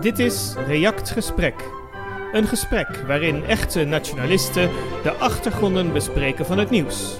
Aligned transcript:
Dit 0.00 0.18
is 0.18 0.54
React 0.66 1.10
Gesprek. 1.10 1.54
Een 2.32 2.46
gesprek 2.46 2.96
waarin 3.06 3.44
echte 3.44 3.84
nationalisten 3.84 4.70
de 5.02 5.12
achtergronden 5.12 5.92
bespreken 5.92 6.46
van 6.46 6.58
het 6.58 6.70
nieuws. 6.70 7.18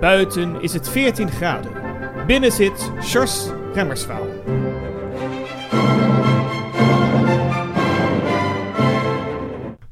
Buiten 0.00 0.62
is 0.62 0.72
het 0.72 0.88
14 0.88 1.30
graden. 1.30 1.72
Binnen 2.26 2.52
zit 2.52 2.90
Sjors 3.02 3.48
Remmerswaal. 3.74 4.26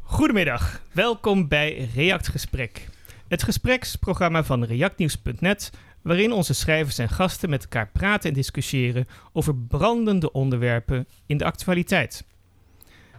Goedemiddag, 0.03 0.81
welkom 0.93 1.49
bij 1.49 1.89
React 1.95 2.29
Gesprek. 2.29 2.89
Het 3.29 3.43
gespreksprogramma 3.43 4.45
van 4.45 4.65
reactnieuws.net 4.65 5.71
waarin 6.07 6.33
onze 6.33 6.55
schrijvers 6.55 6.99
en 6.99 7.09
gasten 7.09 7.51
met 7.51 7.63
elkaar 7.63 7.91
praten 7.93 8.29
en 8.29 8.35
discussiëren 8.35 9.07
over 9.33 9.57
brandende 9.57 10.33
onderwerpen 10.33 11.07
in 11.27 11.37
de 11.37 11.45
actualiteit. 11.45 12.27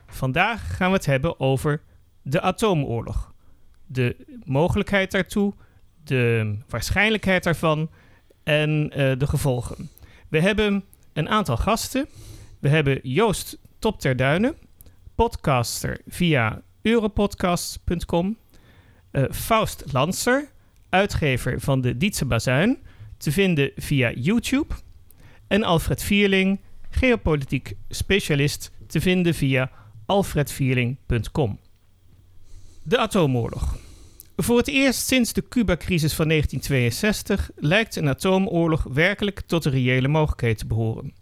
Vandaag 0.05 0.75
gaan 0.75 0.89
we 0.89 0.95
het 0.95 1.05
hebben 1.05 1.39
over 1.39 1.81
de 2.21 2.41
atoomoorlog, 2.41 3.33
de 3.85 4.15
mogelijkheid 4.43 5.11
daartoe, 5.11 5.53
de 6.03 6.55
waarschijnlijkheid 6.67 7.43
daarvan 7.43 7.89
en 8.43 8.83
uh, 8.89 9.17
de 9.17 9.27
gevolgen. 9.27 9.89
We 10.29 10.39
hebben 10.39 10.83
een 11.13 11.29
aantal 11.29 11.57
gasten. 11.57 12.07
We 12.59 12.69
hebben 12.69 12.99
Joost 13.03 13.57
Top 13.79 13.99
ter 13.99 14.15
Duinen, 14.15 14.55
podcaster 15.15 16.01
via 16.07 16.61
europodcast.com. 16.81 18.37
Uh, 19.11 19.23
Faust 19.31 19.83
Lanser, 19.91 20.49
uitgever 20.97 21.59
van 21.59 21.81
de 21.81 21.97
Dietse 21.97 22.25
Bazuin, 22.25 22.77
te 23.17 23.31
vinden 23.31 23.71
via 23.75 24.11
YouTube. 24.11 24.73
En 25.47 25.63
Alfred 25.63 26.03
Vierling, 26.03 26.59
geopolitiek 26.89 27.73
specialist, 27.89 28.71
te 28.87 29.01
vinden 29.01 29.33
via 29.33 29.71
alfredvierling.com. 30.05 31.59
De 32.83 32.97
atoomoorlog. 32.97 33.77
Voor 34.35 34.57
het 34.57 34.67
eerst 34.67 35.07
sinds 35.07 35.33
de 35.33 35.47
Cuba-crisis 35.47 36.13
van 36.13 36.27
1962 36.27 37.49
lijkt 37.55 37.95
een 37.95 38.07
atoomoorlog 38.07 38.83
werkelijk 38.83 39.41
tot 39.41 39.63
de 39.63 39.69
reële 39.69 40.07
mogelijkheid 40.07 40.57
te 40.57 40.67
behoren. 40.67 41.13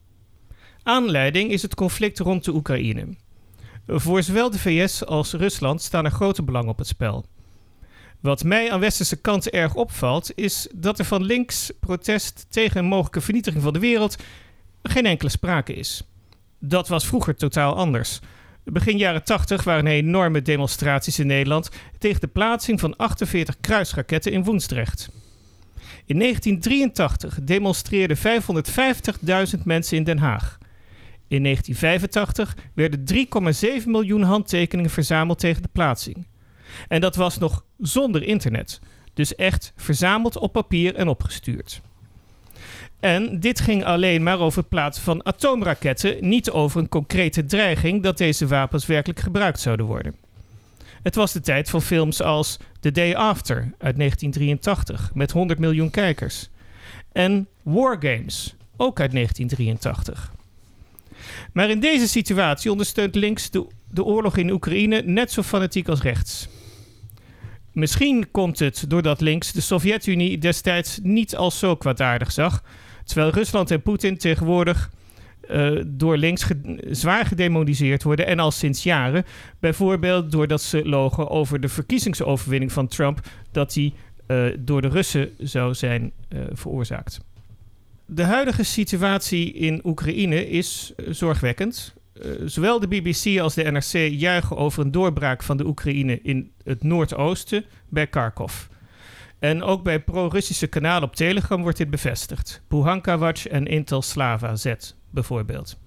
Aanleiding 0.83 1.51
is 1.51 1.61
het 1.61 1.75
conflict 1.75 2.19
rond 2.19 2.45
de 2.45 2.53
Oekraïne. 2.53 3.07
Voor 3.87 4.23
zowel 4.23 4.49
de 4.49 4.59
VS 4.59 5.05
als 5.05 5.33
Rusland 5.33 5.81
staan 5.81 6.05
er 6.05 6.11
grote 6.11 6.43
belangen 6.43 6.69
op 6.69 6.77
het 6.77 6.87
spel. 6.87 7.25
Wat 8.25 8.43
mij 8.43 8.71
aan 8.71 8.79
westerse 8.79 9.15
kant 9.15 9.49
erg 9.49 9.75
opvalt, 9.75 10.31
is 10.35 10.67
dat 10.75 10.99
er 10.99 11.05
van 11.05 11.23
links 11.23 11.71
protest 11.79 12.45
tegen 12.49 12.79
een 12.79 12.85
mogelijke 12.85 13.21
vernietiging 13.21 13.63
van 13.63 13.73
de 13.73 13.79
wereld 13.79 14.15
geen 14.83 15.05
enkele 15.05 15.29
sprake 15.29 15.73
is. 15.73 16.03
Dat 16.59 16.87
was 16.87 17.07
vroeger 17.07 17.35
totaal 17.35 17.75
anders. 17.75 18.19
Begin 18.63 18.97
jaren 18.97 19.23
80 19.23 19.63
waren 19.63 19.85
er 19.85 19.91
enorme 19.91 20.41
demonstraties 20.41 21.19
in 21.19 21.27
Nederland 21.27 21.69
tegen 21.97 22.21
de 22.21 22.27
plaatsing 22.27 22.79
van 22.79 22.95
48 22.95 23.59
kruisraketten 23.61 24.31
in 24.31 24.43
Woensdrecht. 24.43 25.09
In 26.05 26.19
1983 26.19 27.39
demonstreerden 27.43 28.17
550.000 28.17 29.63
mensen 29.63 29.97
in 29.97 30.03
Den 30.03 30.17
Haag. 30.17 30.57
In 31.27 31.43
1985 31.43 32.55
werden 32.73 33.03
3,7 33.81 33.85
miljoen 33.85 34.21
handtekeningen 34.21 34.91
verzameld 34.91 35.39
tegen 35.39 35.61
de 35.61 35.69
plaatsing. 35.71 36.25
En 36.87 37.01
dat 37.01 37.15
was 37.15 37.37
nog 37.37 37.63
zonder 37.77 38.23
internet. 38.23 38.79
Dus 39.13 39.35
echt 39.35 39.73
verzameld 39.75 40.37
op 40.37 40.51
papier 40.51 40.95
en 40.95 41.07
opgestuurd. 41.07 41.81
En 42.99 43.39
dit 43.39 43.59
ging 43.59 43.83
alleen 43.83 44.23
maar 44.23 44.39
over 44.39 44.59
het 44.59 44.69
plaatsen 44.69 45.03
van 45.03 45.25
atoomraketten, 45.25 46.29
niet 46.29 46.51
over 46.51 46.81
een 46.81 46.89
concrete 46.89 47.45
dreiging 47.45 48.03
dat 48.03 48.17
deze 48.17 48.47
wapens 48.47 48.85
werkelijk 48.85 49.19
gebruikt 49.19 49.59
zouden 49.59 49.85
worden. 49.85 50.15
Het 51.03 51.15
was 51.15 51.31
de 51.31 51.41
tijd 51.41 51.69
van 51.69 51.81
films 51.81 52.21
als 52.21 52.57
The 52.79 52.91
Day 52.91 53.13
After 53.13 53.57
uit 53.57 53.97
1983 53.97 55.11
met 55.13 55.31
100 55.31 55.59
miljoen 55.59 55.89
kijkers. 55.89 56.49
En 57.11 57.47
War 57.61 57.97
Games, 57.99 58.55
ook 58.77 58.99
uit 58.99 59.11
1983. 59.11 60.33
Maar 61.53 61.69
in 61.69 61.79
deze 61.79 62.07
situatie 62.07 62.71
ondersteunt 62.71 63.15
links 63.15 63.49
de, 63.49 63.67
de 63.89 64.03
oorlog 64.03 64.37
in 64.37 64.51
Oekraïne 64.51 65.01
net 65.01 65.31
zo 65.31 65.41
fanatiek 65.41 65.87
als 65.87 66.01
rechts. 66.01 66.47
Misschien 67.75 68.31
komt 68.31 68.59
het 68.59 68.85
doordat 68.87 69.21
links 69.21 69.51
de 69.51 69.61
Sovjet-Unie 69.61 70.37
destijds 70.37 70.99
niet 71.03 71.35
als 71.35 71.59
zo 71.59 71.75
kwaadaardig 71.75 72.31
zag, 72.31 72.63
terwijl 73.03 73.29
Rusland 73.31 73.71
en 73.71 73.81
Poetin 73.81 74.17
tegenwoordig 74.17 74.89
uh, 75.51 75.81
door 75.87 76.17
links 76.17 76.47
zwaar 76.89 77.25
gedemoniseerd 77.25 78.03
worden 78.03 78.25
en 78.25 78.39
al 78.39 78.51
sinds 78.51 78.83
jaren. 78.83 79.25
Bijvoorbeeld 79.59 80.31
doordat 80.31 80.61
ze 80.61 80.85
logen 80.85 81.29
over 81.29 81.59
de 81.59 81.69
verkiezingsoverwinning 81.69 82.71
van 82.71 82.87
Trump, 82.87 83.19
dat 83.51 83.73
die 83.73 83.93
uh, 84.27 84.45
door 84.59 84.81
de 84.81 84.87
Russen 84.87 85.29
zou 85.37 85.73
zijn 85.73 86.11
uh, 86.29 86.39
veroorzaakt. 86.51 87.19
De 88.05 88.23
huidige 88.23 88.63
situatie 88.63 89.53
in 89.53 89.81
Oekraïne 89.83 90.49
is 90.49 90.93
zorgwekkend. 91.09 91.93
Uh, 92.21 92.31
zowel 92.45 92.79
de 92.79 92.87
BBC 92.87 93.39
als 93.39 93.53
de 93.53 93.71
NRC 93.71 94.11
juichen 94.11 94.57
over 94.57 94.83
een 94.83 94.91
doorbraak 94.91 95.43
van 95.43 95.57
de 95.57 95.65
Oekraïne 95.65 96.21
in 96.21 96.51
het 96.63 96.83
noordoosten 96.83 97.65
bij 97.89 98.07
Kharkov. 98.07 98.65
En 99.39 99.63
ook 99.63 99.83
bij 99.83 99.99
pro-Russische 99.99 100.67
kanalen 100.67 101.07
op 101.07 101.15
Telegram 101.15 101.61
wordt 101.61 101.77
dit 101.77 101.89
bevestigd. 101.89 102.61
Buhanka 102.67 103.17
Watch 103.17 103.47
en 103.47 103.65
Intel 103.65 104.01
Slava 104.01 104.55
Z 104.55 104.73
bijvoorbeeld. 105.09 105.77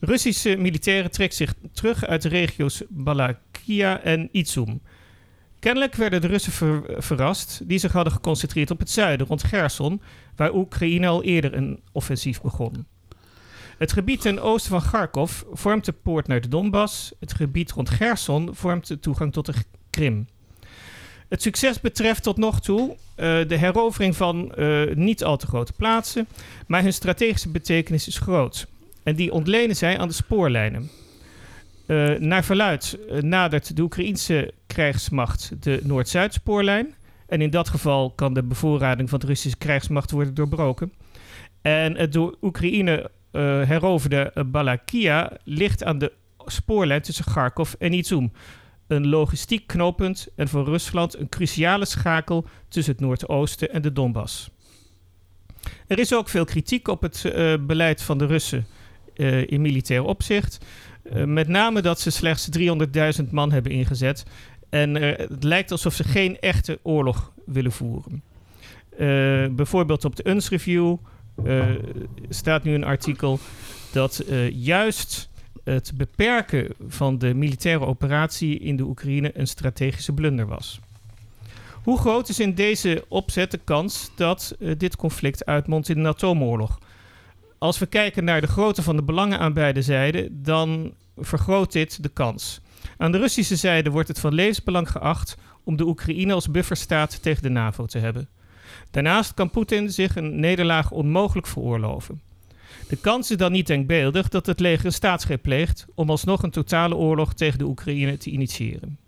Russische 0.00 0.56
militairen 0.56 1.10
trekken 1.10 1.36
zich 1.36 1.54
terug 1.72 2.04
uit 2.04 2.22
de 2.22 2.28
regio's 2.28 2.82
Balakia 2.88 4.02
en 4.02 4.28
Izum. 4.32 4.80
Kennelijk 5.58 5.94
werden 5.94 6.20
de 6.20 6.26
Russen 6.26 6.52
ver 6.52 6.82
verrast 7.02 7.60
die 7.64 7.78
zich 7.78 7.92
hadden 7.92 8.12
geconcentreerd 8.12 8.70
op 8.70 8.78
het 8.78 8.90
zuiden 8.90 9.26
rond 9.26 9.44
Gerson, 9.44 10.02
waar 10.36 10.54
Oekraïne 10.54 11.06
al 11.06 11.22
eerder 11.22 11.54
een 11.54 11.80
offensief 11.92 12.40
begon. 12.40 12.86
Het 13.78 13.92
gebied 13.92 14.20
ten 14.20 14.40
oosten 14.40 14.70
van 14.70 14.90
Kharkov 14.90 15.42
vormt 15.52 15.84
de 15.84 15.92
poort 15.92 16.26
naar 16.26 16.40
de 16.40 16.48
Donbass. 16.48 17.12
Het 17.20 17.34
gebied 17.34 17.70
rond 17.70 17.90
Gerson 17.90 18.54
vormt 18.54 18.86
de 18.86 19.00
toegang 19.00 19.32
tot 19.32 19.46
de 19.46 19.54
Krim. 19.90 20.26
Het 21.28 21.42
succes 21.42 21.80
betreft 21.80 22.22
tot 22.22 22.36
nog 22.36 22.60
toe 22.60 22.90
uh, 22.90 22.96
de 23.48 23.56
herovering 23.56 24.16
van 24.16 24.52
uh, 24.58 24.94
niet 24.94 25.24
al 25.24 25.36
te 25.36 25.46
grote 25.46 25.72
plaatsen, 25.72 26.26
maar 26.66 26.82
hun 26.82 26.92
strategische 26.92 27.48
betekenis 27.48 28.08
is 28.08 28.18
groot. 28.18 28.66
En 29.02 29.14
die 29.14 29.32
ontlenen 29.32 29.76
zij 29.76 29.98
aan 29.98 30.08
de 30.08 30.14
spoorlijnen. 30.14 30.90
Uh, 31.86 32.18
naar 32.18 32.44
verluid 32.44 32.98
nadert 33.20 33.76
de 33.76 33.82
Oekraïense 33.82 34.52
krijgsmacht 34.66 35.62
de 35.62 35.80
Noord-Zuid-spoorlijn. 35.82 36.94
En 37.26 37.40
in 37.40 37.50
dat 37.50 37.68
geval 37.68 38.10
kan 38.10 38.34
de 38.34 38.42
bevoorrading 38.42 39.08
van 39.08 39.18
de 39.18 39.26
Russische 39.26 39.58
krijgsmacht 39.58 40.10
worden 40.10 40.34
doorbroken. 40.34 40.92
En 41.62 41.96
het 41.96 42.12
door 42.12 42.36
Oekraïne 42.42 43.10
heroverde 43.44 44.32
Balakia 44.46 45.32
ligt 45.44 45.84
aan 45.84 45.98
de 45.98 46.12
spoorlijn 46.46 47.02
tussen 47.02 47.24
Kharkov 47.24 47.72
en 47.78 47.92
Izum. 47.92 48.32
Een 48.86 49.08
logistiek 49.08 49.66
knooppunt 49.66 50.28
en 50.36 50.48
voor 50.48 50.64
Rusland 50.64 51.18
een 51.18 51.28
cruciale 51.28 51.84
schakel 51.84 52.44
tussen 52.68 52.92
het 52.92 53.02
Noordoosten 53.02 53.72
en 53.72 53.82
de 53.82 53.92
Donbass. 53.92 54.50
Er 55.86 55.98
is 55.98 56.14
ook 56.14 56.28
veel 56.28 56.44
kritiek 56.44 56.88
op 56.88 57.02
het 57.02 57.24
uh, 57.24 57.54
beleid 57.60 58.02
van 58.02 58.18
de 58.18 58.26
Russen 58.26 58.66
in 59.46 59.60
militair 59.60 60.04
opzicht. 60.04 60.58
met 61.24 61.48
name 61.48 61.82
dat 61.82 62.00
ze 62.00 62.10
slechts 62.10 62.48
300.000 63.22 63.30
man 63.30 63.52
hebben 63.52 63.72
ingezet. 63.72 64.24
En 64.70 64.94
het 64.94 65.44
lijkt 65.44 65.70
alsof 65.70 65.94
ze 65.94 66.04
geen 66.04 66.38
echte 66.40 66.78
oorlog 66.82 67.32
willen 67.46 67.72
voeren. 67.72 68.22
bijvoorbeeld 69.56 70.04
op 70.04 70.16
de 70.16 70.28
UNS 70.28 70.48
Review 70.48 70.96
staat 72.28 72.64
nu 72.64 72.74
een 72.74 72.84
artikel 72.84 73.38
dat 73.92 74.22
uh, 74.28 74.50
juist 74.50 75.28
het 75.64 75.92
beperken 75.94 76.68
van 76.88 77.18
de 77.18 77.34
militaire 77.34 77.86
operatie 77.86 78.58
in 78.58 78.76
de 78.76 78.82
Oekraïne 78.82 79.30
een 79.34 79.46
strategische 79.46 80.12
blunder 80.12 80.46
was. 80.46 80.80
Hoe 81.82 81.98
groot 81.98 82.28
is 82.28 82.40
in 82.40 82.54
deze 82.54 83.04
opzet 83.08 83.50
de 83.50 83.60
kans 83.64 84.10
dat 84.14 84.56
uh, 84.58 84.74
dit 84.78 84.96
conflict 84.96 85.46
uitmondt 85.46 85.88
in 85.88 85.98
een 85.98 86.06
atoomoorlog? 86.06 86.78
Als 87.58 87.78
we 87.78 87.86
kijken 87.86 88.24
naar 88.24 88.40
de 88.40 88.46
grootte 88.46 88.82
van 88.82 88.96
de 88.96 89.02
belangen 89.02 89.38
aan 89.38 89.52
beide 89.52 89.82
zijden, 89.82 90.42
dan 90.42 90.92
vergroot 91.16 91.72
dit 91.72 92.02
de 92.02 92.08
kans. 92.08 92.60
Aan 92.96 93.12
de 93.12 93.18
Russische 93.18 93.56
zijde 93.56 93.90
wordt 93.90 94.08
het 94.08 94.20
van 94.20 94.34
levensbelang 94.34 94.90
geacht 94.90 95.36
om 95.64 95.76
de 95.76 95.86
Oekraïne 95.86 96.32
als 96.32 96.50
bufferstaat 96.50 97.22
tegen 97.22 97.42
de 97.42 97.48
NAVO 97.48 97.86
te 97.86 97.98
hebben. 97.98 98.28
Daarnaast 98.90 99.34
kan 99.34 99.50
Poetin 99.50 99.90
zich 99.90 100.16
een 100.16 100.40
nederlaag 100.40 100.90
onmogelijk 100.90 101.46
veroorloven. 101.46 102.20
De 102.88 102.96
kans 102.96 103.30
is 103.30 103.36
dan 103.36 103.52
niet 103.52 103.66
denkbeeldig 103.66 104.28
dat 104.28 104.46
het 104.46 104.60
leger 104.60 104.86
een 104.86 104.92
staatsgreep 104.92 105.42
pleegt 105.42 105.86
om 105.94 106.10
alsnog 106.10 106.42
een 106.42 106.50
totale 106.50 106.96
oorlog 106.96 107.34
tegen 107.34 107.58
de 107.58 107.64
Oekraïne 107.64 108.16
te 108.16 108.30
initiëren. 108.30 108.98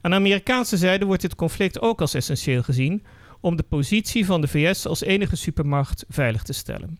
Aan 0.00 0.10
de 0.10 0.16
Amerikaanse 0.16 0.76
zijde 0.76 1.04
wordt 1.04 1.22
dit 1.22 1.34
conflict 1.34 1.80
ook 1.80 2.00
als 2.00 2.14
essentieel 2.14 2.62
gezien, 2.62 3.04
om 3.40 3.56
de 3.56 3.62
positie 3.62 4.26
van 4.26 4.40
de 4.40 4.48
VS 4.48 4.86
als 4.86 5.02
enige 5.02 5.36
supermacht 5.36 6.04
veilig 6.08 6.42
te 6.42 6.52
stellen. 6.52 6.98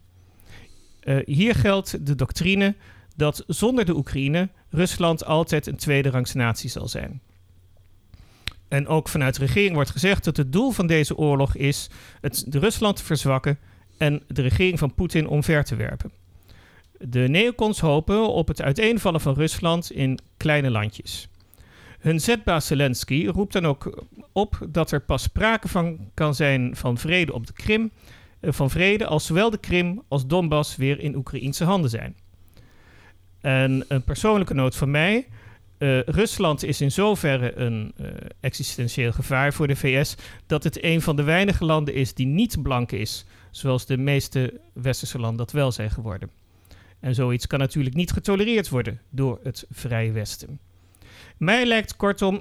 Uh, 1.05 1.19
hier 1.25 1.55
geldt 1.55 2.06
de 2.06 2.14
doctrine 2.14 2.75
dat 3.17 3.44
zonder 3.46 3.85
de 3.85 3.96
Oekraïne 3.96 4.49
Rusland 4.70 5.25
altijd 5.25 5.67
een 5.67 5.76
tweederangs 5.76 6.32
natie 6.32 6.70
zal 6.70 6.88
zijn. 6.88 7.20
En 8.70 8.87
ook 8.87 9.08
vanuit 9.08 9.34
de 9.34 9.44
regering 9.44 9.75
wordt 9.75 9.90
gezegd 9.90 10.25
dat 10.25 10.37
het 10.37 10.52
doel 10.52 10.70
van 10.70 10.87
deze 10.87 11.17
oorlog 11.17 11.56
is 11.56 11.90
het 12.20 12.46
Rusland 12.50 12.96
te 12.96 13.05
verzwakken 13.05 13.58
en 13.99 14.22
de 14.26 14.43
regering 14.43 14.78
van 14.78 14.94
Poetin 14.94 15.28
omver 15.28 15.64
te 15.64 15.76
werpen. 15.76 16.12
De 16.99 17.28
neocons 17.28 17.81
hopen 17.81 18.28
op 18.28 18.49
het 18.49 18.62
uiteenvallen 18.62 19.20
van 19.20 19.34
Rusland 19.34 19.93
in 19.93 20.19
kleine 20.37 20.70
landjes. 20.70 21.28
Hun 21.99 22.20
zetbaas 22.20 22.67
Zelensky 22.67 23.26
roept 23.26 23.52
dan 23.52 23.67
ook 23.67 24.05
op 24.32 24.58
dat 24.69 24.90
er 24.90 25.00
pas 25.00 25.22
sprake 25.22 25.69
van 25.69 25.99
kan 26.14 26.34
zijn 26.34 26.76
van 26.76 26.99
vrede 26.99 27.32
op 27.32 27.46
de 27.46 27.52
Krim, 27.52 27.90
eh, 28.40 28.52
van 28.52 28.70
vrede 28.70 29.06
als 29.06 29.26
zowel 29.26 29.50
de 29.50 29.58
Krim 29.58 30.02
als 30.08 30.26
Donbass 30.26 30.76
weer 30.76 31.00
in 31.00 31.17
Oekraïnse 31.17 31.64
handen 31.64 31.90
zijn. 31.90 32.17
En 33.40 33.84
een 33.88 34.05
persoonlijke 34.05 34.55
noot 34.55 34.76
van 34.76 34.90
mij. 34.90 35.26
Uh, 35.81 36.00
Rusland 36.00 36.65
is 36.65 36.81
in 36.81 36.93
zoverre 36.93 37.56
een 37.56 37.93
uh, 38.00 38.06
existentieel 38.41 39.12
gevaar 39.12 39.53
voor 39.53 39.67
de 39.67 39.77
VS 39.77 40.15
dat 40.47 40.65
het 40.65 40.85
een 40.85 41.03
van 41.03 41.17
de 41.17 41.23
weinige 41.23 41.65
landen 41.65 41.94
is 41.94 42.15
die 42.15 42.27
niet 42.27 42.62
blank 42.62 42.93
is, 42.93 43.25
zoals 43.50 43.87
de 43.87 43.97
meeste 43.97 44.61
westerse 44.73 45.19
landen 45.19 45.38
dat 45.38 45.53
wel 45.53 45.73
zijn 45.73 45.91
geworden. 45.91 46.31
En 47.00 47.15
zoiets 47.15 47.47
kan 47.47 47.59
natuurlijk 47.59 47.94
niet 47.94 48.12
getolereerd 48.12 48.69
worden 48.69 49.00
door 49.11 49.41
het 49.43 49.67
Vrije 49.71 50.12
Westen. 50.12 50.59
Mij 51.37 51.67
lijkt 51.67 51.97
kortom 51.97 52.41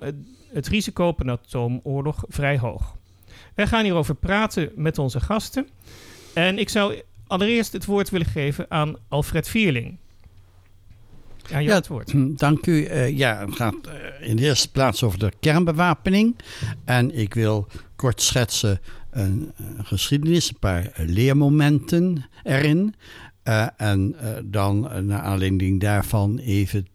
het 0.53 0.67
risico 0.67 1.07
op 1.07 1.19
een 1.19 1.29
atoomoorlog 1.29 2.23
vrij 2.27 2.57
hoog. 2.57 2.97
Wij 3.55 3.67
gaan 3.67 3.83
hierover 3.83 4.15
praten 4.15 4.71
met 4.75 4.97
onze 4.97 5.19
gasten. 5.19 5.67
En 6.33 6.57
ik 6.57 6.69
zou 6.69 7.01
allereerst 7.27 7.73
het 7.73 7.85
woord 7.85 8.09
willen 8.09 8.27
geven 8.27 8.65
aan 8.69 8.97
Alfred 9.07 9.49
Vierling. 9.49 9.97
Ja, 11.49 11.57
ja, 11.57 11.73
het 11.73 11.87
woord. 11.87 12.11
Hm, 12.11 12.35
dank 12.35 12.65
u. 12.65 12.71
Uh, 12.71 13.17
ja, 13.17 13.45
het 13.45 13.55
gaat 13.55 13.75
uh, 13.87 14.29
in 14.29 14.35
de 14.35 14.43
eerste 14.43 14.71
plaats 14.71 15.03
over 15.03 15.19
de 15.19 15.31
kernbewapening. 15.39 16.35
En 16.85 17.17
ik 17.17 17.33
wil 17.33 17.67
kort 17.95 18.21
schetsen 18.21 18.79
een, 19.11 19.51
een 19.57 19.85
geschiedenis, 19.85 20.49
een 20.49 20.59
paar 20.59 20.91
leermomenten 20.95 22.25
erin. 22.43 22.95
Uh, 23.43 23.67
en 23.77 24.15
dan 24.45 25.05
naar 25.05 25.21
aanleiding 25.21 25.79
daarvan 25.79 26.37
even 26.37 26.87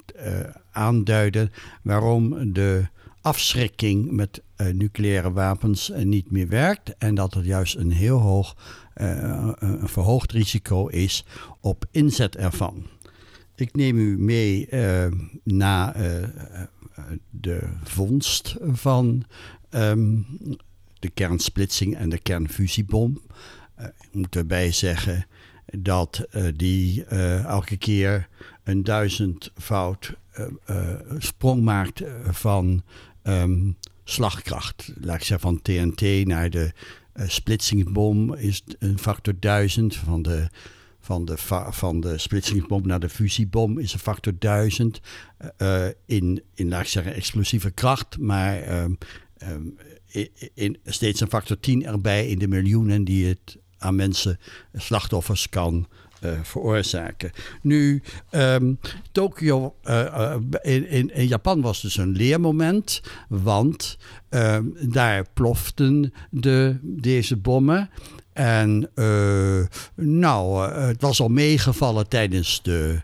aanduiden 0.70 1.52
waarom 1.82 2.52
de 2.52 2.86
afschrikking 3.20 4.10
met 4.10 4.42
nucleaire 4.72 5.32
wapens 5.32 5.92
niet 6.02 6.30
meer 6.30 6.48
werkt. 6.48 6.96
En 6.98 7.14
dat 7.14 7.34
er 7.34 7.44
juist 7.44 7.76
een 7.76 7.92
heel 7.92 8.18
hoog, 8.18 8.56
een 8.94 9.88
verhoogd 9.88 10.32
risico 10.32 10.86
is 10.86 11.24
op 11.60 11.84
inzet 11.90 12.36
ervan. 12.36 12.86
Ik 13.56 13.74
neem 13.74 13.98
u 13.98 14.18
mee 14.18 14.66
uh, 14.70 15.06
na 15.42 15.96
uh, 15.96 16.28
de 17.30 17.68
vondst 17.82 18.56
van 18.60 19.24
um, 19.70 20.26
de 20.98 21.10
kernsplitsing 21.10 21.96
en 21.96 22.08
de 22.08 22.18
kernfusiebom. 22.18 23.22
Uh, 23.80 23.86
ik 23.86 24.08
moet 24.12 24.36
erbij 24.36 24.72
zeggen 24.72 25.26
dat 25.66 26.26
die 26.54 27.04
elke 27.44 27.76
keer 27.76 28.28
een 28.62 28.84
duizendvoud 28.84 30.14
sprong 31.18 31.62
maakt 31.62 32.02
van 32.30 32.82
um, 33.22 33.76
slagkracht. 34.04 34.92
Laat 35.00 35.16
ik 35.16 35.24
zeggen 35.24 35.48
van 35.48 35.62
TNT 35.62 36.26
naar 36.26 36.50
de 36.50 36.72
splitsingsbom 37.14 38.34
is 38.34 38.62
een 38.78 38.98
factor 38.98 39.34
duizend 39.38 39.96
van 39.96 40.22
de 40.22 40.48
van 41.04 41.24
de, 41.24 41.34
van 41.70 42.00
de 42.00 42.18
splitsingsbom 42.18 42.86
naar 42.86 43.00
de 43.00 43.08
fusiebom 43.08 43.78
is 43.78 43.92
een 43.92 43.98
factor 43.98 44.32
1000 44.38 45.00
uh, 45.58 45.86
in, 46.06 46.42
in, 46.54 46.68
laat 46.68 46.80
ik 46.80 46.88
zeggen, 46.88 47.14
explosieve 47.14 47.70
kracht, 47.70 48.18
maar 48.18 48.82
um, 48.82 48.98
um, 49.48 49.76
in, 50.54 50.78
steeds 50.84 51.20
een 51.20 51.28
factor 51.28 51.60
10 51.60 51.86
erbij 51.86 52.28
in 52.28 52.38
de 52.38 52.48
miljoenen 52.48 53.04
die 53.04 53.26
het 53.26 53.58
aan 53.78 53.94
mensen, 53.94 54.38
slachtoffers 54.74 55.48
kan 55.48 55.88
veroorzaken. 56.42 57.30
Nu, 57.62 58.02
um, 58.30 58.78
Tokio 59.12 59.74
in, 60.62 60.88
in, 60.88 61.14
in, 61.14 61.26
Japan 61.26 61.60
was 61.60 61.80
dus 61.80 61.96
een 61.96 62.12
leermoment, 62.12 63.00
want 63.28 63.98
daar 64.88 65.26
ploften 65.34 66.12
de, 66.30 66.78
deze 66.82 67.36
bommen. 67.36 67.90
En 68.34 68.90
uh, 68.94 69.66
nou, 69.94 70.68
uh, 70.68 70.86
het 70.86 71.00
was 71.00 71.20
al 71.20 71.28
meegevallen 71.28 72.08
tijdens 72.08 72.62
de, 72.62 73.00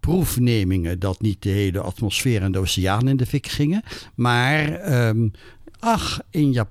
proefnemingen 0.00 0.98
dat 0.98 1.20
niet 1.20 1.42
de 1.42 1.48
hele 1.48 1.80
atmosfeer 1.80 2.42
en 2.42 2.52
de 2.52 2.58
oceaan 2.58 3.08
in 3.08 3.16
de 3.16 3.26
fik 3.26 3.46
gingen. 3.46 3.82
Maar 4.14 4.92
um, 5.08 5.30
ach, 5.78 6.20
in 6.30 6.66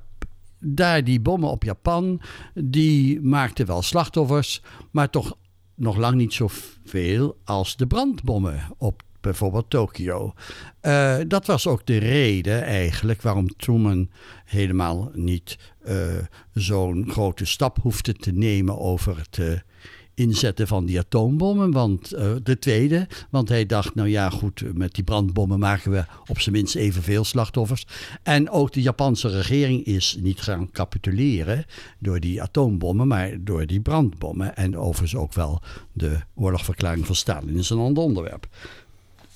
daar 0.59 1.03
die 1.03 1.19
bommen 1.19 1.49
op 1.49 1.63
Japan, 1.63 2.21
die 2.53 3.21
maakten 3.21 3.65
wel 3.65 3.81
slachtoffers, 3.81 4.61
maar 4.91 5.09
toch 5.09 5.37
nog 5.75 5.97
lang 5.97 6.15
niet 6.15 6.33
zoveel 6.33 7.37
als 7.43 7.75
de 7.75 7.87
brandbommen 7.87 8.61
op 8.77 9.03
bijvoorbeeld 9.21 9.69
Tokio. 9.69 10.33
Uh, 10.81 11.17
dat 11.27 11.45
was 11.45 11.67
ook 11.67 11.85
de 11.85 11.97
reden 11.97 12.63
eigenlijk 12.63 13.21
waarom 13.21 13.55
Truman 13.55 14.09
helemaal 14.45 15.11
niet 15.13 15.57
uh, 15.87 15.93
zo'n 16.53 17.05
grote 17.09 17.45
stap 17.45 17.77
hoefde 17.81 18.13
te 18.13 18.31
nemen 18.31 18.79
over 18.79 19.17
het 19.17 19.37
uh, 19.37 19.51
inzetten 20.13 20.67
van 20.67 20.85
die 20.85 20.99
atoombommen. 20.99 21.71
Want 21.71 22.09
de 22.43 22.59
tweede, 22.59 23.07
want 23.29 23.49
hij 23.49 23.65
dacht, 23.65 23.95
nou 23.95 24.09
ja, 24.09 24.29
goed, 24.29 24.63
met 24.73 24.93
die 24.93 25.03
brandbommen 25.03 25.59
maken 25.59 25.91
we 25.91 26.05
op 26.27 26.39
zijn 26.39 26.55
minst 26.55 26.75
evenveel 26.75 27.23
slachtoffers. 27.23 27.87
En 28.23 28.49
ook 28.49 28.73
de 28.73 28.81
Japanse 28.81 29.27
regering 29.27 29.85
is 29.85 30.17
niet 30.19 30.41
gaan 30.41 30.71
capituleren 30.71 31.65
door 31.99 32.19
die 32.19 32.41
atoombommen, 32.41 33.07
maar 33.07 33.37
door 33.39 33.65
die 33.65 33.81
brandbommen. 33.81 34.55
En 34.55 34.77
overigens 34.77 35.21
ook 35.21 35.33
wel 35.33 35.61
de 35.93 36.17
oorlogverklaring 36.35 37.05
van 37.05 37.15
Stalin 37.15 37.57
is 37.57 37.69
een 37.69 37.77
ander 37.77 38.03
onderwerp. 38.03 38.47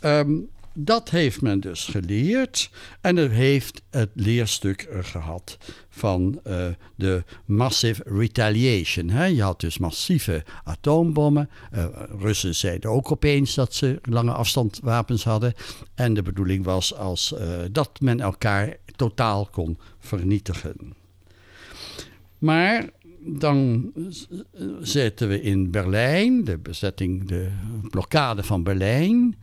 Um, 0.02 0.50
dat 0.74 1.10
heeft 1.10 1.42
men 1.42 1.60
dus 1.60 1.86
geleerd 1.86 2.70
en 3.02 3.16
het 3.16 3.32
heeft 3.32 3.82
het 3.90 4.10
leerstuk 4.14 4.88
gehad 5.02 5.58
van 5.90 6.40
uh, 6.48 6.68
de 6.96 7.24
massive 7.46 8.04
retaliation. 8.06 9.10
Hè? 9.10 9.26
Je 9.26 9.42
had 9.42 9.60
dus 9.60 9.78
massieve 9.78 10.44
atoombommen. 10.64 11.50
Uh, 11.74 11.86
Russen 12.20 12.56
zeiden 12.56 12.90
ook 12.90 13.12
opeens 13.12 13.56
dat 13.56 13.74
ze 13.74 14.00
lange 14.04 14.32
afstandwapens 14.32 15.24
hadden. 15.24 15.54
En 15.96 16.14
de 16.14 16.22
bedoeling 16.22 16.66
was 16.66 16.96
als, 16.96 17.34
uh, 17.34 17.40
dat 17.72 18.00
men 18.00 18.20
elkaar 18.20 18.78
totaal 18.96 19.46
kon 19.52 19.78
vernietigen. 20.00 20.94
Maar 22.38 22.90
dan 23.20 23.92
zitten 24.82 25.28
we 25.28 25.42
in 25.42 25.72
Berlijn, 25.72 26.44
de 26.44 26.58
bezetting, 26.58 27.28
de 27.28 27.50
blokkade 27.90 28.44
van 28.44 28.64
Berlijn. 28.64 29.36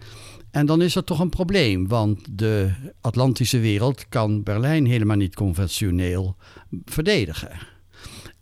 En 0.50 0.66
dan 0.66 0.82
is 0.82 0.94
er 0.94 1.04
toch 1.04 1.18
een 1.18 1.28
probleem, 1.28 1.88
want 1.88 2.20
de 2.30 2.70
Atlantische 3.00 3.58
wereld 3.58 4.08
kan 4.08 4.42
Berlijn 4.42 4.86
helemaal 4.86 5.16
niet 5.16 5.34
conventioneel 5.34 6.36
verdedigen. 6.84 7.50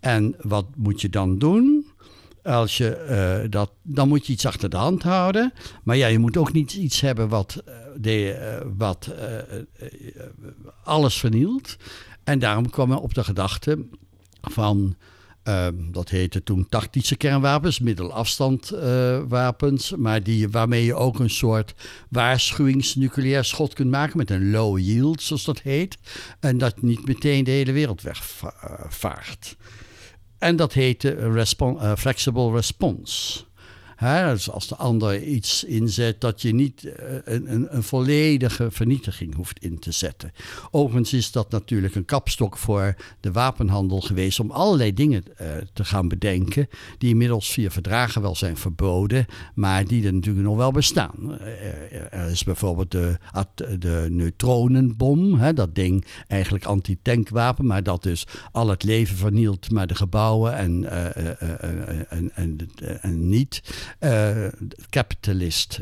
En 0.00 0.34
wat 0.40 0.66
moet 0.76 1.00
je 1.00 1.08
dan 1.08 1.38
doen? 1.38 1.86
Als 2.42 2.76
je, 2.76 3.06
uh, 3.42 3.50
dat, 3.50 3.72
dan 3.82 4.08
moet 4.08 4.26
je 4.26 4.32
iets 4.32 4.46
achter 4.46 4.70
de 4.70 4.76
hand 4.76 5.02
houden. 5.02 5.52
Maar 5.82 5.96
ja, 5.96 6.06
je 6.06 6.18
moet 6.18 6.36
ook 6.36 6.52
niet 6.52 6.74
iets 6.74 7.00
hebben 7.00 7.28
wat, 7.28 7.62
uh, 7.68 7.74
de, 7.96 8.38
uh, 8.62 8.70
wat 8.76 9.14
alles 10.84 11.18
vernielt. 11.18 11.76
En 12.24 12.38
daarom 12.38 12.70
kwam 12.70 12.88
we 12.88 13.00
op 13.00 13.14
de 13.14 13.24
gedachte 13.24 13.86
van 14.40 14.96
Uh, 15.48 15.66
dat 15.90 16.08
heette 16.08 16.42
toen 16.42 16.68
tactische 16.68 17.16
kernwapens, 17.16 17.80
middelafstandwapens, 17.80 19.92
uh, 19.92 19.98
maar 19.98 20.22
die, 20.22 20.48
waarmee 20.48 20.84
je 20.84 20.94
ook 20.94 21.18
een 21.18 21.30
soort 21.30 21.74
waarschuwingsnucleair 22.10 23.44
schot 23.44 23.74
kunt 23.74 23.90
maken 23.90 24.16
met 24.16 24.30
een 24.30 24.50
low 24.50 24.78
yield, 24.78 25.22
zoals 25.22 25.44
dat 25.44 25.60
heet. 25.60 25.98
En 26.40 26.58
dat 26.58 26.82
niet 26.82 27.06
meteen 27.06 27.44
de 27.44 27.50
hele 27.50 27.72
wereld 27.72 28.02
wegvaart. 28.02 29.56
En 30.38 30.56
dat 30.56 30.72
heette 30.72 31.32
respon 31.32 31.76
uh, 31.76 31.92
flexible 31.96 32.52
response. 32.52 33.44
Hè, 33.96 34.30
als 34.32 34.68
de 34.68 34.76
ander 34.76 35.22
iets 35.22 35.64
inzet, 35.64 36.20
dat 36.20 36.42
je 36.42 36.54
niet 36.54 36.84
eh, 36.84 37.14
een, 37.24 37.52
een, 37.52 37.76
een, 37.76 37.82
volledige 37.82 38.70
vernietiging 38.70 39.34
hoeft 39.34 39.58
in 39.58 39.78
te 39.78 39.92
zetten. 39.92 40.32
Overigens 40.70 41.12
is 41.12 41.30
dat 41.30 41.50
natuurlijk 41.50 41.94
een 41.94 42.04
kapstok 42.04 42.58
voor 42.58 42.94
de 43.20 43.32
wapenhandel 43.32 44.00
geweest 44.00 44.40
om 44.40 44.50
allerlei 44.50 44.94
dingen 44.94 45.24
uh, 45.40 45.48
te 45.72 45.84
gaan 45.84 46.08
bedenken, 46.08 46.68
die 46.98 47.10
inmiddels 47.10 47.50
via 47.50 47.70
verdragen 47.70 48.22
wel 48.22 48.36
zijn 48.36 48.56
verboden, 48.56 49.26
maar 49.54 49.84
die 49.84 50.06
er 50.06 50.14
natuurlijk 50.14 50.46
nog 50.46 50.56
wel 50.56 50.72
bestaan. 50.72 51.38
er 52.10 52.30
is 52.30 52.44
bijvoorbeeld 52.44 52.90
de, 52.90 53.18
de 53.78 54.06
neutronenbom, 54.10 55.34
hè, 55.34 55.52
dat 55.52 55.74
ding 55.74 56.04
eigenlijk 56.28 56.64
anti-tankwapen, 56.64 57.66
maar 57.66 57.82
dat 57.82 58.02
dus 58.02 58.26
al 58.52 58.68
het 58.68 58.82
leven 58.82 59.16
vernielt, 59.16 59.70
maar 59.70 59.86
de 59.86 59.94
gebouwen 59.94 60.56
en, 60.56 60.90
en, 62.08 62.30
en, 62.34 62.58
en 63.00 63.28
niet. 63.28 63.62
Capitalist 64.90 65.80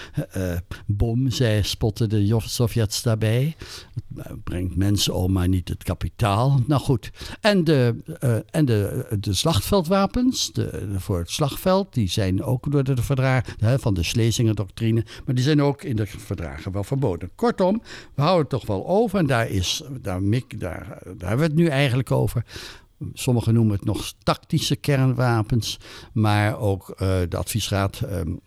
bom, 0.86 1.30
zij 1.30 1.62
spotten 1.62 2.08
de 2.08 2.38
Sovjets 2.40 3.02
daarbij. 3.02 3.56
Het 4.16 4.44
brengt 4.44 4.76
mensen 4.76 5.14
om, 5.14 5.32
maar 5.32 5.48
niet 5.48 5.68
het 5.68 5.82
kapitaal. 5.82 6.60
Nou 6.66 6.80
goed. 6.80 7.10
En 7.40 7.64
de, 7.64 7.94
en 8.50 8.64
de, 8.64 9.06
de 9.20 9.34
slachtveldwapens 9.34 10.52
de, 10.52 10.86
voor 10.96 11.18
het 11.18 11.30
slagveld, 11.30 11.94
die 11.94 12.08
zijn 12.08 12.42
ook 12.42 12.72
door 12.72 12.84
de 12.84 13.02
verdragen 13.02 13.80
van 13.80 13.94
de 13.94 14.02
Schlesinger-doctrine, 14.02 15.04
maar 15.24 15.34
die 15.34 15.44
zijn 15.44 15.62
ook 15.62 15.82
in 15.82 15.96
de 15.96 16.06
verdragen 16.06 16.72
wel 16.72 16.84
verboden. 16.84 17.30
Kortom, 17.34 17.82
we 18.14 18.22
houden 18.22 18.40
het 18.40 18.50
toch 18.50 18.66
wel 18.66 18.86
over 18.86 19.18
en 19.18 19.26
daar, 19.26 19.48
is, 19.48 19.82
daar, 20.00 20.20
daar, 20.58 20.98
daar 21.16 21.28
hebben 21.28 21.38
we 21.38 21.52
het 21.52 21.54
nu 21.54 21.66
eigenlijk 21.66 22.10
over. 22.10 22.44
Sommigen 23.12 23.54
noemen 23.54 23.76
het 23.76 23.84
nog 23.84 24.12
tactische 24.22 24.76
kernwapens, 24.76 25.78
maar 26.12 26.58
ook 26.58 26.88
uh, 26.88 26.96
de 27.28 27.36
adviesraad. 27.36 28.00
Um, 28.00 28.40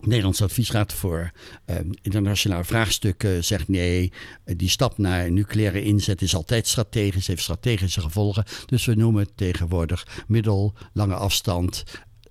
Nederlandse 0.00 0.44
adviesraad 0.44 0.92
voor 0.92 1.32
uh, 1.66 1.76
internationale 2.02 2.64
vraagstukken 2.64 3.44
zegt 3.44 3.68
nee, 3.68 4.12
die 4.44 4.68
stap 4.68 4.98
naar 4.98 5.30
nucleaire 5.30 5.82
inzet 5.82 6.22
is 6.22 6.34
altijd 6.34 6.66
strategisch, 6.66 7.26
heeft 7.26 7.42
strategische 7.42 8.00
gevolgen. 8.00 8.44
Dus 8.66 8.84
we 8.84 8.94
noemen 8.94 9.22
het 9.22 9.36
tegenwoordig 9.36 10.24
middel, 10.26 10.74
lange 10.92 11.14
afstand, 11.14 11.84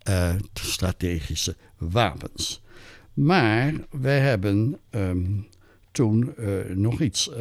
uh, 0.09 0.35
strategische 0.53 1.55
wapens. 1.77 2.61
Maar 3.13 3.73
wij 3.91 4.19
hebben 4.19 4.79
um, 4.91 5.47
toen 5.93 6.33
uh, 6.39 6.75
nog 6.75 7.01
iets 7.01 7.29
uh, 7.29 7.35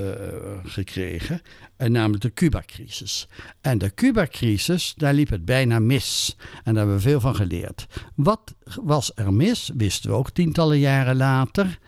gekregen, 0.64 1.40
uh, 1.78 1.88
namelijk 1.88 2.22
de 2.22 2.32
Cuba-crisis. 2.32 3.28
En 3.60 3.78
de 3.78 3.94
Cuba-crisis, 3.94 4.94
daar 4.96 5.14
liep 5.14 5.28
het 5.28 5.44
bijna 5.44 5.78
mis. 5.78 6.36
En 6.38 6.62
daar 6.64 6.74
hebben 6.74 6.94
we 6.94 7.00
veel 7.00 7.20
van 7.20 7.34
geleerd. 7.34 7.86
Wat 8.14 8.54
was 8.82 9.12
er 9.14 9.32
mis, 9.32 9.70
wisten 9.76 10.10
we 10.10 10.16
ook 10.16 10.30
tientallen 10.30 10.78
jaren 10.78 11.16
later. 11.16 11.78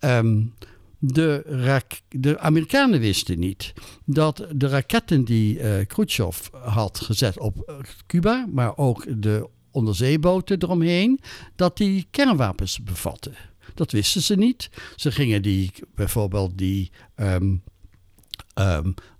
Um, 0.00 0.54
de, 0.98 1.80
de, 2.08 2.38
Amerikanen 2.38 3.00
wisten 3.00 3.38
niet 3.38 3.72
dat 4.04 4.46
de 4.54 4.68
raketten 4.68 5.24
die 5.24 5.84
Khrushchev 5.86 6.48
had 6.52 7.00
gezet 7.00 7.38
op 7.38 7.84
Cuba, 8.06 8.46
maar 8.52 8.76
ook 8.76 9.22
de 9.22 9.48
onderzeeboten 9.70 10.62
eromheen, 10.62 11.20
dat 11.56 11.76
die 11.76 12.06
kernwapens 12.10 12.82
bevatten. 12.82 13.34
Dat 13.74 13.90
wisten 13.90 14.22
ze 14.22 14.34
niet. 14.34 14.70
Ze 14.96 15.12
gingen 15.12 15.42
die, 15.42 15.72
bijvoorbeeld 15.94 16.58
die 16.58 16.90
um, 17.16 17.62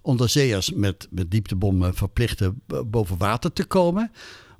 onderzeeërs 0.00 0.72
met, 0.72 1.08
met 1.10 1.30
dieptebommen 1.30 1.94
verplichten 1.94 2.62
boven 2.86 3.18
water 3.18 3.52
te 3.52 3.64
komen. 3.64 4.10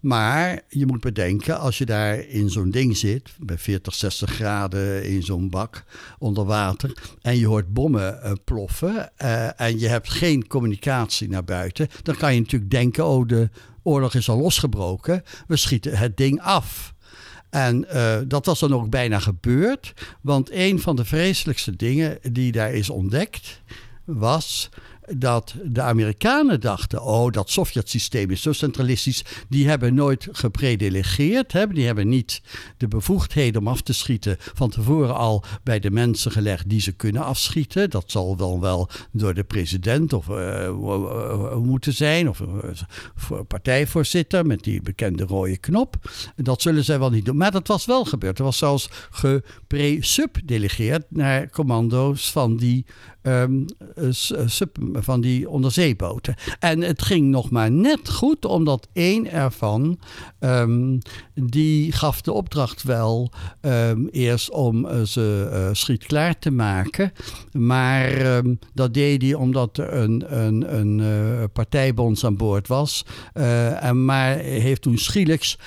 Maar 0.03 0.61
je 0.69 0.87
moet 0.87 1.01
bedenken, 1.01 1.59
als 1.59 1.79
je 1.79 1.87
daar 1.87 2.19
in 2.19 2.51
zo'n 2.51 2.71
ding 2.71 2.97
zit, 2.97 3.31
bij 3.39 3.59
40, 3.59 3.95
60 3.95 4.31
graden 4.31 5.05
in 5.05 5.23
zo'n 5.23 5.51
bak 5.51 5.85
onder 6.19 6.45
water, 6.45 6.93
en 7.21 7.39
je 7.39 7.47
hoort 7.47 7.73
bommen 7.73 8.21
uh, 8.25 8.33
ploffen 8.45 9.13
uh, 9.19 9.61
en 9.61 9.79
je 9.79 9.89
hebt 9.89 10.11
geen 10.11 10.47
communicatie 10.47 11.29
naar 11.29 11.45
buiten, 11.45 11.89
dan 12.03 12.17
kan 12.17 12.35
je 12.35 12.41
natuurlijk 12.41 12.71
denken, 12.71 13.07
oh 13.07 13.29
de 13.29 13.51
oorlog 13.83 14.15
is 14.15 14.29
al 14.29 14.39
losgebroken, 14.39 15.23
we 15.47 15.57
schieten 15.57 15.99
het 15.99 16.17
ding 16.17 16.41
af. 16.41 16.92
En 17.53 17.87
uh, 17.95 18.19
dat 18.27 18.47
was 18.47 18.61
dan 18.61 18.75
ook 18.75 18.91
bijna 18.91 19.19
gebeurd, 19.19 19.93
want 20.21 20.51
een 20.53 20.81
van 20.81 20.97
de 20.97 21.05
vreselijkste 21.05 21.77
dingen 21.77 22.19
die 22.23 22.53
daar 22.53 22.73
is 22.73 22.91
ontdekt 22.91 23.63
was 24.05 24.69
dat 25.07 25.55
de 25.65 25.81
Amerikanen 25.81 26.61
dachten: 26.61 27.03
oh, 27.03 27.31
dat 27.31 27.51
Sovjet-systeem 27.51 28.31
is 28.31 28.43
zo 28.43 28.53
centralistisch. 28.53 29.25
Die 29.49 29.69
hebben 29.69 29.95
nooit 29.95 30.29
gepredelegeerd. 30.33 31.53
Hè? 31.53 31.67
Die 31.67 31.87
hebben 31.87 32.09
niet 32.09 32.43
de 32.77 32.89
bevoegdheden 32.89 33.61
om 33.61 33.69
af 33.69 33.81
te 33.81 33.93
schieten 33.93 34.37
van 34.39 34.71
tevoren 34.71 35.15
al 35.15 35.45
bij 35.63 35.81
de 35.81 35.91
mensen 35.91 36.31
gelegd 36.31 36.69
die 36.69 36.81
ze 36.81 36.93
kunnen 36.93 37.25
afschieten. 37.25 37.91
Dat 37.91 38.05
zal 38.07 38.37
dan 38.37 38.61
wel 38.61 38.89
door 39.11 39.35
de 39.35 39.45
president 39.45 40.13
of 40.13 40.29
uh, 40.29 41.57
moeten 41.57 41.93
zijn, 41.93 42.29
of 42.29 42.41
uh, 42.41 42.47
partijvoorzitter 43.49 44.47
met 44.47 44.65
die 44.65 44.83
bekende 44.83 45.25
rode 45.25 45.57
knop. 45.57 45.97
Dat 46.37 46.63
zullen 46.63 46.85
zij 46.85 46.99
wel 46.99 47.11
niet 47.11 47.25
doen. 47.25 47.37
Maar 47.37 47.51
dat 47.51 47.67
was 47.67 47.85
wel 47.85 48.05
gebeurd. 48.05 48.39
Er 48.39 48.45
was 48.45 48.59
zelfs 48.59 48.91
gepre-subdelegeerd 49.11 51.05
naar 51.09 51.51
commando's 51.51 52.31
van 52.31 52.57
die 52.57 52.85
sub, 54.47 54.77
van 54.93 55.21
die 55.21 55.49
onderzeeboten. 55.49 56.35
En 56.59 56.81
het 56.81 57.03
ging 57.03 57.29
nog 57.29 57.51
maar 57.51 57.71
net 57.71 58.09
goed, 58.09 58.45
omdat 58.45 58.89
één 58.93 59.31
ervan, 59.31 59.99
um, 60.41 60.99
die 61.35 61.93
gaf 61.93 62.21
de 62.21 62.33
opdracht 62.33 62.83
wel 62.83 63.33
um, 63.61 64.09
eerst 64.09 64.51
om 64.51 64.87
uh, 64.87 65.03
ze 65.03 65.51
uh, 65.53 65.69
schietklaar 65.73 66.39
te 66.39 66.51
maken. 66.51 67.13
Maar 67.53 68.43
dat 68.75 68.95
deed 68.95 69.23
hij 69.23 69.35
omdat 69.35 69.79
er 69.79 69.93
een, 69.93 70.39
een, 70.41 70.79
een 70.79 70.99
uh, 70.99 71.45
partijbonds 71.53 72.25
aan 72.25 72.37
boord 72.37 72.69
was. 72.69 73.05
en 73.33 74.05
maar 74.05 74.37
heeft 74.37 74.83
toen 74.83 74.99
schielijks 74.99 75.59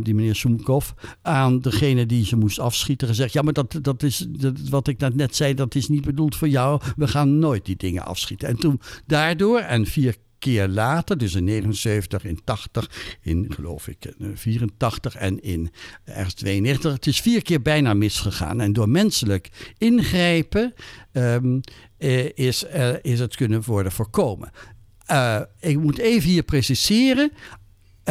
die 0.00 0.14
meneer 0.14 0.34
Soemkov, 0.34 0.90
aan 1.22 1.60
degene 1.60 2.06
die 2.06 2.24
ze 2.24 2.36
moest 2.36 2.58
afschieten 2.58 3.08
gezegd: 3.08 3.32
Ja, 3.32 3.42
maar 3.42 3.52
dat, 3.52 3.78
dat 3.82 4.02
is 4.02 4.26
dat, 4.28 4.68
wat 4.68 4.88
ik 4.88 5.14
net 5.14 5.36
zei, 5.36 5.54
dat 5.54 5.74
is 5.74 5.88
niet 5.88 6.04
bedoeld 6.04 6.36
voor 6.36 6.48
jou. 6.48 6.69
We 6.96 7.08
gaan 7.08 7.38
nooit 7.38 7.64
die 7.64 7.76
dingen 7.76 8.04
afschieten. 8.04 8.48
En 8.48 8.56
toen 8.56 8.80
daardoor, 9.06 9.58
en 9.58 9.86
vier 9.86 10.16
keer 10.40 10.68
later, 10.68 11.18
dus 11.18 11.34
in 11.34 11.44
79, 11.44 12.24
in 12.24 12.40
80, 12.44 13.18
in 13.22 13.46
geloof 13.48 13.88
ik 13.88 14.14
84 14.34 15.14
en 15.14 15.42
in 15.42 15.70
ergens 16.04 16.34
92. 16.34 16.92
Het 16.92 17.06
is 17.06 17.20
vier 17.20 17.42
keer 17.42 17.62
bijna 17.62 17.94
misgegaan. 17.94 18.60
En 18.60 18.72
door 18.72 18.88
menselijk 18.88 19.74
ingrijpen 19.78 20.74
um, 21.12 21.60
is, 22.34 22.64
uh, 22.74 22.94
is 23.02 23.20
het 23.20 23.36
kunnen 23.36 23.62
worden 23.62 23.92
voorkomen. 23.92 24.50
Ik 25.60 25.78
moet 25.78 25.98
even 25.98 26.30
hier 26.30 26.42
preciseren. 26.42 27.32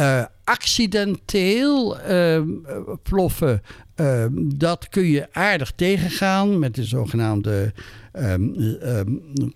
Uh, 0.00 0.24
accidenteel 0.44 1.98
uh, 2.10 2.40
ploffen, 3.02 3.62
uh, 3.96 4.24
dat 4.54 4.88
kun 4.88 5.04
je 5.04 5.28
aardig 5.32 5.72
tegengaan 5.76 6.58
met 6.58 6.74
de 6.74 6.84
zogenaamde 6.84 7.72
um, 8.12 8.90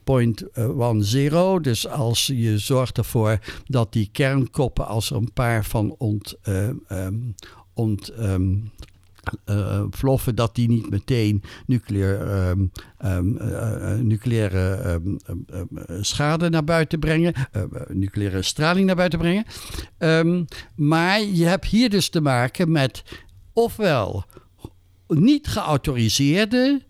point 0.05 0.57
one 0.59 1.03
zero. 1.03 1.61
Dus 1.61 1.89
als 1.89 2.27
je 2.27 2.59
zorgt 2.59 2.99
ervoor 2.99 3.39
dat 3.65 3.93
die 3.93 4.09
kernkoppen, 4.13 4.87
als 4.87 5.11
er 5.11 5.17
een 5.17 5.33
paar 5.33 5.65
van 5.65 5.95
ont, 5.99 6.39
ont 7.75 8.13
uh, 9.47 9.83
vloffen 9.91 10.35
dat 10.35 10.55
die 10.55 10.69
niet 10.69 10.91
meteen 10.91 11.43
nucleair, 11.67 12.49
um, 12.49 12.71
um, 13.05 13.39
uh, 13.41 13.95
nucleaire 13.95 14.93
um, 14.93 15.19
schade 16.01 16.49
naar 16.49 16.65
buiten 16.65 16.99
brengen, 16.99 17.35
nucleaire 17.89 18.43
straling 18.43 18.87
naar 18.87 18.97
buiten 18.97 19.19
brengen. 19.19 19.45
maar 20.77 21.23
je 21.23 21.45
hebt 21.45 21.67
hier 21.67 21.91
dus 21.91 22.09
te 22.09 22.21
maken 22.21 22.73
met 22.73 23.03
ofwel 23.53 24.25
niet 25.09 25.47
geautoriseerde 25.47 26.83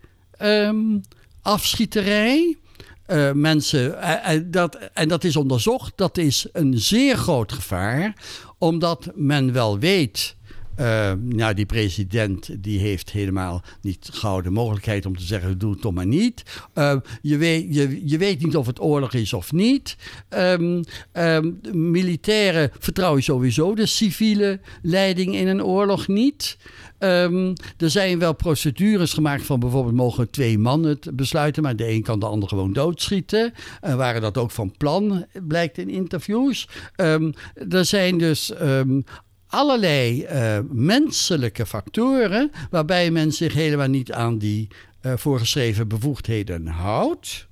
afschieterij. 1.41 2.57
Mensen, 3.33 3.97
dat, 4.51 4.75
en 4.93 5.07
dat 5.07 5.23
is 5.23 5.35
onderzocht, 5.35 5.93
dat 5.95 6.17
is 6.17 6.47
een 6.51 6.79
zeer 6.79 7.17
groot 7.17 7.51
gevaar, 7.51 8.13
omdat 8.57 9.11
men 9.15 9.53
wel 9.53 9.79
weet 9.79 10.35
uh, 10.79 11.11
nou, 11.19 11.53
die 11.53 11.65
president 11.65 12.63
die 12.63 12.79
heeft 12.79 13.11
helemaal 13.11 13.63
niet 13.81 14.09
gauw 14.11 14.41
de 14.41 14.49
mogelijkheid 14.49 15.05
om 15.05 15.17
te 15.17 15.23
zeggen: 15.23 15.57
doe 15.57 15.71
het 15.71 15.81
toch 15.81 15.93
maar 15.93 16.05
niet. 16.05 16.43
Uh, 16.75 16.95
je, 17.21 17.37
weet, 17.37 17.75
je, 17.75 18.01
je 18.05 18.17
weet 18.17 18.43
niet 18.43 18.55
of 18.55 18.65
het 18.65 18.81
oorlog 18.81 19.13
is 19.13 19.33
of 19.33 19.51
niet. 19.51 19.97
Um, 20.29 20.83
um, 21.13 21.59
militairen 21.71 22.71
vertrouw 22.79 23.15
je 23.15 23.21
sowieso 23.21 23.75
de 23.75 23.85
civiele 23.85 24.59
leiding 24.81 25.35
in 25.35 25.47
een 25.47 25.63
oorlog 25.63 26.07
niet. 26.07 26.57
Um, 26.99 27.53
er 27.77 27.89
zijn 27.89 28.19
wel 28.19 28.33
procedures 28.33 29.13
gemaakt 29.13 29.45
van 29.45 29.59
bijvoorbeeld 29.59 29.95
mogen 29.95 30.29
twee 30.29 30.57
mannen 30.57 30.89
het 30.89 31.15
besluiten, 31.15 31.63
maar 31.63 31.75
de 31.75 31.89
een 31.89 32.03
kan 32.03 32.19
de 32.19 32.25
ander 32.25 32.49
gewoon 32.49 32.73
doodschieten. 32.73 33.53
En 33.81 33.97
waren 33.97 34.21
dat 34.21 34.37
ook 34.37 34.51
van 34.51 34.73
plan, 34.77 35.25
blijkt 35.47 35.77
in 35.77 35.89
interviews. 35.89 36.69
Er 37.69 37.85
zijn 37.85 38.17
dus 38.17 38.51
allerlei 39.55 40.25
menselijke 40.69 41.65
factoren 41.65 42.51
waarbij 42.69 43.11
men 43.11 43.31
zich 43.31 43.53
helemaal 43.53 43.87
niet 43.87 44.11
aan 44.11 44.37
die 44.37 44.67
voorgeschreven 45.15 45.87
bevoegdheden 45.87 46.67
houdt. 46.67 47.47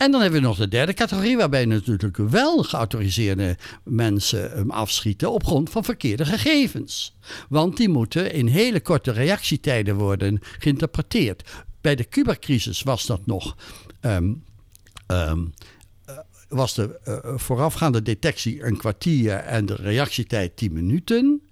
En 0.00 0.10
dan 0.10 0.20
hebben 0.20 0.40
we 0.40 0.46
nog 0.46 0.56
de 0.56 0.68
derde 0.68 0.94
categorie, 0.94 1.36
waarbij 1.36 1.64
natuurlijk 1.64 2.16
wel 2.16 2.62
geautoriseerde 2.62 3.56
mensen 3.84 4.70
afschieten 4.70 5.30
op 5.30 5.44
grond 5.44 5.70
van 5.70 5.84
verkeerde 5.84 6.24
gegevens. 6.24 7.16
Want 7.48 7.76
die 7.76 7.88
moeten 7.88 8.32
in 8.32 8.46
hele 8.46 8.80
korte 8.80 9.10
reactietijden 9.10 9.96
worden 9.96 10.38
geïnterpreteerd. 10.58 11.50
Bij 11.80 11.94
de 11.94 12.08
Cuba-crisis 12.08 12.82
was 12.82 13.06
dat 13.06 13.26
nog. 13.26 13.56
Ehm, 14.00 14.32
ehm, 15.06 15.38
eh, 15.38 15.42
was 16.50 16.74
de 16.74 17.00
uh, 17.04 17.38
voorafgaande 17.38 18.02
detectie 18.02 18.64
een 18.64 18.76
kwartier 18.76 19.36
en 19.36 19.66
de 19.66 19.74
reactietijd 19.74 20.56
10 20.56 20.72
minuten 20.72 21.42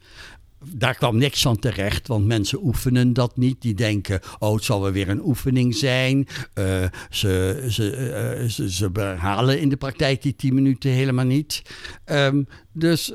daar 0.65 0.95
kwam 0.95 1.19
niks 1.19 1.43
van 1.43 1.59
terecht, 1.59 2.07
want 2.07 2.27
mensen 2.27 2.65
oefenen 2.65 3.13
dat 3.13 3.37
niet. 3.37 3.63
Die 3.63 3.75
denken, 3.75 4.21
oh, 4.39 4.55
het 4.55 4.65
zal 4.65 4.83
wel 4.83 4.93
weer 4.93 5.09
een 5.09 5.25
oefening 5.25 5.75
zijn. 5.75 6.27
Uh, 6.55 6.85
ze, 7.11 7.65
ze, 7.69 8.41
uh, 8.43 8.49
ze, 8.49 8.73
ze, 8.73 8.91
behalen 8.91 9.61
in 9.61 9.69
de 9.69 9.77
praktijk 9.77 10.23
die 10.23 10.37
tien 10.37 10.55
minuten 10.55 10.91
helemaal 10.91 11.25
niet. 11.25 11.63
Um, 12.07 12.47
dus, 12.73 13.13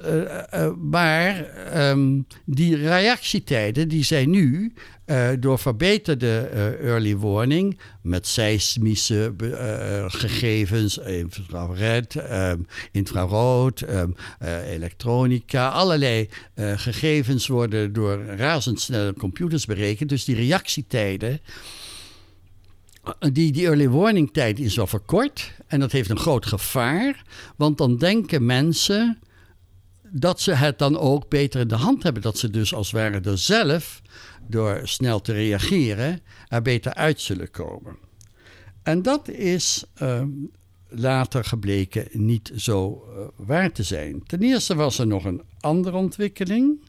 maar 0.77 1.47
um, 1.89 2.27
die 2.45 2.75
reactietijden 2.75 3.87
die 3.87 4.03
zijn 4.03 4.29
nu 4.29 4.73
uh, 5.05 5.29
door 5.39 5.59
verbeterde 5.59 6.49
uh, 6.53 6.89
early 6.89 7.17
warning 7.17 7.79
met 8.01 8.27
seismische 8.27 9.33
uh, 9.43 10.05
gegevens, 10.07 10.97
infrared, 10.97 12.15
um, 12.15 12.67
infrarood, 12.91 13.81
um, 13.81 14.15
elektronica, 14.65 15.69
allerlei 15.69 16.29
gegevens 16.55 17.47
worden 17.47 17.93
door 17.93 18.25
razendsnelle 18.25 19.13
computers 19.13 19.65
berekend. 19.65 20.09
Dus 20.09 20.25
die 20.25 20.35
reactietijden, 20.35 21.39
die, 23.19 23.51
die 23.51 23.65
early 23.65 23.89
warning 23.89 24.33
tijd 24.33 24.59
is 24.59 24.75
wel 24.75 24.87
verkort 24.87 25.51
en 25.67 25.79
dat 25.79 25.91
heeft 25.91 26.09
een 26.09 26.17
groot 26.17 26.45
gevaar, 26.45 27.23
want 27.55 27.77
dan 27.77 27.97
denken 27.97 28.45
mensen 28.45 29.17
dat 30.15 30.41
ze 30.41 30.51
het 30.53 30.79
dan 30.79 30.97
ook 30.97 31.29
beter 31.29 31.59
in 31.59 31.67
de 31.67 31.75
hand 31.75 32.03
hebben. 32.03 32.21
Dat 32.21 32.37
ze 32.37 32.49
dus 32.49 32.73
als 32.73 32.91
het 32.91 33.01
ware 33.01 33.19
er 33.19 33.37
zelf, 33.37 34.01
door 34.53 34.81
snel 34.83 35.21
te 35.21 35.33
reageren, 35.33 36.19
er 36.47 36.61
beter 36.61 36.93
uit 36.93 37.21
zullen 37.21 37.51
komen. 37.51 37.97
En 38.83 39.01
dat 39.01 39.27
is 39.29 39.83
uh, 40.01 40.23
later 40.87 41.43
gebleken 41.43 42.07
niet 42.11 42.51
zo 42.55 43.05
uh, 43.07 43.25
waar 43.35 43.71
te 43.71 43.83
zijn. 43.83 44.23
Ten 44.23 44.41
eerste 44.41 44.75
was 44.75 44.99
er 44.99 45.07
nog 45.07 45.25
een 45.25 45.41
andere 45.59 45.97
ontwikkeling. 45.97 46.81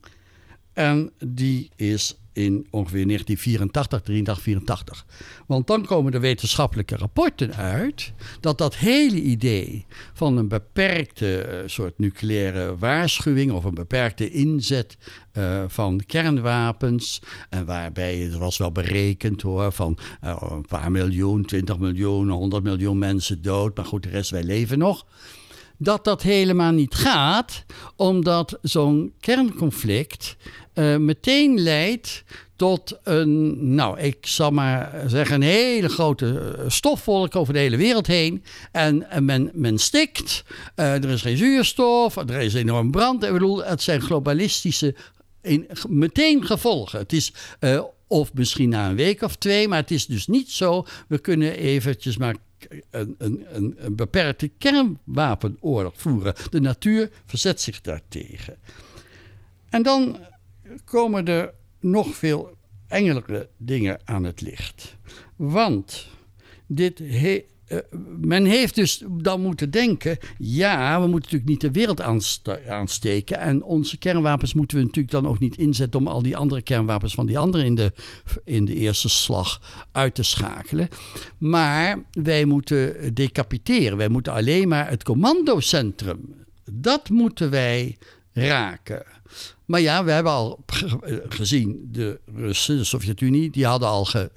En 0.72 1.12
die 1.24 1.70
is 1.76 2.18
in 2.34 2.66
ongeveer 2.70 3.06
1984, 3.06 4.00
83, 4.00 4.42
84. 4.42 5.06
Want 5.46 5.66
dan 5.66 5.86
komen 5.86 6.12
de 6.12 6.18
wetenschappelijke 6.18 6.96
rapporten 6.96 7.54
uit 7.54 8.12
dat 8.40 8.58
dat 8.58 8.76
hele 8.76 9.20
idee 9.20 9.86
van 10.12 10.36
een 10.36 10.48
beperkte 10.48 11.46
uh, 11.48 11.68
soort 11.68 11.98
nucleaire 11.98 12.78
waarschuwing 12.78 13.52
of 13.52 13.64
een 13.64 13.74
beperkte 13.74 14.30
inzet 14.30 14.96
uh, 15.32 15.64
van 15.66 16.02
kernwapens, 16.06 17.22
en 17.50 17.66
waarbij 17.66 18.16
het 18.16 18.36
was 18.36 18.58
wel 18.58 18.72
berekend 18.72 19.42
hoor, 19.42 19.72
van 19.72 19.98
uh, 20.24 20.36
een 20.50 20.66
paar 20.66 20.90
miljoen, 20.90 21.44
20 21.44 21.78
miljoen, 21.78 22.28
100 22.28 22.62
miljoen 22.62 22.98
mensen 22.98 23.42
dood, 23.42 23.76
maar 23.76 23.84
goed, 23.84 24.02
de 24.02 24.08
rest 24.08 24.30
wij 24.30 24.44
leven 24.44 24.78
nog 24.78 25.06
dat 25.78 26.04
dat 26.04 26.22
helemaal 26.22 26.72
niet 26.72 26.94
gaat, 26.94 27.64
omdat 27.96 28.58
zo'n 28.62 29.12
kernconflict 29.20 30.36
uh, 30.74 30.96
meteen 30.96 31.60
leidt 31.60 32.24
tot 32.56 32.98
een, 33.02 33.74
nou, 33.74 34.00
ik 34.00 34.26
zal 34.26 34.50
maar 34.50 35.02
zeggen, 35.06 35.34
een 35.34 35.42
hele 35.42 35.88
grote 35.88 36.54
eh, 36.58 36.64
stofwolk 36.68 37.36
over 37.36 37.52
de 37.52 37.58
hele 37.58 37.76
wereld 37.76 38.06
heen. 38.06 38.44
En, 38.72 39.10
en 39.10 39.24
men, 39.24 39.50
men 39.52 39.78
stikt, 39.78 40.44
er 40.74 41.08
is 41.08 41.22
geen 41.22 41.36
zuurstof, 41.36 42.16
er 42.16 42.40
is 42.40 42.54
enorm 42.54 42.90
brand. 42.90 43.24
Ik 43.24 43.32
bedoel, 43.32 43.64
het 43.64 43.82
zijn 43.82 44.00
globalistische, 44.00 44.94
in, 45.42 45.66
meteen 45.88 46.44
gevolgen. 46.46 46.98
Het 46.98 47.12
is 47.12 47.32
of 48.06 48.34
misschien 48.34 48.68
na 48.68 48.88
een 48.88 48.96
week 48.96 49.22
of 49.22 49.36
twee, 49.36 49.68
maar 49.68 49.78
het 49.78 49.90
is 49.90 50.06
dus 50.06 50.26
niet 50.26 50.50
zo. 50.50 50.86
We 51.08 51.18
kunnen 51.18 51.56
eventjes 51.56 52.16
maar 52.16 52.36
een, 52.90 53.14
een, 53.18 53.46
een, 53.52 53.74
een 53.78 53.96
beperkte 53.96 54.50
kernwapenoorlog 54.58 55.92
voeren. 55.96 56.34
De 56.50 56.60
natuur 56.60 57.10
verzet 57.26 57.60
zich 57.60 57.80
daartegen. 57.80 58.56
En 59.70 59.82
dan 59.82 60.16
komen 60.84 61.26
er 61.26 61.54
nog 61.80 62.14
veel 62.14 62.56
engelijke 62.88 63.48
dingen 63.56 64.00
aan 64.04 64.24
het 64.24 64.40
licht. 64.40 64.96
Want 65.36 66.08
dit 66.66 66.98
he, 66.98 67.44
uh, 67.68 67.78
men 68.20 68.44
heeft 68.44 68.74
dus 68.74 69.04
dan 69.10 69.40
moeten 69.40 69.70
denken: 69.70 70.18
ja, 70.38 71.00
we 71.00 71.06
moeten 71.06 71.32
natuurlijk 71.32 71.50
niet 71.50 71.60
de 71.60 71.80
wereld 71.80 72.00
aansteken. 72.68 73.38
En 73.38 73.62
onze 73.62 73.98
kernwapens 73.98 74.54
moeten 74.54 74.76
we 74.76 74.82
natuurlijk 74.82 75.12
dan 75.12 75.26
ook 75.26 75.38
niet 75.38 75.56
inzetten 75.56 76.00
om 76.00 76.06
al 76.06 76.22
die 76.22 76.36
andere 76.36 76.62
kernwapens 76.62 77.14
van 77.14 77.26
die 77.26 77.38
anderen 77.38 77.66
in 77.66 77.74
de, 77.74 77.92
in 78.44 78.64
de 78.64 78.74
eerste 78.74 79.08
slag 79.08 79.60
uit 79.92 80.14
te 80.14 80.22
schakelen. 80.22 80.88
Maar 81.38 82.04
wij 82.12 82.44
moeten 82.44 83.14
decapiteren. 83.14 83.96
Wij 83.96 84.08
moeten 84.08 84.32
alleen 84.32 84.68
maar 84.68 84.88
het 84.90 85.02
commandocentrum. 85.02 86.34
Dat 86.70 87.08
moeten 87.08 87.50
wij 87.50 87.96
raken. 88.32 89.13
Maar 89.64 89.80
ja, 89.80 90.04
we 90.04 90.10
hebben 90.10 90.32
al 90.32 90.64
gezien, 91.28 91.88
de 91.90 92.20
Russen, 92.34 92.76
de 92.76 92.84
Sovjet-Unie, 92.84 93.50
die 93.50 93.66
hadden 93.66 93.88
al 93.88 94.04
ge, 94.04 94.30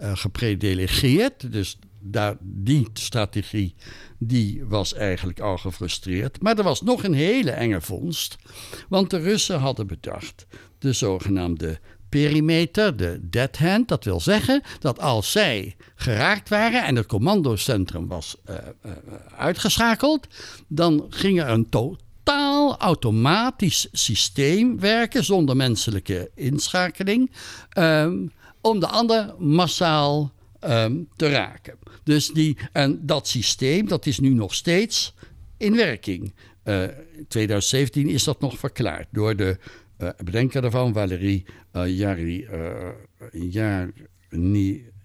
uh, 0.00 0.16
gepredelegeerd. 0.16 1.52
Dus 1.52 1.78
daar, 2.00 2.36
die 2.40 2.88
strategie 2.92 3.74
die 4.18 4.64
was 4.64 4.94
eigenlijk 4.94 5.40
al 5.40 5.58
gefrustreerd. 5.58 6.42
Maar 6.42 6.58
er 6.58 6.64
was 6.64 6.82
nog 6.82 7.04
een 7.04 7.14
hele 7.14 7.50
enge 7.50 7.80
vondst. 7.80 8.36
Want 8.88 9.10
de 9.10 9.18
Russen 9.18 9.58
hadden 9.58 9.86
bedacht 9.86 10.46
de 10.78 10.92
zogenaamde 10.92 11.78
perimeter, 12.08 12.96
de 12.96 13.18
dead 13.22 13.58
hand. 13.58 13.88
Dat 13.88 14.04
wil 14.04 14.20
zeggen 14.20 14.62
dat 14.78 15.00
als 15.00 15.32
zij 15.32 15.76
geraakt 15.94 16.48
waren 16.48 16.84
en 16.84 16.96
het 16.96 17.06
commandocentrum 17.06 18.08
was 18.08 18.36
uh, 18.50 18.56
uitgeschakeld, 19.36 20.26
dan 20.68 21.06
ging 21.08 21.40
er 21.40 21.48
een 21.48 21.68
totaal 22.22 22.76
automatisch 22.78 23.88
systeem 23.92 24.80
werken 24.80 25.24
zonder 25.24 25.56
menselijke 25.56 26.30
inschakeling. 26.34 27.30
Um, 27.78 28.32
om 28.62 28.80
de 28.80 28.86
ander 28.86 29.34
massaal 29.38 30.32
um, 30.60 31.08
te 31.16 31.28
raken. 31.28 31.78
Dus 32.04 32.28
die, 32.28 32.56
en 32.72 33.06
dat 33.06 33.28
systeem 33.28 33.88
dat 33.88 34.06
is 34.06 34.18
nu 34.18 34.28
nog 34.28 34.54
steeds 34.54 35.14
in 35.56 35.76
werking. 35.76 36.32
Uh, 36.64 36.82
in 36.82 37.26
2017 37.28 38.08
is 38.08 38.24
dat 38.24 38.40
nog 38.40 38.58
verklaard 38.58 39.06
door 39.10 39.36
de 39.36 39.58
uh, 39.98 40.08
bedenker 40.24 40.62
daarvan, 40.62 40.92
Valerie 40.92 41.44
uh, 41.72 41.98
Jari, 41.98 42.48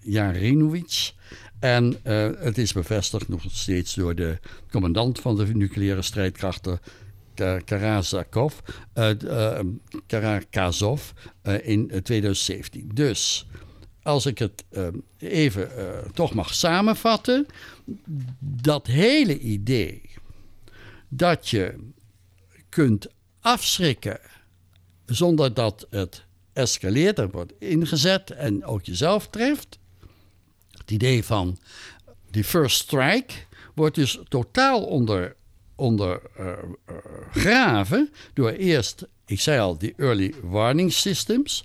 Jarinovic. 0.00 1.12
En 1.58 1.96
het 2.38 2.58
is 2.58 2.72
bevestigd 2.72 3.28
nog 3.28 3.44
steeds 3.48 3.94
door 3.94 4.14
de 4.14 4.38
commandant 4.70 5.20
van 5.20 5.36
de 5.36 5.54
nucleaire 5.54 6.02
strijdkrachten, 6.02 6.80
Karazakov, 7.64 8.54
Karakazov, 10.06 11.10
in 11.62 11.88
2017. 12.02 12.90
Dus 12.94 13.46
als 14.02 14.26
ik 14.26 14.38
het 14.38 14.64
even 15.18 15.70
toch 16.14 16.34
mag 16.34 16.54
samenvatten, 16.54 17.46
dat 18.38 18.86
hele 18.86 19.38
idee 19.38 20.02
dat 21.08 21.48
je 21.48 21.74
kunt 22.68 23.06
afschrikken 23.40 24.20
zonder 25.06 25.54
dat 25.54 25.86
het 25.90 26.24
escaleert 26.52 27.18
en 27.18 27.30
wordt 27.30 27.52
ingezet 27.58 28.30
en 28.30 28.64
ook 28.64 28.84
jezelf 28.84 29.28
treft. 29.28 29.78
Het 30.70 30.90
idee 30.90 31.24
van 31.24 31.58
die 32.30 32.44
first 32.44 32.78
strike 32.78 33.34
wordt 33.74 33.94
dus 33.94 34.18
totaal 34.28 34.84
onder, 34.84 35.36
ondergraven 35.78 38.00
uh, 38.00 38.08
door 38.34 38.50
eerst, 38.50 39.06
ik 39.26 39.40
zei 39.40 39.60
al, 39.60 39.78
die 39.78 39.94
early 39.96 40.34
warning 40.42 40.92
systems. 40.92 41.64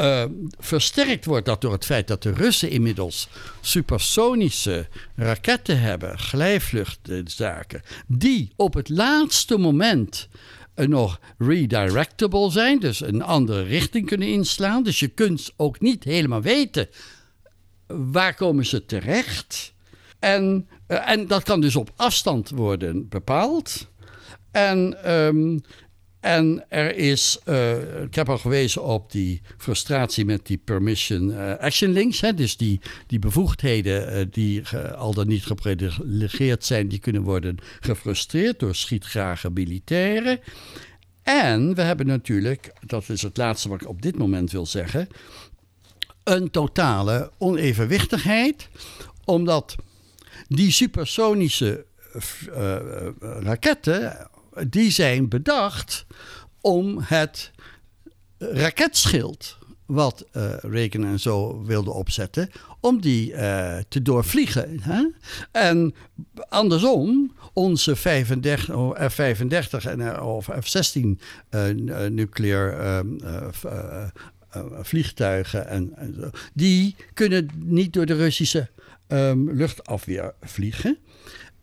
Uh, 0.00 0.24
versterkt 0.58 1.24
wordt 1.24 1.46
dat 1.46 1.60
door 1.60 1.72
het 1.72 1.84
feit 1.84 2.08
dat 2.08 2.22
de 2.22 2.32
Russen 2.32 2.70
inmiddels 2.70 3.28
supersonische 3.60 4.88
raketten 5.14 5.80
hebben, 5.80 6.18
glijvluchtzaken, 6.18 7.82
die 8.06 8.52
op 8.56 8.74
het 8.74 8.88
laatste 8.88 9.58
moment 9.58 10.28
nog 10.74 11.20
redirectable 11.38 12.50
zijn, 12.50 12.78
dus 12.78 13.00
een 13.00 13.22
andere 13.22 13.62
richting 13.62 14.06
kunnen 14.06 14.28
inslaan. 14.28 14.82
Dus 14.82 15.00
je 15.00 15.08
kunt 15.08 15.52
ook 15.56 15.80
niet 15.80 16.04
helemaal 16.04 16.42
weten 16.42 16.88
waar 17.86 18.34
komen 18.34 18.66
ze 18.66 18.86
terecht. 18.86 19.72
En, 20.18 20.68
en 20.86 21.26
dat 21.26 21.42
kan 21.42 21.60
dus 21.60 21.76
op 21.76 21.90
afstand 21.96 22.50
worden 22.50 23.08
bepaald. 23.08 23.88
En 24.50 25.12
um, 25.12 25.60
En 26.20 26.64
er 26.68 26.96
is, 26.96 27.38
uh, 27.44 28.02
ik 28.02 28.14
heb 28.14 28.28
al 28.28 28.38
gewezen 28.38 28.84
op 28.84 29.12
die 29.12 29.40
frustratie 29.58 30.24
met 30.24 30.46
die 30.46 30.58
permission 30.64 31.30
uh, 31.30 31.56
action 31.58 31.92
links. 31.92 32.20
Hè, 32.20 32.34
dus 32.34 32.56
die, 32.56 32.80
die 33.06 33.18
bevoegdheden 33.18 34.30
die 34.30 34.62
al 34.96 35.14
dan 35.14 35.28
niet 35.28 35.46
geprivilegeerd 35.46 36.64
zijn, 36.64 36.88
die 36.88 36.98
kunnen 36.98 37.22
worden 37.22 37.56
gefrustreerd 37.80 38.58
door 38.58 38.74
schietgrage 38.74 39.50
militairen. 39.50 40.40
En 41.22 41.74
we 41.74 41.82
hebben 41.82 42.06
natuurlijk, 42.06 42.72
dat 42.80 43.08
is 43.08 43.22
het 43.22 43.36
laatste 43.36 43.68
wat 43.68 43.80
ik 43.80 43.88
op 43.88 44.02
dit 44.02 44.18
moment 44.18 44.50
wil 44.50 44.66
zeggen, 44.66 45.08
een 46.24 46.50
totale 46.50 47.30
onevenwichtigheid, 47.38 48.68
omdat 49.24 49.76
die 50.48 50.70
supersonische 50.70 51.84
raketten 53.20 54.28
die 54.68 54.90
zijn 54.90 55.28
bedacht 55.28 56.06
om 56.60 56.98
het 57.02 57.50
raketschild 58.38 59.58
wat 59.86 60.24
uh, 60.32 60.54
Reagan 60.60 61.04
en 61.04 61.20
zo 61.20 61.64
wilden 61.64 61.94
opzetten, 61.94 62.50
om 62.80 63.00
die 63.00 63.32
uh, 63.32 63.76
te 63.88 64.02
doorvliegen. 64.02 64.80
Hè? 64.80 65.06
En 65.52 65.94
andersom, 66.48 67.34
onze 67.52 67.96
35, 67.96 68.64
F-35 69.10 69.90
en, 69.90 70.00
uh, 70.00 70.26
of 70.26 70.48
F-16 70.60 71.22
nucleair 72.10 72.78
ehm, 72.78 73.16
vliegtuigen, 74.82 75.68
en, 75.68 75.92
en, 75.96 76.30
die 76.54 76.96
kunnen 77.14 77.48
niet 77.56 77.92
door 77.92 78.06
de 78.06 78.14
Russische 78.14 78.68
um, 79.08 79.50
luchtafweer 79.50 80.34
vliegen. 80.40 80.98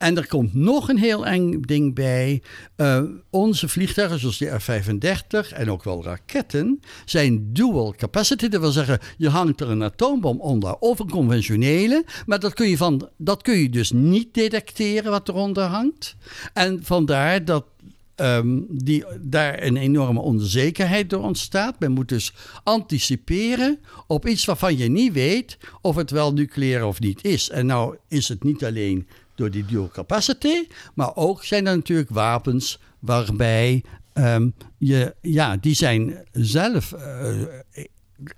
En 0.03 0.17
er 0.17 0.27
komt 0.27 0.53
nog 0.53 0.89
een 0.89 0.97
heel 0.97 1.25
eng 1.25 1.61
ding 1.61 1.95
bij. 1.95 2.41
Uh, 2.77 3.03
onze 3.29 3.67
vliegtuigen, 3.67 4.19
zoals 4.19 4.37
de 4.37 4.59
F-35 4.59 5.53
en 5.53 5.71
ook 5.71 5.83
wel 5.83 6.03
raketten, 6.03 6.79
zijn 7.05 7.53
dual 7.53 7.93
capacity. 7.97 8.47
Dat 8.47 8.61
wil 8.61 8.71
zeggen, 8.71 8.99
je 9.17 9.29
hangt 9.29 9.61
er 9.61 9.69
een 9.69 9.83
atoombom 9.83 10.41
onder 10.41 10.75
of 10.75 10.99
een 10.99 11.09
conventionele. 11.09 12.05
Maar 12.25 12.39
dat 12.39 12.53
kun 12.53 12.69
je, 12.69 12.77
van, 12.77 13.09
dat 13.17 13.41
kun 13.41 13.57
je 13.57 13.69
dus 13.69 13.91
niet 13.91 14.33
detecteren 14.33 15.11
wat 15.11 15.29
eronder 15.29 15.63
hangt. 15.63 16.15
En 16.53 16.79
vandaar 16.83 17.45
dat 17.45 17.65
Um, 18.15 18.65
die, 18.69 19.05
daar 19.19 19.63
een 19.63 19.77
enorme 19.77 20.19
onzekerheid 20.19 21.09
door 21.09 21.23
ontstaat. 21.23 21.79
Men 21.79 21.91
moet 21.91 22.09
dus 22.09 22.33
anticiperen 22.63 23.79
op 24.07 24.27
iets 24.27 24.45
waarvan 24.45 24.77
je 24.77 24.89
niet 24.89 25.13
weet 25.13 25.57
of 25.81 25.95
het 25.95 26.11
wel 26.11 26.33
nucleair 26.33 26.85
of 26.85 26.99
niet 26.99 27.23
is. 27.23 27.49
En 27.49 27.65
nou 27.65 27.97
is 28.07 28.27
het 28.27 28.43
niet 28.43 28.65
alleen 28.65 29.07
door 29.35 29.51
die 29.51 29.65
dual 29.65 29.89
capacity. 29.93 30.67
Maar 30.93 31.15
ook 31.15 31.43
zijn 31.43 31.67
er 31.67 31.75
natuurlijk 31.75 32.09
wapens 32.09 32.79
waarbij 32.99 33.83
um, 34.13 34.53
je, 34.77 35.15
ja, 35.21 35.57
die 35.57 35.75
zijn 35.75 36.25
zelf. 36.31 36.93
Uh, 36.93 37.41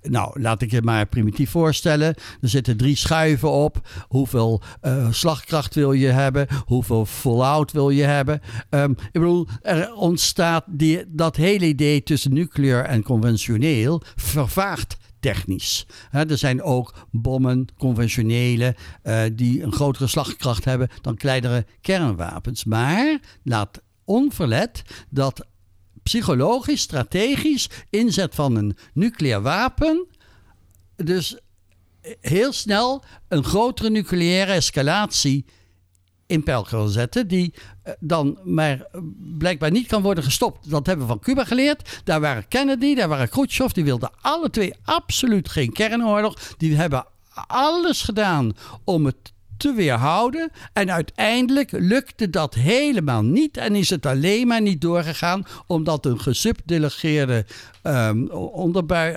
nou, 0.02 0.40
laat 0.40 0.62
ik 0.62 0.70
je 0.70 0.82
maar 0.82 1.06
primitief 1.06 1.50
voorstellen. 1.50 2.14
Er 2.40 2.48
zitten 2.48 2.76
drie 2.76 2.96
schuiven 2.96 3.50
op. 3.50 3.88
Hoeveel 4.08 4.62
uh, 4.82 5.12
slagkracht 5.12 5.74
wil 5.74 5.92
je 5.92 6.08
hebben? 6.08 6.46
Hoeveel 6.64 7.06
fallout 7.06 7.72
wil 7.72 7.90
je 7.90 8.02
hebben? 8.02 8.40
Um, 8.70 8.90
ik 8.90 9.12
bedoel, 9.12 9.46
er 9.62 9.94
ontstaat 9.94 10.64
die, 10.66 11.04
dat 11.08 11.36
hele 11.36 11.66
idee 11.66 12.02
tussen 12.02 12.32
nucleair 12.32 12.84
en 12.84 13.02
conventioneel 13.02 14.02
vervaagt 14.14 14.96
technisch. 15.20 15.86
er 16.10 16.38
zijn 16.38 16.62
ook 16.62 16.94
bommen, 17.10 17.66
conventionele, 17.78 18.76
uh, 19.04 19.22
die 19.32 19.62
een 19.62 19.72
grotere 19.72 20.06
slagkracht 20.06 20.64
hebben 20.64 20.88
dan 21.00 21.16
kleinere 21.16 21.66
kernwapens. 21.80 22.64
Maar 22.64 23.18
laat 23.42 23.82
onverlet 24.04 24.82
dat 25.10 25.46
psychologisch, 26.06 26.80
strategisch 26.80 27.68
inzet 27.90 28.34
van 28.34 28.56
een 28.56 28.76
nucleair 28.92 29.42
wapen. 29.42 30.06
Dus 30.96 31.38
heel 32.20 32.52
snel 32.52 33.04
een 33.28 33.44
grotere 33.44 33.90
nucleaire 33.90 34.52
escalatie 34.52 35.44
in 36.26 36.42
peil 36.42 36.62
kan 36.62 36.88
zetten, 36.88 37.28
die 37.28 37.54
eh, 37.82 37.92
dan 38.00 38.38
maar 38.44 38.86
blijkbaar 39.38 39.70
niet 39.70 39.86
kan 39.86 40.02
worden 40.02 40.24
gestopt. 40.24 40.70
Dat 40.70 40.86
hebben 40.86 41.06
we 41.06 41.12
van 41.12 41.20
Cuba 41.20 41.44
geleerd. 41.44 42.00
Daar 42.04 42.20
waren 42.20 42.48
Kennedy, 42.48 42.94
daar 42.94 43.08
waren 43.08 43.28
Khrushchev, 43.28 43.72
die 43.72 43.84
wilden 43.84 44.10
alle 44.20 44.50
twee 44.50 44.74
absoluut 44.84 45.48
geen 45.48 45.72
kernoorlog. 45.72 46.54
Die 46.56 46.76
hebben 46.76 47.06
alles 47.46 48.02
gedaan 48.02 48.56
om 48.84 49.06
het 49.06 49.32
te 49.56 49.72
weerhouden. 49.72 50.50
En 50.72 50.92
uiteindelijk 50.92 51.70
lukte 51.72 52.30
dat 52.30 52.54
helemaal 52.54 53.22
niet. 53.22 53.56
En 53.56 53.74
is 53.74 53.90
het 53.90 54.06
alleen 54.06 54.46
maar 54.46 54.62
niet 54.62 54.80
doorgegaan 54.80 55.46
omdat 55.66 56.06
een 56.06 56.20
gesubdelegeerde 56.20 57.44
um, 57.82 58.30
onderbui, 58.30 59.14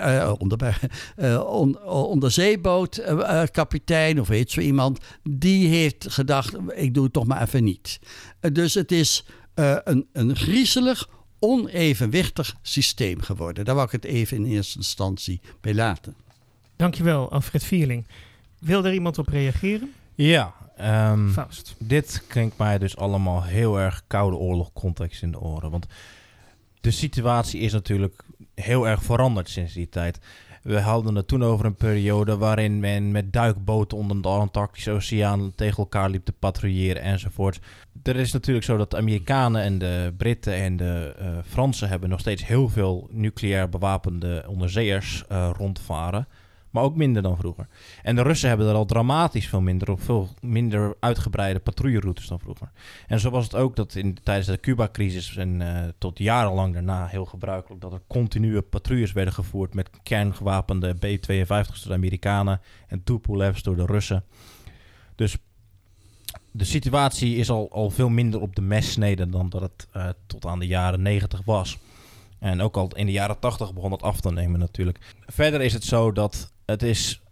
uh, 1.18 1.44
on, 1.46 1.82
onderzeebootkapitein 1.84 4.14
uh, 4.14 4.20
of 4.20 4.28
weet 4.28 4.50
zo 4.50 4.60
iemand, 4.60 4.98
die 5.22 5.68
heeft 5.68 6.06
gedacht: 6.10 6.54
ik 6.74 6.94
doe 6.94 7.04
het 7.04 7.12
toch 7.12 7.26
maar 7.26 7.42
even 7.42 7.64
niet. 7.64 8.00
dus 8.52 8.74
het 8.74 8.92
is 8.92 9.24
een, 9.54 10.06
een 10.12 10.36
griezelig, 10.36 11.08
onevenwichtig 11.38 12.56
systeem 12.62 13.20
geworden. 13.20 13.64
Daar 13.64 13.74
wou 13.74 13.86
ik 13.86 13.92
het 13.92 14.04
even 14.04 14.36
in 14.36 14.44
eerste 14.44 14.78
instantie 14.78 15.40
bij 15.60 15.74
laten. 15.74 16.14
Dankjewel, 16.76 17.32
Alfred 17.32 17.64
Vierling. 17.64 18.06
Wil 18.58 18.84
er 18.84 18.92
iemand 18.92 19.18
op 19.18 19.28
reageren? 19.28 19.92
Ja, 20.14 20.54
um, 21.10 21.34
dit 21.78 22.24
klinkt 22.28 22.58
mij 22.58 22.78
dus 22.78 22.96
allemaal 22.96 23.42
heel 23.42 23.78
erg 23.78 24.02
koude 24.06 24.36
oorlog 24.36 24.72
context 24.72 25.22
in 25.22 25.30
de 25.30 25.40
oren. 25.40 25.70
Want 25.70 25.86
de 26.80 26.90
situatie 26.90 27.60
is 27.60 27.72
natuurlijk 27.72 28.22
heel 28.54 28.88
erg 28.88 29.02
veranderd 29.02 29.48
sinds 29.48 29.72
die 29.72 29.88
tijd. 29.88 30.18
We 30.62 30.80
hadden 30.80 31.14
het 31.14 31.28
toen 31.28 31.44
over 31.44 31.66
een 31.66 31.74
periode 31.74 32.36
waarin 32.36 32.80
men 32.80 33.10
met 33.10 33.32
duikboten 33.32 33.98
onder 33.98 34.22
de 34.22 34.28
Antarctische 34.28 34.90
Oceaan 34.90 35.52
tegen 35.54 35.76
elkaar 35.76 36.10
liep 36.10 36.24
te 36.24 36.32
patrouilleren 36.32 37.02
enzovoort. 37.02 37.60
Er 38.02 38.16
is 38.16 38.32
natuurlijk 38.32 38.66
zo 38.66 38.76
dat 38.76 38.90
de 38.90 38.96
Amerikanen 38.96 39.62
en 39.62 39.78
de 39.78 40.14
Britten 40.16 40.54
en 40.54 40.76
de 40.76 41.16
uh, 41.20 41.28
Fransen 41.46 41.88
hebben 41.88 42.08
nog 42.08 42.20
steeds 42.20 42.46
heel 42.46 42.68
veel 42.68 43.08
nucleair 43.10 43.68
bewapende 43.68 44.44
onderzeeërs 44.48 45.24
uh, 45.32 45.50
rondvaren 45.56 46.26
maar 46.70 46.82
ook 46.82 46.96
minder 46.96 47.22
dan 47.22 47.36
vroeger. 47.36 47.68
En 48.02 48.16
de 48.16 48.22
Russen 48.22 48.48
hebben 48.48 48.68
er 48.68 48.74
al 48.74 48.84
dramatisch 48.84 49.48
veel 49.48 49.60
minder 49.60 49.90
op 49.90 50.02
veel 50.02 50.28
minder 50.40 50.96
uitgebreide 51.00 51.58
patrouilleroutes 51.58 52.26
dan 52.26 52.40
vroeger. 52.40 52.70
En 53.06 53.20
zo 53.20 53.30
was 53.30 53.44
het 53.44 53.54
ook 53.54 53.76
dat 53.76 53.94
in, 53.94 54.18
tijdens 54.22 54.46
de 54.46 54.60
Cuba-crisis 54.60 55.36
en 55.36 55.60
uh, 55.60 55.80
tot 55.98 56.18
jarenlang 56.18 56.74
daarna 56.74 57.06
heel 57.06 57.24
gebruikelijk 57.24 57.80
dat 57.82 57.92
er 57.92 58.02
continue 58.06 58.62
patrouilles 58.62 59.12
werden 59.12 59.34
gevoerd 59.34 59.74
met 59.74 59.90
kerngewapende 60.02 60.94
B-52's 60.94 61.82
door 61.82 61.88
de 61.88 61.94
Amerikanen 61.94 62.60
en 62.88 63.02
Tupolevs 63.02 63.62
door 63.62 63.76
de 63.76 63.86
Russen. 63.86 64.24
Dus 65.14 65.36
de 66.50 66.64
situatie 66.64 67.36
is 67.36 67.50
al, 67.50 67.72
al 67.72 67.90
veel 67.90 68.08
minder 68.08 68.40
op 68.40 68.56
de 68.56 68.62
messnede 68.62 69.28
dan 69.28 69.48
dat 69.48 69.60
het 69.60 69.88
uh, 69.96 70.08
tot 70.26 70.46
aan 70.46 70.58
de 70.58 70.66
jaren 70.66 71.02
90 71.02 71.42
was. 71.44 71.78
En 72.38 72.60
ook 72.60 72.76
al 72.76 72.88
in 72.94 73.06
de 73.06 73.12
jaren 73.12 73.38
80 73.38 73.74
begon 73.74 73.90
dat 73.90 74.02
af 74.02 74.20
te 74.20 74.32
nemen 74.32 74.60
natuurlijk. 74.60 74.98
Verder 75.26 75.60
is 75.60 75.72
het 75.72 75.84
zo 75.84 76.12
dat 76.12 76.52
het 76.70 76.82
is 76.82 77.22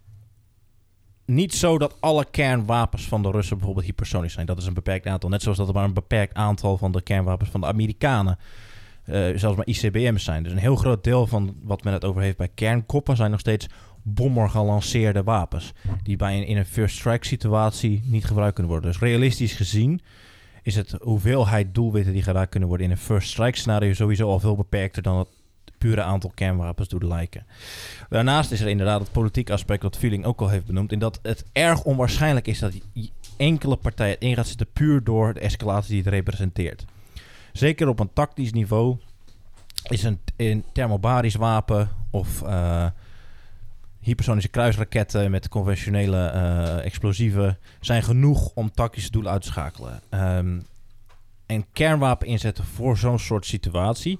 niet 1.25 1.53
zo 1.53 1.77
dat 1.77 2.01
alle 2.01 2.25
kernwapens 2.31 3.07
van 3.07 3.21
de 3.21 3.31
Russen 3.31 3.57
bijvoorbeeld 3.57 3.85
hypersonisch 3.85 4.33
zijn. 4.33 4.45
Dat 4.45 4.57
is 4.57 4.65
een 4.65 4.73
beperkt 4.73 5.07
aantal. 5.07 5.29
Net 5.29 5.41
zoals 5.41 5.57
dat 5.57 5.67
er 5.67 5.73
maar 5.73 5.83
een 5.83 5.93
beperkt 5.93 6.33
aantal 6.33 6.77
van 6.77 6.91
de 6.91 7.01
kernwapens 7.01 7.49
van 7.49 7.61
de 7.61 7.67
Amerikanen 7.67 8.37
uh, 9.05 9.37
zelfs 9.37 9.57
maar 9.57 9.67
ICBM's 9.67 10.23
zijn. 10.23 10.43
Dus 10.43 10.51
een 10.51 10.57
heel 10.57 10.75
groot 10.75 11.03
deel 11.03 11.27
van 11.27 11.55
wat 11.63 11.83
men 11.83 11.93
het 11.93 12.05
over 12.05 12.21
heeft 12.21 12.37
bij 12.37 12.49
kernkoppen 12.53 13.15
zijn 13.15 13.31
nog 13.31 13.39
steeds 13.39 13.67
bommergelanceerde 14.03 15.23
wapens. 15.23 15.73
Die 16.03 16.15
bij 16.15 16.37
een, 16.37 16.45
in 16.45 16.57
een 16.57 16.65
first 16.65 16.97
strike 16.97 17.25
situatie 17.25 18.01
niet 18.05 18.25
gebruikt 18.25 18.53
kunnen 18.53 18.71
worden. 18.71 18.91
Dus 18.91 18.99
realistisch 18.99 19.53
gezien 19.53 20.01
is 20.63 20.75
het 20.75 20.95
hoeveelheid 21.01 21.75
doelwitten 21.75 22.13
die 22.13 22.23
geraakt 22.23 22.49
kunnen 22.49 22.69
worden 22.69 22.87
in 22.87 22.91
een 22.91 22.99
first 22.99 23.29
strike 23.29 23.57
scenario 23.57 23.93
sowieso 23.93 24.29
al 24.29 24.39
veel 24.39 24.55
beperkter 24.55 25.01
dan 25.01 25.17
het 25.17 25.29
pure 25.79 26.01
aantal 26.01 26.31
kernwapens 26.35 26.87
doet 26.87 27.03
lijken. 27.03 27.45
Daarnaast 28.09 28.51
is 28.51 28.61
er 28.61 28.67
inderdaad 28.67 28.99
het 28.99 29.11
politieke 29.11 29.53
aspect 29.53 29.83
wat 29.83 29.97
Feeling 29.97 30.25
ook 30.25 30.41
al 30.41 30.49
heeft 30.49 30.65
benoemd. 30.65 30.91
In 30.91 30.99
dat 30.99 31.19
het 31.21 31.45
erg 31.51 31.83
onwaarschijnlijk 31.83 32.47
is 32.47 32.59
dat 32.59 32.73
enkele 33.37 33.75
partij 33.75 34.09
het 34.09 34.21
in 34.21 34.35
gaat 34.35 34.47
zitten 34.47 34.67
puur 34.73 35.03
door 35.03 35.33
de 35.33 35.39
escalatie 35.39 35.89
die 35.89 36.03
het 36.03 36.13
representeert. 36.13 36.85
Zeker 37.53 37.87
op 37.87 37.99
een 37.99 38.13
tactisch 38.13 38.51
niveau 38.51 38.97
is 39.83 40.03
een, 40.03 40.19
een 40.35 40.63
thermobarisch 40.73 41.35
wapen 41.35 41.89
of 42.11 42.41
uh, 42.41 42.85
hypersonische 43.99 44.49
kruisraketten 44.49 45.31
met 45.31 45.49
conventionele 45.49 46.31
uh, 46.35 46.85
explosieven 46.85 47.57
zijn 47.79 48.03
genoeg 48.03 48.51
om 48.53 48.71
tactische 48.71 49.11
doelen 49.11 49.31
uit 49.31 49.41
te 49.41 49.47
schakelen. 49.47 50.01
Um, 50.09 50.65
en 51.45 51.65
kernwapen 51.73 52.27
inzetten 52.27 52.63
voor 52.63 52.97
zo'n 52.97 53.19
soort 53.19 53.45
situatie 53.45 54.19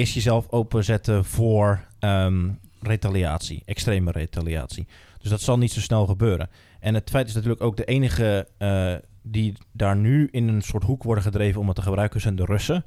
is 0.00 0.14
jezelf 0.14 0.48
openzetten 0.50 1.24
voor 1.24 1.84
um, 2.00 2.58
retaliatie, 2.80 3.62
extreme 3.64 4.10
retaliatie. 4.10 4.86
Dus 5.18 5.30
dat 5.30 5.40
zal 5.40 5.58
niet 5.58 5.72
zo 5.72 5.80
snel 5.80 6.06
gebeuren. 6.06 6.48
En 6.80 6.94
het 6.94 7.10
feit 7.10 7.28
is 7.28 7.34
natuurlijk 7.34 7.62
ook 7.62 7.76
de 7.76 7.84
enige 7.84 8.48
uh, 8.58 8.94
die 9.22 9.52
daar 9.72 9.96
nu 9.96 10.28
in 10.30 10.48
een 10.48 10.62
soort 10.62 10.84
hoek 10.84 11.02
worden 11.02 11.24
gedreven 11.24 11.60
om 11.60 11.66
het 11.66 11.76
te 11.76 11.82
gebruiken 11.82 12.20
zijn 12.20 12.36
de 12.36 12.44
Russen. 12.44 12.84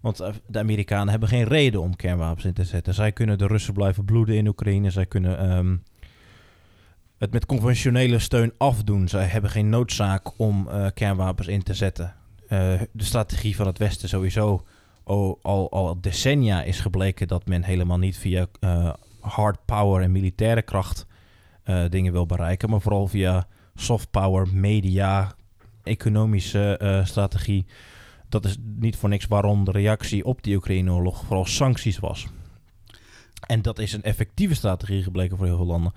Want 0.00 0.22
de 0.46 0.58
Amerikanen 0.58 1.08
hebben 1.08 1.28
geen 1.28 1.44
reden 1.44 1.80
om 1.80 1.96
kernwapens 1.96 2.44
in 2.44 2.52
te 2.52 2.64
zetten. 2.64 2.94
Zij 2.94 3.12
kunnen 3.12 3.38
de 3.38 3.46
Russen 3.46 3.74
blijven 3.74 4.04
bloeden 4.04 4.36
in 4.36 4.46
Oekraïne. 4.46 4.90
Zij 4.90 5.06
kunnen 5.06 5.38
ehm, 5.38 5.76
het 7.18 7.32
met 7.32 7.46
conventionele 7.46 8.18
steun 8.18 8.52
afdoen. 8.58 9.08
Zij 9.08 9.24
hebben 9.24 9.50
geen 9.50 9.68
noodzaak 9.68 10.38
om 10.38 10.68
kernwapens 10.94 11.48
in 11.48 11.62
te 11.62 11.74
zetten. 11.74 12.14
de 12.48 12.88
strategie 12.96 13.56
van 13.56 13.66
het 13.66 13.78
Westen 13.78 14.08
sowieso 14.08 14.64
al, 15.04 15.38
al, 15.42 15.70
al 15.70 16.00
decennia 16.00 16.62
is 16.62 16.80
gebleken 16.80 17.28
dat 17.28 17.46
men 17.46 17.62
helemaal 17.62 17.98
niet 17.98 18.16
via 18.16 18.46
hard 19.20 19.64
power 19.64 20.02
en 20.02 20.12
militaire 20.12 20.62
kracht 20.62 21.06
uh, 21.64 21.84
dingen 21.88 22.12
wil 22.12 22.26
bereiken, 22.26 22.70
maar 22.70 22.80
vooral 22.80 23.06
via 23.06 23.46
soft 23.74 24.10
power, 24.10 24.48
media, 24.52 25.34
economische 25.82 26.80
uh, 26.82 27.04
strategie. 27.04 27.66
Dat 28.28 28.44
is 28.44 28.56
niet 28.76 28.96
voor 28.96 29.08
niks 29.08 29.26
waarom 29.26 29.64
de 29.64 29.70
reactie 29.70 30.24
op 30.24 30.42
die 30.42 30.56
Oekraïne-oorlog 30.56 31.24
vooral 31.24 31.44
sancties 31.44 31.98
was. 31.98 32.26
En 33.46 33.62
dat 33.62 33.78
is 33.78 33.92
een 33.92 34.02
effectieve 34.02 34.54
strategie 34.54 35.02
gebleken 35.02 35.36
voor 35.36 35.46
heel 35.46 35.56
veel 35.56 35.66
landen. 35.66 35.92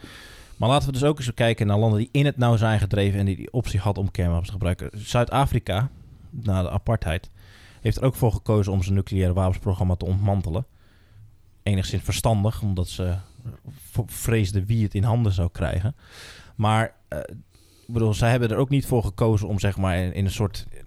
Maar 0.57 0.69
laten 0.69 0.87
we 0.87 0.93
dus 0.93 1.03
ook 1.03 1.17
eens 1.17 1.33
kijken 1.33 1.67
naar 1.67 1.77
landen 1.77 1.99
die 1.99 2.09
in 2.11 2.25
het 2.25 2.37
nauw 2.37 2.55
zijn 2.55 2.79
gedreven 2.79 3.19
en 3.19 3.25
die 3.25 3.35
die 3.35 3.51
optie 3.51 3.79
had 3.79 3.97
om 3.97 4.11
kernwapens 4.11 4.47
te 4.47 4.53
gebruiken. 4.53 4.89
Zuid-Afrika, 4.93 5.89
na 6.29 6.61
de 6.61 6.69
apartheid, 6.69 7.29
heeft 7.87 8.01
er 8.01 8.05
ook 8.05 8.15
voor 8.15 8.31
gekozen 8.31 8.71
om 8.71 8.83
zijn 8.83 8.95
nucleaire 8.95 9.33
wapensprogramma 9.33 9.95
te 9.95 10.05
ontmantelen 10.05 10.65
enigszins 11.67 12.03
verstandig, 12.03 12.61
omdat 12.61 12.87
ze 12.87 13.15
vreesden 14.05 14.65
wie 14.65 14.83
het 14.83 14.95
in 14.95 15.03
handen 15.03 15.31
zou 15.31 15.49
krijgen. 15.51 15.95
Maar 16.55 16.95
uh, 17.09 17.19
bedoel, 17.87 18.13
zij 18.13 18.29
hebben 18.29 18.49
er 18.49 18.57
ook 18.57 18.69
niet 18.69 18.85
voor 18.85 19.03
gekozen 19.03 19.47
om 19.47 19.59
zeg 19.59 19.77
maar 19.77 19.97
in, 19.97 20.25
een 20.25 20.31
soort 20.31 20.65
eh, 20.71 20.79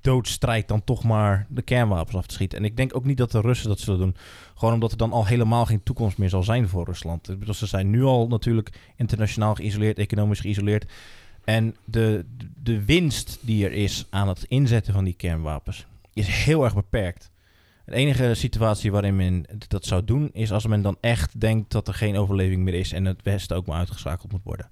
doodstrijd 0.00 0.68
dan 0.68 0.84
toch 0.84 1.04
maar 1.04 1.46
de 1.48 1.62
kernwapens 1.62 2.16
af 2.16 2.26
te 2.26 2.34
schieten. 2.34 2.58
En 2.58 2.64
ik 2.64 2.76
denk 2.76 2.96
ook 2.96 3.04
niet 3.04 3.16
dat 3.16 3.30
de 3.30 3.40
Russen 3.40 3.68
dat 3.68 3.80
zullen 3.80 4.00
doen. 4.00 4.16
Gewoon 4.54 4.74
omdat 4.74 4.90
er 4.90 4.96
dan 4.96 5.12
al 5.12 5.26
helemaal 5.26 5.66
geen 5.66 5.82
toekomst 5.82 6.18
meer 6.18 6.28
zal 6.28 6.42
zijn 6.42 6.68
voor 6.68 6.84
Rusland. 6.84 7.28
Ik 7.28 7.54
ze 7.54 7.66
zijn 7.66 7.90
nu 7.90 8.02
al 8.02 8.26
natuurlijk 8.26 8.92
internationaal 8.96 9.54
geïsoleerd, 9.54 9.98
economisch 9.98 10.40
geïsoleerd. 10.40 10.92
En 11.44 11.76
de, 11.84 12.24
de 12.62 12.84
winst 12.84 13.38
die 13.40 13.64
er 13.64 13.72
is 13.72 14.06
aan 14.10 14.28
het 14.28 14.44
inzetten 14.48 14.92
van 14.92 15.04
die 15.04 15.14
kernwapens 15.14 15.86
is 16.18 16.44
heel 16.44 16.64
erg 16.64 16.74
beperkt. 16.74 17.30
De 17.84 17.94
enige 17.94 18.34
situatie 18.34 18.92
waarin 18.92 19.16
men 19.16 19.44
dat 19.68 19.84
zou 19.84 20.04
doen 20.04 20.30
is 20.32 20.52
als 20.52 20.66
men 20.66 20.82
dan 20.82 20.96
echt 21.00 21.40
denkt 21.40 21.70
dat 21.70 21.88
er 21.88 21.94
geen 21.94 22.16
overleving 22.16 22.62
meer 22.62 22.74
is 22.74 22.92
en 22.92 23.04
het 23.04 23.22
Westen 23.22 23.56
ook 23.56 23.66
maar 23.66 23.78
uitgeschakeld 23.78 24.32
moet 24.32 24.44
worden. 24.44 24.70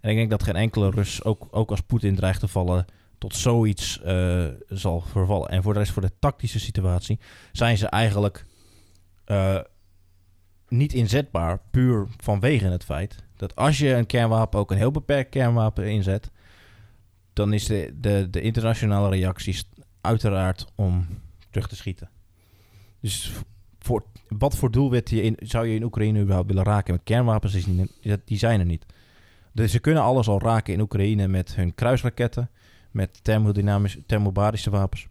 En 0.00 0.10
ik 0.10 0.16
denk 0.16 0.30
dat 0.30 0.42
geen 0.42 0.56
enkele 0.56 0.90
Rus, 0.90 1.24
ook, 1.24 1.48
ook 1.50 1.70
als 1.70 1.80
Poetin 1.80 2.14
dreigt 2.14 2.40
te 2.40 2.48
vallen, 2.48 2.84
tot 3.18 3.36
zoiets 3.36 4.00
uh, 4.04 4.46
zal 4.68 5.00
vervallen. 5.00 5.48
En 5.48 5.62
voor 5.62 5.72
de 5.72 5.78
rest, 5.78 5.92
voor 5.92 6.02
de 6.02 6.18
tactische 6.18 6.60
situatie, 6.60 7.18
zijn 7.52 7.78
ze 7.78 7.86
eigenlijk 7.86 8.46
uh, 9.26 9.58
niet 10.68 10.92
inzetbaar, 10.92 11.60
puur 11.70 12.06
vanwege 12.16 12.66
het 12.66 12.84
feit 12.84 13.24
dat 13.36 13.56
als 13.56 13.78
je 13.78 13.94
een 13.94 14.06
kernwapen, 14.06 14.60
ook 14.60 14.70
een 14.70 14.76
heel 14.76 14.90
beperkt 14.90 15.30
kernwapen 15.30 15.90
inzet, 15.90 16.30
dan 17.32 17.52
is 17.52 17.66
de, 17.66 17.94
de, 18.00 18.28
de 18.30 18.40
internationale 18.40 19.08
reactie 19.08 19.62
uiteraard 20.02 20.66
om 20.74 21.06
terug 21.50 21.68
te 21.68 21.76
schieten. 21.76 22.08
Dus 23.00 23.32
voor, 23.78 24.04
wat 24.28 24.56
voor 24.56 24.70
doelwit 24.70 25.10
je 25.10 25.22
in, 25.22 25.36
zou 25.40 25.66
je 25.66 25.74
in 25.74 25.82
Oekraïne 25.82 26.20
überhaupt 26.20 26.48
willen 26.48 26.64
raken 26.64 26.94
met 26.94 27.02
kernwapens? 27.04 27.54
Is 27.54 27.66
niet, 27.66 27.90
die 28.24 28.38
zijn 28.38 28.60
er 28.60 28.66
niet. 28.66 28.86
Dus 29.52 29.72
ze 29.72 29.78
kunnen 29.78 30.02
alles 30.02 30.28
al 30.28 30.40
raken 30.40 30.72
in 30.72 30.80
Oekraïne 30.80 31.28
met 31.28 31.54
hun 31.54 31.74
kruisraketten, 31.74 32.50
met 32.90 33.18
thermodynamische, 33.22 34.02
thermobarische 34.06 34.70
wapens. 34.70 35.06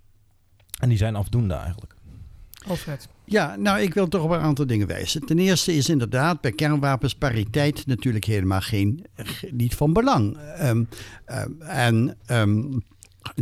En 0.79 0.89
die 0.89 0.97
zijn 0.97 1.15
afdoende 1.15 1.53
eigenlijk. 1.53 1.95
Alfred. 2.67 3.07
Ja, 3.25 3.55
nou, 3.55 3.79
ik 3.79 3.93
wil 3.93 4.07
toch 4.07 4.23
op 4.23 4.29
een 4.29 4.39
aantal 4.39 4.65
dingen 4.65 4.87
wijzen. 4.87 5.25
Ten 5.25 5.39
eerste 5.39 5.75
is 5.75 5.89
inderdaad 5.89 6.41
bij 6.41 6.51
kernwapens 6.51 7.15
pariteit 7.15 7.85
natuurlijk 7.85 8.25
helemaal 8.25 8.61
geen, 8.61 9.05
niet 9.51 9.75
van 9.75 9.93
belang. 9.93 10.37
Um, 10.61 10.87
en 11.59 12.17
um, 12.27 12.83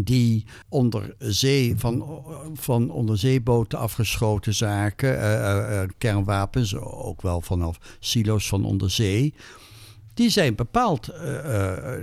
die 0.02 0.46
onder 0.70 1.16
zee, 1.18 1.74
van, 1.78 2.24
van 2.54 2.92
onderzeeboten 2.92 3.80
afgeschoten 3.80 4.54
zaken, 4.54 5.14
uh, 5.14 5.22
uh, 5.22 5.82
kernwapens, 5.98 6.76
ook 6.76 7.22
wel 7.22 7.42
vanaf 7.42 7.78
silo's 8.00 8.48
van 8.48 8.66
onderzee, 8.66 9.34
die 10.14 10.30
zijn 10.30 10.56
bepaald 10.56 11.10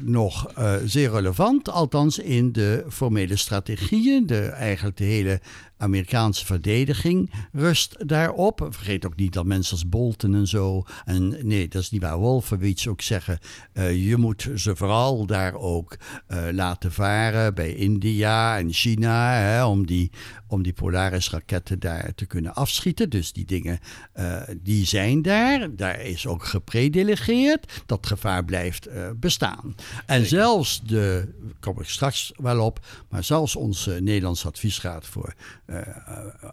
nog 0.00 0.52
zeer 0.84 1.10
relevant, 1.10 1.68
althans 1.68 2.18
in 2.18 2.52
de 2.52 2.84
formele 2.88 3.36
strategieën, 3.36 4.26
de, 4.26 4.40
eigenlijk 4.46 4.96
de 4.96 5.04
hele 5.04 5.40
Amerikaanse 5.78 6.44
verdediging 6.46 7.30
rust 7.52 8.08
daarop. 8.08 8.66
Vergeet 8.70 9.06
ook 9.06 9.16
niet 9.16 9.32
dat 9.32 9.44
mensen 9.44 9.72
als 9.72 9.88
Bolton 9.88 10.34
en 10.34 10.46
zo. 10.46 10.84
En 11.04 11.46
nee, 11.46 11.68
dat 11.68 11.82
is 11.82 11.90
niet 11.90 12.02
waar. 12.02 12.18
Wolfowitz 12.18 12.86
ook 12.86 13.00
zeggen. 13.00 13.38
Uh, 13.72 14.06
je 14.08 14.16
moet 14.16 14.48
ze 14.54 14.76
vooral 14.76 15.26
daar 15.26 15.54
ook 15.54 15.96
uh, 16.28 16.44
laten 16.52 16.92
varen 16.92 17.54
bij 17.54 17.74
India 17.74 18.58
en 18.58 18.72
China. 18.72 19.32
Hè, 19.32 19.64
om, 19.64 19.86
die, 19.86 20.10
om 20.46 20.62
die 20.62 20.72
Polaris-raketten 20.72 21.78
daar 21.78 22.14
te 22.14 22.26
kunnen 22.26 22.54
afschieten. 22.54 23.10
Dus 23.10 23.32
die 23.32 23.44
dingen, 23.44 23.78
uh, 24.16 24.42
die 24.62 24.86
zijn 24.86 25.22
daar. 25.22 25.76
Daar 25.76 26.00
is 26.00 26.26
ook 26.26 26.44
gepredelegeerd. 26.44 27.82
Dat 27.86 28.06
gevaar 28.06 28.44
blijft 28.44 28.88
bestaan. 29.16 29.74
En 30.06 30.26
zelfs 30.26 30.82
de, 30.82 31.34
kom 31.60 31.80
ik 31.80 31.88
straks 31.88 32.32
wel 32.36 32.64
op, 32.64 32.86
maar 33.08 33.24
zelfs 33.24 33.56
onze 33.56 33.98
Nederlandse 34.00 34.46
adviesraad 34.46 35.06
voor 35.06 35.34
uh, 35.66 35.80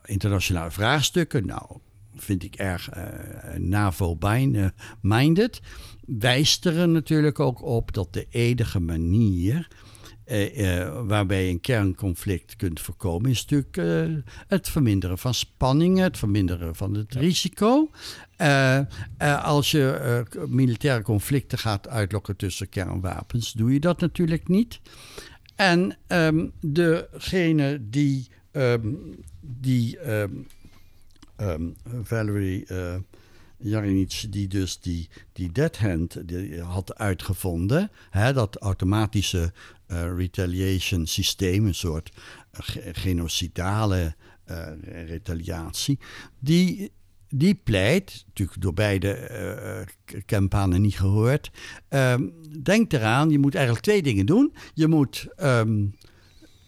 internationale 0.06 0.72
vraagstukken. 0.72 1.46
Nou, 1.46 1.78
vind 2.16 2.44
ik 2.44 2.56
erg 2.56 2.90
uh, 2.98 3.04
NAVO-minded. 3.58 5.62
Wijst 6.06 6.66
er 6.66 6.90
natuurlijk 6.90 7.40
ook 7.40 7.62
op 7.62 7.94
dat 7.94 8.14
de 8.14 8.28
enige 8.30 8.80
manier 8.80 9.68
uh, 10.26 10.58
uh, 10.58 11.02
waarbij 11.06 11.50
een 11.50 11.62
kernconflict 11.62 12.56
kunt 12.56 12.80
voorkomen, 12.80 13.30
is 13.30 13.46
natuurlijk 13.46 13.78
uh, 13.78 14.18
het 14.48 14.70
verminderen 14.70 15.18
van 15.18 15.34
spanningen, 15.34 16.04
het 16.04 16.18
verminderen 16.18 16.76
van 16.76 16.94
het 16.94 17.14
ja. 17.14 17.20
risico. 17.20 17.90
als 19.42 19.72
je 19.72 20.26
militaire 20.48 21.04
conflicten 21.04 21.58
gaat 21.58 21.88
uitlokken 21.88 22.36
tussen 22.36 22.70
kernwapens, 22.70 23.52
doe 23.52 23.74
je 23.74 23.80
dat 23.80 24.00
natuurlijk 24.00 24.48
niet. 24.48 24.80
En 25.56 25.98
um, 26.08 26.52
degene 26.62 27.90
die 27.90 28.28
um, 28.54 29.16
die 29.42 29.98
um, 30.00 30.48
um, 31.38 31.76
Valerie 32.04 32.66
uh, 32.72 32.96
die 34.30 34.48
dus 34.48 34.80
die, 34.80 35.10
die 35.34 35.52
dead 35.52 35.78
hand 35.78 36.28
die 36.28 36.62
had 36.62 36.96
uitgevonden, 36.96 37.92
hè, 38.10 38.34
dat 38.34 38.58
automatische 38.58 39.52
uh, 39.88 40.16
retaliation 40.18 41.08
systeem, 41.08 41.66
een 41.66 41.76
soort 41.76 42.12
uh, 42.14 42.60
genocidale 42.92 44.16
uh, 44.52 44.68
retaliatie, 45.08 46.00
die, 46.40 46.92
die 47.30 47.56
pleit, 47.56 48.24
natuurlijk 48.26 48.62
door 48.62 48.74
beide 48.74 49.30
uh, 50.12 50.22
campanen 50.26 50.82
niet 50.82 50.98
gehoord, 50.98 51.52
denk 52.64 52.94
eraan, 52.94 53.30
je 53.30 53.40
moet 53.40 53.56
eigenlijk 53.56 53.86
twee 53.86 54.04
dingen 54.04 54.26
doen. 54.26 54.54
Je 54.74 54.88
moet 54.88 55.28
um, 55.42 55.96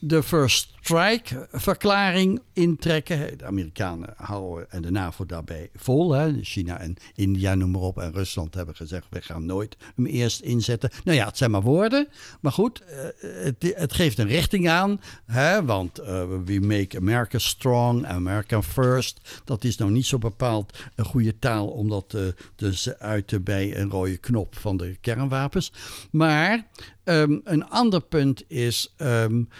de 0.06 0.22
First 0.22 0.74
Strike-verklaring 0.80 2.40
intrekken. 2.52 3.38
De 3.38 3.44
Amerikanen 3.44 4.14
houden 4.16 4.70
en 4.70 4.82
de 4.82 4.90
NAVO 4.90 5.26
daarbij 5.26 5.70
vol. 5.74 6.12
Hè. 6.12 6.42
China 6.42 6.78
en 6.78 6.96
India, 7.14 7.54
noem 7.54 7.70
maar 7.70 7.80
op, 7.80 7.98
en 7.98 8.12
Rusland 8.12 8.54
hebben 8.54 8.76
gezegd: 8.76 9.06
we 9.10 9.22
gaan 9.22 9.46
nooit 9.46 9.76
hem 9.94 10.06
eerst 10.06 10.40
inzetten. 10.40 10.90
Nou 11.04 11.16
ja, 11.16 11.26
het 11.26 11.36
zijn 11.36 11.50
maar 11.50 11.62
woorden. 11.62 12.08
Maar 12.40 12.52
goed, 12.52 12.82
uh, 12.82 12.98
het, 13.20 13.72
het, 13.76 13.92
geeft 13.92 14.18
een 14.18 14.26
richting 14.26 14.68
aan. 14.68 15.00
Hè, 15.24 15.64
want 15.64 16.00
uh, 16.00 16.06
we 16.44 16.58
make 16.60 16.96
America 16.96 17.38
strong, 17.38 18.06
America 18.06 18.62
first. 18.62 19.40
Dat 19.44 19.64
is 19.64 19.76
nou 19.76 19.90
niet 19.90 20.06
zo 20.06 20.18
bepaald 20.18 20.78
een 20.94 21.04
goede 21.04 21.38
taal 21.38 21.66
om 21.66 21.88
dat 21.88 22.14
uh, 22.16 22.22
te 22.54 22.98
uiten 22.98 23.42
bij 23.42 23.76
een 23.76 23.90
rode 23.90 24.16
knop 24.16 24.56
van 24.58 24.76
de 24.76 24.96
kernwapens. 25.00 25.72
Maar 26.10 26.66
um, 27.04 27.40
een 27.44 27.68
ander 27.68 28.00
punt 28.00 28.44
is. 28.48 28.94
Um, 28.96 29.48
eh, 29.48 29.56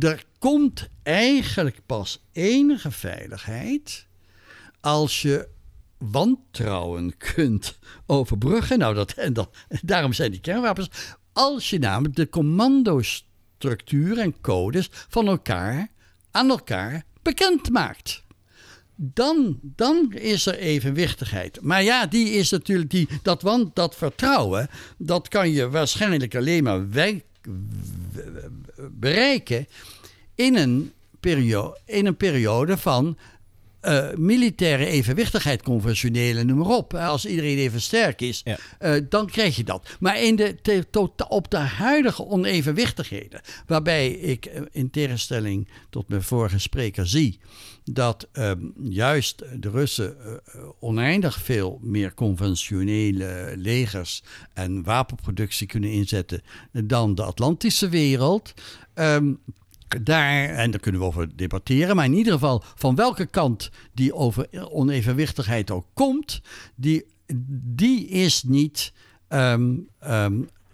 er 0.00 0.24
komt 0.38 0.88
eigenlijk 1.02 1.80
pas 1.86 2.24
enige 2.32 2.90
veiligheid 2.90 4.06
als 4.80 5.22
je 5.22 5.48
wantrouwen 5.98 7.16
kunt 7.16 7.78
overbruggen. 8.06 8.78
Nou, 8.78 8.94
dat, 8.94 9.12
en 9.12 9.32
dat, 9.32 9.56
daarom 9.82 10.12
zijn 10.12 10.30
die 10.30 10.40
kernwapens. 10.40 10.88
Als 11.32 11.70
je 11.70 11.78
namelijk 11.78 12.16
de 12.16 12.28
commandostructuur 12.28 14.18
en 14.18 14.40
codes 14.40 14.88
van 14.90 15.26
elkaar 15.26 15.88
aan 16.30 16.50
elkaar 16.50 17.04
bekend 17.22 17.70
maakt. 17.70 18.24
Dan, 18.98 19.58
dan 19.62 20.12
is 20.12 20.46
er 20.46 20.58
evenwichtigheid. 20.58 21.60
Maar 21.62 21.82
ja, 21.82 22.06
die 22.06 22.30
is 22.30 22.50
natuurlijk 22.50 22.90
die, 22.90 23.08
dat, 23.22 23.42
want 23.42 23.74
dat 23.74 23.94
vertrouwen, 23.94 24.68
dat 24.98 25.28
kan 25.28 25.50
je 25.50 25.70
waarschijnlijk 25.70 26.34
alleen 26.34 26.62
maar 26.62 26.90
bereiken 28.90 29.66
in 30.34 30.56
een 30.56 30.92
periode, 31.20 31.78
in 31.84 32.06
een 32.06 32.16
periode 32.16 32.76
van 32.76 33.16
uh, 33.82 34.08
militaire 34.14 34.86
evenwichtigheid, 34.86 35.62
conventionele, 35.62 36.44
noem 36.44 36.58
maar 36.58 36.76
op. 36.76 36.94
Als 36.94 37.26
iedereen 37.26 37.58
even 37.58 37.80
sterk 37.80 38.20
is, 38.20 38.42
uh, 38.44 38.94
dan 39.08 39.26
krijg 39.26 39.56
je 39.56 39.64
dat. 39.64 39.96
Maar 40.00 40.22
in 40.22 40.36
de, 40.36 40.56
te, 40.60 40.84
op 41.28 41.50
de 41.50 41.56
huidige 41.56 42.26
onevenwichtigheden, 42.26 43.40
waarbij 43.66 44.10
ik 44.10 44.46
uh, 44.46 44.60
in 44.70 44.90
tegenstelling 44.90 45.68
tot 45.90 46.08
mijn 46.08 46.22
vorige 46.22 46.58
spreker 46.58 47.06
zie 47.06 47.40
dat 47.92 48.28
ehm, 48.32 48.60
juist 48.80 49.42
de 49.60 49.70
Russen 49.70 50.16
oneindig 50.80 51.36
veel 51.42 51.78
meer 51.82 52.14
conventionele 52.14 53.52
legers 53.56 54.22
en 54.52 54.82
wapenproductie 54.82 55.66
kunnen 55.66 55.90
inzetten 55.90 56.42
dan 56.72 57.14
de 57.14 57.22
Atlantische 57.22 57.88
wereld. 57.88 58.54
Um, 58.94 59.38
daar, 60.02 60.48
en 60.48 60.70
daar 60.70 60.80
kunnen 60.80 61.00
we 61.00 61.06
over 61.06 61.36
debatteren, 61.36 61.96
maar 61.96 62.04
in 62.04 62.14
ieder 62.14 62.32
geval 62.32 62.62
van 62.74 62.94
welke 62.94 63.26
kant 63.26 63.70
die 63.94 64.14
over 64.14 64.48
onevenwichtigheid 64.70 65.70
ook 65.70 65.86
komt, 65.94 66.40
die, 66.74 67.06
die 67.74 68.08
is 68.08 68.42
niet 68.42 68.92
um, 69.28 69.88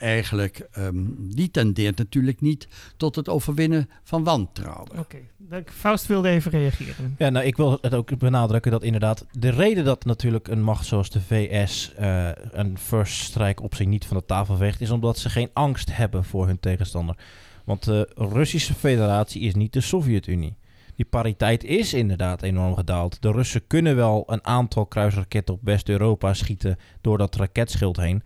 eigenlijk, 0.02 0.68
um, 0.78 1.16
die 1.18 1.50
tendeert 1.50 1.98
natuurlijk 1.98 2.40
niet 2.40 2.68
tot 2.96 3.16
het 3.16 3.28
overwinnen 3.28 3.88
van 4.02 4.24
wantrouwen. 4.24 4.90
Oké, 4.90 5.00
okay. 5.48 5.64
Faust 5.64 6.06
wilde 6.06 6.28
even 6.28 6.50
reageren. 6.50 7.14
Ja, 7.18 7.28
nou, 7.28 7.46
ik 7.46 7.56
wil 7.56 7.78
het 7.80 7.94
ook 7.94 8.18
benadrukken 8.18 8.70
dat 8.70 8.82
inderdaad 8.82 9.26
de 9.30 9.50
reden 9.50 9.84
dat 9.84 10.04
natuurlijk 10.04 10.48
een 10.48 10.62
macht 10.62 10.86
zoals 10.86 11.10
de 11.10 11.20
VS 11.20 11.92
uh, 12.00 12.28
een 12.50 12.78
first 12.78 13.22
strike 13.22 13.62
op 13.62 13.74
zich 13.74 13.86
niet 13.86 14.06
van 14.06 14.16
de 14.16 14.24
tafel 14.24 14.56
veegt, 14.56 14.80
is 14.80 14.90
omdat 14.90 15.18
ze 15.18 15.30
geen 15.30 15.50
angst 15.52 15.96
hebben 15.96 16.24
voor 16.24 16.46
hun 16.46 16.60
tegenstander. 16.60 17.16
Want 17.64 17.84
de 17.84 18.08
Russische 18.14 18.74
federatie 18.74 19.40
is 19.40 19.54
niet 19.54 19.72
de 19.72 19.80
Sovjet-Unie. 19.80 20.56
Die 20.94 21.04
pariteit 21.04 21.64
is 21.64 21.94
inderdaad 21.94 22.42
enorm 22.42 22.74
gedaald. 22.74 23.22
De 23.22 23.32
Russen 23.32 23.66
kunnen 23.66 23.96
wel 23.96 24.24
een 24.26 24.46
aantal 24.46 24.86
kruisraketten 24.86 25.54
op 25.54 25.60
West-Europa 25.62 26.34
schieten 26.34 26.78
door 27.00 27.18
dat 27.18 27.34
raketschild 27.34 27.96
heen. 27.96 28.22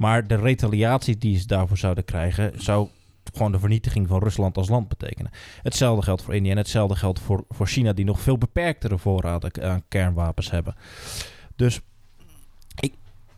Maar 0.00 0.26
de 0.26 0.36
retaliatie 0.36 1.18
die 1.18 1.38
ze 1.38 1.46
daarvoor 1.46 1.78
zouden 1.78 2.04
krijgen, 2.04 2.52
zou 2.54 2.88
gewoon 3.32 3.52
de 3.52 3.58
vernietiging 3.58 4.08
van 4.08 4.22
Rusland 4.22 4.56
als 4.56 4.68
land 4.68 4.88
betekenen. 4.88 5.30
Hetzelfde 5.62 6.02
geldt 6.02 6.22
voor 6.22 6.34
India 6.34 6.50
en 6.50 6.56
hetzelfde 6.56 6.96
geldt 6.96 7.20
voor, 7.20 7.44
voor 7.48 7.66
China, 7.66 7.92
die 7.92 8.04
nog 8.04 8.20
veel 8.20 8.38
beperktere 8.38 8.98
voorraden 8.98 9.62
aan 9.62 9.82
kernwapens 9.88 10.50
hebben. 10.50 10.74
Dus 11.56 11.80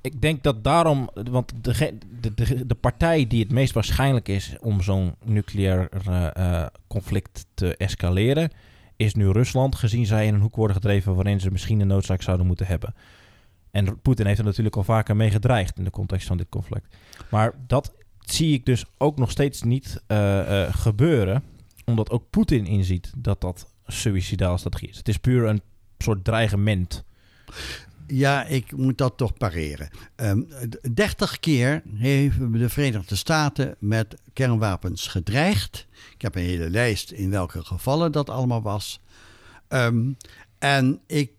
ik 0.02 0.20
denk 0.20 0.42
dat 0.42 0.64
daarom, 0.64 1.10
want 1.30 1.52
de, 1.60 1.98
de, 2.20 2.66
de, 2.66 2.74
partij 2.74 3.26
die 3.26 3.42
het 3.42 3.52
meest 3.52 3.72
waarschijnlijk 3.72 4.28
is 4.28 4.56
om 4.60 4.82
zo'n 4.82 5.14
nucleair 5.24 5.88
uh, 6.08 6.66
conflict 6.86 7.46
te 7.54 7.76
escaleren, 7.76 8.50
is 8.96 9.14
nu 9.14 9.30
Rusland, 9.30 9.74
gezien 9.74 10.06
zij 10.06 10.26
in 10.26 10.34
een 10.34 10.40
hoek 10.40 10.56
worden 10.56 10.76
gedreven 10.76 11.14
waarin 11.14 11.40
ze 11.40 11.50
misschien 11.50 11.80
een 11.80 11.86
noodzaak 11.86 12.22
zouden 12.22 12.46
moeten 12.46 12.66
hebben. 12.66 12.94
En 13.72 14.00
Poetin 14.00 14.26
heeft 14.26 14.38
er 14.38 14.44
natuurlijk 14.44 14.76
al 14.76 14.84
vaker 14.84 15.16
mee 15.16 15.30
gedreigd 15.30 15.78
in 15.78 15.84
de 15.84 15.90
context 15.90 16.26
van 16.26 16.36
dit 16.36 16.48
conflict. 16.48 16.96
Maar 17.30 17.52
dat 17.66 17.92
zie 18.18 18.54
ik 18.54 18.66
dus 18.66 18.84
ook 18.98 19.18
nog 19.18 19.30
steeds 19.30 19.62
niet 19.62 20.02
uh, 20.08 20.74
gebeuren, 20.74 21.42
omdat 21.84 22.10
ook 22.10 22.30
Poetin 22.30 22.66
inziet 22.66 23.12
dat 23.16 23.40
dat 23.40 23.72
suicidaal 23.86 24.58
strategie 24.58 24.88
is. 24.88 24.96
Het 24.96 25.08
is 25.08 25.16
puur 25.16 25.44
een 25.44 25.62
soort 25.98 26.24
dreigement. 26.24 27.04
Ja, 28.06 28.44
ik 28.44 28.76
moet 28.76 28.98
dat 28.98 29.16
toch 29.16 29.32
pareren. 29.32 29.88
Um, 30.16 30.46
ehm, 30.50 30.94
30 30.94 31.40
keer 31.40 31.82
hebben 31.96 32.52
de 32.52 32.68
Verenigde 32.68 33.16
Staten 33.16 33.76
met 33.78 34.20
kernwapens 34.32 35.06
gedreigd. 35.06 35.86
Ik 36.14 36.22
heb 36.22 36.34
een 36.34 36.42
hele 36.42 36.70
lijst 36.70 37.10
in 37.10 37.30
welke 37.30 37.64
gevallen 37.64 38.12
dat 38.12 38.30
allemaal 38.30 38.62
was. 38.62 39.00
Um, 39.68 40.16
en 40.58 41.00
ik 41.06 41.32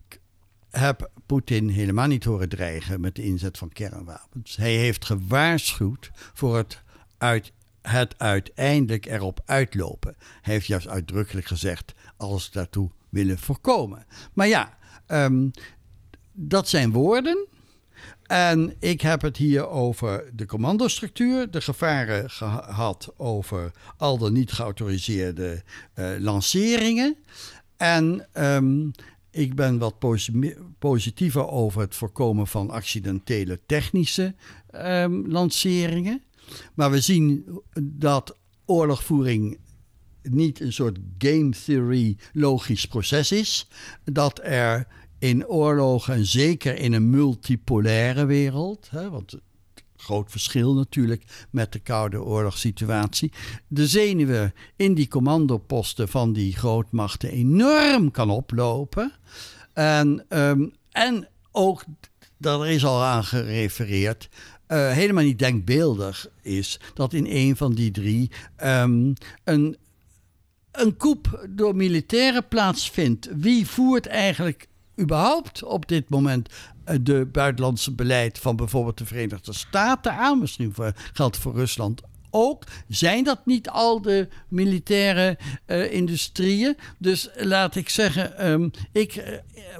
heb 0.69 1.11
Poetin 1.33 1.69
helemaal 1.69 2.07
niet 2.07 2.23
horen 2.23 2.49
dreigen 2.49 3.01
met 3.01 3.15
de 3.15 3.23
inzet 3.23 3.57
van 3.57 3.69
kernwapens. 3.69 4.55
Hij 4.55 4.75
heeft 4.75 5.05
gewaarschuwd 5.05 6.11
voor 6.13 6.57
het, 6.57 6.81
uit, 7.17 7.51
het 7.81 8.19
uiteindelijk 8.19 9.05
erop 9.05 9.41
uitlopen. 9.45 10.15
Hij 10.41 10.53
heeft 10.53 10.65
juist 10.65 10.87
uitdrukkelijk 10.87 11.47
gezegd 11.47 11.93
als 12.17 12.51
daartoe 12.51 12.89
willen 13.09 13.39
voorkomen. 13.39 14.05
Maar 14.33 14.47
ja, 14.47 14.77
um, 15.07 15.51
dat 16.31 16.69
zijn 16.69 16.91
woorden. 16.91 17.47
En 18.23 18.75
ik 18.79 19.01
heb 19.01 19.21
het 19.21 19.37
hier 19.37 19.67
over 19.67 20.29
de 20.33 20.45
commandostructuur, 20.45 21.51
de 21.51 21.61
gevaren 21.61 22.29
gehad 22.29 23.13
over 23.17 23.71
al 23.97 24.17
de 24.17 24.31
niet 24.31 24.51
geautoriseerde 24.51 25.63
uh, 25.95 26.09
lanceringen. 26.19 27.15
En 27.77 28.27
um, 28.33 28.91
ik 29.33 29.55
ben 29.55 29.77
wat 29.77 29.95
positiever 30.79 31.47
over 31.47 31.81
het 31.81 31.95
voorkomen 31.95 32.47
van 32.47 32.69
accidentele 32.69 33.59
technische 33.65 34.35
um, 34.71 35.27
lanceringen. 35.27 36.21
Maar 36.73 36.91
we 36.91 36.99
zien 36.99 37.45
dat 37.81 38.37
oorlogvoering 38.65 39.57
niet 40.21 40.59
een 40.59 40.73
soort 40.73 40.99
game 41.17 41.49
theory 41.65 42.17
logisch 42.33 42.85
proces 42.85 43.31
is. 43.31 43.67
Dat 44.03 44.39
er 44.43 44.87
in 45.19 45.47
oorlogen, 45.47 46.13
en 46.13 46.25
zeker 46.25 46.77
in 46.77 46.93
een 46.93 47.09
multipolaire 47.09 48.25
wereld, 48.25 48.89
hè, 48.89 49.09
want 49.09 49.39
groot 50.03 50.31
verschil 50.31 50.73
natuurlijk 50.73 51.23
met 51.49 51.71
de 51.71 51.79
Koude 51.79 52.23
Oorlogssituatie. 52.23 53.31
De 53.67 53.87
zenuwen 53.87 54.53
in 54.75 54.93
die 54.93 55.07
commandoposten 55.07 56.07
van 56.07 56.33
die 56.33 56.55
grootmachten 56.55 57.29
enorm 57.29 58.11
kan 58.11 58.29
oplopen. 58.29 59.11
En, 59.73 60.25
um, 60.29 60.73
en 60.91 61.27
ook, 61.51 61.83
daar 62.37 62.67
is 62.67 62.85
al 62.85 63.03
aan 63.03 63.23
gerefereerd, 63.23 64.29
uh, 64.67 64.91
helemaal 64.91 65.23
niet 65.23 65.39
denkbeeldig 65.39 66.27
is 66.41 66.79
dat 66.93 67.13
in 67.13 67.25
een 67.29 67.55
van 67.55 67.73
die 67.73 67.91
drie 67.91 68.31
um, 68.63 69.13
een, 69.43 69.77
een 70.71 70.97
coup 70.97 71.47
door 71.49 71.75
militairen 71.75 72.47
plaatsvindt. 72.47 73.29
Wie 73.35 73.67
voert 73.67 74.07
eigenlijk 74.07 74.67
überhaupt 74.99 75.63
op 75.63 75.87
dit 75.87 76.09
moment 76.09 76.49
eh, 76.49 76.55
de 77.01 77.25
buitenlandse 77.31 77.91
beleid 77.91 78.39
van 78.39 78.55
bijvoorbeeld 78.55 78.97
de 78.97 79.05
Verenigde 79.05 79.53
Staten 79.53 80.13
aan. 80.13 80.39
Misschien 80.39 80.73
voor, 80.73 80.91
geldt 81.13 81.37
voor 81.37 81.53
Rusland 81.53 82.01
ook. 82.33 82.63
Zijn 82.87 83.23
dat 83.23 83.45
niet 83.45 83.69
al 83.69 84.01
de 84.01 84.27
militaire 84.47 85.37
uh, 85.67 85.93
industrieën? 85.93 86.77
Dus 86.97 87.29
laat 87.35 87.75
ik 87.75 87.89
zeggen, 87.89 88.49
um, 88.49 88.71
ik 88.91 89.15
uh, 89.15 89.23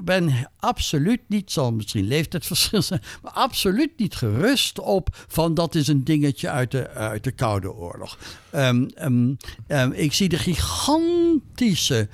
ben 0.02 0.50
absoluut 0.60 1.22
niet, 1.28 1.52
zal 1.52 1.72
misschien 1.72 2.08
leeftijdsverschil 2.08 2.82
zijn, 2.82 3.02
maar 3.22 3.32
absoluut 3.32 3.92
niet 3.98 4.16
gerust 4.16 4.80
op 4.80 5.10
van 5.28 5.54
dat 5.54 5.76
is 5.76 5.88
een 5.88 6.04
dingetje 6.04 6.50
uit 6.50 6.72
de, 6.72 6.90
uit 6.90 7.24
de 7.24 7.32
Koude 7.32 7.74
Oorlog. 7.74 8.18
Um, 8.56 8.90
um, 9.68 9.92
ik 9.92 10.14
zie 10.14 10.30
de 10.30 10.38
gigantische 10.38 12.10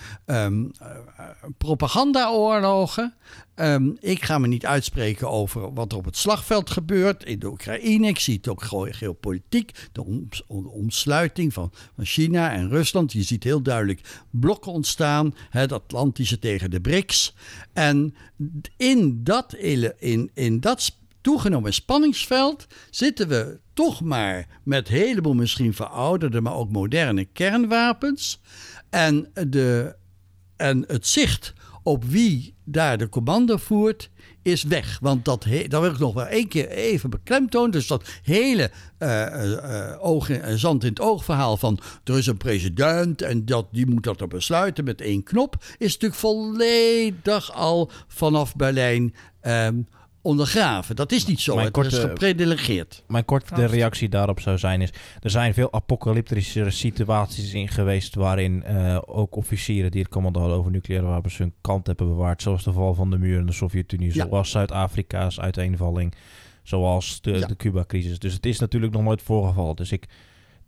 propagandaoorlogen. 1.58 3.14
Um, 3.56 3.98
ik 4.00 4.24
ga 4.24 4.38
me 4.38 4.48
niet 4.48 4.66
uitspreken 4.66 5.30
over 5.30 5.74
wat 5.74 5.92
er 5.92 5.98
op 5.98 6.06
het 6.06 6.18
slagveld 6.18 6.70
gebeurt 6.70 7.24
in 7.24 7.40
de 7.40 7.48
Oekraïne. 7.48 8.08
Ik 8.08 8.20
zie 8.20 8.36
het 8.36 8.48
ook 8.48 8.64
geopolitiek, 8.90 9.72
de, 9.92 10.26
de 10.48 10.70
omsluiting 10.72 11.54
van, 11.54 11.72
van, 11.96 12.06
China 12.06 12.52
en 12.52 12.70
Rusland. 12.70 13.12
Je 13.12 13.24
ziet 13.24 13.44
heel 13.44 13.62
duidelijk 13.62 14.02
blokken 14.30 14.72
ontstaan, 14.72 15.36
het 15.50 15.72
Atlantische 15.72 16.40
tegen 16.40 16.72
de 16.72 16.82
BRICS. 16.82 17.36
En 17.74 18.16
in 18.78 19.24
dat, 19.24 19.54
in, 19.54 20.32
in 20.34 20.60
dat 20.60 20.98
toegenomen 21.22 21.74
spanningsveld 21.74 22.68
zitten 22.90 23.28
we 23.28 23.60
toch 23.74 24.02
maar 24.02 24.48
met 24.64 24.90
een 24.90 24.96
heleboel 24.96 25.34
misschien 25.34 25.74
verouderde, 25.74 26.42
maar 26.42 26.54
ook 26.54 26.72
moderne 26.72 27.26
kernwapens. 27.26 28.42
En, 28.90 29.32
de, 29.48 29.96
en 30.60 30.84
het 30.88 31.08
zicht 31.08 31.54
op 31.84 32.06
wie 32.06 32.54
daar 32.64 32.98
de 32.98 33.10
commando 33.10 33.58
voert, 33.58 34.10
is 34.42 34.64
weg. 34.64 35.00
Want 35.02 35.26
dat, 35.26 35.46
dat 35.68 35.82
wil 35.82 35.92
ik 35.92 36.00
nog 36.00 36.14
wel 36.14 36.26
één 36.26 36.48
keer 36.48 36.68
even 36.70 37.10
beklemtonen. 37.10 37.72
Dus 37.72 37.88
dat 37.88 38.10
hele 38.24 38.72
uh, 39.00 39.96
oog 40.00 40.30
in, 40.30 40.60
zand 40.60 40.84
in 40.84 40.90
het 40.90 41.00
oog 41.00 41.24
verhaal 41.24 41.58
van 41.58 41.80
er 42.04 42.18
is 42.18 42.28
een 42.28 42.38
president 42.38 43.22
en 43.22 43.46
dat, 43.46 43.68
die 43.72 43.86
moet 43.86 44.04
dat 44.04 44.22
er 44.22 44.28
besluiten 44.28 44.84
met 44.84 45.02
één 45.02 45.24
knop, 45.24 45.56
is 45.78 45.94
natuurlijk 45.94 46.20
volledig 46.20 47.54
al 47.54 47.92
vanaf 48.08 48.56
Berlijn 48.56 49.16
um, 49.42 49.88
ondergraven. 50.22 50.96
Dat 50.96 51.12
is 51.12 51.26
niet 51.26 51.40
zo. 51.40 51.54
Mijn 51.54 51.66
het 51.66 51.76
korte, 51.76 51.90
is 51.90 52.02
gepredelegeerd. 52.02 53.04
Mijn 53.08 53.26
korte 53.26 53.66
reactie 53.66 54.10
daarop 54.10 54.40
zou 54.40 54.58
zijn 54.58 54.82
is... 54.82 54.90
er 55.20 55.30
zijn 55.30 55.54
veel 55.54 55.74
apocalyptische 55.74 56.70
situaties 56.70 57.54
in 57.54 57.68
geweest... 57.68 58.16
waarin 58.16 58.64
uh, 58.68 58.98
ook 59.06 59.36
officieren 59.36 59.92
die 59.92 60.02
het 60.02 60.12
commando 60.12 60.40
hadden 60.40 60.58
over 60.58 60.72
nucleaire 60.72 61.08
wapens... 61.08 61.38
hun 61.38 61.54
kant 61.62 61.88
hebben 61.88 62.08
bewaard. 62.08 62.42
Zoals 62.42 62.64
de 62.64 62.74
val 62.74 62.94
van 62.94 63.10
de 63.10 63.18
muur 63.18 63.40
in 63.40 63.46
de 63.46 63.52
Sovjet-Unie. 63.52 64.12
Zoals 64.12 64.52
Zuid-Afrika's 64.52 65.40
uiteenvalling. 65.40 66.14
Zoals 66.64 67.22
de, 67.22 67.46
de 67.48 67.56
Cuba-crisis. 67.56 68.20
Dus 68.20 68.34
het 68.34 68.46
is 68.46 68.60
natuurlijk 68.60 68.94
nog 68.94 69.04
nooit 69.04 69.22
voorgevallen. 69.22 69.76
Dus 69.76 69.92
ik 69.92 70.06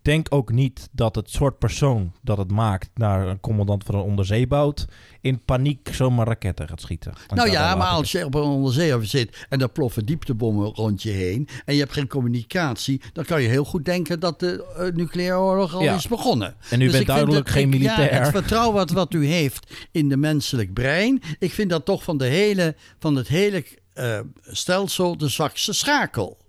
denk 0.02 0.28
ook 0.30 0.52
niet 0.52 0.90
dat 0.92 1.16
het 1.16 1.30
soort 1.30 1.60
persoon 1.60 2.12
dat 2.22 2.38
het 2.38 2.52
maakt 2.52 2.90
naar 2.94 3.28
een 3.28 3.40
commandant 3.40 3.84
van 3.84 3.96
een 3.96 4.02
onderzeeboot 4.02 4.86
in 5.22 5.44
paniek 5.46 5.90
zomaar 5.94 6.28
raketten 6.28 6.68
gaat 6.68 6.82
schieten. 6.82 7.14
Nou 7.28 7.50
ja, 7.50 7.76
maar 7.76 7.88
als 7.88 8.12
je 8.12 8.26
op 8.26 8.36
een 8.36 8.42
onderzeeër 8.42 9.06
zit 9.06 9.46
en 9.50 9.62
er 9.62 9.70
ploffen 9.70 10.06
dieptebommen 10.06 10.68
rond 10.68 11.04
je 11.04 11.10
heen 11.10 11.48
en 11.66 11.74
je 11.74 11.80
hebt 11.80 11.94
geen 11.94 12.08
communicatie, 12.08 13.02
dan 13.14 13.26
kan 13.26 13.42
je 13.42 13.48
heel 13.48 13.64
goed 13.64 13.86
denken 13.86 14.20
dat 14.20 14.40
de 14.40 14.76
uh, 14.78 14.96
nucleaire 14.96 15.40
oorlog 15.40 15.74
al 15.74 15.82
is 15.82 16.08
begonnen. 16.08 16.56
En 16.70 16.82
u 16.82 16.84
dus 16.84 16.94
bent 16.94 17.08
duidelijk 17.08 17.50
geen 17.50 17.70
militair. 17.70 18.22
het 18.22 18.32
vertrouwen 18.32 18.74
wat, 18.74 18.92
wat 18.92 19.14
u 19.14 19.26
heeft 19.26 19.88
in 19.92 20.10
de 20.10 20.18
menselijk 20.18 20.74
brein, 20.74 21.22
ik 21.40 21.52
vind 21.52 21.70
dat 21.70 21.86
toch 21.86 22.04
van, 22.04 22.18
de 22.18 22.26
hele, 22.26 22.76
van 23.00 23.16
het 23.16 23.28
hele 23.28 23.66
uh, 23.96 24.20
stelsel 24.42 25.18
de 25.18 25.28
zwakste 25.28 25.74
schakel. 25.74 26.40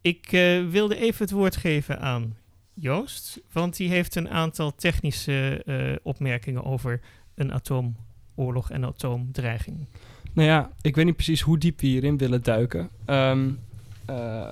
Ik 0.00 0.32
uh, 0.32 0.68
wilde 0.68 0.96
even 0.96 1.24
het 1.24 1.30
woord 1.30 1.56
geven 1.56 2.00
aan 2.00 2.36
Joost, 2.80 3.40
want 3.52 3.76
die 3.76 3.88
heeft 3.88 4.14
een 4.14 4.28
aantal 4.28 4.74
technische 4.74 5.62
uh, 5.66 5.96
opmerkingen 6.02 6.64
over 6.64 7.00
een 7.34 7.52
atoomoorlog 7.52 8.70
en 8.70 8.84
atoomdreiging. 8.84 9.86
Nou 10.32 10.48
ja, 10.48 10.70
ik 10.80 10.96
weet 10.96 11.04
niet 11.04 11.14
precies 11.14 11.40
hoe 11.40 11.58
diep 11.58 11.80
we 11.80 11.86
hierin 11.86 12.18
willen 12.18 12.42
duiken. 12.42 12.88
Um, 13.06 13.58
uh, 14.10 14.50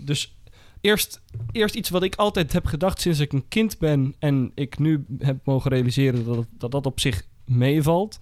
dus 0.00 0.36
eerst, 0.80 1.20
eerst 1.52 1.74
iets 1.74 1.88
wat 1.88 2.02
ik 2.02 2.14
altijd 2.14 2.52
heb 2.52 2.66
gedacht 2.66 3.00
sinds 3.00 3.20
ik 3.20 3.32
een 3.32 3.48
kind 3.48 3.78
ben 3.78 4.14
en 4.18 4.52
ik 4.54 4.78
nu 4.78 5.04
heb 5.18 5.36
mogen 5.44 5.70
realiseren 5.70 6.24
dat 6.24 6.46
dat, 6.58 6.70
dat 6.70 6.86
op 6.86 7.00
zich 7.00 7.26
meevalt 7.44 8.20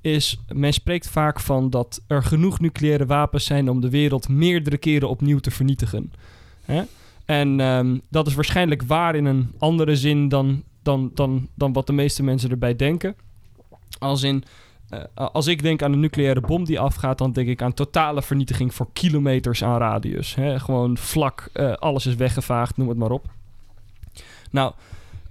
is, 0.00 0.40
men 0.52 0.72
spreekt 0.72 1.08
vaak 1.08 1.40
van 1.40 1.70
dat 1.70 2.02
er 2.06 2.22
genoeg 2.22 2.60
nucleaire 2.60 3.06
wapens 3.06 3.44
zijn 3.44 3.70
om 3.70 3.80
de 3.80 3.90
wereld 3.90 4.28
meerdere 4.28 4.78
keren 4.78 5.08
opnieuw 5.08 5.38
te 5.38 5.50
vernietigen. 5.50 6.12
Hè? 6.64 6.82
En 7.24 7.60
um, 7.60 8.00
dat 8.10 8.26
is 8.26 8.34
waarschijnlijk 8.34 8.82
waar 8.82 9.14
in 9.14 9.24
een 9.24 9.52
andere 9.58 9.96
zin 9.96 10.28
dan, 10.28 10.62
dan, 10.82 11.10
dan, 11.14 11.48
dan 11.54 11.72
wat 11.72 11.86
de 11.86 11.92
meeste 11.92 12.22
mensen 12.22 12.50
erbij 12.50 12.76
denken. 12.76 13.14
Als 13.98 14.22
in, 14.22 14.44
uh, 14.90 15.00
als 15.14 15.46
ik 15.46 15.62
denk 15.62 15.82
aan 15.82 15.92
een 15.92 16.00
nucleaire 16.00 16.40
bom 16.40 16.64
die 16.64 16.80
afgaat, 16.80 17.18
dan 17.18 17.32
denk 17.32 17.48
ik 17.48 17.62
aan 17.62 17.74
totale 17.74 18.22
vernietiging 18.22 18.74
voor 18.74 18.88
kilometers 18.92 19.64
aan 19.64 19.78
radius. 19.78 20.34
Hè? 20.34 20.60
Gewoon 20.60 20.96
vlak, 20.96 21.50
uh, 21.54 21.72
alles 21.72 22.06
is 22.06 22.14
weggevaagd, 22.14 22.76
noem 22.76 22.88
het 22.88 22.98
maar 22.98 23.10
op. 23.10 23.26
Nou, 24.50 24.72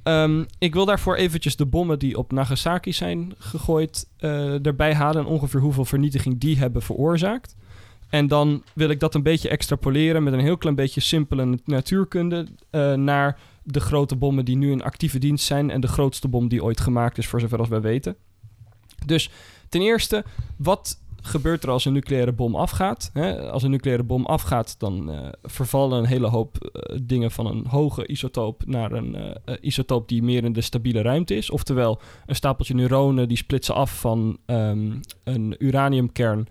Um, 0.08 0.46
ik 0.58 0.74
wil 0.74 0.86
daarvoor 0.86 1.16
eventjes 1.16 1.56
de 1.56 1.66
bommen 1.66 2.00
die 2.00 2.18
op 2.18 2.32
Nagasaki 2.32 2.94
zijn 2.94 3.34
gegooid 3.38 4.08
uh, 4.20 4.66
erbij 4.66 4.94
halen. 4.94 5.22
En 5.22 5.28
ongeveer 5.28 5.60
hoeveel 5.60 5.86
vernietiging 5.86 6.40
die 6.40 6.58
hebben 6.58 6.82
veroorzaakt. 6.82 7.56
En 8.14 8.28
dan 8.28 8.64
wil 8.74 8.90
ik 8.90 9.00
dat 9.00 9.16
een 9.16 9.24
beetje 9.24 9.50
extrapoleren 9.50 10.24
met 10.24 10.34
een 10.34 10.40
heel 10.40 10.58
klein 10.58 10.76
beetje 10.76 11.02
simpele 11.02 11.60
natuurkunde 11.66 12.48
uh, 12.72 12.94
naar 12.94 13.40
de 13.64 13.80
grote 13.80 14.16
bommen 14.16 14.46
die 14.46 14.56
nu 14.56 14.72
in 14.72 14.84
actieve 14.84 15.20
dienst 15.20 15.46
zijn 15.46 15.70
en 15.70 15.82
de 15.82 15.88
grootste 15.88 16.28
bom 16.28 16.48
die 16.48 16.64
ooit 16.64 16.80
gemaakt 16.80 17.18
is, 17.18 17.28
voor 17.28 17.40
zover 17.40 17.60
als 17.60 17.68
wij 17.68 17.82
weten. 17.82 18.16
Dus 19.06 19.30
ten 19.70 19.82
eerste, 19.82 20.24
wat 20.58 21.02
gebeurt 21.22 21.64
er 21.64 21.70
als 21.70 21.86
een 21.86 21.94
nucleaire 21.94 22.32
bom 22.32 22.56
afgaat? 22.56 23.10
Hè? 23.14 23.52
Als 23.52 23.64
een 23.64 23.72
nucleaire 23.72 24.04
bom 24.04 24.26
afgaat, 24.26 24.80
dan 24.80 25.10
uh, 25.10 25.28
vervallen 25.44 25.98
een 25.98 26.06
hele 26.06 26.28
hoop 26.28 26.58
uh, 26.62 26.98
dingen 27.04 27.32
van 27.32 27.46
een 27.46 27.66
hoge 27.68 28.08
isotoop 28.08 28.66
naar 28.66 28.92
een 28.92 29.38
isotoop 29.62 30.08
die 30.08 30.24
meer 30.24 30.44
in 30.44 30.54
de 30.54 30.62
stabiele 30.62 31.02
ruimte 31.02 31.36
is. 31.36 31.50
Oftewel, 31.50 32.02
een 32.26 32.36
stapeltje 32.36 32.74
neuronen 32.74 33.28
die 33.28 33.38
splitsen 33.38 33.76
af 33.76 34.00
van 34.00 34.38
um, 34.46 35.00
een 35.24 35.56
uraniumkern. 35.60 36.48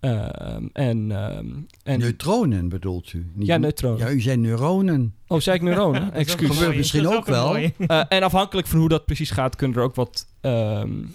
Ehm, 0.00 0.66
en, 0.72 1.10
um, 1.10 1.66
en, 1.82 1.98
neutronen 1.98 2.68
bedoelt 2.68 3.12
u? 3.12 3.30
Niet 3.34 3.46
ja, 3.46 3.56
neutronen. 3.56 3.98
Ja, 3.98 4.10
u 4.12 4.20
zei 4.20 4.36
neuronen. 4.36 5.14
Oh, 5.26 5.40
zei 5.40 5.56
ik 5.56 5.62
neuronen? 5.62 6.12
Excuus. 6.14 6.48
Dat 6.48 6.56
gebeurt 6.56 6.76
misschien 6.76 7.06
ook, 7.06 7.14
ook 7.14 7.26
wel. 7.26 7.56
en 8.08 8.22
afhankelijk 8.22 8.66
van 8.66 8.78
hoe 8.78 8.88
dat 8.88 9.04
precies 9.04 9.30
gaat, 9.30 9.56
kunnen 9.56 9.76
er 9.76 9.82
ook 9.82 9.94
wat, 9.94 10.26
um, 10.40 11.12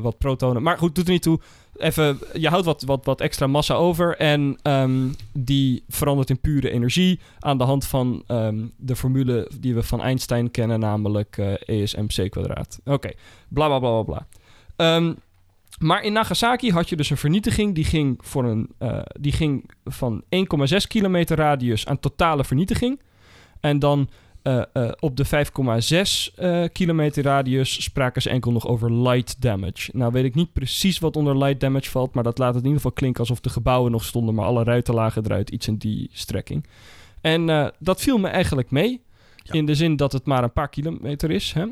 wat 0.00 0.18
protonen. 0.18 0.62
Maar 0.62 0.78
goed, 0.78 0.94
doet 0.94 1.06
er 1.06 1.12
niet 1.12 1.22
toe 1.22 1.40
even, 1.76 2.18
je 2.32 2.48
houdt 2.48 2.64
wat, 2.64 2.82
wat, 2.82 3.04
wat 3.04 3.20
extra 3.20 3.46
massa 3.46 3.74
over 3.74 4.16
en 4.16 4.58
um, 4.62 5.14
die 5.32 5.84
verandert 5.88 6.30
in 6.30 6.40
pure 6.40 6.70
energie 6.70 7.20
aan 7.38 7.58
de 7.58 7.64
hand 7.64 7.86
van 7.86 8.24
um, 8.28 8.72
de 8.76 8.96
formule 8.96 9.50
die 9.60 9.74
we 9.74 9.82
van 9.82 10.00
Einstein 10.00 10.50
kennen, 10.50 10.80
namelijk 10.80 11.36
uh, 11.36 11.52
eh, 11.52 11.82
ESMC 11.82 12.30
kwadraat. 12.30 12.78
Oké, 12.80 12.92
okay. 12.92 13.16
bla 13.48 13.66
bla 13.66 13.78
bla 13.78 14.02
bla 14.02 14.02
bla. 14.02 14.26
Maar 15.82 16.02
in 16.02 16.12
Nagasaki 16.12 16.70
had 16.70 16.88
je 16.88 16.96
dus 16.96 17.10
een 17.10 17.16
vernietiging 17.16 17.74
die 17.74 17.84
ging, 17.84 18.18
voor 18.20 18.44
een, 18.44 18.70
uh, 18.78 18.98
die 19.20 19.32
ging 19.32 19.70
van 19.84 20.22
1,6 20.24 20.76
kilometer 20.88 21.36
radius 21.36 21.86
aan 21.86 22.00
totale 22.00 22.44
vernietiging. 22.44 23.00
En 23.60 23.78
dan 23.78 24.08
uh, 24.42 24.62
uh, 24.74 24.90
op 25.00 25.16
de 25.16 25.26
5,6 25.26 26.34
uh, 26.38 26.64
kilometer 26.72 27.22
radius 27.22 27.82
spraken 27.82 28.22
ze 28.22 28.30
enkel 28.30 28.52
nog 28.52 28.66
over 28.66 28.92
light 28.92 29.40
damage. 29.40 29.90
Nou 29.94 30.12
weet 30.12 30.24
ik 30.24 30.34
niet 30.34 30.52
precies 30.52 30.98
wat 30.98 31.16
onder 31.16 31.38
light 31.38 31.60
damage 31.60 31.90
valt, 31.90 32.14
maar 32.14 32.24
dat 32.24 32.38
laat 32.38 32.54
het 32.54 32.62
in 32.62 32.68
ieder 32.68 32.80
geval 32.80 32.96
klinken 32.96 33.20
alsof 33.20 33.40
de 33.40 33.50
gebouwen 33.50 33.90
nog 33.90 34.04
stonden, 34.04 34.34
maar 34.34 34.44
alle 34.44 34.64
ruiten 34.64 34.94
lagen 34.94 35.24
eruit, 35.24 35.50
iets 35.50 35.66
in 35.66 35.76
die 35.76 36.08
strekking. 36.12 36.66
En 37.20 37.72
dat 37.78 38.00
viel 38.00 38.18
me 38.18 38.28
eigenlijk 38.28 38.70
mee, 38.70 39.00
ja. 39.42 39.54
in 39.54 39.66
de 39.66 39.74
zin 39.74 39.96
dat 39.96 40.12
het 40.12 40.26
maar 40.26 40.42
een 40.42 40.52
paar 40.52 40.68
kilometer 40.68 41.30
is. 41.30 41.52
Hè? 41.52 41.66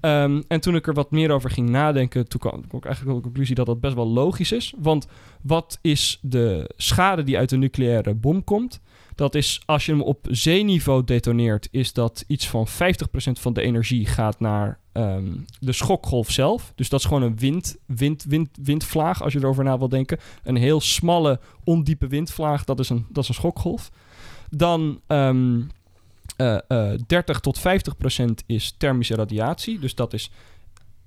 Um, 0.00 0.44
en 0.48 0.60
toen 0.60 0.74
ik 0.74 0.86
er 0.86 0.94
wat 0.94 1.10
meer 1.10 1.30
over 1.30 1.50
ging 1.50 1.68
nadenken, 1.68 2.28
toen 2.28 2.40
kwam 2.40 2.58
ik 2.58 2.84
eigenlijk 2.84 3.04
tot 3.04 3.16
de 3.16 3.22
conclusie 3.22 3.54
dat 3.54 3.66
dat 3.66 3.80
best 3.80 3.94
wel 3.94 4.08
logisch 4.08 4.52
is. 4.52 4.74
Want 4.78 5.06
wat 5.42 5.78
is 5.82 6.18
de 6.22 6.70
schade 6.76 7.22
die 7.22 7.38
uit 7.38 7.48
de 7.48 7.56
nucleaire 7.56 8.14
bom 8.14 8.44
komt? 8.44 8.80
Dat 9.14 9.34
is 9.34 9.62
als 9.66 9.86
je 9.86 9.92
hem 9.92 10.02
op 10.02 10.26
zeeniveau 10.30 11.04
detoneert, 11.04 11.68
is 11.70 11.92
dat 11.92 12.24
iets 12.26 12.48
van 12.48 12.68
50% 12.68 12.72
van 13.32 13.52
de 13.52 13.62
energie 13.62 14.06
gaat 14.06 14.40
naar 14.40 14.78
um, 14.92 15.44
de 15.58 15.72
schokgolf 15.72 16.30
zelf. 16.30 16.72
Dus 16.74 16.88
dat 16.88 17.00
is 17.00 17.06
gewoon 17.06 17.22
een 17.22 17.38
wind, 17.38 17.76
wind, 17.86 18.24
wind, 18.24 18.48
windvlaag, 18.62 19.22
als 19.22 19.32
je 19.32 19.38
erover 19.38 19.64
na 19.64 19.78
wil 19.78 19.88
denken. 19.88 20.18
Een 20.42 20.56
heel 20.56 20.80
smalle, 20.80 21.40
ondiepe 21.64 22.06
windvlaag, 22.06 22.64
dat 22.64 22.78
is 22.78 22.88
een, 22.88 23.06
dat 23.08 23.22
is 23.22 23.28
een 23.28 23.34
schokgolf. 23.34 23.90
Dan 24.50 25.00
um, 25.06 25.70
uh, 26.40 26.58
uh, 26.68 26.98
30 27.06 27.40
tot 27.40 27.58
50% 27.58 27.62
is 28.46 28.74
thermische 28.78 29.14
radiatie. 29.14 29.78
Dus 29.78 29.94
dat 29.94 30.12
is, 30.12 30.30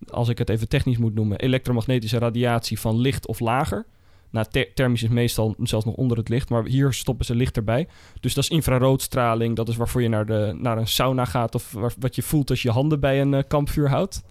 als 0.09 0.29
ik 0.29 0.37
het 0.37 0.49
even 0.49 0.67
technisch 0.67 0.97
moet 0.97 1.13
noemen, 1.13 1.39
elektromagnetische 1.39 2.17
radiatie 2.17 2.79
van 2.79 2.99
licht 2.99 3.27
of 3.27 3.39
lager. 3.39 3.85
Nou, 4.29 4.45
thermisch 4.73 5.03
is 5.03 5.09
meestal 5.09 5.55
zelfs 5.57 5.85
nog 5.85 5.95
onder 5.95 6.17
het 6.17 6.29
licht, 6.29 6.49
maar 6.49 6.65
hier 6.65 6.93
stoppen 6.93 7.25
ze 7.25 7.35
licht 7.35 7.57
erbij. 7.57 7.87
Dus 8.19 8.33
dat 8.33 8.43
is 8.43 8.49
infraroodstraling. 8.49 9.55
Dat 9.55 9.69
is 9.69 9.75
waarvoor 9.75 10.01
je 10.01 10.09
naar, 10.09 10.25
de, 10.25 10.57
naar 10.57 10.77
een 10.77 10.87
sauna 10.87 11.25
gaat 11.25 11.55
of 11.55 11.75
wat 11.99 12.15
je 12.15 12.21
voelt 12.21 12.49
als 12.49 12.61
je 12.61 12.71
handen 12.71 12.99
bij 12.99 13.21
een 13.21 13.33
uh, 13.33 13.39
kampvuur 13.47 13.89
houdt. 13.89 14.23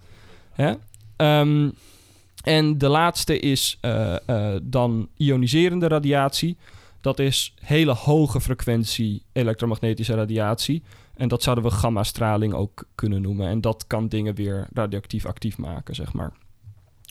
Hè? 0.51 0.73
Um, 1.39 1.73
en 2.43 2.77
de 2.77 2.87
laatste 2.87 3.39
is 3.39 3.79
dan 4.63 5.09
ioniserende 5.17 5.87
radiatie. 5.87 6.57
Dat 7.03 7.19
is 7.19 7.53
hele 7.59 7.93
hoge 7.93 8.41
frequentie 8.41 9.25
elektromagnetische 9.31 10.13
radiatie. 10.13 10.83
En 11.15 11.27
dat 11.27 11.43
zouden 11.43 11.63
we 11.63 11.71
gamma-straling 11.71 12.53
ook 12.53 12.87
kunnen 12.95 13.21
noemen. 13.21 13.47
En 13.47 13.61
dat 13.61 13.87
kan 13.87 14.07
dingen 14.07 14.35
weer 14.35 14.67
radioactief 14.73 15.25
actief 15.25 15.57
maken, 15.57 15.95
zeg 15.95 16.13
maar 16.13 16.33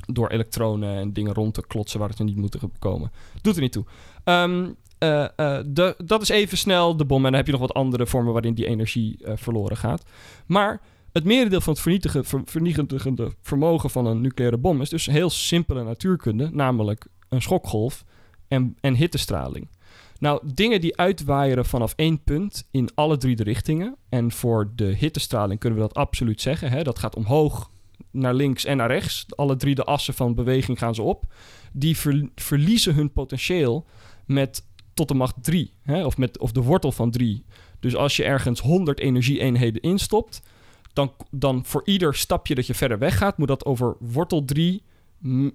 door 0.06 0.28
elektronen 0.28 0.96
en 0.96 1.12
dingen 1.12 1.34
rond 1.34 1.54
te 1.54 1.66
klotsen 1.66 2.00
waar 2.00 2.08
het 2.08 2.18
niet 2.18 2.36
moeten 2.36 2.72
komen. 2.78 3.12
Doet 3.42 3.54
er 3.54 3.62
niet 3.62 3.72
toe. 3.72 3.84
Um, 4.24 4.76
uh, 4.98 5.26
uh, 5.36 5.58
de, 5.66 5.94
dat 6.04 6.22
is 6.22 6.28
even 6.28 6.58
snel 6.58 6.96
de 6.96 7.04
bom. 7.04 7.24
En 7.24 7.30
dan 7.30 7.34
heb 7.34 7.46
je 7.46 7.52
nog 7.52 7.60
wat 7.60 7.74
andere 7.74 8.06
vormen 8.06 8.32
waarin 8.32 8.54
die 8.54 8.66
energie 8.66 9.18
uh, 9.20 9.32
verloren 9.36 9.76
gaat. 9.76 10.04
Maar 10.46 10.80
het 11.12 11.24
merendeel 11.24 11.60
van 11.60 11.72
het 11.72 11.82
vernietigen, 11.82 12.24
ver, 12.24 12.42
vernietigende 12.44 13.32
vermogen 13.42 13.90
van 13.90 14.06
een 14.06 14.20
nucleaire 14.20 14.58
bom 14.58 14.80
is 14.80 14.88
dus 14.88 15.06
heel 15.06 15.30
simpele 15.30 15.84
natuurkunde, 15.84 16.50
namelijk 16.52 17.06
een 17.28 17.42
schokgolf 17.42 18.04
en, 18.48 18.76
en 18.80 18.94
hittestraling. 18.94 19.68
Nou, 20.22 20.40
dingen 20.54 20.80
die 20.80 20.96
uitwaaieren 20.96 21.64
vanaf 21.64 21.92
één 21.96 22.22
punt 22.22 22.68
in 22.70 22.90
alle 22.94 23.16
drie 23.16 23.36
de 23.36 23.42
richtingen. 23.42 23.96
En 24.08 24.32
voor 24.32 24.72
de 24.74 24.84
hittestraling 24.84 25.60
kunnen 25.60 25.78
we 25.78 25.84
dat 25.84 25.96
absoluut 25.96 26.40
zeggen. 26.40 26.70
Hè? 26.70 26.82
Dat 26.82 26.98
gaat 26.98 27.16
omhoog 27.16 27.70
naar 28.10 28.34
links 28.34 28.64
en 28.64 28.76
naar 28.76 28.90
rechts. 28.90 29.26
Alle 29.28 29.56
drie 29.56 29.74
de 29.74 29.84
assen 29.84 30.14
van 30.14 30.34
beweging 30.34 30.78
gaan 30.78 30.94
ze 30.94 31.02
op. 31.02 31.32
Die 31.72 31.96
verliezen 32.34 32.94
hun 32.94 33.12
potentieel 33.12 33.86
met 34.26 34.66
tot 34.94 35.08
de 35.08 35.14
macht 35.14 35.34
3. 35.40 35.72
Hè? 35.82 36.04
Of, 36.04 36.16
met, 36.16 36.38
of 36.38 36.52
de 36.52 36.62
wortel 36.62 36.92
van 36.92 37.10
3. 37.10 37.44
Dus 37.80 37.96
als 37.96 38.16
je 38.16 38.24
ergens 38.24 38.60
100 38.60 39.00
energieeenheden 39.00 39.82
instopt, 39.82 40.42
dan, 40.92 41.12
dan 41.30 41.64
voor 41.64 41.82
ieder 41.84 42.14
stapje 42.14 42.54
dat 42.54 42.66
je 42.66 42.74
verder 42.74 42.98
weggaat, 42.98 43.38
moet 43.38 43.48
dat 43.48 43.64
over 43.64 43.96
wortel 44.00 44.44
3 44.44 44.82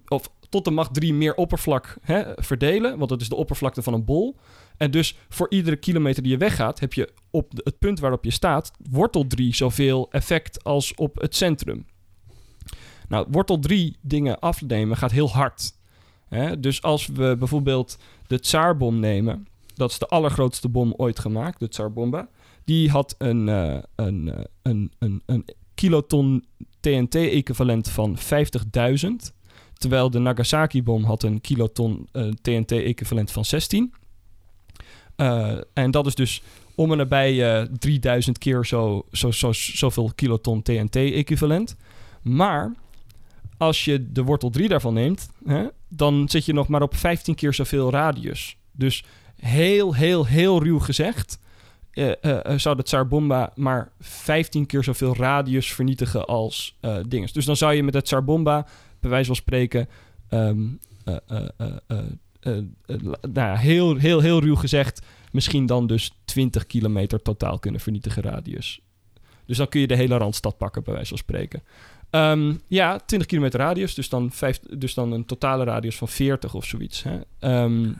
of 0.07 0.31
tot 0.49 0.65
de 0.65 0.71
macht 0.71 0.93
3 0.93 1.13
meer 1.13 1.35
oppervlak 1.35 1.97
hè, 2.01 2.23
verdelen. 2.35 2.97
Want 2.97 3.09
dat 3.09 3.21
is 3.21 3.29
de 3.29 3.35
oppervlakte 3.35 3.81
van 3.81 3.93
een 3.93 4.05
bol. 4.05 4.35
En 4.77 4.91
dus 4.91 5.17
voor 5.29 5.49
iedere 5.49 5.75
kilometer 5.75 6.23
die 6.23 6.31
je 6.31 6.37
weggaat, 6.37 6.79
heb 6.79 6.93
je 6.93 7.13
op 7.31 7.51
het 7.63 7.79
punt 7.79 7.99
waarop 7.99 8.23
je 8.23 8.31
staat, 8.31 8.71
wortel 8.89 9.27
3 9.27 9.55
zoveel 9.55 10.11
effect 10.11 10.63
als 10.63 10.95
op 10.95 11.21
het 11.21 11.35
centrum. 11.35 11.85
Nou, 13.07 13.27
wortel 13.31 13.59
3 13.59 13.97
dingen 14.01 14.39
afnemen 14.39 14.97
gaat 14.97 15.11
heel 15.11 15.29
hard. 15.29 15.73
Hè? 16.27 16.59
Dus 16.59 16.81
als 16.81 17.07
we 17.07 17.35
bijvoorbeeld 17.39 17.97
de 18.27 18.39
Tsarbom 18.39 18.99
nemen, 18.99 19.47
dat 19.73 19.91
is 19.91 19.99
de 19.99 20.07
allergrootste 20.07 20.69
bom 20.69 20.93
ooit 20.97 21.19
gemaakt, 21.19 21.59
de 21.59 21.67
Tsarbomba. 21.67 22.29
Die 22.63 22.89
had 22.89 23.15
een, 23.17 23.47
uh, 23.47 23.77
een, 23.95 24.47
een, 24.61 24.91
een, 24.99 25.21
een 25.25 25.45
kiloton 25.75 26.45
TNT-equivalent 26.79 27.89
van 27.89 28.17
50.000. 28.17 29.35
Terwijl 29.77 30.09
de 30.09 30.19
Nagasaki-bom 30.19 31.03
had 31.03 31.23
een 31.23 31.41
kiloton 31.41 32.07
TNT-equivalent 32.41 33.31
van 33.31 33.45
16. 33.45 33.93
en 35.73 35.91
dat 35.91 36.05
is 36.05 36.15
dus 36.15 36.41
om 36.75 36.91
en 36.91 36.97
nabij 36.97 37.67
3000 37.79 38.37
keer 38.37 38.65
zo, 38.65 39.05
zo, 39.11 39.31
zo, 39.31 39.51
zoveel 39.51 40.11
kiloton 40.15 40.61
TNT-equivalent. 40.61 41.75
Maar 42.21 42.73
als 43.57 43.85
je 43.85 44.11
de 44.11 44.23
wortel 44.23 44.49
3 44.49 44.67
daarvan 44.67 44.93
neemt, 44.93 45.29
hè, 45.45 45.67
dan 45.87 46.29
zit 46.29 46.45
je 46.45 46.53
nog 46.53 46.67
maar 46.67 46.81
op 46.81 46.95
15 46.95 47.35
keer 47.35 47.53
zoveel 47.53 47.91
radius. 47.91 48.57
Dus 48.71 49.03
heel, 49.35 49.95
heel, 49.95 50.25
heel 50.25 50.63
ruw 50.63 50.79
gezegd, 50.79 51.39
zou 52.55 52.75
de 52.75 52.83
Tsar 52.83 53.07
Bomba 53.07 53.51
maar 53.55 53.91
15 53.99 54.65
keer 54.65 54.83
zoveel 54.83 55.15
radius 55.15 55.73
vernietigen 55.73 56.25
als 56.25 56.77
uh, 56.81 56.97
dinges. 57.07 57.33
Dus 57.33 57.45
dan 57.45 57.57
zou 57.57 57.73
je 57.73 57.83
met 57.83 57.93
het 57.93 58.05
Tsar 58.05 58.23
Bomba, 58.23 58.67
bij 59.07 59.15
wijze 59.15 59.27
van 59.27 59.35
spreken, 59.35 59.89
um, 60.29 60.79
nou 63.21 63.33
ja, 63.33 63.55
heel, 63.55 63.95
heel, 63.95 64.19
heel 64.19 64.39
ruw 64.39 64.55
gezegd, 64.55 65.01
misschien 65.31 65.65
dan 65.65 65.87
dus 65.87 66.11
20 66.25 66.65
kilometer 66.65 67.21
totaal 67.21 67.59
kunnen 67.59 67.81
vernietigen 67.81 68.23
radius. 68.23 68.81
Dus 69.45 69.57
dan 69.57 69.69
kun 69.69 69.79
je 69.79 69.87
de 69.87 69.95
hele 69.95 70.17
Randstad 70.17 70.57
pakken, 70.57 70.83
bij 70.83 70.93
wijze 70.93 71.09
van 71.09 71.17
spreken. 71.17 71.63
Um, 72.11 72.61
ja, 72.67 72.99
20 72.99 73.27
kilometer 73.27 73.59
radius, 73.59 73.93
dus 73.93 74.09
dan, 74.09 74.31
dus 74.77 74.93
dan 74.93 75.11
een 75.11 75.25
totale 75.25 75.63
radius 75.63 75.97
van 75.97 76.07
40 76.07 76.53
of 76.53 76.65
zoiets. 76.65 77.03
Hè? 77.03 77.19
Um, 77.63 77.97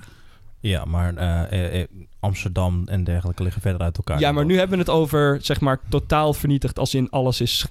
ja, 0.60 0.86
maar 0.86 1.14
uh, 1.52 1.84
Amsterdam 2.20 2.84
en 2.86 3.04
dergelijke 3.04 3.44
liggen 3.44 3.62
verder 3.62 3.82
uit 3.82 3.98
elkaar. 3.98 4.20
Ja, 4.20 4.32
maar 4.32 4.46
nu 4.46 4.58
hebben 4.58 4.78
we 4.78 4.84
het 4.84 4.94
over, 4.94 5.40
zeg 5.42 5.62
maar, 5.62 5.80
totaal 5.90 6.34
vernietigd 6.34 6.80
als 6.80 6.94
in 6.94 7.10
alles 7.10 7.42
is? 7.42 7.66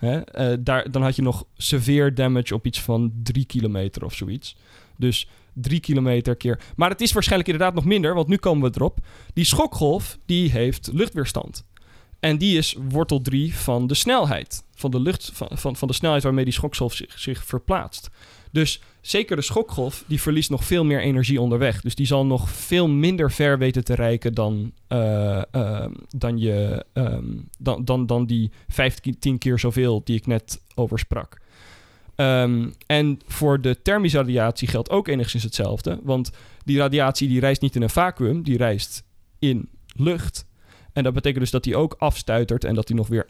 Uh, 0.00 0.20
daar, 0.60 0.90
dan 0.90 1.02
had 1.02 1.16
je 1.16 1.22
nog 1.22 1.44
severe 1.56 2.12
damage 2.12 2.54
op 2.54 2.66
iets 2.66 2.80
van 2.80 3.12
3 3.22 3.44
kilometer 3.44 4.04
of 4.04 4.14
zoiets. 4.14 4.56
Dus 4.96 5.28
3 5.52 5.80
kilometer 5.80 6.36
keer. 6.36 6.60
Maar 6.76 6.90
het 6.90 7.00
is 7.00 7.12
waarschijnlijk 7.12 7.50
inderdaad 7.50 7.74
nog 7.74 7.84
minder, 7.84 8.14
want 8.14 8.28
nu 8.28 8.36
komen 8.36 8.70
we 8.70 8.76
erop. 8.78 8.98
Die 9.32 9.44
schokgolf, 9.44 10.18
die 10.26 10.50
heeft 10.50 10.90
luchtweerstand. 10.92 11.64
En 12.20 12.38
die 12.38 12.58
is 12.58 12.76
wortel 12.88 13.20
3 13.20 13.54
van 13.54 13.86
de 13.86 13.94
snelheid. 13.94 14.64
Van 14.74 14.90
de, 14.90 15.00
lucht, 15.00 15.30
van, 15.34 15.48
van, 15.52 15.76
van 15.76 15.88
de 15.88 15.94
snelheid 15.94 16.22
waarmee 16.22 16.44
die 16.44 16.52
schokgolf 16.52 16.94
zich, 16.94 17.18
zich 17.18 17.44
verplaatst. 17.44 18.10
Dus 18.54 18.80
zeker 19.00 19.36
de 19.36 19.42
schokgolf, 19.42 20.04
die 20.06 20.20
verliest 20.20 20.50
nog 20.50 20.64
veel 20.64 20.84
meer 20.84 21.00
energie 21.00 21.40
onderweg. 21.40 21.80
Dus 21.80 21.94
die 21.94 22.06
zal 22.06 22.26
nog 22.26 22.50
veel 22.50 22.88
minder 22.88 23.32
ver 23.32 23.58
weten 23.58 23.84
te 23.84 23.94
reiken 23.94 24.34
dan, 24.34 24.72
uh, 24.88 25.42
uh, 25.52 25.86
dan, 26.08 26.38
je, 26.38 26.84
um, 26.92 27.48
dan, 27.58 27.84
dan, 27.84 28.06
dan 28.06 28.26
die 28.26 28.50
15 28.68 29.38
keer 29.38 29.58
zoveel 29.58 30.00
die 30.04 30.16
ik 30.16 30.26
net 30.26 30.60
over 30.74 30.98
sprak. 30.98 31.40
Um, 32.16 32.74
en 32.86 33.20
voor 33.26 33.60
de 33.60 33.82
thermische 33.82 34.16
radiatie 34.18 34.68
geldt 34.68 34.90
ook 34.90 35.08
enigszins 35.08 35.42
hetzelfde. 35.42 36.00
Want 36.02 36.30
die 36.64 36.78
radiatie 36.78 37.28
die 37.28 37.40
reist 37.40 37.60
niet 37.60 37.76
in 37.76 37.82
een 37.82 37.90
vacuüm, 37.90 38.42
die 38.42 38.56
reist 38.56 39.04
in 39.38 39.68
lucht. 39.96 40.46
En 40.92 41.02
dat 41.02 41.14
betekent 41.14 41.40
dus 41.40 41.50
dat 41.50 41.64
hij 41.64 41.74
ook 41.74 41.94
afstuitert 41.98 42.64
en 42.64 42.74
dat 42.74 42.88
hij 42.88 42.96
nog 42.96 43.08
weer. 43.08 43.26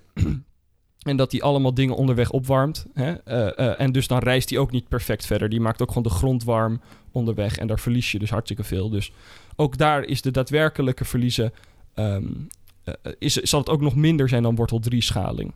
En 1.04 1.16
dat 1.16 1.32
hij 1.32 1.42
allemaal 1.42 1.74
dingen 1.74 1.96
onderweg 1.96 2.30
opwarmt. 2.30 2.86
Hè? 2.94 3.10
Uh, 3.10 3.66
uh, 3.66 3.80
en 3.80 3.92
dus 3.92 4.06
dan 4.06 4.18
reist 4.18 4.50
hij 4.50 4.58
ook 4.58 4.70
niet 4.70 4.88
perfect 4.88 5.26
verder. 5.26 5.48
Die 5.48 5.60
maakt 5.60 5.82
ook 5.82 5.88
gewoon 5.88 6.02
de 6.02 6.08
grond 6.08 6.44
warm 6.44 6.80
onderweg. 7.12 7.58
En 7.58 7.66
daar 7.66 7.78
verlies 7.78 8.12
je 8.12 8.18
dus 8.18 8.30
hartstikke 8.30 8.64
veel. 8.64 8.88
Dus 8.88 9.12
ook 9.56 9.78
daar 9.78 10.04
is 10.04 10.22
de 10.22 10.30
daadwerkelijke 10.30 11.04
verliezen. 11.04 11.52
Um, 11.94 12.48
uh, 12.84 12.94
is, 13.18 13.34
zal 13.34 13.60
het 13.60 13.68
ook 13.68 13.80
nog 13.80 13.94
minder 13.94 14.28
zijn 14.28 14.42
dan 14.42 14.54
wortel 14.54 14.78
3 14.78 15.02
schaling. 15.02 15.52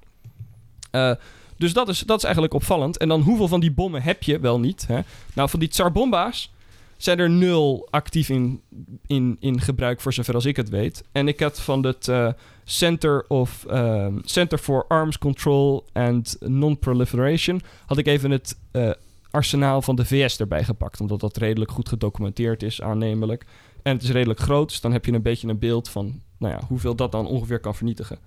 dus 1.56 1.72
dat 1.72 1.88
is, 1.88 1.98
dat 1.98 2.18
is 2.18 2.24
eigenlijk 2.24 2.54
opvallend. 2.54 2.96
En 2.96 3.08
dan 3.08 3.20
hoeveel 3.20 3.48
van 3.48 3.60
die 3.60 3.72
bommen 3.72 4.02
heb 4.02 4.22
je 4.22 4.40
wel 4.40 4.60
niet? 4.60 4.86
Hè? 4.86 5.00
Nou, 5.34 5.48
van 5.48 5.60
die 5.60 5.68
Tsar-bomba's 5.68 6.50
zijn 6.98 7.18
er 7.18 7.30
nul 7.30 7.88
actief 7.90 8.28
in, 8.28 8.62
in, 9.06 9.36
in 9.40 9.60
gebruik, 9.60 10.00
voor 10.00 10.12
zover 10.12 10.34
als 10.34 10.44
ik 10.44 10.56
het 10.56 10.68
weet. 10.68 11.04
En 11.12 11.28
ik 11.28 11.40
had 11.40 11.60
van 11.60 11.86
het 11.86 12.08
uh, 12.08 12.32
Center, 12.64 13.24
of, 13.28 13.66
um, 13.70 14.20
Center 14.24 14.58
for 14.58 14.84
Arms 14.88 15.18
Control 15.18 15.84
and 15.92 16.36
Non-Proliferation... 16.40 17.60
had 17.86 17.98
ik 17.98 18.06
even 18.06 18.30
het 18.30 18.58
uh, 18.72 18.90
arsenaal 19.30 19.82
van 19.82 19.96
de 19.96 20.04
VS 20.04 20.38
erbij 20.38 20.64
gepakt. 20.64 21.00
Omdat 21.00 21.20
dat 21.20 21.36
redelijk 21.36 21.70
goed 21.70 21.88
gedocumenteerd 21.88 22.62
is, 22.62 22.82
aannemelijk. 22.82 23.44
En 23.82 23.92
het 23.92 24.02
is 24.02 24.10
redelijk 24.10 24.40
groot, 24.40 24.68
dus 24.68 24.80
dan 24.80 24.92
heb 24.92 25.04
je 25.04 25.12
een 25.12 25.22
beetje 25.22 25.48
een 25.48 25.58
beeld 25.58 25.88
van... 25.88 26.22
Nou 26.38 26.54
ja, 26.54 26.60
hoeveel 26.66 26.94
dat 26.94 27.12
dan 27.12 27.26
ongeveer 27.26 27.60
kan 27.60 27.74
vernietigen. 27.74 28.18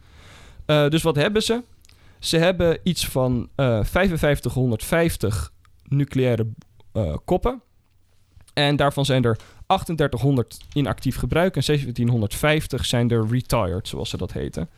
Uh, 0.67 0.89
dus 0.89 1.01
wat 1.01 1.15
hebben 1.15 1.43
ze? 1.43 1.63
Ze 2.19 2.37
hebben 2.37 2.79
iets 2.83 3.07
van 3.07 3.49
5550 3.55 5.51
nucleaire 5.83 6.47
koppen... 7.25 7.61
En 8.53 8.75
daarvan 8.75 9.05
zijn 9.05 9.23
er 9.23 9.37
3800 9.67 10.57
in 10.73 10.87
actief 10.87 11.15
gebruik 11.15 11.55
en 11.55 11.63
1750 11.65 12.85
zijn 12.85 13.09
er 13.09 13.27
retired, 13.27 13.87
zoals 13.87 14.09
ze 14.09 14.17
dat 14.17 14.33
heten. 14.33 14.69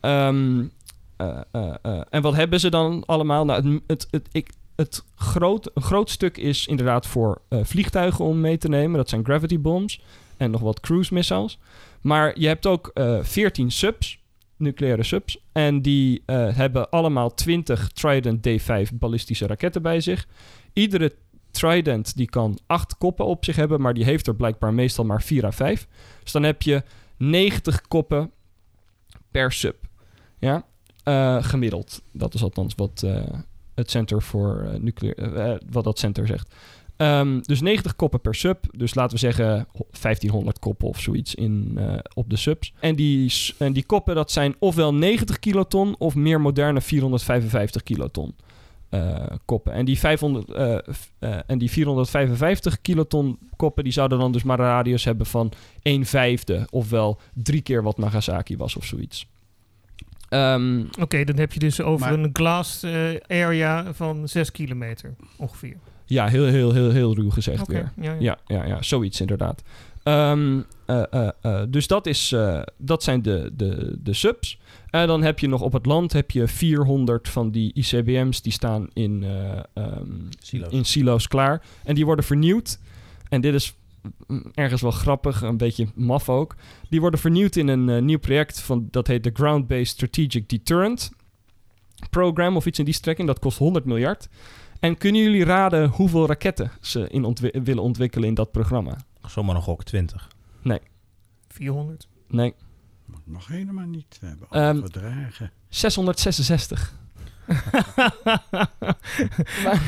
Um, 0.00 0.70
uh, 1.18 1.40
uh, 1.52 1.74
uh, 1.86 2.00
en 2.10 2.22
wat 2.22 2.34
hebben 2.34 2.60
ze 2.60 2.70
dan 2.70 3.02
allemaal? 3.06 3.44
Nou, 3.44 3.62
het, 3.62 3.82
het, 3.86 4.06
het, 4.10 4.28
ik, 4.32 4.50
het 4.76 5.04
groot, 5.14 5.70
een 5.74 5.82
groot 5.82 6.10
stuk 6.10 6.36
is 6.36 6.66
inderdaad 6.66 7.06
voor 7.06 7.40
vliegtuigen 7.50 8.24
om 8.24 8.40
mee 8.40 8.58
te 8.58 8.68
nemen. 8.68 8.96
Dat 8.96 9.08
zijn 9.08 9.24
gravity 9.24 9.58
bombs 9.60 10.00
en 10.36 10.50
nog 10.50 10.60
wat 10.60 10.80
cruise 10.80 11.14
missiles. 11.14 11.58
Maar 12.00 12.40
je 12.40 12.46
hebt 12.46 12.66
ook 12.66 12.92
14 13.22 13.70
subs, 13.70 14.18
nucleaire 14.56 15.02
subs. 15.02 15.38
En 15.52 15.82
die 15.82 16.22
hebben 16.26 16.90
allemaal 16.90 17.34
20 17.34 17.88
Trident 17.88 18.48
D5 18.48 18.94
ballistische 18.94 19.46
raketten 19.46 19.82
bij 19.82 20.00
zich. 20.00 20.26
Iedere 20.72 21.14
Trident 21.50 22.16
die 22.16 22.26
kan 22.26 22.58
acht 22.66 22.98
koppen 22.98 23.26
op 23.26 23.44
zich 23.44 23.56
hebben, 23.56 23.80
maar 23.80 23.94
die 23.94 24.04
heeft 24.04 24.26
er 24.26 24.34
blijkbaar 24.34 24.74
meestal 24.74 25.04
maar 25.04 25.22
4 25.22 25.44
à 25.44 25.50
5. 25.50 25.86
Dus 26.22 26.32
dan 26.32 26.42
heb 26.42 26.62
je 26.62 26.82
90 27.16 27.80
koppen 27.88 28.30
per 29.30 29.52
sub. 29.52 29.76
Ja, 30.38 30.64
uh, 31.04 31.42
gemiddeld. 31.42 32.02
Dat 32.12 32.34
is 32.34 32.42
althans 32.42 32.74
wat 32.74 33.02
uh, 33.04 33.22
het 33.74 33.90
Center 33.90 34.22
voor 34.22 34.62
uh, 34.64 34.80
Nuclear, 34.80 35.60
wat 35.70 35.84
dat 35.84 35.98
center 35.98 36.26
zegt. 36.26 36.54
Um, 36.96 37.42
dus 37.42 37.60
90 37.60 37.96
koppen 37.96 38.20
per 38.20 38.34
sub. 38.34 38.64
Dus 38.76 38.94
laten 38.94 39.12
we 39.12 39.18
zeggen 39.18 39.66
1500 40.00 40.58
koppen 40.58 40.88
of 40.88 41.00
zoiets 41.00 41.34
in, 41.34 41.78
op 42.14 42.30
de 42.30 42.36
subs. 42.36 42.72
En 42.80 42.96
die, 42.96 43.32
en 43.58 43.72
die 43.72 43.84
koppen, 43.84 44.14
dat 44.14 44.30
zijn 44.30 44.54
ofwel 44.58 44.94
90 44.94 45.38
kiloton 45.38 45.94
of 45.98 46.14
meer 46.14 46.40
moderne 46.40 46.80
455 46.80 47.82
kiloton. 47.82 48.34
Uh, 48.90 49.26
koppen. 49.44 49.72
En 49.72 49.84
die, 49.84 49.98
500, 49.98 50.48
uh, 50.48 50.78
uh, 51.20 51.36
en 51.46 51.58
die 51.58 51.70
455 51.70 52.80
kiloton 52.80 53.38
koppen, 53.56 53.84
die 53.84 53.92
zouden 53.92 54.18
dan 54.18 54.32
dus 54.32 54.42
maar 54.42 54.58
een 54.58 54.64
radius 54.64 55.04
hebben 55.04 55.26
van 55.26 55.52
1 55.82 56.04
vijfde, 56.04 56.66
ofwel 56.70 57.20
drie 57.34 57.60
keer 57.60 57.82
wat 57.82 57.98
Nagasaki 57.98 58.56
was 58.56 58.76
of 58.76 58.84
zoiets. 58.84 59.26
Um, 60.30 60.80
Oké, 60.90 61.02
okay, 61.02 61.24
dan 61.24 61.36
heb 61.36 61.52
je 61.52 61.58
dus 61.58 61.80
over 61.80 62.06
maar, 62.06 62.18
een 62.18 62.30
glass 62.32 62.84
area 63.26 63.92
van 63.94 64.28
6 64.28 64.50
kilometer 64.50 65.14
ongeveer. 65.36 65.76
Ja, 66.08 66.26
heel, 66.26 66.44
heel, 66.44 66.72
heel, 66.72 66.90
heel 66.90 67.14
ruw 67.14 67.30
gezegd 67.30 67.62
okay, 67.62 67.74
weer. 67.74 68.04
Ja 68.04 68.12
ja. 68.12 68.38
ja, 68.46 68.56
ja, 68.56 68.66
ja, 68.66 68.82
zoiets 68.82 69.20
inderdaad. 69.20 69.62
Um, 70.08 70.64
dus 71.68 71.86
dat, 71.86 72.06
is, 72.06 72.34
dat 72.76 73.02
zijn 73.02 73.22
de, 73.22 73.50
de, 73.56 73.98
de 74.02 74.12
subs. 74.12 74.58
En 74.90 75.06
dan 75.06 75.22
heb 75.22 75.38
je 75.38 75.48
nog 75.48 75.60
op 75.60 75.72
het 75.72 75.86
land 75.86 76.12
heb 76.12 76.30
je 76.30 76.48
400 76.48 77.28
van 77.28 77.50
die 77.50 77.72
ICBM's 77.74 78.42
die 78.42 78.52
staan 78.52 78.88
in, 78.92 79.24
um, 79.74 80.28
silo's. 80.38 80.72
in 80.72 80.84
silo's 80.84 81.28
klaar. 81.28 81.62
En 81.84 81.94
die 81.94 82.04
worden 82.04 82.24
vernieuwd. 82.24 82.78
En 83.28 83.40
dit 83.40 83.54
is 83.54 83.74
ergens 84.54 84.82
wel 84.82 84.90
grappig, 84.90 85.42
een 85.42 85.56
beetje 85.56 85.86
maf 85.94 86.28
ook. 86.28 86.54
Die 86.88 87.00
worden 87.00 87.20
vernieuwd 87.20 87.56
in 87.56 87.68
een 87.68 88.04
nieuw 88.04 88.18
project 88.18 88.60
van 88.60 88.88
dat 88.90 89.06
heet 89.06 89.24
de 89.24 89.30
Ground-Based 89.32 89.86
Strategic 89.86 90.48
Deterrent 90.48 91.10
Program 92.10 92.56
of 92.56 92.66
iets 92.66 92.78
in 92.78 92.84
die 92.84 92.94
strekking. 92.94 93.28
Dat 93.28 93.38
kost 93.38 93.58
100 93.58 93.84
miljard. 93.84 94.28
En 94.80 94.98
kunnen 94.98 95.22
jullie 95.22 95.44
raden 95.44 95.88
hoeveel 95.88 96.26
raketten 96.26 96.70
ze 96.80 97.08
in 97.08 97.24
ontwi 97.24 97.50
willen 97.62 97.82
ontwikkelen 97.82 98.28
in 98.28 98.34
dat 98.34 98.50
programma? 98.50 98.96
Zomaar 99.30 99.54
nog 99.54 99.68
ook 99.68 99.84
20. 99.84 100.28
Nee. 100.62 100.80
400? 101.48 102.08
Nee. 102.28 102.54
Mag 103.24 103.46
helemaal 103.46 103.86
niet. 103.86 104.18
We 104.20 104.26
hebben 104.26 104.66
um, 104.66 104.80
verdragen. 104.80 105.50
666. 105.68 106.94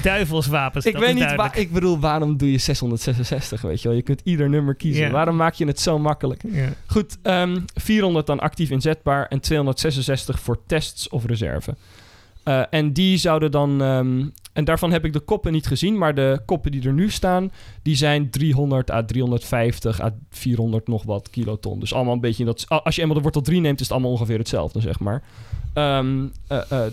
Duivelswapens. 0.02 0.86
Ik 0.86 0.96
weet 0.96 1.14
niet, 1.14 1.34
waar, 1.34 1.58
ik 1.58 1.72
bedoel, 1.72 1.98
waarom 1.98 2.36
doe 2.36 2.50
je 2.50 2.58
666? 2.58 3.60
Weet 3.60 3.82
je 3.82 3.88
wel, 3.88 3.96
je 3.96 4.02
kunt 4.02 4.20
ieder 4.24 4.48
nummer 4.48 4.74
kiezen. 4.74 5.00
Yeah. 5.00 5.12
Waarom 5.12 5.36
maak 5.36 5.54
je 5.54 5.66
het 5.66 5.80
zo 5.80 5.98
makkelijk? 5.98 6.42
Yeah. 6.42 6.70
Goed, 6.86 7.16
um, 7.22 7.32
ehm, 7.32 7.60
400 7.74 8.26
dan 8.26 8.40
actief 8.40 8.70
inzetbaar 8.70 9.26
en 9.26 9.40
266 9.40 10.40
voor 10.40 10.58
tests 10.66 11.08
of 11.08 11.24
reserve. 11.24 11.74
Uh, 12.44 12.62
en 12.70 12.92
die 12.92 13.16
zouden 13.16 13.50
dan 13.50 13.80
um, 13.80 14.32
en 14.52 14.64
daarvan 14.64 14.92
heb 14.92 15.04
ik 15.04 15.12
de 15.12 15.20
koppen 15.20 15.52
niet 15.52 15.66
gezien, 15.66 15.98
maar 15.98 16.14
de 16.14 16.40
koppen 16.44 16.70
die 16.70 16.86
er 16.86 16.92
nu 16.92 17.10
staan, 17.10 17.52
die 17.82 17.96
zijn 17.96 18.30
300 18.30 18.90
à 18.90 19.04
350 19.04 20.00
à 20.00 20.10
400 20.30 20.88
nog 20.88 21.02
wat 21.02 21.30
kiloton. 21.30 21.80
Dus 21.80 21.94
allemaal 21.94 22.14
een 22.14 22.20
beetje 22.20 22.44
dat. 22.44 22.68
Als 22.68 22.94
je 22.94 23.00
eenmaal 23.00 23.16
de 23.16 23.22
wortel 23.22 23.42
3 23.42 23.60
neemt, 23.60 23.80
is 23.80 23.86
het 23.86 23.92
allemaal 23.92 24.10
ongeveer 24.10 24.38
hetzelfde, 24.38 24.80
zeg 24.80 24.98
maar. 24.98 25.22
Ehm, 25.74 26.26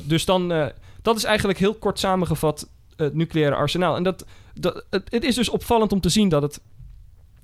dus 0.03 0.25
dan, 0.25 0.71
dat 1.01 1.17
is 1.17 1.23
eigenlijk 1.23 1.59
heel 1.59 1.73
kort 1.73 1.99
samengevat 1.99 2.69
het 2.95 3.13
nucleaire 3.13 3.55
arsenaal. 3.55 3.95
En 3.95 4.03
dat, 4.03 4.25
dat, 4.53 4.85
het, 4.89 5.11
het 5.11 5.23
is 5.23 5.35
dus 5.35 5.49
opvallend 5.49 5.91
om 5.91 6.01
te 6.01 6.09
zien 6.09 6.29
dat 6.29 6.41
het. 6.41 6.61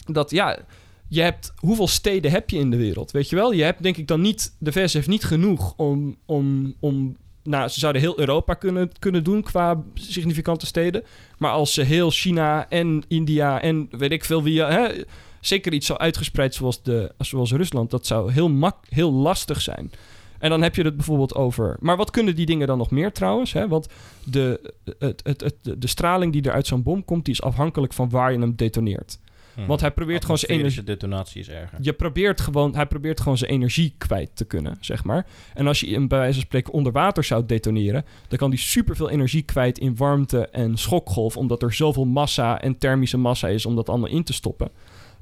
Dat 0.06 0.32
ja 0.32 0.60
je 1.08 1.22
hebt, 1.22 1.54
hoeveel 1.56 1.88
steden 1.88 2.32
heb 2.32 2.50
je 2.50 2.58
in 2.58 2.70
de 2.70 2.78
wereld? 2.78 3.12
Weet 3.12 3.30
je 3.30 3.36
wel? 3.36 3.52
Je 3.52 3.64
hebt 3.64 3.84
denk 3.84 3.98
ik 3.98 4.08
dan 4.08 4.22
niet, 4.22 4.56
de 4.58 4.72
VS 4.72 4.94
heeft 4.94 5.08
niet 5.08 5.24
genoeg 5.24 5.74
om, 5.78 6.18
om, 6.26 6.74
om 6.80 7.18
nou, 7.44 7.70
ze 7.70 7.80
zouden 7.80 8.02
heel 8.02 8.20
Europa 8.20 8.54
kunnen, 8.54 8.92
kunnen 9.00 9.24
doen 9.24 9.44
qua 9.44 9.84
significante 9.94 10.66
steden. 10.66 11.04
Maar 11.38 11.52
als 11.52 11.74
ze 11.74 11.82
heel 11.82 12.10
China 12.10 12.70
en 12.70 13.04
India 13.08 13.62
en 13.62 13.88
weet 13.92 14.12
ik 14.12 14.26
veel 14.26 14.44
wie, 14.44 14.62
hè, 14.62 15.04
zeker 15.40 15.74
iets 15.74 15.88
zo 15.88 15.94
uitgespreid 15.94 16.56
zoals, 16.56 16.84
de, 16.84 17.12
zoals 17.18 17.52
Rusland, 17.52 17.92
dat 17.92 18.08
zou 18.08 18.32
heel, 18.32 18.50
mak, 18.50 18.78
heel 18.90 19.12
lastig 19.12 19.62
zijn. 19.62 19.92
En 20.40 20.50
dan 20.50 20.62
heb 20.62 20.76
je 20.76 20.84
het 20.84 20.96
bijvoorbeeld 20.96 21.36
over. 21.36 21.78
Maar 21.80 21.98
wat 21.98 22.12
kunnen 22.12 22.36
die 22.36 22.46
dingen 22.46 22.68
dan 22.68 22.78
nog 22.78 22.92
meer 22.92 23.12
trouwens? 23.12 23.54
Hè? 23.54 23.68
Want 23.68 23.88
de, 24.24 24.74
het, 25.00 25.22
het, 25.24 25.42
het, 25.42 25.82
de 25.82 25.88
straling 25.88 26.34
die 26.34 26.42
er 26.42 26.52
uit 26.52 26.68
zo'n 26.68 26.84
bom 26.84 27.06
komt, 27.06 27.26
die 27.26 27.34
is 27.34 27.42
afhankelijk 27.42 27.94
van 27.94 28.10
waar 28.10 28.32
je 28.32 28.40
hem 28.40 28.56
detoneert. 28.56 29.20
Hmm. 29.54 29.66
Want 29.66 29.82
hij 29.82 29.92
probeert 29.92 30.22
gewoon 30.22 30.38
zijn 30.38 30.52
energie. 30.52 30.84
detonatie 30.84 31.42
is 31.42 31.50
erger. 31.50 31.78
Je 31.82 31.94
probeert 31.94 32.42
gewoon, 32.42 32.76
hij 32.76 32.86
probeert 32.86 33.20
gewoon 33.20 33.38
zijn 33.38 33.52
energie 33.52 33.94
kwijt 33.98 34.30
te 34.34 34.46
kunnen, 34.46 34.78
zeg 34.80 35.04
maar. 35.04 35.26
En 35.54 35.68
als 35.68 35.80
je 35.80 35.94
hem 35.94 36.08
bij 36.08 36.18
wijze 36.18 36.34
van 36.34 36.44
spreken 36.44 36.74
onder 36.74 36.92
water 36.92 37.24
zou 37.24 37.46
detoneren, 37.46 38.06
dan 38.28 38.38
kan 38.38 38.50
hij 38.50 38.58
superveel 38.58 39.10
energie 39.10 39.42
kwijt 39.42 39.78
in 39.78 39.96
warmte 39.96 40.48
en 40.48 40.78
schokgolf, 40.78 41.38
omdat 41.38 41.62
er 41.64 41.74
zoveel 41.74 42.06
massa 42.06 42.62
en 42.62 42.78
thermische 42.78 43.18
massa 43.18 43.48
is 43.48 43.66
om 43.66 43.76
dat 43.76 43.90
allemaal 43.90 44.10
in 44.10 44.24
te 44.24 44.34
stoppen. 44.34 44.70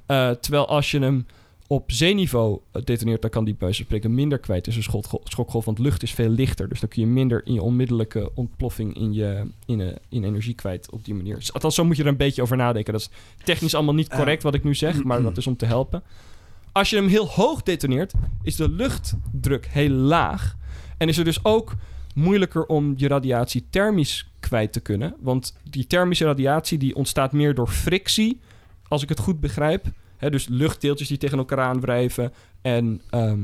Uh, 0.07 0.29
terwijl 0.29 0.67
als 0.67 0.91
je 0.91 0.99
hem 0.99 1.25
op 1.71 1.91
zeeniveau 1.91 2.59
detoneert, 2.83 3.21
dan 3.21 3.29
kan 3.29 3.45
die 3.45 3.55
bij 3.55 3.71
spreken 3.71 4.15
minder 4.15 4.39
kwijt 4.39 4.63
tussen 4.63 4.83
schokgolf, 4.83 5.21
schokgolf, 5.23 5.65
want 5.65 5.79
lucht 5.79 6.03
is 6.03 6.11
veel 6.11 6.29
lichter. 6.29 6.69
Dus 6.69 6.79
dan 6.79 6.89
kun 6.89 7.01
je 7.01 7.07
minder 7.07 7.45
in 7.45 7.53
je 7.53 7.61
onmiddellijke 7.61 8.31
ontploffing 8.35 8.95
in, 8.95 9.13
je, 9.13 9.47
in, 9.65 9.79
uh, 9.79 9.87
in 10.09 10.23
energie 10.23 10.53
kwijt 10.53 10.91
op 10.91 11.05
die 11.05 11.13
manier. 11.13 11.35
Dus 11.35 11.53
althans, 11.53 11.75
zo 11.75 11.85
moet 11.85 11.95
je 11.95 12.03
er 12.03 12.09
een 12.09 12.17
beetje 12.17 12.41
over 12.41 12.57
nadenken. 12.57 12.93
Dat 12.93 13.01
is 13.01 13.09
technisch 13.43 13.75
allemaal 13.75 13.93
niet 13.93 14.09
correct 14.09 14.43
wat 14.43 14.53
ik 14.53 14.63
nu 14.63 14.75
zeg, 14.75 15.03
maar 15.03 15.21
dat 15.29 15.37
is 15.37 15.47
om 15.47 15.55
te 15.55 15.65
helpen. 15.65 16.03
Als 16.71 16.89
je 16.89 16.95
hem 16.95 17.07
heel 17.07 17.27
hoog 17.27 17.63
detoneert, 17.63 18.13
is 18.43 18.55
de 18.55 18.69
luchtdruk 18.69 19.65
heel 19.65 19.89
laag. 19.89 20.55
En 20.97 21.07
is 21.07 21.17
er 21.17 21.25
dus 21.25 21.43
ook 21.45 21.75
moeilijker 22.15 22.65
om 22.65 22.93
je 22.97 23.07
radiatie 23.07 23.65
thermisch 23.69 24.31
kwijt 24.39 24.73
te 24.73 24.79
kunnen. 24.79 25.15
Want 25.19 25.57
die 25.69 25.87
thermische 25.87 26.25
radiatie 26.25 26.77
die 26.77 26.95
ontstaat 26.95 27.31
meer 27.31 27.55
door 27.55 27.67
frictie, 27.67 28.39
als 28.87 29.03
ik 29.03 29.09
het 29.09 29.19
goed 29.19 29.39
begrijp 29.39 29.85
dus 30.29 30.47
luchtdeeltjes 30.47 31.07
die 31.07 31.17
tegen 31.17 31.37
elkaar 31.37 31.59
aanwrijven. 31.59 32.33
En 32.61 33.01
ehm, 33.09 33.39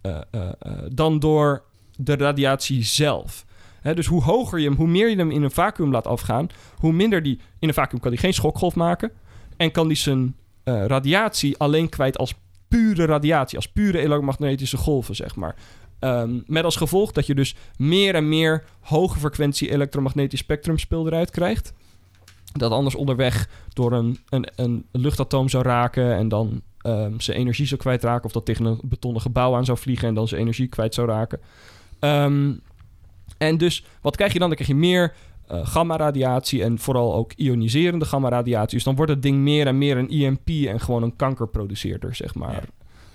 eh, 0.00 0.20
eh, 0.30 0.48
eh, 0.60 0.72
dan 0.92 1.18
door 1.18 1.62
de 1.96 2.16
radiatie 2.16 2.84
zelf. 2.84 3.48
dus 3.94 4.06
hoe 4.06 4.22
hoger 4.22 4.58
je 4.58 4.68
hem, 4.68 4.76
hoe 4.76 4.86
meer 4.86 5.08
je 5.08 5.16
hem 5.16 5.30
in 5.30 5.42
een 5.42 5.50
vacuüm 5.50 5.90
laat 5.90 6.06
afgaan, 6.06 6.46
hoe 6.76 6.92
minder 6.92 7.22
die 7.22 7.40
in 7.58 7.68
een 7.68 7.74
vacuüm 7.74 8.00
kan 8.00 8.10
hij 8.10 8.20
geen 8.20 8.34
schokgolf 8.34 8.74
maken. 8.74 9.12
En 9.56 9.70
kan 9.70 9.88
die 9.88 9.96
zijn 9.96 10.36
radiatie 10.64 11.56
alleen 11.56 11.88
kwijt 11.88 12.18
als 12.18 12.34
pure 12.68 13.04
radiatie, 13.04 13.56
als 13.56 13.72
pure 13.72 13.98
elektromagnetische 13.98 14.76
golven, 14.76 15.16
zeg 15.16 15.36
maar. 15.36 15.54
Ehm, 15.98 16.40
met 16.46 16.64
als 16.64 16.76
gevolg 16.76 17.12
dat 17.12 17.26
je 17.26 17.34
dus 17.34 17.54
meer 17.76 18.14
en 18.14 18.28
meer 18.28 18.64
hoge 18.80 19.18
frequentie 19.18 19.70
elektromagnetisch 19.70 20.40
spectrumspul 20.40 21.06
eruit 21.06 21.30
krijgt 21.30 21.72
dat 22.52 22.72
anders 22.72 22.94
onderweg 22.94 23.48
door 23.72 23.92
een, 23.92 24.18
een, 24.28 24.46
een 24.54 24.86
luchtatoom 24.92 25.48
zou 25.48 25.64
raken 25.64 26.14
en 26.14 26.28
dan 26.28 26.62
um, 26.82 27.20
zijn 27.20 27.38
energie 27.38 27.66
zou 27.66 27.80
kwijtraken. 27.80 28.24
Of 28.24 28.32
dat 28.32 28.44
tegen 28.44 28.64
een 28.64 28.80
betonnen 28.82 29.22
gebouw 29.22 29.54
aan 29.54 29.64
zou 29.64 29.78
vliegen 29.78 30.08
en 30.08 30.14
dan 30.14 30.28
zijn 30.28 30.40
energie 30.40 30.68
kwijt 30.68 30.94
zou 30.94 31.08
raken. 31.08 31.40
Ehm, 31.98 32.52
en 33.38 33.58
dus 33.58 33.84
wat 34.00 34.16
krijg 34.16 34.32
je 34.32 34.38
dan? 34.38 34.48
Dan 34.48 34.56
krijg 34.56 34.70
je 34.70 34.78
meer 34.78 35.14
uh, 35.52 35.66
gamma-radiatie 35.66 36.62
en 36.62 36.78
vooral 36.78 37.14
ook 37.14 37.32
ioniserende 37.32 38.04
gamma-radiatie. 38.04 38.74
Dus 38.74 38.84
dan 38.84 38.96
wordt 38.96 39.12
het 39.12 39.22
ding 39.22 39.38
meer 39.38 39.66
en 39.66 39.78
meer 39.78 39.96
een 39.96 40.10
EMP 40.10 40.48
en 40.48 40.80
gewoon 40.80 41.02
een 41.02 41.16
kankerproduceerder, 41.16 42.14
zeg 42.14 42.34
maar. 42.34 42.64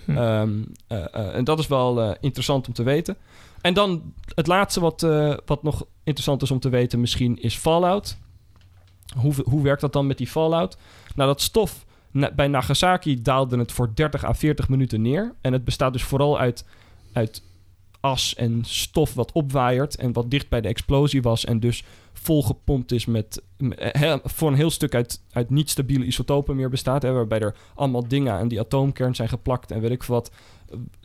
Hm. 0.06 0.18
Ehm, 0.18 0.64
eh, 0.88 1.06
eh, 1.14 1.36
en 1.36 1.44
dat 1.44 1.60
is 1.60 1.68
wel 1.68 2.16
interessant 2.20 2.68
om 2.68 2.74
te 2.74 2.84
weten. 2.84 3.18
En 3.62 3.74
dan 3.74 4.14
het 4.36 4.48
laatste 4.48 4.80
wat, 4.80 5.02
wat 5.46 5.64
nog 5.64 5.86
interessant 6.04 6.42
is 6.42 6.52
om 6.52 6.60
te 6.60 6.70
weten 6.70 7.00
misschien 7.00 7.38
is 7.42 7.56
Fallout. 7.56 8.18
Hoe, 9.18 9.34
hoe 9.44 9.64
werkt 9.64 9.82
dat 9.82 9.94
dan 9.94 10.08
met 10.08 10.18
die 10.18 10.28
fallout? 10.28 10.78
Nou, 11.16 11.30
dat 11.30 11.42
stof 11.42 11.86
bij 12.36 12.48
Nagasaki 12.48 13.22
daalde 13.22 13.58
het 13.58 13.72
voor 13.72 13.92
30 13.94 14.24
à 14.24 14.34
40 14.34 14.70
minuten 14.70 15.02
neer. 15.02 15.34
En 15.42 15.54
het 15.54 15.64
bestaat 15.64 15.94
dus 15.94 16.04
vooral 16.04 16.40
uit, 16.40 16.66
uit 17.14 17.42
as 18.00 18.36
en 18.36 18.62
stof 18.66 19.14
wat 19.14 19.32
opwaaiert 19.32 19.96
en 19.96 20.14
wat 20.14 20.32
dicht 20.32 20.50
bij 20.50 20.62
de 20.62 20.68
explosie 20.68 21.22
was 21.22 21.46
en 21.46 21.60
dus 21.60 21.84
volgepompt 22.20 22.92
is 22.92 23.06
met 23.06 23.42
voor 24.24 24.48
een 24.48 24.56
heel 24.56 24.70
stuk 24.70 24.96
uit, 24.96 25.22
uit 25.32 25.50
niet 25.50 25.70
stabiele 25.70 26.06
isotopen 26.06 26.56
meer 26.56 26.70
bestaat, 26.70 27.02
hè, 27.02 27.12
waarbij 27.12 27.40
er 27.40 27.56
allemaal 27.76 28.08
dingen 28.08 28.34
aan 28.34 28.48
die 28.48 28.60
atoomkern 28.60 29.16
zijn 29.16 29.30
geplakt 29.30 29.72
en 29.72 29.82
weet 29.82 29.92
ik 29.92 30.04
wat 30.04 30.32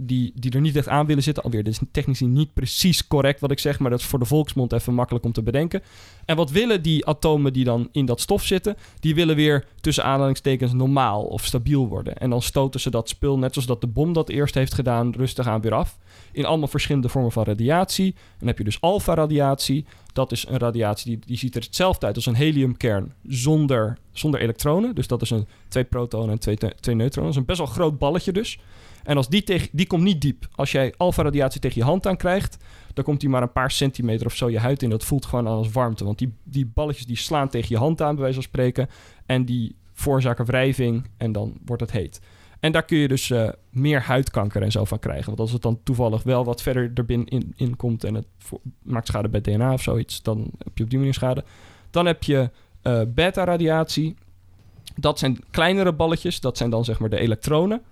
die, 0.03 0.33
die 0.35 0.51
er 0.51 0.61
niet 0.61 0.77
echt 0.77 0.89
aan 0.89 1.07
willen 1.07 1.23
zitten. 1.23 1.43
Alweer, 1.43 1.65
dit 1.65 1.73
is 1.73 1.81
technisch 1.93 2.21
niet 2.21 2.55
precies 2.55 3.07
correct 3.07 3.41
wat 3.41 3.51
ik 3.51 3.59
zeg, 3.59 3.79
maar 3.79 3.91
dat 3.91 4.01
is 4.01 4.07
voor 4.07 4.19
de 4.19 4.25
volksmond 4.25 4.73
even 4.73 4.95
makkelijk 4.95 5.25
om 5.25 5.33
te 5.33 5.43
bedenken. 5.43 5.83
En 6.25 6.37
wat 6.37 6.51
willen 6.51 6.83
die 6.83 7.07
atomen 7.07 7.53
die 7.53 7.65
dan 7.65 7.89
in 7.93 8.05
dat 8.05 8.21
stof 8.21 8.45
zitten? 8.45 8.77
Die 9.01 9.15
willen 9.15 9.37
weer 9.37 9.67
tussen 9.81 10.05
aanhalingstekens 10.05 10.73
normaal 10.73 11.23
of 11.25 11.45
stabiel 11.45 11.89
worden. 11.89 12.17
En 12.17 12.31
dan 12.31 12.43
stoten 12.43 12.81
ze 12.81 12.91
dat 12.91 13.09
spul, 13.09 13.39
net 13.39 13.53
zoals 13.53 13.69
dat 13.69 13.81
de 13.81 13.87
bom 13.87 14.13
dat 14.13 14.29
eerst 14.29 14.55
heeft 14.55 14.75
gedaan, 14.75 15.13
rustig 15.17 15.47
aan 15.47 15.61
weer 15.61 15.75
af. 15.75 15.99
In 16.33 16.45
allemaal 16.45 16.69
verschillende 16.69 17.09
vormen 17.09 17.33
van 17.33 17.45
radiatie. 17.45 18.15
Dan 18.39 18.49
heb 18.49 18.59
je 18.59 18.65
dus 18.65 18.81
alfa-radiatie. 18.81 19.85
Dat 20.13 20.33
is 20.33 20.47
een 20.49 20.59
radiatie 20.59 21.17
die, 21.17 21.27
die 21.27 21.39
ziet 21.39 21.55
er 21.55 21.63
hetzelfde 21.63 22.07
uit 22.07 22.17
als 22.17 22.27
een 22.27 22.35
heliumkern 22.35 23.13
zonder, 23.29 23.99
zonder 24.13 24.41
elektronen. 24.41 24.95
Dus 24.95 25.07
dat 25.07 25.23
is 25.23 25.31
een 25.31 25.47
twee 25.69 25.85
protonen 25.85 26.31
en 26.31 26.39
twee, 26.39 26.57
twee 26.57 26.95
neutronen. 26.95 27.31
Dat 27.31 27.31
is 27.31 27.37
een 27.37 27.45
best 27.45 27.59
wel 27.59 27.67
groot 27.67 27.99
balletje 27.99 28.33
dus. 28.33 28.59
En 29.03 29.17
als 29.17 29.29
die, 29.29 29.43
tegen, 29.43 29.69
die 29.73 29.87
komt 29.87 30.03
niet 30.03 30.21
diep. 30.21 30.49
Als 30.55 30.73
jij 30.73 30.95
alfa-radiatie 30.97 31.61
tegen 31.61 31.81
je 31.81 31.87
hand 31.87 32.07
aan 32.07 32.17
krijgt, 32.17 32.57
dan 32.95 33.05
komt 33.05 33.21
die 33.21 33.29
maar 33.29 33.43
een 33.43 33.53
paar 33.53 33.71
centimeter 33.71 34.27
of 34.27 34.35
zo 34.35 34.51
je 34.51 34.59
huid 34.59 34.83
in. 34.83 34.91
Dat 34.91 35.05
voelt 35.05 35.27
gewoon 35.27 35.47
als 35.47 35.71
warmte. 35.71 36.05
Want 36.05 36.19
die, 36.19 36.33
die 36.45 36.67
balletjes 36.67 37.07
die 37.07 37.17
slaan 37.17 37.49
tegen 37.49 37.69
je 37.69 37.79
hand 37.79 38.01
aan, 38.03 38.15
bij 38.15 38.23
wijze 38.23 38.35
van 38.35 38.49
spreken. 38.49 38.89
En 39.27 39.45
die 39.45 39.75
veroorzaken 39.93 40.45
wrijving 40.45 41.09
en 41.17 41.33
dan 41.33 41.59
wordt 41.65 41.83
het 41.83 41.91
heet. 41.91 42.21
En 42.61 42.73
daar 42.73 42.85
kun 42.85 42.99
je 42.99 43.09
dus 43.09 43.29
uh, 43.29 43.49
meer 43.71 44.01
huidkanker 44.01 44.63
en 44.63 44.71
zo 44.71 44.85
van 44.85 44.99
krijgen. 44.99 45.27
Want 45.27 45.41
als 45.41 45.53
het 45.53 45.63
dan 45.63 45.81
toevallig 45.83 46.23
wel 46.23 46.45
wat 46.45 46.63
verder 46.63 46.91
er 46.95 47.05
binnen 47.05 47.29
in, 47.29 47.53
in 47.57 47.77
komt 47.77 48.05
en 48.05 48.15
het 48.15 48.27
maakt 48.83 49.07
schade 49.07 49.29
bij 49.29 49.41
DNA 49.41 49.73
of 49.73 49.83
zoiets, 49.83 50.23
dan 50.23 50.51
heb 50.59 50.79
je 50.79 50.85
op 50.85 50.91
die 50.91 50.99
manier 50.99 51.15
schade. 51.15 51.45
Dan 51.91 52.07
heb 52.07 52.23
je 52.23 52.51
uh, 52.83 53.01
beta-radiatie. 53.09 54.15
Dat 54.97 55.19
zijn 55.19 55.39
kleinere 55.51 55.93
balletjes, 55.93 56.41
dat 56.41 56.57
zijn 56.57 56.71
dan 56.71 56.85
zeg 56.85 56.99
maar 56.99 57.09
de 57.09 57.19
elektronen. 57.19 57.83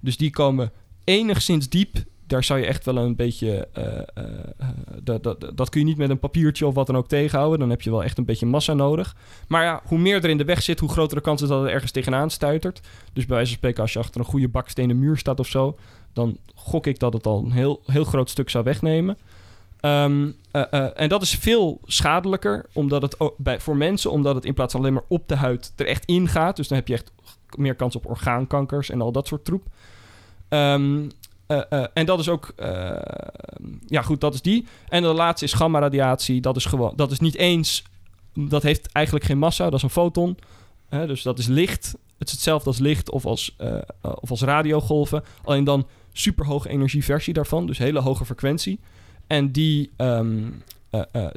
Dus 0.00 0.16
die 0.16 0.30
komen 0.30 0.70
enigszins 1.04 1.68
diep. 1.68 1.96
Daar 2.26 2.44
zou 2.44 2.60
je 2.60 2.66
echt 2.66 2.84
wel 2.84 2.96
een 2.96 3.16
beetje. 3.16 3.68
Uh, 3.78 4.24
dat, 5.02 5.22
dat, 5.22 5.52
dat 5.54 5.68
kun 5.68 5.80
je 5.80 5.86
niet 5.86 5.96
met 5.96 6.10
een 6.10 6.18
papiertje 6.18 6.66
of 6.66 6.74
wat 6.74 6.86
dan 6.86 6.96
ook 6.96 7.08
tegenhouden. 7.08 7.58
Dan 7.58 7.70
heb 7.70 7.82
je 7.82 7.90
wel 7.90 8.04
echt 8.04 8.18
een 8.18 8.24
beetje 8.24 8.46
massa 8.46 8.74
nodig. 8.74 9.16
Maar 9.48 9.64
ja, 9.64 9.82
hoe 9.84 9.98
meer 9.98 10.24
er 10.24 10.30
in 10.30 10.38
de 10.38 10.44
weg 10.44 10.62
zit, 10.62 10.80
hoe 10.80 10.88
grotere 10.88 11.20
kans 11.20 11.42
is 11.42 11.48
dat 11.48 11.62
het 11.62 11.70
ergens 11.70 11.90
tegenaan 11.90 12.30
stuitert. 12.30 12.80
Dus 13.12 13.26
bij 13.26 13.36
wijze 13.36 13.48
van 13.48 13.58
spreken, 13.58 13.82
als 13.82 13.92
je 13.92 13.98
achter 13.98 14.20
een 14.20 14.26
goede 14.26 14.48
bakstenen 14.48 14.98
muur 14.98 15.16
staat 15.16 15.40
of 15.40 15.46
zo, 15.46 15.78
dan 16.12 16.38
gok 16.54 16.86
ik 16.86 16.98
dat 16.98 17.12
het 17.12 17.26
al 17.26 17.42
een 17.44 17.52
heel, 17.52 17.82
heel 17.86 18.04
groot 18.04 18.30
stuk 18.30 18.50
zou 18.50 18.64
wegnemen. 18.64 19.16
Ehm, 19.80 20.30
en 20.94 21.08
dat 21.08 21.22
is 21.22 21.34
veel 21.34 21.80
schadelijker 21.84 22.66
omdat 22.72 23.02
het 23.02 23.16
bij, 23.36 23.60
voor 23.60 23.76
mensen, 23.76 24.10
omdat 24.10 24.34
het 24.34 24.44
in 24.44 24.54
plaats 24.54 24.72
van 24.72 24.80
alleen 24.80 24.92
maar 24.92 25.04
op 25.08 25.28
de 25.28 25.36
huid 25.36 25.72
er 25.76 25.86
echt 25.86 26.04
in 26.04 26.28
gaat. 26.28 26.56
Dus 26.56 26.68
dan 26.68 26.78
heb 26.78 26.88
je 26.88 26.94
echt 26.94 27.12
meer 27.56 27.74
kans 27.74 27.96
op 27.96 28.06
orgaankankers 28.06 28.90
en 28.90 29.00
al 29.00 29.12
dat 29.12 29.26
soort 29.26 29.44
troep. 29.44 29.64
Um, 30.48 31.10
en 31.92 32.06
dat 32.06 32.18
is 32.18 32.28
ook, 32.28 32.52
uh, 32.56 32.66
ja 33.86 34.02
goed, 34.02 34.20
dat 34.20 34.34
is 34.34 34.42
die. 34.42 34.66
En 34.88 35.02
de 35.02 35.08
laatste 35.12 35.44
is 35.44 35.52
gamma-radiatie. 35.52 36.40
Dat 36.40 36.56
is 36.56 36.64
gewoon, 36.64 36.92
dat 36.96 37.10
is 37.10 37.20
niet 37.20 37.36
eens, 37.36 37.84
dat 38.34 38.62
heeft 38.62 38.92
eigenlijk 38.92 39.26
geen 39.26 39.38
massa, 39.38 39.64
dat 39.64 39.74
is 39.74 39.82
een 39.82 39.90
foton. 39.90 40.38
dus 40.88 41.22
dat 41.22 41.38
is 41.38 41.46
licht. 41.46 41.94
Het 42.18 42.28
is 42.28 42.32
hetzelfde 42.32 42.68
als 42.68 42.78
licht 42.78 43.10
of 43.10 43.26
als, 43.26 43.56
of 44.00 44.30
als 44.30 44.40
radiogolven. 44.40 45.24
Alleen 45.44 45.64
dan 45.64 45.86
superhoge 46.12 46.68
energieversie 46.68 47.34
daarvan, 47.34 47.66
dus 47.66 47.78
hele 47.78 48.00
hoge 48.00 48.24
frequentie. 48.24 48.80
En 49.26 49.52
die, 49.52 49.90
um, 49.96 50.62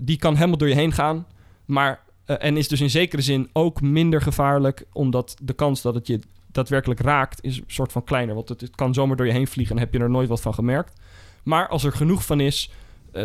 die 0.04 0.18
kan 0.18 0.36
helemaal 0.36 0.58
door 0.58 0.68
je 0.68 0.76
heen 0.76 0.92
gaan. 0.92 1.26
Maar, 1.66 2.00
en 2.26 2.58
is 2.58 2.68
dus 2.68 2.82
in 2.82 2.90
zekere 2.90 3.22
zin 3.22 3.50
ook 3.54 3.82
minder 3.82 4.22
gevaarlijk, 4.22 4.86
omdat 4.94 5.36
de 5.42 5.54
kans 5.54 5.82
dat 5.82 5.96
het 5.96 6.08
je 6.08 6.20
daadwerkelijk 6.56 7.00
raakt, 7.00 7.44
is 7.44 7.58
een 7.58 7.64
soort 7.68 7.92
van 7.92 8.04
kleiner. 8.04 8.36
Want 8.36 8.50
het, 8.50 8.70
kan 8.76 8.94
zomaar 8.94 9.18
door 9.18 9.26
je 9.26 9.32
heen 9.32 9.48
vliegen 9.48 9.76
en 9.76 9.82
heb 9.82 9.94
je 9.94 10.00
er 10.00 10.10
nooit 10.10 10.30
wat 10.30 10.42
van 10.42 10.54
gemerkt. 10.54 11.02
Maar 11.44 11.68
als 11.68 11.84
er 11.84 11.92
genoeg 11.92 12.26
van 12.26 12.40
is, 12.40 12.72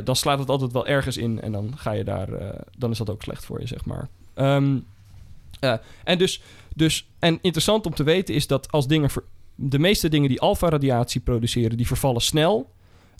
dan 0.04 0.16
slaat 0.16 0.38
het 0.38 0.48
altijd 0.48 0.72
wel 0.72 0.86
ergens 0.86 1.16
in 1.16 1.40
en 1.40 1.52
dan 1.52 1.72
ga 1.76 1.92
je 1.92 2.04
daar, 2.04 2.28
dan 2.78 2.90
is 2.90 2.98
dat 2.98 3.10
ook 3.10 3.22
slecht 3.22 3.44
voor 3.44 3.60
je, 3.60 3.66
zeg 3.66 3.84
maar. 3.84 4.08
Ehm, 4.34 4.78
en 6.04 6.18
dus, 6.18 6.42
dus, 6.74 7.08
en 7.18 7.38
interessant 7.42 7.86
om 7.86 7.94
te 7.94 8.02
weten 8.02 8.34
is 8.34 8.46
dat 8.46 8.72
als 8.72 8.86
dingen, 8.86 9.10
de 9.54 9.78
meeste 9.78 10.08
dingen 10.08 10.28
die 10.28 10.40
alfa-radiatie 10.40 11.20
produceren, 11.20 11.76
die 11.76 11.86
vervallen 11.86 12.20
snel. 12.20 12.70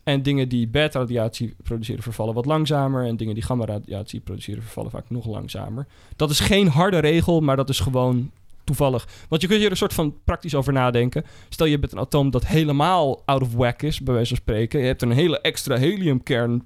En 0.05 0.23
dingen 0.23 0.49
die 0.49 0.69
beta-radiatie 0.69 1.55
produceren 1.63 2.03
vervallen 2.03 2.35
wat 2.35 2.47
langzamer. 2.47 3.07
En 3.07 3.17
dingen 3.17 3.35
die 3.35 3.43
gamma-radiatie 3.43 4.21
produceren 4.21 4.63
vervallen 4.63 4.91
vaak 4.91 5.05
nog 5.09 5.27
langzamer. 5.27 5.87
Dat 6.17 6.31
is 6.31 6.41
geen 6.41 6.69
harde 6.69 6.99
regel, 6.99 7.41
maar 7.41 7.57
dat 7.57 7.69
is 7.69 7.81
gewoon 7.81 8.31
toevallig. 8.65 9.09
Want 9.29 9.43
je 9.43 9.49
kunt 9.49 9.61
hier 9.61 9.71
een 9.71 9.77
soort 9.77 9.95
van 9.95 10.15
praktisch 10.25 10.55
over 10.55 10.73
nadenken. 10.73 11.25
Stel 11.49 11.67
je 11.67 11.79
hebt 11.79 11.93
een 11.93 11.99
atoom 11.99 12.31
dat 12.31 12.47
helemaal 12.47 13.23
out 13.25 13.43
of 13.43 13.55
whack 13.55 13.83
is, 13.83 14.01
bij 14.01 14.15
wijze 14.15 14.29
van 14.29 14.43
spreken. 14.43 14.81
Je 14.81 14.87
hebt 14.87 15.03
een 15.03 15.11
hele 15.11 15.41
extra 15.41 15.77
heliumkern 15.77 16.63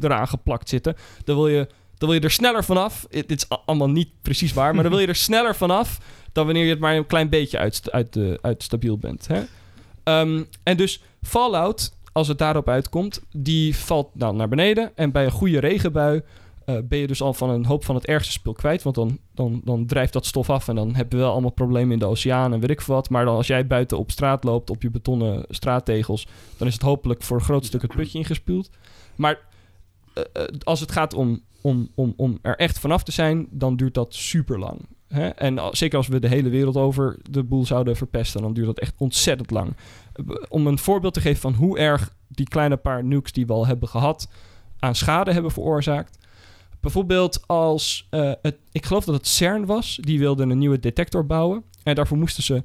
eraan 0.00 0.28
geplakt 0.28 0.68
zitten. 0.68 0.96
Dan 1.24 1.36
wil 1.36 1.48
je, 1.48 1.66
dan 1.98 2.08
wil 2.08 2.18
je 2.18 2.24
er 2.24 2.30
sneller 2.30 2.64
vanaf. 2.64 3.06
Dit 3.10 3.30
is 3.30 3.48
allemaal 3.48 3.90
niet 3.90 4.10
precies 4.22 4.52
waar, 4.52 4.74
maar 4.74 4.82
dan 4.82 4.92
wil 4.92 5.00
je 5.00 5.06
er 5.06 5.14
sneller 5.30 5.56
vanaf 5.56 5.98
dan 6.32 6.46
wanneer 6.46 6.64
je 6.64 6.70
het 6.70 6.78
maar 6.78 6.96
een 6.96 7.06
klein 7.06 7.28
beetje 7.28 7.58
uit, 7.58 7.82
uit, 7.90 8.12
de, 8.12 8.38
uit 8.42 8.62
stabiel 8.62 8.98
bent. 8.98 9.26
Hè? 9.26 9.42
Ehm, 10.02 10.42
en 10.62 10.76
dus 10.76 11.02
Fallout 11.22 11.96
als 12.12 12.28
het 12.28 12.38
daarop 12.38 12.68
uitkomt, 12.68 13.22
die 13.32 13.76
valt 13.76 14.10
dan 14.14 14.36
naar 14.36 14.48
beneden. 14.48 14.96
En 14.96 15.12
bij 15.12 15.24
een 15.24 15.30
goede 15.30 15.58
regenbui 15.58 16.22
uh, 16.68 16.78
ben 16.84 16.98
je 16.98 17.06
dus 17.06 17.22
al 17.22 17.34
van 17.34 17.50
een 17.50 17.64
hoop 17.64 17.84
van 17.84 17.94
het 17.94 18.06
ergste 18.06 18.32
spul 18.32 18.52
kwijt. 18.52 18.82
Want 18.82 18.94
dan, 18.94 19.18
dan, 19.34 19.60
dan 19.64 19.86
drijft 19.86 20.12
dat 20.12 20.26
stof 20.26 20.50
af 20.50 20.68
en 20.68 20.74
dan 20.74 20.94
heb 20.94 21.12
je 21.12 21.18
wel 21.18 21.32
allemaal 21.32 21.50
problemen 21.50 21.92
in 21.92 21.98
de 21.98 22.06
oceaan 22.06 22.52
en 22.52 22.60
weet 22.60 22.70
ik 22.70 22.80
wat. 22.80 23.10
Maar 23.10 23.24
dan 23.24 23.36
als 23.36 23.46
jij 23.46 23.66
buiten 23.66 23.98
op 23.98 24.10
straat 24.10 24.44
loopt, 24.44 24.70
op 24.70 24.82
je 24.82 24.90
betonnen 24.90 25.44
straattegels, 25.48 26.26
dan 26.56 26.66
is 26.66 26.72
het 26.72 26.82
hopelijk 26.82 27.22
voor 27.22 27.36
een 27.36 27.44
groot 27.44 27.64
stuk 27.64 27.82
het 27.82 27.94
putje 27.94 28.18
ingespuwd. 28.18 28.70
Maar 29.16 29.38
uh, 30.14 30.24
uh, 30.36 30.42
als 30.62 30.80
het 30.80 30.92
gaat 30.92 31.14
om, 31.14 31.40
om, 31.60 31.88
om, 31.94 32.14
om 32.16 32.38
er 32.42 32.56
echt 32.56 32.78
vanaf 32.78 33.02
te 33.02 33.12
zijn, 33.12 33.46
dan 33.50 33.76
duurt 33.76 33.94
dat 33.94 34.14
super 34.14 34.58
lang. 34.58 34.80
En 35.36 35.60
zeker 35.70 35.96
als 35.96 36.08
we 36.08 36.20
de 36.20 36.28
hele 36.28 36.48
wereld 36.48 36.76
over 36.76 37.18
de 37.30 37.42
boel 37.42 37.66
zouden 37.66 37.96
verpesten, 37.96 38.42
dan 38.42 38.52
duurt 38.52 38.66
dat 38.66 38.78
echt 38.78 38.94
ontzettend 38.98 39.50
lang. 39.50 39.76
Om 40.48 40.66
een 40.66 40.78
voorbeeld 40.78 41.14
te 41.14 41.20
geven 41.20 41.40
van 41.40 41.54
hoe 41.54 41.78
erg 41.78 42.14
die 42.28 42.48
kleine 42.48 42.76
paar 42.76 43.04
nukes 43.04 43.32
die 43.32 43.46
we 43.46 43.52
al 43.52 43.66
hebben 43.66 43.88
gehad 43.88 44.28
aan 44.78 44.94
schade 44.94 45.32
hebben 45.32 45.50
veroorzaakt. 45.50 46.18
Bijvoorbeeld 46.80 47.46
als, 47.46 48.08
uh, 48.10 48.32
het, 48.42 48.56
ik 48.72 48.86
geloof 48.86 49.04
dat 49.04 49.14
het 49.14 49.26
CERN 49.26 49.66
was, 49.66 49.98
die 50.00 50.18
wilde 50.18 50.42
een 50.42 50.58
nieuwe 50.58 50.78
detector 50.78 51.26
bouwen. 51.26 51.64
En 51.82 51.94
daarvoor 51.94 52.18
moesten 52.18 52.42
ze 52.42 52.62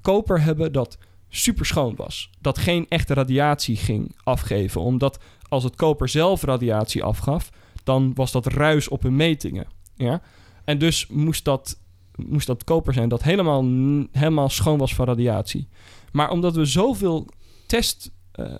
koper 0.00 0.42
hebben 0.42 0.72
dat 0.72 0.98
super 1.28 1.66
schoon 1.66 1.96
was. 1.96 2.30
Dat 2.40 2.58
geen 2.58 2.86
echte 2.88 3.14
radiatie 3.14 3.76
ging 3.76 4.16
afgeven. 4.22 4.80
Omdat 4.80 5.18
als 5.48 5.64
het 5.64 5.76
koper 5.76 6.08
zelf 6.08 6.42
radiatie 6.42 7.02
afgaf, 7.02 7.50
dan 7.84 8.14
was 8.14 8.32
dat 8.32 8.46
ruis 8.46 8.88
op 8.88 9.02
hun 9.02 9.16
metingen. 9.16 9.66
Ja? 9.96 10.22
En 10.64 10.78
dus 10.78 11.06
moest 11.06 11.44
dat 11.44 11.78
moest 12.16 12.46
dat 12.46 12.64
koper 12.64 12.92
zijn 12.92 13.08
dat 13.08 13.22
helemaal, 13.22 13.64
helemaal 14.12 14.48
schoon 14.48 14.78
was 14.78 14.94
van 14.94 15.06
radiatie. 15.06 15.68
Maar 16.12 16.30
omdat 16.30 16.54
we 16.54 16.64
zoveel 16.64 17.28
testbommen 17.66 18.13
uh, 18.40 18.54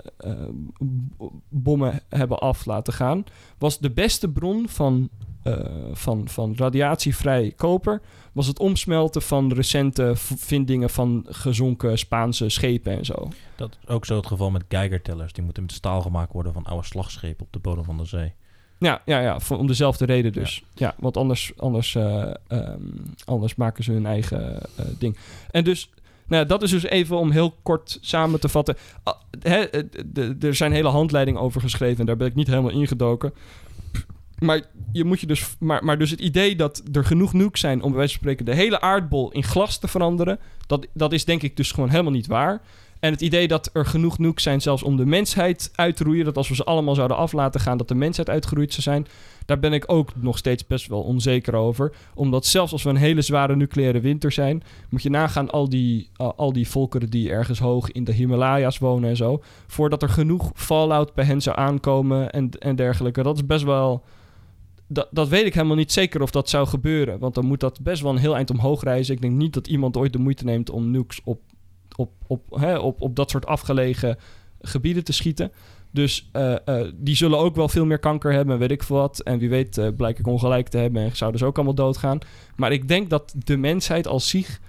uh, 1.70 1.94
hebben 2.08 2.38
af 2.38 2.64
laten 2.64 2.92
gaan, 2.92 3.24
was 3.58 3.78
de 3.78 3.90
beste 3.90 4.28
bron 4.28 4.68
van, 4.68 5.08
uh, 5.44 5.64
van, 5.92 6.28
van 6.28 6.54
radiatievrij 6.56 7.52
koper 7.56 8.00
was 8.32 8.46
het 8.46 8.58
omsmelten 8.58 9.22
van 9.22 9.52
recente 9.52 10.12
vindingen 10.16 10.90
van 10.90 11.26
gezonken 11.28 11.98
Spaanse 11.98 12.48
schepen 12.48 12.92
en 12.92 13.04
zo. 13.04 13.28
Dat 13.56 13.78
is 13.82 13.88
ook 13.88 14.06
zo 14.06 14.16
het 14.16 14.26
geval 14.26 14.50
met 14.50 14.64
Geigertellers. 14.68 15.32
Die 15.32 15.44
moeten 15.44 15.62
met 15.62 15.72
staal 15.72 16.02
gemaakt 16.02 16.32
worden 16.32 16.52
van 16.52 16.64
oude 16.64 16.86
slagschepen 16.86 17.46
op 17.46 17.52
de 17.52 17.58
bodem 17.58 17.84
van 17.84 17.96
de 17.96 18.04
zee. 18.04 18.34
Ja, 18.78 19.02
ja, 19.04 19.20
ja 19.20 19.40
voor, 19.40 19.58
om 19.58 19.66
dezelfde 19.66 20.04
reden 20.04 20.32
dus. 20.32 20.64
Ja, 20.74 20.94
want 20.98 21.16
anders, 21.16 21.52
anders, 21.56 21.94
uh, 21.94 22.30
um, 22.48 23.02
anders 23.24 23.54
maken 23.54 23.84
ze 23.84 23.92
hun 23.92 24.06
eigen 24.06 24.62
uh, 24.80 24.86
ding. 24.98 25.16
En 25.50 25.64
dus, 25.64 25.90
nou, 26.26 26.46
dat 26.46 26.62
is 26.62 26.70
dus 26.70 26.84
even 26.84 27.18
om 27.18 27.30
heel 27.30 27.56
kort 27.62 27.98
samen 28.00 28.40
te 28.40 28.48
vatten. 28.48 28.76
Uh, 29.08 29.14
hè, 29.40 29.64
er 30.40 30.54
zijn 30.54 30.72
hele 30.72 30.88
handleidingen 30.88 31.40
over 31.40 31.60
geschreven 31.60 32.00
en 32.00 32.06
daar 32.06 32.16
ben 32.16 32.26
ik 32.26 32.34
niet 32.34 32.46
helemaal 32.46 32.70
ingedoken. 32.70 33.32
Maar, 34.38 34.62
je 34.92 35.04
moet 35.04 35.20
je 35.20 35.26
dus, 35.26 35.56
maar, 35.58 35.84
maar 35.84 35.98
dus 35.98 36.10
het 36.10 36.20
idee 36.20 36.56
dat 36.56 36.82
er 36.92 37.04
genoeg 37.04 37.32
nukes 37.32 37.60
zijn 37.60 37.82
om 37.82 37.88
bij 37.88 37.98
wijze 37.98 38.12
van 38.12 38.22
spreken 38.22 38.44
de 38.44 38.54
hele 38.54 38.80
aardbol 38.80 39.32
in 39.32 39.44
glas 39.44 39.78
te 39.78 39.88
veranderen, 39.88 40.38
dat, 40.66 40.86
dat 40.94 41.12
is 41.12 41.24
denk 41.24 41.42
ik 41.42 41.56
dus 41.56 41.72
gewoon 41.72 41.88
helemaal 41.88 42.12
niet 42.12 42.26
waar. 42.26 42.62
En 43.04 43.12
het 43.12 43.20
idee 43.20 43.48
dat 43.48 43.70
er 43.72 43.86
genoeg 43.86 44.18
nukes 44.18 44.42
zijn 44.42 44.60
zelfs 44.60 44.82
om 44.82 44.96
de 44.96 45.06
mensheid 45.06 45.70
uit 45.74 45.96
te 45.96 46.04
roeien... 46.04 46.24
dat 46.24 46.36
als 46.36 46.48
we 46.48 46.54
ze 46.54 46.64
allemaal 46.64 46.94
zouden 46.94 47.16
af 47.16 47.32
laten 47.32 47.60
gaan... 47.60 47.78
dat 47.78 47.88
de 47.88 47.94
mensheid 47.94 48.30
uitgeroeid 48.30 48.70
zou 48.70 48.82
zijn... 48.82 49.06
daar 49.46 49.58
ben 49.58 49.72
ik 49.72 49.84
ook 49.86 50.12
nog 50.16 50.38
steeds 50.38 50.66
best 50.66 50.86
wel 50.86 51.02
onzeker 51.02 51.54
over. 51.54 51.92
Omdat 52.14 52.46
zelfs 52.46 52.72
als 52.72 52.82
we 52.82 52.90
een 52.90 52.96
hele 52.96 53.22
zware 53.22 53.56
nucleaire 53.56 54.00
winter 54.00 54.32
zijn... 54.32 54.62
moet 54.88 55.02
je 55.02 55.10
nagaan 55.10 55.50
al 55.50 55.68
die, 55.68 56.10
al 56.16 56.52
die 56.52 56.68
volkeren 56.68 57.10
die 57.10 57.30
ergens 57.30 57.58
hoog 57.58 57.90
in 57.90 58.04
de 58.04 58.12
Himalaya's 58.12 58.78
wonen 58.78 59.10
en 59.10 59.16
zo... 59.16 59.42
voordat 59.66 60.02
er 60.02 60.08
genoeg 60.08 60.50
fallout 60.54 61.14
bij 61.14 61.24
hen 61.24 61.42
zou 61.42 61.56
aankomen 61.56 62.30
en, 62.30 62.50
en 62.50 62.76
dergelijke. 62.76 63.22
Dat 63.22 63.36
is 63.36 63.46
best 63.46 63.64
wel... 63.64 64.02
Dat, 64.86 65.08
dat, 65.10 65.28
weet 65.28 65.46
ik 65.46 65.54
helemaal 65.54 65.76
niet 65.76 65.92
zeker 65.92 66.22
of 66.22 66.30
dat 66.30 66.48
zou 66.48 66.66
gebeuren. 66.66 67.18
Want 67.18 67.34
dan 67.34 67.46
moet 67.46 67.60
dat 67.60 67.80
best 67.82 68.02
wel 68.02 68.12
een 68.12 68.18
heel 68.18 68.36
eind 68.36 68.50
omhoog 68.50 68.82
reizen. 68.82 69.14
Ik 69.14 69.20
denk 69.20 69.34
niet 69.34 69.54
dat 69.54 69.66
iemand 69.66 69.96
ooit 69.96 70.12
de 70.12 70.18
moeite 70.18 70.44
neemt 70.44 70.70
om 70.70 70.90
nukes 70.90 71.20
op 71.24 71.40
op, 71.96 72.10
op, 72.26 72.42
hè, 72.50 72.78
op, 72.78 73.00
op 73.00 73.16
dat 73.16 73.30
soort 73.30 73.46
afgelegen 73.46 74.18
gebieden 74.60 75.04
te 75.04 75.12
schieten. 75.12 75.52
Dus 75.90 76.30
uh, 76.32 76.54
uh, 76.66 76.86
die 76.94 77.16
zullen 77.16 77.38
ook 77.38 77.56
wel 77.56 77.68
veel 77.68 77.84
meer 77.84 77.98
kanker 77.98 78.32
hebben, 78.32 78.58
weet 78.58 78.70
ik 78.70 78.82
veel 78.82 78.96
wat. 78.96 79.20
En 79.20 79.38
wie 79.38 79.48
weet 79.48 79.76
uh, 79.76 79.88
blijk 79.96 80.18
ik 80.18 80.26
ongelijk 80.26 80.68
te 80.68 80.78
hebben 80.78 81.02
en 81.02 81.16
zouden 81.16 81.40
ze 81.40 81.46
ook 81.46 81.56
allemaal 81.56 81.74
doodgaan. 81.74 82.18
Maar 82.56 82.72
ik 82.72 82.88
denk 82.88 83.10
dat 83.10 83.34
de 83.36 83.56
mensheid 83.56 84.06
als 84.06 84.28
zich 84.28 84.60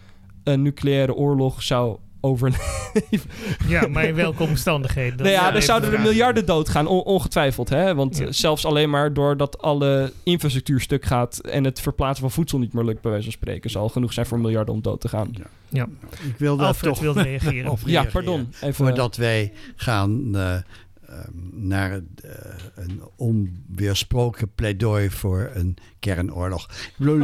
een 0.44 0.62
nucleaire 0.62 1.14
oorlog 1.14 1.64
zou 1.64 1.98
overleven. 2.26 3.30
Ja, 3.68 3.88
maar 3.88 4.06
in 4.06 4.16
welke 4.16 4.44
omstandigheden? 4.44 5.18
Nou 5.18 5.30
ja, 5.30 5.54
er 5.54 5.62
zouden 5.62 5.94
er 5.94 6.00
miljarden 6.00 6.46
doodgaan, 6.46 6.88
on 6.88 7.04
ongetwijfeld. 7.04 7.70
Hè? 7.70 7.96
Want 7.96 8.18
ja. 8.18 8.32
zelfs 8.32 8.66
alleen 8.66 8.90
maar 8.90 9.14
doordat 9.14 9.62
alle 9.62 10.14
infrastructuur 10.24 10.82
stuk 10.82 11.06
gaat... 11.06 11.38
en 11.38 11.64
het 11.64 11.82
verplaatsen 11.82 12.22
van 12.22 12.32
voedsel 12.32 12.60
niet 12.60 12.74
meer 12.74 12.84
lukt, 12.84 13.02
bij 13.02 13.12
wijze 13.12 13.26
van 13.26 13.34
spreken... 13.34 13.70
zal 13.70 13.90
genoeg 13.90 14.14
zijn 14.14 14.26
voor 14.26 14.40
miljarden 14.40 14.74
om 14.74 14.82
dood 14.82 15.02
te 15.02 15.08
gaan. 15.08 15.30
Ja. 15.32 15.46
ja. 15.70 15.88
Ik 16.28 16.38
wil 16.38 16.58
daar 16.58 16.78
toch 16.78 17.00
wilde 17.00 17.22
reageren. 17.32 17.72
op 17.72 17.80
reageren. 17.84 18.04
Ja, 18.04 18.12
pardon. 18.12 18.48
Even, 18.56 18.74
Voordat 18.74 19.16
wij 19.16 19.54
gaan... 19.76 20.32
Uh, 20.36 20.56
naar 21.52 21.92
uh, 21.92 22.02
een 22.76 23.02
onweersproken 23.16 24.52
pleidooi 24.56 25.10
voor 25.10 25.52
een 25.54 25.78
kernoorlog. 26.00 26.70
um, 27.00 27.20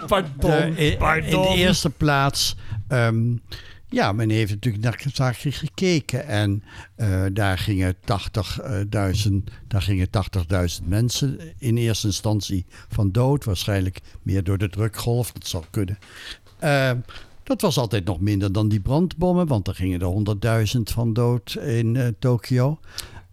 pardon, 0.06 0.50
de, 0.50 0.72
in, 0.76 0.96
pardon. 0.96 1.46
in, 1.46 1.52
de 1.52 1.56
eerste 1.56 1.90
plaats... 1.90 2.56
Um, 2.88 3.42
ja, 3.88 4.12
men 4.12 4.30
heeft 4.30 4.50
natuurlijk 4.50 4.84
naar 4.84 5.04
zaakje 5.12 5.52
gekeken 5.52 6.26
en 6.26 6.62
uh, 6.96 7.24
daar 7.32 7.58
gingen 7.58 7.94
80.000 7.94 9.32
daar 9.68 9.82
gingen 9.82 10.08
80.000 10.80 10.84
mensen 10.84 11.40
in 11.58 11.76
eerste 11.76 12.06
instantie 12.06 12.66
van 12.88 13.12
dood. 13.12 13.44
Waarschijnlijk 13.44 14.00
meer 14.22 14.44
door 14.44 14.58
de 14.58 14.68
drukgolf, 14.68 15.32
dat 15.32 15.46
zou 15.46 15.64
kunnen. 15.70 15.98
Uh, 16.64 16.90
dat 17.42 17.60
was 17.60 17.78
altijd 17.78 18.04
nog 18.04 18.20
minder 18.20 18.52
dan 18.52 18.68
die 18.68 18.80
brandbommen, 18.80 19.46
want 19.46 19.68
er 19.68 19.74
gingen 19.74 20.00
er 20.00 20.66
100.000 20.76 20.80
van 20.82 21.12
dood 21.12 21.54
in 21.54 21.94
uh, 21.94 22.06
Tokio. 22.18 22.78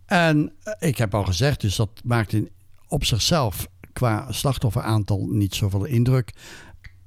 En 0.06 0.52
ik 0.80 0.98
heb 0.98 1.16
al 1.16 1.24
gezegd, 1.24 1.62
dus 1.62 1.76
dat 1.76 1.90
maakt 2.04 2.34
in, 2.34 2.50
op 2.88 3.06
zichzelf 3.06 3.68
qua 3.94 4.32
slachtofferaantal 4.32 5.28
niet 5.30 5.56
zoveel 5.56 5.86
indruk. 5.86 6.34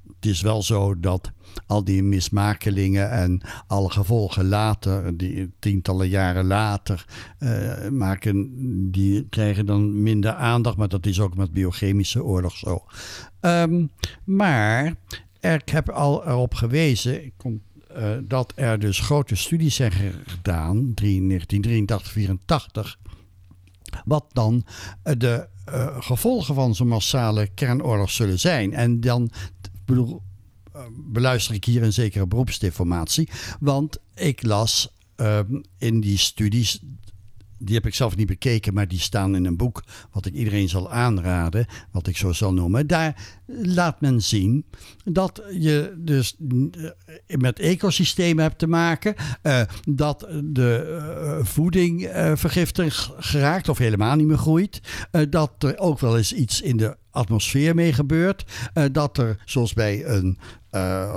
Het 0.07 0.25
is 0.25 0.41
wel 0.41 0.63
zo 0.63 0.99
dat 0.99 1.31
al 1.65 1.83
die 1.83 2.03
mismakelingen 2.03 3.11
en 3.11 3.41
alle 3.67 3.89
gevolgen 3.89 4.47
later, 4.47 5.17
die 5.17 5.51
tientallen 5.59 6.09
jaren 6.09 6.45
later, 6.45 7.05
uh, 7.39 7.87
maken, 7.89 8.51
die 8.91 9.27
krijgen 9.29 9.65
dan 9.65 10.01
minder 10.01 10.33
aandacht. 10.33 10.77
Maar 10.77 10.89
dat 10.89 11.05
is 11.05 11.19
ook 11.19 11.35
met 11.35 11.51
biochemische 11.51 12.23
oorlog 12.23 12.57
zo. 12.57 12.85
Um, 13.41 13.89
maar 14.23 14.95
ik 15.39 15.69
heb 15.69 15.89
al 15.89 16.27
erop 16.27 16.53
gewezen, 16.53 17.25
ik 17.25 17.33
uh, 17.97 18.17
dat 18.23 18.53
er 18.55 18.79
dus 18.79 18.99
grote 18.99 19.35
studies 19.35 19.75
zijn 19.75 19.91
gedaan, 20.25 20.91
1983, 20.93 22.11
84. 22.11 22.99
Wat 24.05 24.25
dan 24.33 24.65
de 25.03 25.47
uh, 25.69 25.97
gevolgen 25.99 26.55
van 26.55 26.75
zo'n 26.75 26.87
massale 26.87 27.47
kernoorlog 27.47 28.11
zullen 28.11 28.39
zijn. 28.39 28.73
En 28.73 28.99
dan, 28.99 29.29
bedoel, 29.85 30.21
beluister 30.91 31.55
ik 31.55 31.65
hier 31.65 31.83
een 31.83 31.93
zekere 31.93 32.27
beroepsdeformatie. 32.27 33.29
Want 33.59 33.97
ik 34.15 34.43
las 34.43 34.89
uh, 35.17 35.39
in 35.77 35.99
die 35.99 36.17
studies 36.17 36.79
die 37.57 37.75
heb 37.75 37.85
ik 37.85 37.95
zelf 37.95 38.15
niet 38.15 38.27
bekeken, 38.27 38.73
maar 38.73 38.87
die 38.87 38.99
staan 38.99 39.35
in 39.35 39.45
een 39.45 39.57
boek 39.57 39.83
wat 40.11 40.25
ik 40.25 40.33
iedereen 40.33 40.69
zal 40.69 40.91
aanraden, 40.91 41.65
wat 41.91 42.07
ik 42.07 42.17
zo 42.17 42.31
zal 42.31 42.53
noemen. 42.53 42.87
Daar 42.87 43.15
laat 43.47 44.01
men 44.01 44.21
zien 44.21 44.65
dat 45.03 45.41
je 45.51 45.93
dus 45.97 46.35
eh, 46.39 47.37
met 47.37 47.59
ecosystemen 47.59 48.43
hebt 48.43 48.59
te 48.59 48.67
maken, 48.67 49.15
uh, 49.43 49.61
dat 49.89 50.27
de 50.43 50.99
uh, 51.39 51.45
voeding 51.45 52.09
vergiftigd 52.33 53.11
geraakt 53.17 53.69
of 53.69 53.77
helemaal 53.77 54.15
niet 54.15 54.27
meer 54.27 54.37
groeit, 54.37 54.81
dat 55.29 55.51
er 55.57 55.77
ook 55.77 55.99
wel 55.99 56.17
eens 56.17 56.33
iets 56.33 56.61
in 56.61 56.77
de 56.77 56.97
atmosfeer 57.11 57.75
mee 57.75 57.93
gebeurt, 57.93 58.45
dat 58.91 59.17
er 59.17 59.41
zoals 59.45 59.73
bij 59.73 60.05
een 60.05 60.37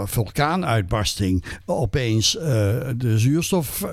vulkaanuitbarsting 0.04 1.44
opeens 1.64 2.32
de 2.96 3.14
zuurstof 3.16 3.84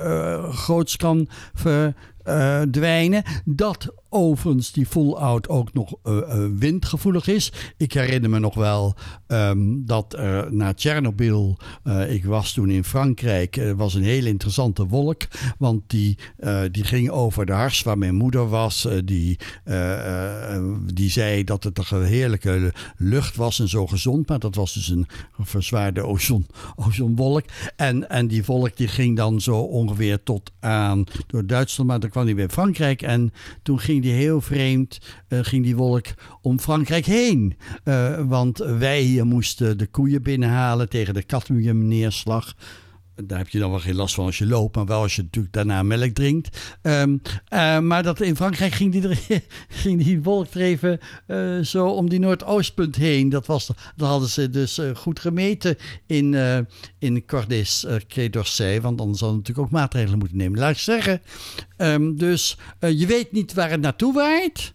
groots 0.52 0.96
kan 0.96 1.30
ver, 1.54 1.94
verdwijnen. 2.28 3.24
Dat 3.46 3.94
overigens 4.18 4.72
die 4.72 4.86
full-out 4.86 5.50
ook 5.50 5.74
nog 5.74 5.94
uh, 6.04 6.20
windgevoelig 6.58 7.28
is. 7.28 7.52
Ik 7.78 7.94
herinner 7.94 8.30
me 8.30 8.40
nog 8.40 8.56
wel 8.56 8.96
um, 9.28 9.86
dat 9.86 10.18
na 10.50 10.74
Tsjernobyl, 10.74 11.58
ik 12.10 12.26
was 12.26 12.54
toen 12.54 12.70
in 12.70 12.84
Frankrijk, 12.84 13.74
was 13.76 13.94
een 13.94 14.04
hele 14.04 14.30
interessante 14.30 14.88
wolk. 14.88 15.22
Want 15.58 15.82
die, 15.88 16.18
die 16.72 16.84
ging 16.84 17.10
over 17.10 17.46
de 17.46 17.52
hars 17.52 17.84
waar 17.84 17.98
mijn 17.98 18.16
moeder 18.16 18.50
was. 18.50 18.88
die, 19.06 19.40
die 20.94 21.10
zei 21.10 21.44
dat 21.44 21.64
het 21.64 21.92
een 21.92 22.04
heerlijke 22.04 22.74
lucht 22.98 23.36
was 23.36 23.60
en 23.60 23.70
zo 23.70 23.88
gezond. 23.88 24.28
Maar 24.28 24.40
dat 24.40 24.56
was 24.56 24.74
dus 24.74 24.88
een 24.88 25.08
verzwaarde 25.40 26.06
ozon, 26.06 26.46
ozonwolk. 26.88 27.46
En, 27.76 28.10
en 28.10 28.28
die 28.28 28.46
wolk 28.46 28.78
die 28.78 28.88
ging 28.88 29.18
dan 29.18 29.42
zo 29.42 29.60
ongeveer 29.60 30.24
tot 30.24 30.52
aan 30.60 31.04
door 31.28 31.46
Duitsland. 31.46 31.90
Maar 31.90 32.00
dan 32.00 32.10
kwam 32.10 32.26
hij 32.26 32.36
weer 32.36 32.50
Frankrijk. 32.50 33.02
En 33.02 33.34
toen 33.64 33.80
ging 33.80 34.02
die 34.02 34.07
heel 34.12 34.42
vreemd, 34.42 35.00
uh, 35.30 35.40
ging 35.42 35.64
die 35.64 35.76
wolk 35.76 36.06
om 36.42 36.60
Frankrijk 36.60 37.06
heen. 37.06 37.58
Uh, 37.84 38.20
want 38.28 38.58
wij 38.58 39.02
hier 39.02 39.26
moesten 39.26 39.78
de 39.78 39.88
koeien 39.88 40.24
binnenhalen 40.24 40.90
tegen 40.90 41.14
de 41.14 41.26
cadmiumneerslag. 41.26 42.56
Daar 43.26 43.38
heb 43.38 43.50
je 43.50 43.60
dan 43.60 43.70
wel 43.70 43.80
geen 43.80 43.96
last 43.96 44.16
van 44.16 44.26
als 44.26 44.38
je 44.38 44.48
loopt, 44.48 44.76
maar 44.76 44.86
wel 44.86 45.02
als 45.02 45.16
je 45.16 45.22
natuurlijk 45.22 45.54
daarna 45.54 45.84
melk 45.84 46.14
drinkt. 46.14 46.76
Um, 46.82 47.22
uh, 47.54 47.80
maar 47.80 48.04
dat 48.04 48.22
in 48.22 48.36
Frankrijk 48.36 48.74
ging 48.74 48.92
die, 48.92 49.08
er, 49.08 49.20
ging 49.84 50.04
die 50.04 50.22
wolk 50.24 50.54
even 50.54 51.00
uh, 51.28 51.60
zo 51.60 51.88
om 51.88 52.10
die 52.10 52.20
Noordoostpunt 52.20 52.96
heen. 52.96 53.30
Dat, 53.30 53.46
was, 53.46 53.66
dat 53.96 54.08
hadden 54.08 54.30
ze 54.30 54.50
dus 54.50 54.80
uh, 54.80 54.96
goed 54.96 55.20
gemeten 55.20 55.78
in, 56.06 56.34
in 57.00 57.24
uh, 57.32 58.30
d'Orsay. 58.30 58.82
Want 58.82 59.02
anders 59.02 59.20
hadden 59.20 59.38
natuurlijk 59.38 59.68
ook 59.68 59.74
maatregelen 59.74 60.20
moeten 60.20 60.38
nemen. 60.38 60.60
Laat 60.60 60.72
ik 60.72 60.78
zeggen. 60.78 61.22
Um, 61.78 62.18
dus 62.18 62.58
je 62.80 63.06
weet 63.06 63.32
niet 63.32 63.54
waar 63.54 63.70
het 63.70 63.82
naartoe 63.82 64.14
waait. 64.14 64.74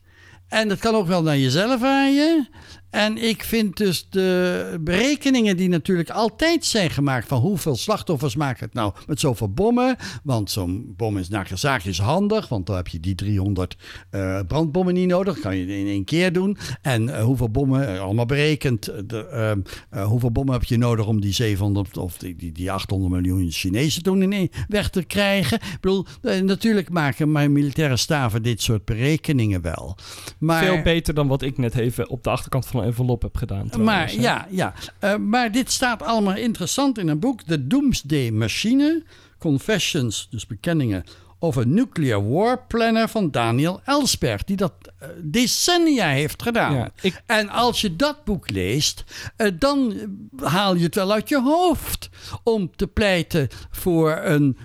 En 0.48 0.68
dat 0.68 0.78
kan 0.78 0.94
ook 0.94 1.06
wel 1.06 1.22
naar 1.22 1.38
jezelf 1.38 1.80
waaien. 1.80 2.48
En 2.92 3.18
ik 3.18 3.44
vind 3.44 3.76
dus 3.76 4.06
de 4.10 4.78
berekeningen 4.80 5.56
die 5.56 5.68
natuurlijk 5.68 6.10
altijd 6.10 6.64
zijn 6.64 6.90
gemaakt 6.90 7.28
van 7.28 7.40
hoeveel 7.40 7.76
slachtoffers 7.76 8.36
maakt 8.36 8.60
het 8.60 8.74
nou 8.74 8.92
met 9.06 9.20
zoveel 9.20 9.52
bommen. 9.52 9.96
Want 10.22 10.50
zo'n 10.50 10.94
bom 10.96 11.18
is 11.18 11.28
Nagasaki 11.28 11.88
is 11.88 11.98
handig, 11.98 12.48
want 12.48 12.66
dan 12.66 12.76
heb 12.76 12.88
je 12.88 13.00
die 13.00 13.14
300 13.14 13.76
uh, 14.10 14.38
eh, 14.38 14.46
brandbommen 14.46 14.94
niet 14.94 15.08
nodig. 15.08 15.34
Dat 15.34 15.42
kan 15.42 15.56
je 15.56 15.66
in 15.66 15.86
één 15.86 16.04
keer 16.04 16.32
doen. 16.32 16.56
En 16.82 17.02
uh, 17.02 17.22
hoeveel 17.22 17.50
bommen, 17.50 17.94
uh, 17.94 18.00
allemaal 18.00 18.26
berekend, 18.26 18.84
de, 19.06 19.26
ehm, 19.26 20.06
hoeveel 20.06 20.32
bommen 20.32 20.54
heb 20.54 20.64
je 20.64 20.76
nodig 20.76 21.06
om 21.06 21.20
die 21.20 21.32
700 21.32 21.96
of 21.96 22.18
die, 22.18 22.36
die, 22.36 22.52
die 22.52 22.72
800 22.72 23.12
miljoen 23.12 23.50
Chinezen 23.50 24.02
toen 24.02 24.32
in 24.32 24.50
weg 24.68 24.90
te 24.90 25.02
krijgen. 25.02 25.56
Ik 25.56 25.80
bedoel, 25.80 26.06
natuurlijk 26.42 26.90
maken 26.90 27.32
mijn 27.32 27.52
militaire 27.52 27.96
staven 27.96 28.42
dit 28.42 28.62
soort 28.62 28.84
berekeningen 28.84 29.62
wel. 29.62 29.96
Maar, 30.38 30.64
Veel 30.64 30.82
beter 30.82 31.14
dan 31.14 31.28
wat 31.28 31.42
ik 31.42 31.58
net 31.58 31.74
even 31.74 32.08
op 32.08 32.24
de 32.24 32.30
achterkant 32.30 32.66
van 32.66 32.81
envelop 32.82 33.22
heb 33.22 33.36
gedaan. 33.36 33.70
maar 33.78 34.14
ja, 34.14 34.46
ja. 34.50 34.74
Uh, 35.00 35.16
maar 35.16 35.52
dit 35.52 35.70
staat 35.70 36.02
allemaal 36.02 36.36
interessant 36.36 36.98
in 36.98 37.08
een 37.08 37.18
boek. 37.18 37.42
The 37.42 37.66
Doomsday 37.66 38.30
Machine. 38.30 39.02
Confessions, 39.38 40.28
dus 40.30 40.46
bekenningen 40.46 41.04
of 41.42 41.56
een 41.56 41.74
nuclear 41.74 42.30
war 42.30 42.66
planner 42.66 43.08
van 43.08 43.30
Daniel 43.30 43.80
Ellsberg, 43.84 44.44
die 44.44 44.56
dat 44.56 44.72
uh, 45.02 45.08
decennia 45.22 46.08
heeft 46.08 46.42
gedaan. 46.42 46.74
Ja, 46.74 46.90
ik... 47.00 47.22
En 47.26 47.48
als 47.48 47.80
je 47.80 47.96
dat 47.96 48.24
boek 48.24 48.50
leest, 48.50 49.04
uh, 49.36 49.48
dan 49.58 49.94
haal 50.36 50.74
je 50.74 50.84
het 50.84 50.94
wel 50.94 51.12
uit 51.12 51.28
je 51.28 51.40
hoofd 51.40 52.08
om 52.42 52.70
te 52.76 52.86
pleiten 52.86 53.48
voor 53.70 54.16
een 54.16 54.56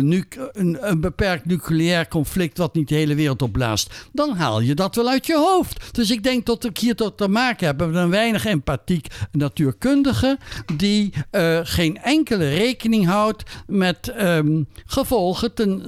nu, 0.00 0.24
een, 0.52 1.00
beperkt 1.00 1.46
nucleair 1.46 2.08
conflict 2.08 2.58
wat 2.58 2.74
niet 2.74 2.88
de 2.88 2.94
hele 2.94 3.14
wereld 3.14 3.42
opblaast, 3.42 4.08
dan 4.12 4.36
haal 4.36 4.60
je 4.60 4.74
dat 4.74 4.94
wel 4.94 5.08
uit 5.08 5.26
je 5.26 5.36
hoofd. 5.36 5.94
Dus 5.94 6.10
ik 6.10 6.22
denk 6.22 6.46
dat 6.46 6.64
ik 6.64 6.78
hier 6.78 6.94
tot 6.94 7.16
te 7.16 7.28
maken 7.28 7.66
heb 7.66 7.78
met 7.78 7.94
een 7.94 8.10
weinig 8.10 8.44
empathiek 8.44 9.06
natuurkundige 9.32 10.38
die 10.76 11.12
uh, 11.32 11.60
geen 11.62 11.96
enkele 12.02 12.48
rekening 12.48 13.06
houdt 13.06 13.42
met 13.66 14.14
um, 14.20 14.68
gevolgen 14.86 15.54
ten, 15.54 15.82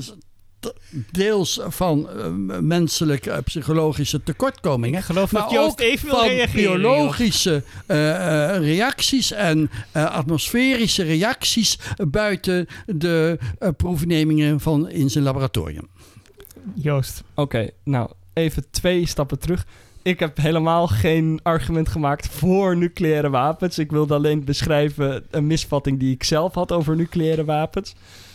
deels 1.13 1.61
van 1.69 2.09
uh, 2.17 2.59
menselijke 2.61 3.41
psychologische 3.45 4.23
tekortkomingen. 4.23 4.99
Ik 4.99 5.05
geloof 5.05 5.33
maar 5.33 5.43
dat 5.43 5.51
Joost 5.51 5.71
ook 5.71 5.81
even 5.81 6.09
van 6.09 6.27
reageren, 6.27 6.81
biologische 6.81 7.63
uh, 7.87 7.97
uh, 7.97 8.59
reacties 8.59 9.33
en 9.33 9.71
atmosferische 9.93 11.03
reacties 11.03 11.79
buiten 12.09 12.67
de 12.87 13.39
proefnemingen 13.77 14.61
van 14.61 14.89
in 14.89 15.11
zijn 15.11 15.25
laboratorium. 15.25 15.89
Joost. 16.75 17.23
Oké, 17.35 17.71
nou 17.85 18.11
even 18.33 18.71
twee 18.71 19.07
stappen 19.07 19.39
terug. 19.39 19.67
Ik 20.03 20.21
heb 20.21 20.37
helemaal 20.37 20.87
geen 20.87 21.41
argument 21.43 21.89
gemaakt 21.89 22.29
voor 22.29 22.77
nucleaire 22.77 23.31
wapens. 23.31 23.79
Ik 23.79 23.91
wilde 23.91 24.15
alleen 24.15 24.45
beschrijven 24.45 25.27
een 25.31 25.47
misvatting 25.47 25.99
die 25.99 26.15
ik 26.15 26.25
zelf 26.25 26.55
had 26.55 26.73
over 26.73 26.97
nucleaire 26.97 27.45
wapens. 27.45 27.95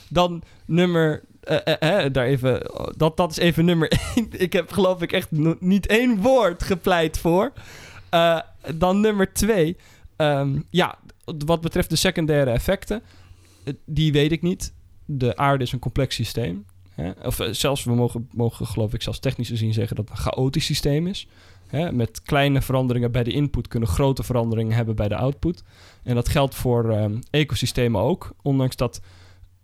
Dan 0.10 0.42
nummer 0.66 1.24
uh, 1.50 2.06
daar 2.12 2.26
even, 2.26 2.72
dat, 2.98 3.18
dat 3.18 3.32
is 3.32 3.38
even 3.38 3.66
nummer 3.66 3.92
één. 4.16 4.28
ik 4.46 4.54
heb 4.54 4.72
geloof 4.72 5.02
ik 5.02 5.12
echt 5.12 5.32
niet 5.60 5.88
één 5.88 6.22
woord 6.22 6.64
gepleit 6.64 7.18
voor. 7.18 7.52
Dan 8.76 9.00
nummer 9.00 9.34
twee. 9.34 9.78
Um, 10.18 10.66
ja, 10.70 10.98
wat 11.46 11.62
betreft 11.62 11.90
de 11.90 11.96
secundaire 11.96 12.52
effecten, 12.52 13.02
die 13.86 14.12
weet 14.12 14.32
ik 14.32 14.42
niet. 14.42 14.74
De 15.06 15.36
aarde 15.36 15.64
is 15.64 15.72
een 15.72 15.80
complex 15.80 16.16
systeem. 16.16 16.66
Hè? 16.96 17.12
Of 17.24 17.40
zelfs, 17.52 17.84
we 17.84 17.96
mogen, 17.96 18.30
mogen 18.32 18.68
geloof 18.68 18.94
ik 18.94 19.02
zelfs 19.02 19.20
technisch 19.20 19.50
gezien 19.50 19.74
zeggen 19.74 19.96
dat 19.96 20.10
het 20.10 20.18
een 20.18 20.24
chaotisch 20.24 20.66
systeem 20.66 21.08
is. 21.08 21.28
Hè? 21.68 21.92
Met 21.92 22.22
kleine 22.22 22.62
veranderingen 22.62 23.12
bij 23.12 23.24
de 23.24 23.32
input 23.32 23.68
kunnen 23.68 23.90
grote 23.90 24.24
veranderingen 24.24 24.76
hebben 24.76 24.96
bij 24.96 25.08
de 25.08 25.16
output. 25.16 25.64
En 26.04 26.16
dat 26.16 26.30
geldt 26.30 26.56
voor 26.56 26.98
um, 26.98 27.20
ecosystemen 27.30 28.02
ook. 28.02 28.34
Ondanks 28.42 28.76
dat 28.76 29.02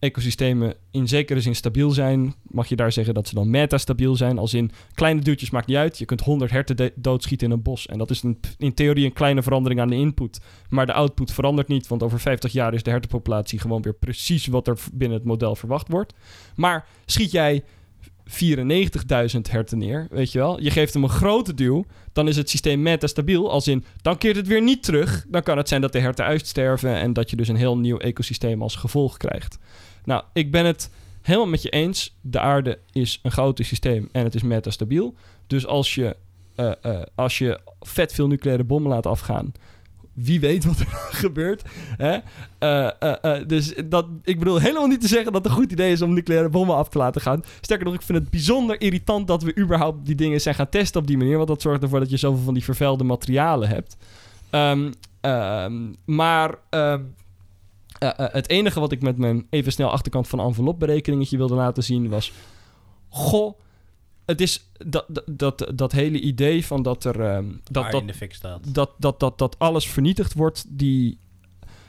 ecosystemen 0.07 0.75
in 0.91 1.07
zekere 1.07 1.41
zin 1.41 1.55
stabiel 1.55 1.91
zijn, 1.91 2.33
mag 2.41 2.67
je 2.67 2.75
daar 2.75 2.91
zeggen 2.91 3.13
dat 3.13 3.27
ze 3.27 3.35
dan 3.35 3.49
metastabiel 3.49 4.15
zijn. 4.15 4.37
Als 4.37 4.53
in 4.53 4.71
kleine 4.93 5.21
duurtjes 5.21 5.49
maakt 5.49 5.67
niet 5.67 5.77
uit. 5.77 5.97
Je 5.97 6.05
kunt 6.05 6.21
100 6.21 6.51
herten 6.51 6.91
doodschieten 6.95 7.47
in 7.47 7.53
een 7.53 7.61
bos. 7.61 7.85
En 7.85 7.97
dat 7.97 8.09
is 8.09 8.23
een, 8.23 8.39
in 8.57 8.73
theorie 8.73 9.05
een 9.05 9.13
kleine 9.13 9.43
verandering 9.43 9.81
aan 9.81 9.89
de 9.89 9.95
input. 9.95 10.39
Maar 10.69 10.85
de 10.85 10.93
output 10.93 11.33
verandert 11.33 11.67
niet, 11.67 11.87
want 11.87 12.03
over 12.03 12.19
50 12.19 12.51
jaar 12.51 12.73
is 12.73 12.83
de 12.83 12.89
hertenpopulatie 12.89 13.59
gewoon 13.59 13.81
weer 13.81 13.93
precies 13.93 14.47
wat 14.47 14.67
er 14.67 14.77
binnen 14.93 15.17
het 15.17 15.27
model 15.27 15.55
verwacht 15.55 15.87
wordt. 15.87 16.13
Maar 16.55 16.85
schiet 17.05 17.31
jij 17.31 17.63
94.000 18.27 19.41
herten 19.49 19.77
neer, 19.77 20.07
weet 20.09 20.31
je 20.31 20.39
wel. 20.39 20.61
Je 20.61 20.71
geeft 20.71 20.93
hem 20.93 21.03
een 21.03 21.09
grote 21.09 21.53
duw, 21.53 21.85
dan 22.13 22.27
is 22.27 22.35
het 22.35 22.49
systeem 22.49 22.81
metastabiel. 22.81 23.51
Als 23.51 23.67
in, 23.67 23.83
dan 24.01 24.17
keert 24.17 24.35
het 24.35 24.47
weer 24.47 24.61
niet 24.61 24.83
terug. 24.83 25.25
Dan 25.29 25.43
kan 25.43 25.57
het 25.57 25.67
zijn 25.67 25.81
dat 25.81 25.91
de 25.91 25.99
herten 25.99 26.25
uitsterven 26.25 26.95
en 26.95 27.13
dat 27.13 27.29
je 27.29 27.35
dus 27.35 27.47
een 27.47 27.55
heel 27.55 27.77
nieuw 27.77 27.97
ecosysteem 27.97 28.61
als 28.61 28.75
gevolg 28.75 29.17
krijgt. 29.17 29.57
Nou, 30.07 30.23
ik 30.33 30.51
ben 30.51 30.65
het 30.65 30.89
helemaal 31.21 31.47
met 31.47 31.61
je 31.61 31.69
eens. 31.69 32.17
De 32.21 32.39
aarde 32.39 32.79
is 32.91 33.19
een 33.23 33.31
chaotisch 33.31 33.67
systeem 33.67 34.09
en 34.11 34.23
het 34.23 34.35
is 34.35 34.43
metastabiel. 34.43 35.15
Dus 35.47 35.65
als 35.65 35.95
je, 35.95 36.15
uh, 36.55 36.71
uh, 36.85 37.01
als 37.15 37.37
je 37.37 37.59
vet 37.79 38.13
veel 38.13 38.27
nucleaire 38.27 38.63
bommen 38.63 38.91
laat 38.91 39.05
afgaan, 39.05 39.51
wie 40.13 40.39
weet 40.39 40.65
wat 40.65 40.79
er 40.79 40.87
gebeurt. 41.23 41.63
Hè? 41.97 42.17
Uh, 42.59 43.47
dus 43.47 43.73
dat, 43.85 44.05
ik 44.23 44.39
bedoel 44.39 44.59
helemaal 44.59 44.87
niet 44.87 45.01
te 45.01 45.07
zeggen 45.07 45.31
dat 45.31 45.43
het 45.43 45.51
een 45.51 45.57
goed 45.57 45.71
idee 45.71 45.91
is 45.91 46.01
om 46.01 46.13
nucleaire 46.13 46.49
bommen 46.49 46.75
af 46.75 46.89
te 46.89 46.97
laten 46.97 47.21
gaan. 47.21 47.43
Sterker 47.61 47.85
nog, 47.85 47.95
ik 47.95 48.01
vind 48.01 48.17
het 48.17 48.29
bijzonder 48.29 48.81
irritant 48.81 49.27
dat 49.27 49.43
we 49.43 49.57
überhaupt 49.57 50.05
die 50.05 50.15
dingen 50.15 50.41
zijn 50.41 50.55
gaan 50.55 50.69
testen 50.69 51.01
op 51.01 51.07
die 51.07 51.17
manier. 51.17 51.35
Want 51.35 51.47
dat 51.47 51.61
zorgt 51.61 51.83
ervoor 51.83 51.99
dat 51.99 52.09
je 52.09 52.17
zoveel 52.17 52.43
van 52.43 52.53
die 52.53 52.63
vervuilde 52.63 53.03
materialen 53.03 53.69
hebt. 53.69 53.97
Um, 54.51 54.93
um, 55.21 55.95
maar 56.05 56.55
um, 56.69 57.13
uh, 57.99 58.09
uh, 58.19 58.25
het 58.31 58.49
enige 58.49 58.79
wat 58.79 58.91
ik 58.91 59.01
met 59.01 59.17
mijn 59.17 59.47
even 59.49 59.71
snel 59.71 59.91
achterkant 59.91 60.27
van 60.27 60.39
envelopberekeningetje 60.39 61.37
wilde 61.37 61.55
laten 61.55 61.83
zien 61.83 62.09
was... 62.09 62.31
Goh, 63.09 63.59
het 64.25 64.41
is 64.41 64.69
dat, 64.77 65.05
dat, 65.25 65.71
dat, 65.75 65.91
hele 65.91 66.19
idee 66.19 66.65
van 66.65 66.83
dat 66.83 67.03
er... 67.03 67.35
Um, 67.35 67.61
dat, 67.71 67.91
dat, 67.91 68.01
in 68.01 68.07
de 68.07 68.13
fik 68.13 68.33
staat. 68.33 68.73
Dat, 68.73 68.91
dat, 68.97 69.19
dat, 69.19 69.37
dat 69.37 69.59
alles 69.59 69.87
vernietigd 69.87 70.33
wordt, 70.33 70.65
die... 70.67 71.19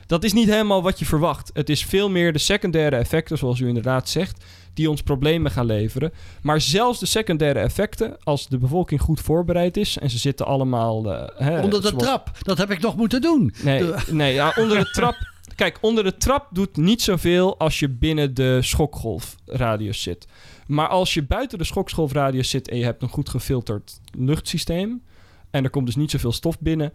Dat 0.06 0.24
is 0.24 0.32
niet 0.32 0.48
helemaal 0.48 0.82
wat 0.82 0.98
je 0.98 1.04
verwacht. 1.04 1.50
Het 1.52 1.68
is 1.68 1.84
veel 1.84 2.10
meer 2.10 2.32
de 2.32 2.38
secundaire 2.38 2.96
effecten, 2.96 3.38
zoals 3.38 3.60
u 3.60 3.68
inderdaad 3.68 4.08
zegt 4.08 4.44
die 4.78 4.90
ons 4.90 5.02
problemen 5.02 5.50
gaan 5.50 5.66
leveren. 5.66 6.12
Maar 6.42 6.60
zelfs 6.60 6.98
de 6.98 7.06
secundaire 7.06 7.58
effecten, 7.58 8.16
als 8.22 8.48
de 8.48 8.58
bevolking 8.58 9.00
goed 9.00 9.20
voorbereid 9.20 9.76
is 9.76 9.98
en 9.98 10.10
ze 10.10 10.18
zitten 10.18 10.46
allemaal. 10.46 11.06
Uh, 11.06 11.22
hè, 11.36 11.60
onder 11.60 11.82
de 11.82 11.96
trap, 11.96 12.30
dat 12.42 12.58
heb 12.58 12.70
ik 12.70 12.80
nog 12.80 12.96
moeten 12.96 13.20
doen. 13.20 13.54
Nee, 13.62 13.84
nee 14.10 14.34
ja, 14.34 14.52
onder 14.56 14.78
de 14.78 14.90
trap. 14.98 15.16
Kijk, 15.58 15.78
onder 15.80 16.04
de 16.04 16.16
trap 16.16 16.48
doet 16.50 16.76
niet 16.76 17.02
zoveel 17.02 17.58
als 17.58 17.78
je 17.78 17.88
binnen 17.88 18.34
de 18.34 18.58
schokgolfradius 18.62 20.02
zit. 20.02 20.26
Maar 20.66 20.88
als 20.88 21.14
je 21.14 21.22
buiten 21.22 21.58
de 21.58 21.64
schokgolfradius 21.64 22.50
zit 22.50 22.68
en 22.68 22.78
je 22.78 22.84
hebt 22.84 23.02
een 23.02 23.08
goed 23.08 23.28
gefilterd 23.28 24.00
luchtsysteem. 24.18 25.02
en 25.50 25.64
er 25.64 25.70
komt 25.70 25.86
dus 25.86 25.96
niet 25.96 26.10
zoveel 26.10 26.32
stof 26.32 26.58
binnen. 26.58 26.92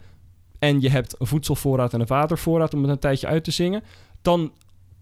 en 0.60 0.82
je 0.82 0.90
hebt 0.90 1.16
een 1.20 1.28
voedselvoorraad 1.28 1.94
en 1.94 2.00
een 2.00 2.08
watervoorraad 2.08 2.74
om 2.74 2.82
het 2.82 2.92
een 2.92 3.00
tijdje 3.00 3.28
uit 3.28 3.44
te 3.44 3.52
zingen. 3.52 3.84
dan 4.22 4.52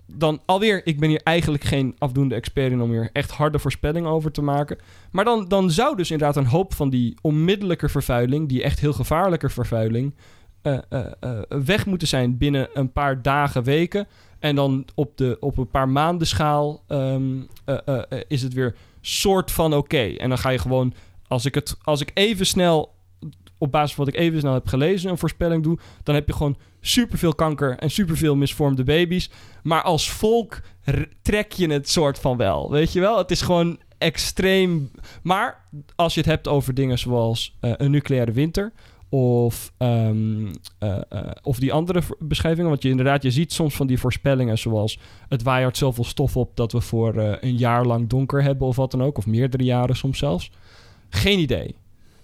dan 0.06 0.42
alweer, 0.46 0.88
ik 0.88 1.00
ben 1.00 1.10
hier 1.10 1.22
eigenlijk 1.24 1.64
geen 1.64 1.96
afdoende 1.98 2.36
expert 2.36 2.72
in 2.72 2.82
om 2.82 2.92
hier 2.92 3.10
echt 3.14 3.32
harde 3.32 3.60
voorspellingen 3.60 4.10
over 4.10 4.32
te 4.32 4.42
maken. 4.42 4.78
Maar 5.12 5.26
dan, 5.26 5.48
dan 5.48 5.72
zou 5.72 5.96
dus 5.96 6.12
inderdaad 6.12 6.36
een 6.36 6.50
hoop 6.50 6.74
van 6.74 6.90
die 6.90 7.18
onmiddellijke 7.22 7.90
vervuiling, 7.90 8.50
die 8.50 8.64
echt 8.64 8.80
heel 8.80 8.94
gevaarlijke 8.94 9.50
vervuiling, 9.50 10.14
uh, 10.64 10.78
uh, 10.90 11.42
weg 11.50 11.86
moeten 11.86 12.08
zijn 12.08 12.38
binnen 12.38 12.70
een 12.74 12.92
paar 12.92 13.22
dagen, 13.22 13.64
weken. 13.64 14.08
En 14.40 14.56
dan 14.56 14.86
op, 14.96 15.18
de, 15.18 15.38
op 15.40 15.58
een 15.58 15.70
paar 15.70 15.90
maanden 15.90 16.28
schaal 16.28 16.84
um, 16.88 17.48
is 18.28 18.42
het 18.42 18.54
weer 18.54 18.76
soort 19.02 19.52
van 19.52 19.74
oké. 19.74 20.14
En 20.18 20.30
dan 20.30 20.38
ga 20.38 20.50
je 20.50 20.58
gewoon, 20.58 20.94
als 21.28 21.46
ik, 21.46 21.56
het, 21.56 21.78
als 21.84 22.02
ik 22.02 22.12
even 22.14 22.46
snel 22.46 22.94
op 23.58 23.72
basis 23.72 23.96
van 23.96 24.06
wat 24.06 24.14
ik 24.14 24.20
even 24.20 24.40
snel 24.40 24.54
heb 24.54 24.68
gelezen, 24.68 25.10
een 25.10 25.18
voorspelling 25.18 25.64
doe, 25.64 25.80
dan 26.04 26.16
heb 26.16 26.28
je 26.28 26.34
gewoon 26.34 26.58
superveel 26.82 27.36
kanker 27.36 27.78
en 27.78 27.92
superveel 27.92 28.36
misvormde 28.36 28.84
baby's. 28.84 29.30
Maar 29.64 29.82
als 29.82 30.10
volk 30.10 30.62
trek 31.22 31.52
je 31.52 31.72
het 31.72 31.90
soort 31.90 32.20
van 32.20 32.38
wel. 32.38 32.72
Weet 32.72 32.94
je 32.94 33.00
wel? 33.00 33.18
Het 33.18 33.32
is 33.32 33.42
gewoon 33.42 33.80
extreem. 33.98 34.92
Maar 35.24 35.66
als 35.96 36.14
je 36.14 36.20
het 36.20 36.30
hebt 36.30 36.48
over 36.48 36.74
dingen 36.74 37.00
zoals 37.00 37.58
een 37.60 37.92
nucleaire 37.92 38.32
winter. 38.32 38.72
Of, 39.14 39.72
um, 39.78 40.46
uh, 40.46 40.52
uh, 40.80 40.98
of 41.44 41.60
die 41.60 41.74
andere 41.74 42.02
beschrijvingen. 42.20 42.70
Want 42.70 42.82
je 42.84 42.90
inderdaad, 42.90 43.24
je 43.24 43.32
ziet 43.32 43.54
soms 43.54 43.76
van 43.76 43.88
die 43.88 44.00
voorspellingen 44.00 44.58
zoals... 44.58 45.00
het 45.28 45.44
waaiert 45.44 45.78
zoveel 45.78 46.04
stof 46.04 46.38
op 46.38 46.56
dat 46.56 46.72
we 46.72 46.82
voor 46.82 47.16
een 47.16 47.58
jaar 47.58 47.86
lang 47.86 48.10
donker 48.10 48.44
hebben 48.44 48.68
of 48.68 48.76
wat 48.76 48.92
dan 48.92 49.04
ook. 49.04 49.18
Of 49.18 49.26
meerdere 49.26 49.64
jaren 49.64 49.96
soms 49.96 50.18
zelfs. 50.18 50.52
Geen 51.10 51.40
idee. 51.40 51.76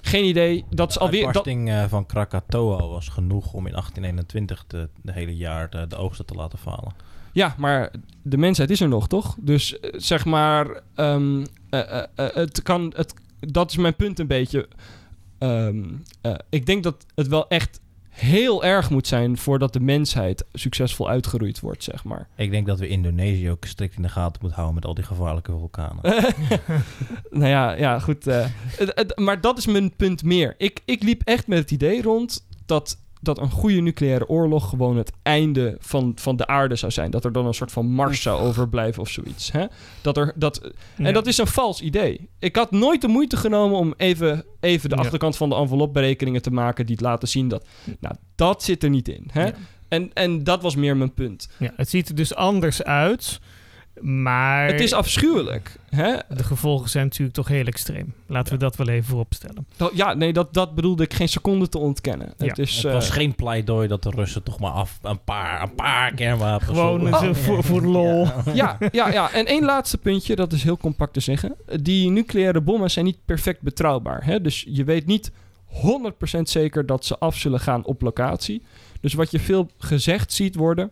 Geen 0.02 0.26
idee. 0.26 0.66
Dat 0.70 0.90
is 0.90 1.00
alweer. 1.00 1.20
De 1.20 1.26
uitbarsting 1.26 1.72
dat... 1.72 1.90
van 1.90 2.06
Krakatoa 2.06 2.88
was 2.88 3.08
genoeg 3.08 3.54
om 3.54 3.66
in 3.66 3.72
1821 3.72 4.66
de, 4.68 4.90
de 5.02 5.12
hele 5.12 5.36
jaar 5.36 5.70
de, 5.70 5.88
de, 5.88 5.96
oogsten 5.96 6.26
te 6.26 6.34
laten 6.34 6.60
falen. 6.60 6.94
Ja, 7.32 7.56
maar 7.58 7.92
de 8.22 8.38
mensheid 8.38 8.70
is 8.70 8.82
er 8.82 8.88
nog, 8.88 9.08
toch? 9.08 9.36
Dus 9.40 9.78
zeg 9.92 10.26
maar, 10.26 10.82
um, 10.96 11.40
uh, 11.70 12.02
het 12.16 12.62
kan, 12.62 12.94
het, 12.96 13.14
dat 13.40 13.70
is 13.72 13.78
mijn 13.78 13.96
punt 13.96 14.20
een 14.20 14.28
beetje. 14.28 14.68
Um, 15.40 16.04
ik 16.50 16.66
denk 16.66 16.84
dat 16.84 17.06
het 17.16 17.28
wel 17.28 17.48
echt 17.48 17.80
heel 18.10 18.64
erg 18.64 18.90
moet 18.90 19.08
zijn 19.08 19.38
voordat 19.38 19.74
de 19.74 19.80
mensheid 19.80 20.46
succesvol 20.54 21.10
uitgeroeid 21.10 21.60
wordt, 21.60 21.84
zeg 21.84 22.04
maar. 22.04 22.28
Ik 22.36 22.52
denk 22.52 22.68
dat 22.68 22.80
we 22.80 22.88
Indonesië 22.88 23.50
ook 23.52 23.66
strikt 23.66 23.96
in 23.96 24.02
de 24.02 24.10
gaten 24.10 24.38
moeten 24.42 24.62
houden 24.62 24.76
met 24.76 24.86
al 24.86 24.94
die 24.94 25.04
gevaarlijke 25.04 25.52
vulkanen. 25.52 26.02
nou 27.30 27.48
ja, 27.48 27.72
ja 27.72 28.00
goed. 28.00 28.28
Uh, 28.28 28.46
maar 29.16 29.42
dat 29.42 29.58
is 29.58 29.66
mijn 29.66 29.96
punt 29.96 30.24
meer. 30.24 30.56
Ik, 30.58 30.82
ik 30.86 31.04
liep 31.04 31.22
echt 31.24 31.48
met 31.48 31.60
het 31.60 31.72
idee 31.72 32.02
rond 32.02 32.46
dat 32.66 32.98
dat 33.22 33.40
een 33.40 33.52
goede 33.52 33.82
nucleaire 33.82 34.28
oorlog 34.28 34.70
gewoon 34.70 34.98
het 34.98 35.12
einde 35.22 35.78
van, 35.80 36.12
van 36.16 36.36
de 36.36 36.48
aarde 36.48 36.76
zou 36.76 36.92
zijn. 36.92 37.12
Dat 37.12 37.26
er 37.26 37.32
dan 37.32 37.46
een 37.46 37.54
soort 37.54 37.72
van 37.72 37.86
Mars 37.86 38.22
zou 38.22 38.42
overblijven 38.42 39.02
of 39.02 39.10
zoiets. 39.10 39.52
Hè? 39.52 39.66
Dat 40.02 40.18
er, 40.18 40.34
dat, 40.36 40.72
En 40.98 41.14
dat 41.14 41.28
is 41.28 41.38
een 41.38 41.48
vals 41.48 41.82
idee. 41.82 42.30
Ik 42.40 42.56
had 42.56 42.72
nooit 42.72 43.02
de 43.02 43.08
moeite 43.08 43.38
genomen 43.38 43.78
om 43.78 43.94
even, 43.98 44.46
even 44.60 44.90
de 44.90 44.96
achterkant 44.96 45.38
van 45.38 45.50
de 45.50 45.56
envelopberekeningen 45.56 46.42
te 46.42 46.52
maken... 46.52 46.86
die 46.86 46.96
het 46.96 47.04
laten 47.04 47.28
zien 47.28 47.48
dat... 47.48 47.68
Nou, 48.00 48.16
dat 48.36 48.64
zit 48.64 48.84
er 48.84 48.90
niet 48.90 49.08
in. 49.08 49.28
Hè? 49.32 49.50
En, 49.88 50.14
en 50.14 50.44
dat 50.44 50.62
was 50.62 50.76
meer 50.76 50.98
mijn 50.98 51.14
punt. 51.14 51.50
Ja, 51.58 51.74
het 51.76 51.90
ziet 51.90 52.10
er 52.10 52.16
dus 52.16 52.36
anders 52.36 52.84
uit... 52.84 53.40
Maar... 54.02 54.68
Het 54.68 54.82
is 54.82 54.94
afschuwelijk. 54.94 55.76
Hè? 55.90 56.16
De 56.30 56.44
gevolgen 56.44 56.90
zijn 56.90 57.04
natuurlijk 57.04 57.36
toch 57.36 57.48
heel 57.48 57.66
extreem. 57.66 58.14
Laten 58.26 58.54
we 58.54 58.60
dat 58.60 58.76
wel 58.76 58.88
even 58.88 59.06
vooropstellen. 59.06 59.68
Ja, 59.94 60.14
nee, 60.14 60.34
dat, 60.34 60.54
dat 60.54 60.76
bedoelde 60.76 61.04
ik 61.04 61.14
geen 61.14 61.30
seconde 61.30 61.70
te 61.70 61.78
ontkennen. 61.78 62.34
Ja. 62.38 62.46
Het, 62.46 62.58
is, 62.58 62.84
het 62.84 62.94
was 62.94 63.08
uh, 63.08 63.14
geen 63.14 63.36
pleidooi 63.36 63.88
dat 63.88 64.04
de 64.04 64.10
Russen 64.10 64.44
toch 64.44 64.60
maar 64.60 64.72
af 64.72 65.00
een 65.02 65.24
paar, 65.24 65.62
een 65.62 65.76
paar 65.76 66.14
kernwapens... 66.14 66.70
Gewoon 66.70 67.14
oh. 67.14 67.34
voor, 67.34 67.64
voor 67.64 67.82
lol. 67.82 68.28
Ja. 68.54 68.78
ja, 68.92 69.12
ja, 69.12 69.32
En 69.32 69.46
één 69.46 69.64
laatste 69.64 69.98
puntje, 69.98 70.36
dat 70.36 70.54
is 70.54 70.64
heel 70.64 70.78
compact 70.78 71.14
te 71.14 71.20
zeggen. 71.20 71.56
Die 71.82 72.10
nucleaire 72.10 72.62
bommen 72.62 72.92
zijn 72.92 73.06
niet 73.06 73.26
perfect 73.26 73.62
betrouwbaar. 73.62 74.26
Hè? 74.26 74.42
Dus 74.42 74.66
je 74.68 74.84
weet 74.84 75.06
niet 75.06 75.32
100% 75.70 76.42
zeker 76.42 76.86
dat 76.86 77.06
ze 77.06 77.18
af 77.18 77.36
zullen 77.36 77.60
gaan 77.60 77.86
op 77.86 78.02
locatie. 78.02 78.62
Dus 79.02 79.14
wat 79.14 79.32
je 79.32 79.40
veel 79.40 79.70
gezegd 79.78 80.34
ziet 80.34 80.56
worden... 80.56 80.92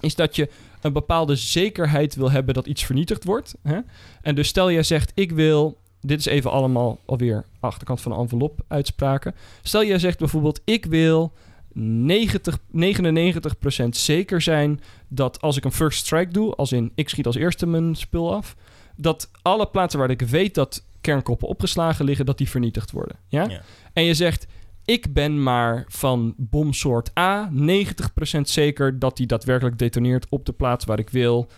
is 0.00 0.14
dat 0.14 0.36
je 0.36 0.48
een 0.86 0.92
bepaalde 0.92 1.36
zekerheid 1.36 2.14
wil 2.14 2.30
hebben 2.30 2.54
dat 2.54 2.66
iets 2.66 2.84
vernietigd 2.84 3.24
wordt. 3.24 3.54
Hè? 3.62 3.78
En 4.22 4.34
dus 4.34 4.48
stel 4.48 4.70
jij 4.70 4.82
zegt, 4.82 5.12
ik 5.14 5.32
wil... 5.32 5.78
Dit 6.00 6.18
is 6.18 6.26
even 6.26 6.50
allemaal 6.50 6.98
alweer 7.06 7.44
achterkant 7.60 8.00
van 8.00 8.12
de 8.12 8.18
envelop 8.18 8.60
uitspraken. 8.68 9.34
Stel 9.62 9.84
jij 9.84 9.98
zegt 9.98 10.18
bijvoorbeeld, 10.18 10.60
ik 10.64 10.84
wil 10.84 11.32
90, 11.72 12.58
99% 12.58 13.88
zeker 13.90 14.42
zijn 14.42 14.80
dat 15.08 15.40
als 15.40 15.56
ik 15.56 15.64
een 15.64 15.72
first 15.72 15.98
strike 15.98 16.32
doe, 16.32 16.54
als 16.54 16.72
in 16.72 16.92
ik 16.94 17.08
schiet 17.08 17.26
als 17.26 17.36
eerste 17.36 17.66
mijn 17.66 17.94
spul 17.94 18.34
af, 18.34 18.56
dat 18.96 19.30
alle 19.42 19.66
plaatsen 19.66 19.98
waar 19.98 20.10
ik 20.10 20.20
weet 20.20 20.54
dat 20.54 20.84
kernkoppen 21.00 21.48
opgeslagen 21.48 22.04
liggen, 22.04 22.26
dat 22.26 22.38
die 22.38 22.50
vernietigd 22.50 22.90
worden. 22.90 23.16
Ja? 23.28 23.44
ja. 23.44 23.60
En 23.92 24.04
je 24.04 24.14
zegt, 24.14 24.46
ik 24.86 25.12
ben 25.12 25.42
maar 25.42 25.84
van 25.88 26.34
bomsoort 26.36 27.18
A 27.18 27.50
90% 27.52 28.40
zeker 28.40 28.98
dat 28.98 29.16
die 29.16 29.26
daadwerkelijk 29.26 29.78
detoneert 29.78 30.26
op 30.28 30.46
de 30.46 30.52
plaats 30.52 30.84
waar 30.84 30.98
ik 30.98 31.10
wil. 31.10 31.48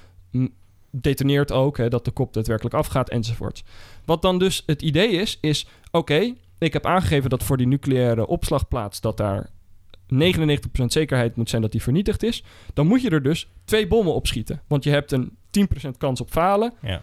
Detoneert 0.90 1.52
ook, 1.52 1.76
hè, 1.76 1.88
dat 1.88 2.04
de 2.04 2.10
kop 2.10 2.32
daadwerkelijk 2.32 2.74
afgaat 2.74 3.08
enzovoort. 3.08 3.64
Wat 4.04 4.22
dan 4.22 4.38
dus 4.38 4.62
het 4.66 4.82
idee 4.82 5.10
is, 5.10 5.38
is 5.40 5.66
oké, 5.90 6.34
ik 6.58 6.72
heb 6.72 6.86
aangegeven 6.86 7.30
dat 7.30 7.42
voor 7.42 7.56
die 7.56 7.66
nucleaire 7.66 8.26
opslagplaats 8.26 9.00
dat 9.00 9.16
daar 9.16 9.50
99% 10.14 10.84
zekerheid 10.86 11.36
moet 11.36 11.50
zijn 11.50 11.62
dat 11.62 11.72
die 11.72 11.82
vernietigd 11.82 12.22
is. 12.22 12.44
Dan 12.74 12.86
moet 12.86 13.02
je 13.02 13.10
er 13.10 13.22
dus 13.22 13.48
twee 13.64 13.86
bommen 13.86 14.14
op 14.14 14.26
schieten. 14.26 14.62
Want 14.66 14.84
je 14.84 14.90
hebt 14.90 15.12
een 15.12 15.36
10% 15.86 15.90
kans 15.98 16.20
op 16.20 16.30
falen. 16.30 16.72
Ja. 16.82 17.02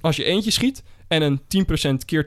Als 0.00 0.16
je 0.16 0.24
eentje 0.24 0.50
schiet. 0.50 0.82
En 1.08 1.22
een 1.22 1.40
10% 2.00 2.04
keer 2.04 2.26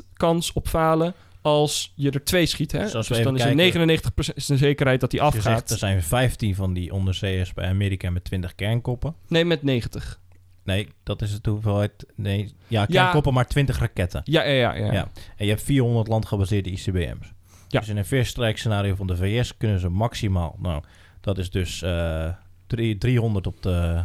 10% 0.00 0.04
kans 0.12 0.52
op 0.52 0.68
falen 0.68 1.14
als 1.48 1.92
je 1.94 2.10
er 2.10 2.24
twee 2.24 2.46
schiet. 2.46 2.72
Hè? 2.72 2.90
Dus, 2.90 3.06
dus 3.06 3.22
dan 3.22 3.36
is 3.36 3.44
er 3.44 3.92
99% 4.30 4.34
is 4.34 4.46
de 4.46 4.56
zekerheid 4.56 5.00
dat 5.00 5.10
die 5.10 5.22
afgaat. 5.22 5.42
Zegt, 5.42 5.70
er 5.70 5.78
zijn 5.78 6.02
15 6.02 6.54
van 6.54 6.72
die 6.72 6.92
onderzeeërs 6.92 7.54
bij 7.54 7.68
Amerika 7.68 8.10
met 8.10 8.24
20 8.24 8.54
kernkoppen. 8.54 9.14
Nee, 9.28 9.44
met 9.44 9.62
90. 9.62 10.20
Nee, 10.64 10.88
dat 11.02 11.22
is 11.22 11.32
het 11.32 11.46
hoeveelheid. 11.46 12.06
Nee, 12.14 12.54
ja, 12.66 12.86
kernkoppen, 12.86 13.32
maar 13.32 13.46
20 13.46 13.78
raketten. 13.78 14.20
Ja, 14.24 14.42
ja, 14.42 14.52
ja, 14.52 14.74
ja, 14.74 14.92
ja. 14.92 15.08
En 15.36 15.44
je 15.44 15.50
hebt 15.50 15.62
400 15.62 16.08
landgebaseerde 16.08 16.70
ICBM's. 16.70 17.32
Ja. 17.68 17.80
Dus 17.80 17.88
in 17.88 17.96
een 17.96 18.26
strike 18.26 18.58
scenario 18.58 18.94
van 18.94 19.06
de 19.06 19.16
VS 19.16 19.56
kunnen 19.56 19.80
ze 19.80 19.88
maximaal, 19.88 20.56
nou, 20.58 20.82
dat 21.20 21.38
is 21.38 21.50
dus 21.50 21.82
uh, 21.82 22.26
eh, 22.26 22.98
300 22.98 23.46
op 23.46 23.62
de 23.62 24.04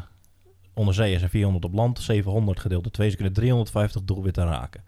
onderzeeërs 0.73 1.21
en 1.21 1.29
400 1.29 1.65
op 1.65 1.73
land, 1.73 1.99
700 1.99 2.59
gedeeld 2.59 2.83
door 2.83 2.91
2. 2.91 3.09
Ze 3.09 3.15
kunnen 3.15 3.33
350 3.33 4.01
doelwitten 4.03 4.47
raken. 4.47 4.83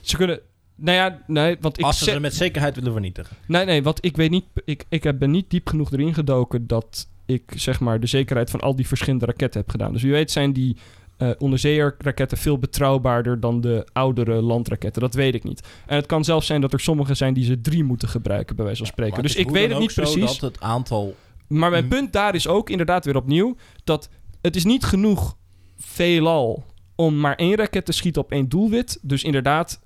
Ze 0.00 0.16
kunnen 0.16 0.40
nou 0.76 0.96
ja, 0.96 1.22
nee, 1.26 1.56
want 1.60 1.78
ik... 1.78 1.84
Als 1.84 1.98
ze 1.98 2.10
ze 2.10 2.20
met 2.20 2.34
zekerheid 2.34 2.74
willen 2.74 2.92
vernietigen. 2.92 3.36
Nee, 3.46 3.64
nee, 3.64 3.82
want 3.82 4.04
ik 4.04 4.16
weet 4.16 4.30
niet... 4.30 4.44
Ik, 4.64 4.84
ik 4.88 5.02
heb, 5.02 5.18
ben 5.18 5.30
niet 5.30 5.50
diep 5.50 5.68
genoeg 5.68 5.92
erin 5.92 6.14
gedoken 6.14 6.66
dat 6.66 7.08
ik, 7.26 7.52
zeg 7.56 7.80
maar, 7.80 8.00
de 8.00 8.06
zekerheid 8.06 8.50
van 8.50 8.60
al 8.60 8.76
die 8.76 8.86
verschillende 8.86 9.26
raketten 9.26 9.60
heb 9.60 9.70
gedaan. 9.70 9.92
Dus 9.92 10.02
wie 10.02 10.12
weet 10.12 10.30
zijn 10.30 10.52
die 10.52 10.76
uh, 11.18 11.30
onderzeeërraketten 11.38 12.38
veel 12.38 12.58
betrouwbaarder 12.58 13.40
dan 13.40 13.60
de 13.60 13.86
oudere 13.92 14.42
landraketten. 14.42 15.02
Dat 15.02 15.14
weet 15.14 15.34
ik 15.34 15.44
niet. 15.44 15.66
En 15.86 15.96
het 15.96 16.06
kan 16.06 16.24
zelfs 16.24 16.46
zijn 16.46 16.60
dat 16.60 16.72
er 16.72 16.80
sommige 16.80 17.14
zijn 17.14 17.34
die 17.34 17.44
ze 17.44 17.60
drie 17.60 17.84
moeten 17.84 18.08
gebruiken, 18.08 18.56
bij 18.56 18.64
wijze 18.64 18.82
van 18.82 18.92
spreken. 18.92 19.22
dus 19.22 19.34
ik 19.34 19.50
weet 19.50 19.68
het 19.68 19.78
niet 19.78 19.94
precies. 19.94 20.38
Dat 20.38 20.52
het 20.52 20.60
aantal... 20.60 21.14
Maar 21.46 21.70
mijn 21.70 21.88
punt 21.88 22.12
daar 22.12 22.34
is 22.34 22.48
ook 22.48 22.70
inderdaad 22.70 23.04
weer 23.04 23.16
opnieuw... 23.16 23.56
dat 23.84 24.08
het 24.40 24.56
is 24.56 24.64
niet 24.64 24.84
genoeg 24.84 25.36
veelal 25.78 26.64
om 26.94 27.20
maar 27.20 27.34
één 27.34 27.56
raket 27.56 27.84
te 27.84 27.92
schieten 27.92 28.22
op 28.22 28.30
één 28.30 28.48
doelwit. 28.48 28.98
Dus 29.02 29.22
inderdaad, 29.22 29.80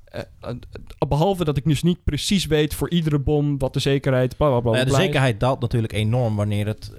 behalve 1.09 1.45
dat 1.45 1.57
ik 1.57 1.65
dus 1.65 1.83
niet 1.83 2.05
precies 2.05 2.47
weet 2.47 2.75
voor 2.75 2.91
iedere 2.91 3.19
bom 3.19 3.59
wat 3.59 3.73
de 3.73 3.81
zekerheid. 3.81 4.37
Bla, 4.37 4.49
bla, 4.49 4.61
bla, 4.61 4.85
de 4.85 4.91
zekerheid 4.91 5.41
daalt 5.41 5.61
natuurlijk 5.61 5.93
enorm 5.93 6.37
wanneer 6.37 6.67
het 6.67 6.93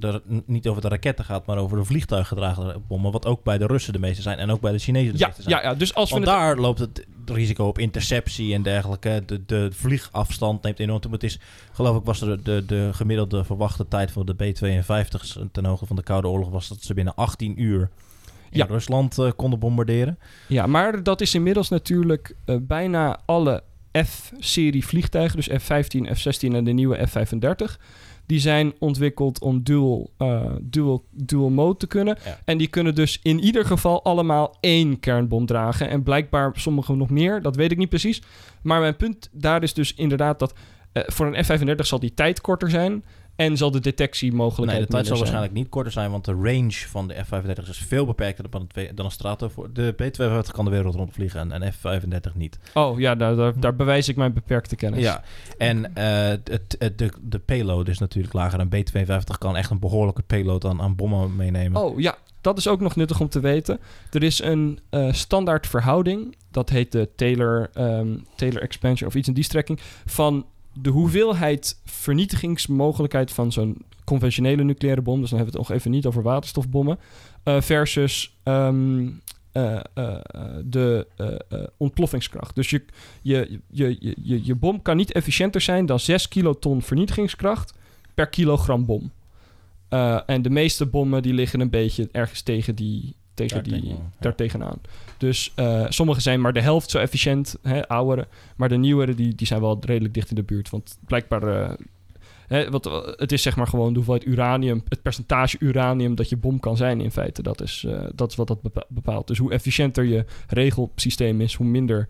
er 0.00 0.22
niet 0.46 0.68
over 0.68 0.82
de 0.82 0.88
raketten 0.88 1.24
gaat, 1.24 1.46
maar 1.46 1.58
over 1.58 1.78
de 1.78 1.84
vliegtuiggedragen 1.84 2.84
bommen. 2.88 3.12
Wat 3.12 3.26
ook 3.26 3.42
bij 3.42 3.58
de 3.58 3.66
Russen 3.66 3.92
de 3.92 3.98
meeste 3.98 4.22
zijn 4.22 4.38
en 4.38 4.50
ook 4.50 4.60
bij 4.60 4.72
de 4.72 4.78
Chinezen 4.78 5.12
de 5.12 5.18
ja, 5.18 5.26
meeste 5.26 5.42
zijn. 5.42 5.54
Ja, 5.54 5.62
ja, 5.62 5.74
dus 5.74 5.94
als 5.94 6.10
Want 6.10 6.24
daar 6.24 6.56
loopt 6.56 6.78
het 6.78 7.06
risico 7.24 7.66
op 7.66 7.78
interceptie 7.78 8.54
en 8.54 8.62
dergelijke. 8.62 9.22
De, 9.26 9.44
de 9.46 9.68
vliegafstand 9.72 10.62
neemt 10.62 10.78
enorm 10.78 11.00
toe. 11.00 11.12
Het 11.12 11.22
is, 11.22 11.38
geloof 11.72 11.96
ik, 11.96 12.04
was 12.04 12.20
er 12.20 12.42
de, 12.42 12.64
de 12.66 12.90
gemiddelde 12.92 13.44
verwachte 13.44 13.88
tijd 13.88 14.10
van 14.10 14.26
de 14.26 14.34
B-52 14.34 15.50
ten 15.52 15.64
hoogte 15.64 15.86
van 15.86 15.96
de 15.96 16.02
Koude 16.02 16.28
Oorlog 16.28 16.50
was 16.50 16.68
dat 16.68 16.82
ze 16.82 16.94
binnen 16.94 17.14
18 17.14 17.62
uur 17.62 17.90
ja. 18.50 18.66
Rusland 18.66 19.18
konden 19.36 19.58
bombarderen. 19.58 20.18
Ja, 20.46 20.66
maar 20.66 21.02
dat 21.02 21.20
is 21.20 21.34
inmiddels 21.34 21.68
natuurlijk 21.68 22.34
bijna 22.60 23.20
alle 23.26 23.62
F-serie 24.04 24.86
vliegtuigen, 24.86 25.36
dus 25.36 25.62
F-15, 25.62 26.16
F-16 26.16 26.54
en 26.54 26.64
de 26.64 26.72
nieuwe 26.72 27.06
F-35 27.06 27.76
die 28.28 28.40
zijn 28.40 28.72
ontwikkeld 28.78 29.40
om 29.40 29.62
dual, 29.62 30.10
uh, 30.18 30.44
dual, 30.62 31.04
dual 31.10 31.50
mode 31.50 31.76
te 31.76 31.86
kunnen. 31.86 32.18
En 32.44 32.58
die 32.58 32.66
kunnen 32.66 32.94
dus 32.94 33.20
in 33.22 33.40
ieder 33.40 33.64
geval 33.64 34.04
allemaal 34.04 34.56
één 34.60 35.00
kernbom 35.00 35.46
dragen. 35.46 35.88
En 35.88 36.02
blijkbaar 36.02 36.52
sommigen 36.54 36.98
nog 36.98 37.10
meer, 37.10 37.42
dat 37.42 37.56
weet 37.56 37.70
ik 37.70 37.78
niet 37.78 37.88
precies. 37.88 38.22
Maar 38.62 38.80
mijn 38.80 38.96
punt 38.96 39.28
daar 39.32 39.62
is 39.62 39.74
dus 39.74 39.94
inderdaad 39.94 40.38
dat 40.38 40.52
uh, 40.92 41.02
voor 41.06 41.26
een 41.26 41.44
F-35 41.44 41.74
zal 41.76 42.00
die 42.00 42.14
tijd 42.14 42.40
korter 42.40 42.70
zijn. 42.70 43.04
En 43.38 43.56
zal 43.56 43.70
de 43.70 43.80
detectiemogelijkheid 43.80 44.78
Nee, 44.78 44.86
de 44.86 44.92
tijd 44.92 45.06
zal 45.06 45.16
waarschijnlijk 45.16 45.52
niet 45.52 45.68
korter 45.68 45.92
zijn, 45.92 46.10
want 46.10 46.24
de 46.24 46.32
range 46.32 46.72
van 46.72 47.08
de 47.08 47.14
F-35 47.14 47.68
is 47.68 47.78
veel 47.78 48.06
beperkter 48.06 48.50
dan, 48.50 48.68
dan 48.94 49.04
een 49.04 49.10
Strato. 49.10 49.48
Voor 49.48 49.72
de 49.72 49.92
B-52 49.92 50.52
kan 50.52 50.64
de 50.64 50.70
wereld 50.70 50.94
rondvliegen 50.94 51.52
en, 51.52 51.72
F-35 51.72 52.34
niet. 52.34 52.58
Oh 52.74 52.98
ja, 52.98 53.14
daar, 53.14 53.36
daar, 53.36 53.60
daar, 53.60 53.76
bewijs 53.76 54.08
ik 54.08 54.16
mijn 54.16 54.32
beperkte 54.32 54.76
kennis. 54.76 55.02
Ja, 55.02 55.22
en 55.58 55.78
uh, 55.78 55.84
het, 56.44 56.76
de, 56.96 57.12
de 57.20 57.38
payload 57.38 57.88
is 57.88 57.98
natuurlijk 57.98 58.34
lager. 58.34 58.60
Een 58.60 58.68
B-52 58.68 59.38
kan 59.38 59.56
echt 59.56 59.70
een 59.70 59.78
behoorlijke 59.78 60.22
payload 60.22 60.64
aan, 60.64 60.80
aan 60.80 60.96
bommen 60.96 61.36
meenemen. 61.36 61.82
Oh 61.82 62.00
ja, 62.00 62.16
dat 62.40 62.58
is 62.58 62.68
ook 62.68 62.80
nog 62.80 62.96
nuttig 62.96 63.20
om 63.20 63.28
te 63.28 63.40
weten. 63.40 63.80
Er 64.10 64.22
is 64.22 64.42
een 64.42 64.78
uh, 64.90 65.12
standaard 65.12 65.66
verhouding, 65.66 66.36
dat 66.50 66.70
heet 66.70 66.92
de 66.92 67.08
Taylor, 67.16 67.70
um, 67.74 68.26
Taylor 68.36 68.62
Expansion 68.62 69.08
of 69.08 69.14
iets 69.14 69.28
in 69.28 69.34
die 69.34 69.44
strekking, 69.44 69.80
van 70.06 70.46
de 70.82 70.90
hoeveelheid 70.90 71.80
vernietigingsmogelijkheid 71.84 73.32
van 73.32 73.52
zo'n 73.52 73.76
conventionele 74.04 74.64
nucleaire 74.64 75.02
bom, 75.02 75.20
dus 75.20 75.30
dan 75.30 75.38
hebben 75.38 75.54
we 75.54 75.60
het 75.60 75.68
nog 75.68 75.78
even 75.78 75.90
niet 75.90 76.06
over 76.06 76.22
waterstofbommen, 76.22 76.98
uh, 77.44 77.60
versus 77.60 78.36
um, 78.44 79.20
uh, 79.52 79.80
uh, 79.94 80.16
de 80.64 81.06
ontploffingskracht. 81.76 82.54
Dus 82.54 82.70
je, 82.70 82.84
je, 83.22 83.60
je, 83.70 84.14
je, 84.22 84.44
je 84.44 84.54
bom 84.54 84.82
kan 84.82 84.96
niet 84.96 85.12
efficiënter 85.12 85.60
zijn 85.60 85.86
dan 85.86 86.00
6 86.00 86.28
kiloton 86.28 86.82
vernietigingskracht 86.82 87.74
per 88.14 88.26
kilogram 88.26 88.86
bom. 88.86 89.12
en 90.26 90.42
de 90.42 90.50
meeste 90.50 90.86
bommen 90.86 91.22
die 91.22 91.32
liggen 91.32 91.60
een 91.60 91.70
beetje 91.70 92.08
ergens 92.12 92.42
tegen 92.42 92.74
die, 92.74 93.16
tegen 93.38 93.64
die, 93.64 93.96
daar 94.20 94.34
tegenaan. 94.34 94.78
Dus 95.16 95.52
uh, 95.56 95.86
sommige 95.88 96.20
zijn 96.20 96.40
maar 96.40 96.52
de 96.52 96.60
helft 96.60 96.90
zo 96.90 96.98
efficiënt, 96.98 97.56
hè, 97.62 97.88
oudere. 97.88 98.26
Maar 98.56 98.68
de 98.68 98.76
nieuwere 98.76 99.14
die, 99.14 99.34
die 99.34 99.46
zijn 99.46 99.60
wel 99.60 99.78
redelijk 99.80 100.14
dicht 100.14 100.30
in 100.30 100.36
de 100.36 100.42
buurt. 100.42 100.70
Want 100.70 100.98
blijkbaar... 101.06 101.42
Uh, 101.42 101.70
hè, 102.46 102.70
wat, 102.70 103.14
het 103.16 103.32
is 103.32 103.42
zeg 103.42 103.56
maar 103.56 103.66
gewoon 103.66 103.88
de 103.88 103.94
hoeveelheid 103.94 104.26
uranium... 104.26 104.82
het 104.88 105.02
percentage 105.02 105.56
uranium 105.60 106.14
dat 106.14 106.28
je 106.28 106.36
bom 106.36 106.60
kan 106.60 106.76
zijn 106.76 107.00
in 107.00 107.10
feite. 107.10 107.42
Dat 107.42 107.60
is, 107.60 107.84
uh, 107.86 108.00
dat, 108.14 108.30
is 108.30 108.36
wat 108.36 108.46
dat 108.46 108.58
bepaalt. 108.88 109.26
Dus 109.26 109.38
hoe 109.38 109.52
efficiënter 109.52 110.04
je 110.04 110.24
regelsysteem 110.48 111.40
is... 111.40 111.54
hoe 111.54 111.66
minder 111.66 112.08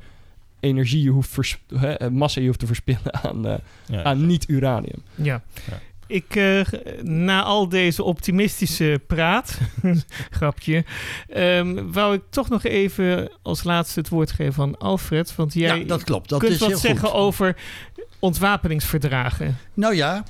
energie 0.61 1.03
je 1.03 1.11
hoeft... 1.11 1.59
Hè, 1.75 2.11
massa 2.11 2.41
je 2.41 2.47
hoeft 2.47 2.59
te 2.59 2.67
verspillen 2.67 3.15
aan, 3.25 3.61
ja, 3.87 4.03
aan 4.03 4.27
niet-uranium. 4.27 5.03
Ja. 5.15 5.43
ja. 5.71 5.79
Ik, 6.09 6.35
uh, 6.35 6.65
na 7.03 7.43
al 7.43 7.69
deze 7.69 8.03
optimistische 8.03 9.01
praat, 9.07 9.59
grapje, 10.31 10.85
um, 11.37 11.93
wou 11.93 12.15
ik 12.15 12.23
toch 12.31 12.49
nog 12.49 12.65
even 12.65 13.31
als 13.43 13.65
laatste 13.65 14.01
het 14.01 14.09
woord 14.09 14.33
geven 14.33 14.63
aan 14.63 14.79
Alfred. 14.79 15.35
Want 15.35 15.55
jij 15.55 15.79
ja, 15.79 15.85
dat 15.85 16.05
klopt. 16.05 16.29
Dat 16.29 16.41
kunt 16.41 16.53
is 16.53 16.59
wat 16.59 16.79
zeggen 16.79 17.13
over 17.13 17.57
ontwapeningsverdragen. 18.19 19.57
Nou 19.75 19.95
ja, 19.95 20.25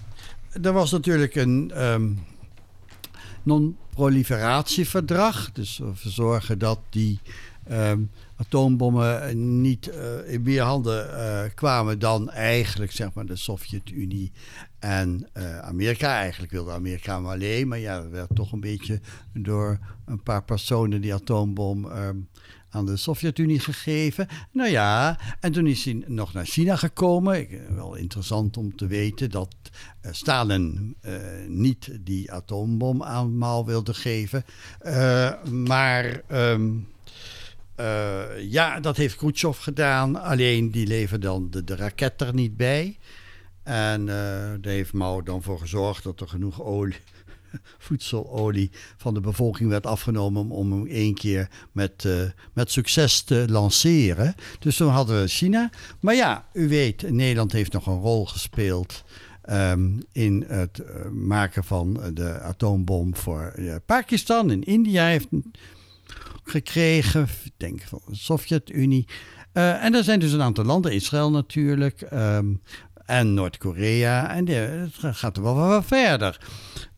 er 0.62 0.72
was 0.72 0.90
natuurlijk 0.90 1.34
een 1.34 1.84
um, 1.84 2.18
non-proliferatieverdrag. 3.42 5.52
Dus 5.52 5.78
we 5.78 6.10
zorgen 6.10 6.58
dat 6.58 6.78
die 6.90 7.20
um, 7.70 8.10
atoombommen 8.36 9.60
niet 9.60 9.88
uh, 9.88 10.32
in 10.32 10.42
meer 10.42 10.62
handen 10.62 11.10
uh, 11.10 11.40
kwamen 11.54 11.98
dan 11.98 12.30
eigenlijk 12.30 12.92
zeg 12.92 13.12
maar, 13.12 13.26
de 13.26 13.36
Sovjet-Unie 13.36 14.32
en 14.78 15.28
uh, 15.34 15.58
Amerika. 15.58 16.18
Eigenlijk 16.18 16.52
wilde 16.52 16.72
Amerika 16.72 17.20
maar 17.20 17.34
alleen, 17.34 17.68
maar 17.68 17.78
ja, 17.78 18.00
dat 18.00 18.10
werd 18.10 18.34
toch 18.34 18.52
een 18.52 18.60
beetje 18.60 19.00
door 19.32 19.78
een 20.06 20.22
paar 20.22 20.44
personen 20.44 21.00
die 21.00 21.14
atoombom 21.14 21.88
aan 22.70 22.86
de 22.86 22.96
Sovjet-Unie 22.96 23.60
gegeven. 23.60 24.28
Nou 24.52 24.70
ja, 24.70 25.18
en 25.40 25.52
toen 25.52 25.66
is 25.66 25.84
hij 25.84 26.02
nog 26.06 26.32
naar 26.32 26.46
China 26.46 26.76
gekomen. 26.76 27.38
Ik, 27.38 27.60
wel 27.74 27.94
interessant 27.94 28.56
om 28.56 28.76
te 28.76 28.86
weten 28.86 29.30
dat 29.30 29.54
uh, 30.02 30.12
Stalin 30.12 30.96
niet 31.46 31.98
die 32.00 32.32
atoombom 32.32 33.02
aanmaal 33.02 33.66
wilde 33.66 33.94
geven. 33.94 34.44
Maar 35.50 36.22
uh, 37.80 38.50
ja, 38.50 38.80
dat 38.80 38.96
heeft 38.96 39.16
Khrushchev 39.16 39.58
gedaan. 39.58 40.22
Alleen 40.22 40.70
die 40.70 40.86
leverde 40.86 41.26
dan 41.26 41.50
de, 41.50 41.64
de 41.64 41.76
raket 41.76 42.20
er 42.20 42.34
niet 42.34 42.56
bij. 42.56 42.98
En 43.68 44.00
uh, 44.00 44.06
daar 44.60 44.72
heeft 44.72 44.92
Mao 44.92 45.22
dan 45.22 45.42
voor 45.42 45.58
gezorgd 45.58 46.02
dat 46.02 46.20
er 46.20 46.28
genoeg 46.28 46.62
olie, 46.62 46.96
voedselolie 47.86 48.70
van 48.96 49.14
de 49.14 49.20
bevolking 49.20 49.70
werd 49.70 49.86
afgenomen 49.86 50.50
om 50.50 50.72
hem 50.72 50.86
één 50.86 51.14
keer 51.14 51.48
met, 51.72 52.04
uh, 52.04 52.22
met 52.52 52.70
succes 52.70 53.22
te 53.22 53.44
lanceren. 53.48 54.34
Dus 54.58 54.76
toen 54.76 54.88
hadden 54.88 55.20
we 55.20 55.28
China. 55.28 55.70
Maar 56.00 56.14
ja, 56.14 56.46
u 56.52 56.68
weet, 56.68 57.10
Nederland 57.10 57.52
heeft 57.52 57.72
nog 57.72 57.86
een 57.86 58.00
rol 58.00 58.26
gespeeld. 58.26 59.04
Um, 59.50 60.02
in 60.12 60.44
het 60.48 60.82
maken 61.12 61.64
van 61.64 62.00
de 62.14 62.40
atoombom 62.40 63.16
voor 63.16 63.54
Pakistan. 63.86 64.50
In 64.50 64.62
India 64.62 65.06
heeft 65.06 65.28
gekregen, 66.42 67.28
ik 67.44 67.52
denk 67.56 67.82
van 67.82 68.00
de 68.06 68.14
Sovjet-Unie. 68.14 69.06
En 69.52 69.94
er 69.94 70.04
zijn 70.04 70.20
dus 70.20 70.32
een 70.32 70.42
aantal 70.42 70.64
landen, 70.64 70.92
Israël 70.92 71.30
natuurlijk, 71.30 72.06
um, 72.12 72.60
en 73.08 73.34
Noord-Korea. 73.34 74.34
En 74.34 74.46
het 74.46 75.16
gaat 75.16 75.36
er 75.36 75.42
wel 75.42 75.54
wat 75.54 75.84
verder. 75.84 76.40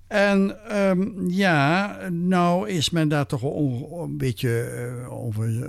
En 0.06 0.56
um, 0.78 1.30
ja, 1.30 1.96
nou 2.08 2.68
is 2.68 2.90
men 2.90 3.08
daar 3.08 3.26
toch 3.26 3.42
een 3.42 4.16
beetje 4.16 4.72
uh, 5.02 5.12
over. 5.12 5.48
Uh, 5.48 5.66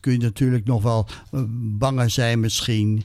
kun 0.00 0.12
je 0.12 0.18
natuurlijk 0.18 0.64
nog 0.64 0.82
wel 0.82 1.06
banger 1.78 2.10
zijn, 2.10 2.40
misschien. 2.40 3.04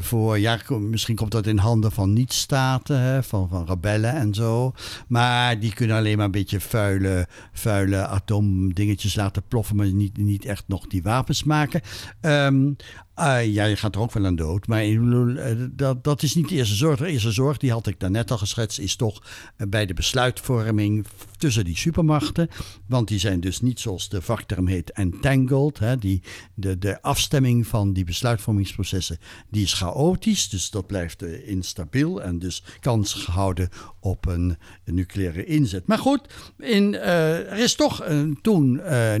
Voor, 0.00 0.38
ja, 0.38 0.58
misschien 0.68 1.16
komt 1.16 1.30
dat 1.30 1.46
in 1.46 1.58
handen 1.58 1.92
van 1.92 2.12
niet-staten, 2.12 3.24
van, 3.24 3.48
van 3.48 3.66
rebellen 3.66 4.12
en 4.12 4.34
zo. 4.34 4.72
Maar 5.08 5.60
die 5.60 5.74
kunnen 5.74 5.96
alleen 5.96 6.16
maar 6.16 6.24
een 6.24 6.30
beetje 6.30 6.60
vuile, 6.60 7.26
vuile 7.52 8.06
atoomdingetjes 8.06 9.14
laten 9.14 9.42
ploffen, 9.48 9.76
maar 9.76 9.92
niet, 9.92 10.16
niet 10.16 10.44
echt 10.44 10.64
nog 10.66 10.86
die 10.86 11.02
wapens 11.02 11.44
maken. 11.44 11.80
Um, 12.20 12.76
uh, 13.20 13.46
ja, 13.46 13.64
je 13.64 13.76
gaat 13.76 13.94
er 13.94 14.00
ook 14.00 14.12
wel 14.12 14.26
aan 14.26 14.36
dood. 14.36 14.66
Maar 14.66 14.84
uh, 14.84 15.66
dat, 15.70 16.04
dat 16.04 16.22
is 16.22 16.34
niet 16.34 16.48
de 16.48 16.54
eerste 16.54 16.74
zorg. 16.74 16.98
De 16.98 17.06
eerste 17.06 17.30
zorg, 17.32 17.56
die 17.56 17.70
had 17.70 17.86
ik 17.86 18.00
daarnet 18.00 18.30
al 18.30 18.38
geschetst, 18.38 18.78
is 18.78 18.96
toch 18.96 19.22
uh, 19.56 19.66
bij 19.68 19.86
de 19.86 19.94
besluitvorming 19.94 21.06
tussen 21.40 21.64
die 21.64 21.76
supermachten. 21.76 22.48
Want 22.86 23.08
die 23.08 23.18
zijn 23.18 23.40
dus 23.40 23.60
niet 23.60 23.80
zoals 23.80 24.08
de 24.08 24.22
vakterm 24.22 24.66
heet 24.66 24.92
entangled. 24.92 25.78
Hè, 25.78 25.96
die, 25.96 26.22
de, 26.54 26.78
de 26.78 27.02
afstemming 27.02 27.66
van 27.66 27.92
die 27.92 28.04
besluitvormingsprocessen 28.04 29.18
die 29.50 29.62
is 29.62 29.72
chaotisch. 29.72 30.48
Dus 30.48 30.70
dat 30.70 30.86
blijft 30.86 31.22
instabiel 31.22 32.22
en 32.22 32.38
dus 32.38 32.62
kans 32.80 33.14
gehouden 33.14 33.68
op 34.00 34.26
een, 34.26 34.56
een 34.84 34.94
nucleaire 34.94 35.44
inzet. 35.44 35.86
Maar 35.86 35.98
goed, 35.98 36.20
in, 36.58 36.94
er 36.94 37.58
is 37.58 37.74
toch 37.74 38.04
toen 38.42 38.72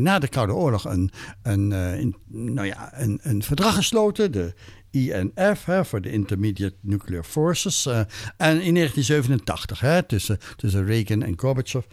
na 0.02 0.18
de 0.18 0.28
Koude 0.28 0.52
Oorlog 0.52 0.84
een, 0.84 1.10
een, 1.42 1.68
nou 2.26 2.66
ja, 2.66 2.90
een, 3.00 3.18
een 3.22 3.42
verdrag 3.42 3.74
gesloten. 3.74 4.32
De 4.32 4.54
INF, 4.90 5.66
voor 5.82 6.00
de 6.00 6.10
Intermediate 6.10 6.76
Nuclear 6.80 7.24
Forces. 7.24 7.86
Uh, 7.86 7.98
en 8.36 8.60
in 8.60 8.74
1987, 8.74 9.80
hè, 9.80 10.02
tussen, 10.02 10.38
tussen 10.56 10.84
Reagan 10.84 11.22
en 11.22 11.38
Gorbachev. 11.38 11.84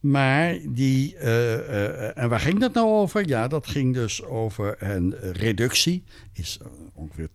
Maar 0.00 0.58
die, 0.68 1.14
uh, 1.14 1.22
uh, 1.22 2.18
en 2.18 2.28
waar 2.28 2.40
ging 2.40 2.60
dat 2.60 2.74
nou 2.74 2.88
over? 2.88 3.28
Ja, 3.28 3.48
dat 3.48 3.66
ging 3.66 3.94
dus 3.94 4.24
over 4.24 4.76
een 4.78 5.14
reductie, 5.32 6.04
is 6.32 6.58
ongeveer 6.94 7.28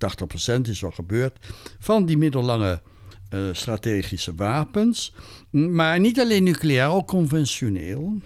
80% 0.58 0.62
is 0.62 0.84
al 0.84 0.92
gebeurd, 0.92 1.48
van 1.80 2.06
die 2.06 2.18
middellange 2.18 2.82
strategische 3.52 4.36
wapens. 4.36 5.14
Maar 5.50 6.00
niet 6.00 6.20
alleen 6.20 6.44
nucleair, 6.44 6.90
ook 6.90 7.08
conventioneel. 7.08 8.22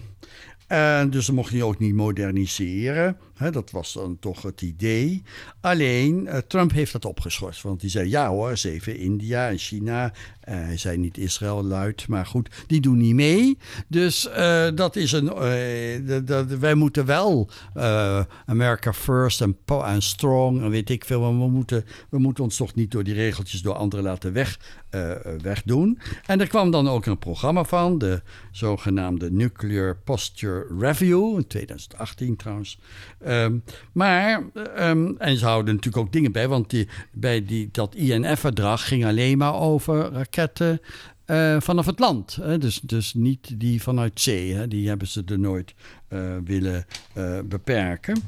En 0.66 1.10
dus 1.10 1.26
dan 1.26 1.34
mocht 1.34 1.52
je 1.52 1.64
ook 1.64 1.78
niet 1.78 1.94
moderniseren. 1.94 3.16
Dat 3.38 3.70
was 3.70 3.92
dan 3.92 4.18
toch 4.18 4.42
het 4.42 4.62
idee. 4.62 5.22
Alleen, 5.60 6.24
uh, 6.24 6.36
Trump 6.36 6.72
heeft 6.72 6.92
dat 6.92 7.04
opgeschort. 7.04 7.62
Want 7.62 7.80
die 7.80 7.90
zei, 7.90 8.08
ja 8.08 8.28
hoor, 8.28 8.56
zeven 8.56 8.96
India 8.96 9.48
en 9.48 9.58
China. 9.58 10.04
Uh, 10.04 10.12
hij 10.54 10.76
zei 10.76 10.96
niet 10.96 11.18
Israël 11.18 11.64
luid, 11.64 12.08
maar 12.08 12.26
goed, 12.26 12.48
die 12.66 12.80
doen 12.80 12.96
niet 12.96 13.14
mee. 13.14 13.58
Dus 13.88 14.28
uh, 14.28 14.68
dat 14.74 14.96
is 14.96 15.12
een... 15.12 15.34
wij 16.60 16.74
moeten 16.74 17.06
wel 17.06 17.50
America 18.46 18.92
first 18.92 19.40
en, 19.40 19.56
en 19.84 20.02
strong 20.02 20.62
en 20.62 20.70
weet 20.70 20.90
ik 20.90 21.04
veel. 21.04 21.20
Maar 21.20 21.46
we 21.46 21.50
moeten, 21.50 21.84
we 22.10 22.18
moeten 22.18 22.44
ons 22.44 22.56
toch 22.56 22.74
niet 22.74 22.90
door 22.90 23.04
die 23.04 23.14
regeltjes 23.14 23.62
door 23.62 23.74
anderen 23.74 24.04
laten 24.04 24.32
weg, 24.32 24.58
wegdoen. 25.42 25.98
En 26.26 26.40
er 26.40 26.48
kwam 26.48 26.70
dan 26.70 26.88
ook 26.88 27.06
een 27.06 27.18
programma 27.18 27.64
van, 27.64 27.98
de 27.98 28.22
zogenaamde 28.50 29.30
Nuclear 29.30 29.96
Posture 29.96 30.66
Review, 30.78 31.36
in 31.36 31.46
2018 31.46 32.36
trouwens. 32.36 32.78
Um, 33.26 33.62
maar, 33.92 34.42
um, 34.78 35.16
en 35.18 35.36
ze 35.36 35.44
houden 35.44 35.74
natuurlijk 35.74 36.06
ook 36.06 36.12
dingen 36.12 36.32
bij, 36.32 36.48
want 36.48 36.70
die, 36.70 36.88
bij 37.12 37.44
die, 37.44 37.68
dat 37.72 37.94
INF-verdrag 37.94 38.88
ging 38.88 39.04
alleen 39.04 39.38
maar 39.38 39.54
over 39.54 40.12
raketten 40.12 40.80
uh, 41.26 41.56
vanaf 41.60 41.86
het 41.86 41.98
land. 41.98 42.36
Hè? 42.36 42.58
Dus, 42.58 42.80
dus 42.80 43.14
niet 43.14 43.60
die 43.60 43.82
vanuit 43.82 44.20
zee, 44.20 44.54
hè? 44.54 44.68
die 44.68 44.88
hebben 44.88 45.06
ze 45.06 45.22
er 45.26 45.38
nooit 45.38 45.74
uh, 46.08 46.36
willen 46.44 46.84
uh, 47.14 47.38
beperken. 47.44 48.22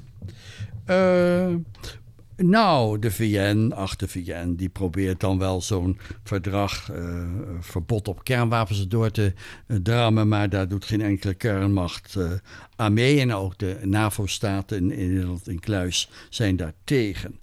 Nou, 2.43 2.98
de 2.98 3.10
VN, 3.10 3.73
ach 3.74 3.97
de 3.97 4.09
VN, 4.09 4.55
die 4.56 4.69
probeert 4.69 5.20
dan 5.20 5.39
wel 5.39 5.60
zo'n 5.60 5.98
verdrag, 6.23 6.90
uh, 6.93 7.28
verbod 7.60 8.09
op 8.09 8.24
kernwapens 8.24 8.89
door 8.89 9.10
te 9.10 9.32
uh, 9.66 9.77
drammen, 9.82 10.28
maar 10.28 10.48
daar 10.48 10.69
doet 10.69 10.85
geen 10.85 11.01
enkele 11.01 11.35
kernmacht 11.35 12.15
uh, 12.19 12.32
aan 12.77 12.93
mee. 12.93 13.20
En 13.20 13.35
ook 13.35 13.59
de 13.59 13.78
NAVO-staten 13.82 14.77
in, 14.77 14.86
Nederland 14.86 15.48
in 15.48 15.60
Kluis 15.60 16.09
zijn 16.28 16.56
daar 16.56 16.73
tegen. 16.85 17.39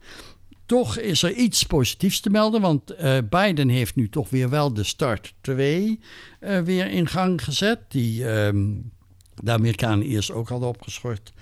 Toch 0.65 0.97
is 0.97 1.23
er 1.23 1.31
iets 1.31 1.63
positiefs 1.63 2.19
te 2.19 2.30
melden, 2.30 2.61
want 2.61 2.95
Biden 3.30 3.69
heeft 3.69 3.95
nu 3.95 4.09
toch 4.09 4.30
weer 4.30 4.49
wel 4.49 4.73
de 4.73 4.84
Start 4.84 5.34
2 5.41 5.99
weer 6.39 6.88
in 6.89 7.07
gang 7.07 7.43
gezet, 7.43 7.80
die 7.88 8.30
um, 8.30 8.91
de 9.35 9.51
Amerikanen 9.51 10.05
eerst 10.05 10.31
ook 10.31 10.49
hadden 10.49 10.69
opgeschort. 10.69 11.34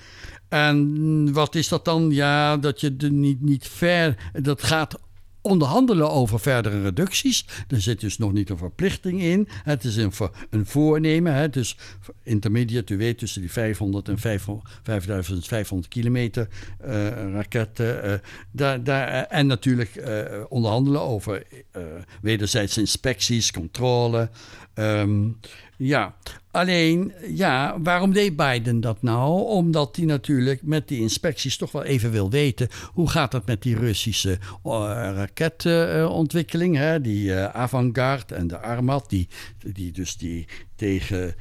En 0.54 1.34
wat 1.34 1.56
is 1.56 1.68
dat 1.68 1.86
dan? 1.86 2.12
Ja, 2.12 2.58
dat 2.58 2.82
je 2.82 2.96
er 2.98 3.12
niet, 3.12 3.42
niet 3.42 3.68
ver. 3.68 4.32
Dat 4.42 4.64
gaat 4.64 5.00
onderhandelen 5.42 6.12
over 6.12 6.40
verdere 6.40 6.82
reducties. 6.82 7.46
Er 7.68 7.82
zit 7.82 8.00
dus 8.00 8.18
nog 8.18 8.34
niet 8.34 8.50
een 8.50 8.58
verplichting 8.58 9.22
in. 9.22 9.48
Het 9.64 9.84
is 9.84 9.96
een, 9.96 10.12
een 10.50 10.66
voornemen. 10.66 11.34
Hè. 11.34 11.50
Dus 11.50 11.78
intermediate, 12.24 12.94
u 12.94 12.98
weet, 12.98 13.18
tussen 13.18 13.42
die 13.42 13.52
500 13.52 14.10
en 14.10 14.20
5500 14.20 15.88
kilometer 15.88 16.48
uh, 16.86 17.08
raketten. 17.34 18.06
Uh, 18.06 18.14
daar, 18.52 18.84
daar, 18.84 19.12
uh, 19.14 19.38
en 19.38 19.48
natuurlijk 19.48 20.04
onderhandelen 20.50 21.02
over 21.02 21.44
wederzijdse 22.22 22.80
inspecties, 22.80 23.52
controle. 23.52 24.30
Um, 24.76 25.40
ja, 25.78 26.16
alleen, 26.54 27.14
ja, 27.28 27.76
waarom 27.82 28.14
deed 28.14 28.36
Biden 28.36 28.80
dat 28.82 29.02
nou? 29.02 29.46
Omdat 29.46 29.96
hij 29.96 30.06
natuurlijk 30.06 30.62
met 30.64 30.88
die 30.88 31.00
inspecties 31.00 31.58
toch 31.58 31.72
wel 31.72 31.84
even 31.84 32.12
wil 32.12 32.30
weten... 32.30 32.68
hoe 32.94 33.10
gaat 33.10 33.34
het 33.34 33.46
met 33.46 33.62
die 33.62 33.76
Russische 33.76 34.38
uh, 34.64 35.12
raketontwikkeling? 35.16 36.80
Uh, 36.80 36.96
die 37.02 37.30
uh, 37.30 37.46
Avangard 37.46 38.32
en 38.32 38.48
de 38.48 38.58
Armat, 38.58 39.10
die, 39.10 39.28
die 39.74 39.92
dus 39.92 40.18
die 40.18 40.48
tegen 40.76 41.36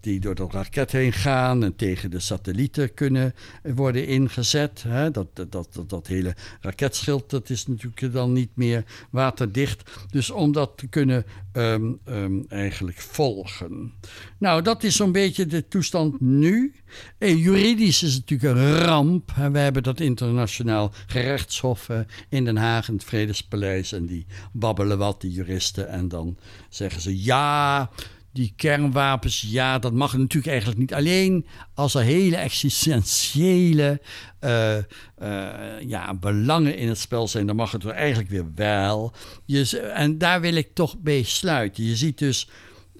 die 0.00 0.20
door 0.20 0.34
dat 0.34 0.52
raket 0.52 0.92
heen 0.92 1.12
gaan 1.12 1.64
en 1.64 1.76
tegen 1.76 2.10
de 2.10 2.20
satellieten 2.20 2.94
kunnen 2.94 3.34
worden 3.62 4.06
ingezet. 4.06 4.82
Hè? 4.88 5.10
Dat, 5.10 5.26
dat, 5.34 5.52
dat, 5.52 5.84
dat, 5.86 6.06
hele 6.06 6.34
raketschild 6.60 7.30
dat 7.30 7.50
is 7.50 7.66
natuurlijk 7.66 8.12
dan 8.12 8.32
niet 8.32 8.50
meer 8.54 8.84
waterdicht. 9.10 9.90
Dus 10.10 10.30
om 10.30 10.52
dat 10.52 10.72
te 10.76 10.86
kunnen 10.86 11.24
um, 11.52 11.98
um, 12.08 12.44
eigenlijk 12.48 13.00
volgen. 13.00 13.92
Nou, 14.38 14.62
dat 14.62 14.82
is 14.82 14.96
zo'n 14.96 15.12
beetje 15.12 15.46
de 15.46 15.68
toestand 15.68 16.20
nu. 16.20 16.74
En 17.18 17.36
juridisch 17.36 18.02
is 18.02 18.14
het 18.14 18.30
natuurlijk 18.30 18.58
een 18.58 18.78
ramp. 18.78 19.30
We 19.52 19.58
hebben 19.58 19.82
dat 19.82 20.00
internationaal 20.00 20.92
gerechtshof 21.06 21.88
in 22.28 22.44
Den 22.44 22.56
Haag, 22.56 22.88
in 22.88 22.94
het 22.94 23.04
Vredespaleis. 23.04 23.92
En 23.92 24.06
die 24.06 24.26
babbelen 24.52 24.98
wat, 24.98 25.20
die 25.20 25.30
juristen. 25.30 25.88
En 25.88 26.08
dan 26.08 26.36
zeggen 26.68 27.00
ze 27.00 27.22
ja 27.22 27.90
die 28.34 28.52
kernwapens, 28.56 29.44
ja, 29.48 29.78
dat 29.78 29.92
mag 29.92 30.16
natuurlijk 30.16 30.46
eigenlijk 30.46 30.80
niet. 30.80 30.94
Alleen 30.94 31.46
als 31.74 31.94
er 31.94 32.02
hele 32.02 32.36
existentiële 32.36 34.00
uh, 34.40 34.76
uh, 35.22 35.80
ja, 35.80 36.14
belangen 36.14 36.76
in 36.76 36.88
het 36.88 36.98
spel 36.98 37.28
zijn, 37.28 37.46
dan 37.46 37.56
mag 37.56 37.72
het 37.72 37.84
er 37.84 37.90
eigenlijk 37.90 38.30
weer 38.30 38.46
wel. 38.54 39.12
Je, 39.44 39.78
en 39.78 40.18
daar 40.18 40.40
wil 40.40 40.54
ik 40.54 40.74
toch 40.74 40.98
bij 40.98 41.22
sluiten. 41.22 41.84
Je 41.84 41.96
ziet 41.96 42.18
dus. 42.18 42.48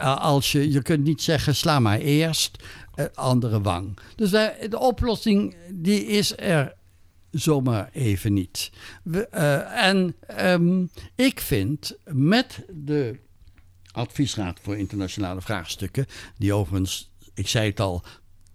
Als 0.00 0.52
je, 0.52 0.70
je 0.70 0.82
kunt 0.82 1.04
niet 1.04 1.22
zeggen, 1.22 1.54
sla 1.54 1.78
maar 1.78 1.98
eerst, 1.98 2.58
uh, 2.96 3.04
andere 3.14 3.60
wang. 3.60 3.98
Dus 4.16 4.30
de, 4.30 4.78
oplossing 4.78 5.56
die 5.70 6.06
is 6.06 6.36
er 6.36 6.74
zomaar 7.30 7.90
even 7.92 8.32
niet. 8.32 8.70
We, 9.02 9.28
uh, 9.34 9.86
en 9.86 10.14
um, 10.40 10.90
ik 11.14 11.40
vind 11.40 11.96
met 12.04 12.64
de 12.68 13.18
Adviesraad 13.92 14.58
voor 14.62 14.76
Internationale 14.76 15.40
Vraagstukken, 15.40 16.06
die 16.38 16.52
overigens, 16.52 17.10
ik 17.34 17.48
zei 17.48 17.68
het 17.68 17.80
al, 17.80 18.02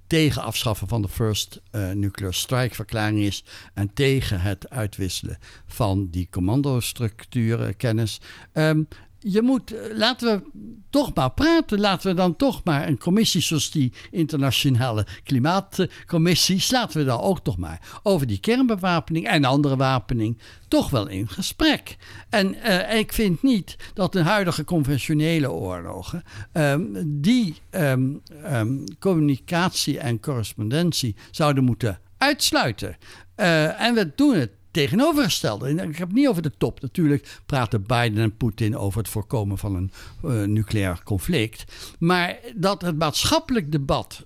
tegen 0.07 0.41
afschaffen 0.41 0.87
van 0.87 1.01
de 1.01 1.09
First 1.09 1.61
uh, 1.71 1.91
Nuclear 1.91 2.33
Strike 2.33 2.75
verklaring 2.75 3.19
is 3.19 3.43
en 3.73 3.93
tegen 3.93 4.41
het 4.41 4.69
uitwisselen 4.69 5.37
van 5.65 6.07
die 6.09 6.27
commandostructuren 6.31 7.77
kennis. 7.77 8.21
Um, 8.53 8.87
je 9.19 9.41
moet, 9.41 9.73
eh, 9.73 9.97
laten 9.97 10.37
we 10.37 10.65
toch 10.89 11.13
maar 11.13 11.31
praten. 11.31 11.79
Laten 11.79 12.09
we 12.09 12.15
dan 12.15 12.35
toch 12.35 12.61
maar 12.63 12.87
een 12.87 12.97
commissie 12.97 13.41
zoals 13.41 13.71
die 13.71 13.93
internationale 14.11 15.07
klimaatcommissies, 15.23 16.71
laten 16.71 16.99
we 16.99 17.05
dan 17.05 17.19
ook 17.19 17.39
toch 17.39 17.57
maar 17.57 17.99
over 18.03 18.27
die 18.27 18.39
kernbewapening 18.39 19.27
en 19.27 19.45
andere 19.45 19.75
wapening 19.75 20.37
toch 20.67 20.89
wel 20.89 21.07
in 21.07 21.27
gesprek. 21.29 21.97
En 22.29 22.55
uh, 22.55 22.95
ik 22.95 23.13
vind 23.13 23.43
niet 23.43 23.75
dat 23.93 24.11
de 24.11 24.21
huidige 24.21 24.63
conventionele 24.63 25.51
oorlogen 25.51 26.23
um, 26.53 27.21
die 27.21 27.55
um, 27.71 28.21
um, 28.51 28.83
communicatie 28.99 29.99
en 29.99 30.19
correspondentie 30.19 31.15
zouden 31.31 31.63
moeten 31.63 31.99
uitsluiten. 32.17 32.97
Uh, 33.37 33.81
en 33.81 33.93
we 33.93 34.11
doen 34.15 34.35
het 34.35 34.51
tegenovergestelde. 34.77 35.69
Ik 35.69 35.97
heb 35.97 36.07
het 36.07 36.17
niet 36.17 36.27
over 36.27 36.41
de 36.41 36.51
top. 36.57 36.81
Natuurlijk 36.81 37.39
praten 37.45 37.85
Biden 37.85 38.23
en 38.23 38.37
Poetin 38.37 38.77
over 38.77 38.99
het 38.99 39.09
voorkomen 39.09 39.57
van 39.57 39.75
een 39.75 39.91
uh, 40.25 40.43
nucleair 40.43 41.01
conflict. 41.03 41.63
Maar 41.99 42.39
dat 42.55 42.81
het 42.81 42.97
maatschappelijk 42.97 43.71
debat 43.71 44.25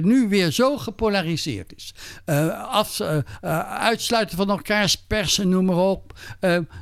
nu 0.00 0.28
weer 0.28 0.50
zo 0.50 0.78
gepolariseerd 0.78 1.74
is. 1.76 1.94
af, 2.68 3.00
uitsluiten 3.80 4.36
van 4.36 4.50
elkaars 4.50 4.96
persen, 4.96 5.48
noem 5.48 5.64
maar 5.64 5.76
op. 5.76 6.18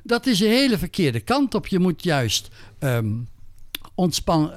dat 0.05 0.27
is 0.27 0.41
een 0.41 0.49
hele 0.49 0.79
verkeerde 0.79 1.21
kant 1.21 1.55
op. 1.55 1.67
Je 1.67 1.79
moet 1.79 2.03
juist 2.03 2.49
um, 2.79 3.29
ontspan, 3.95 4.53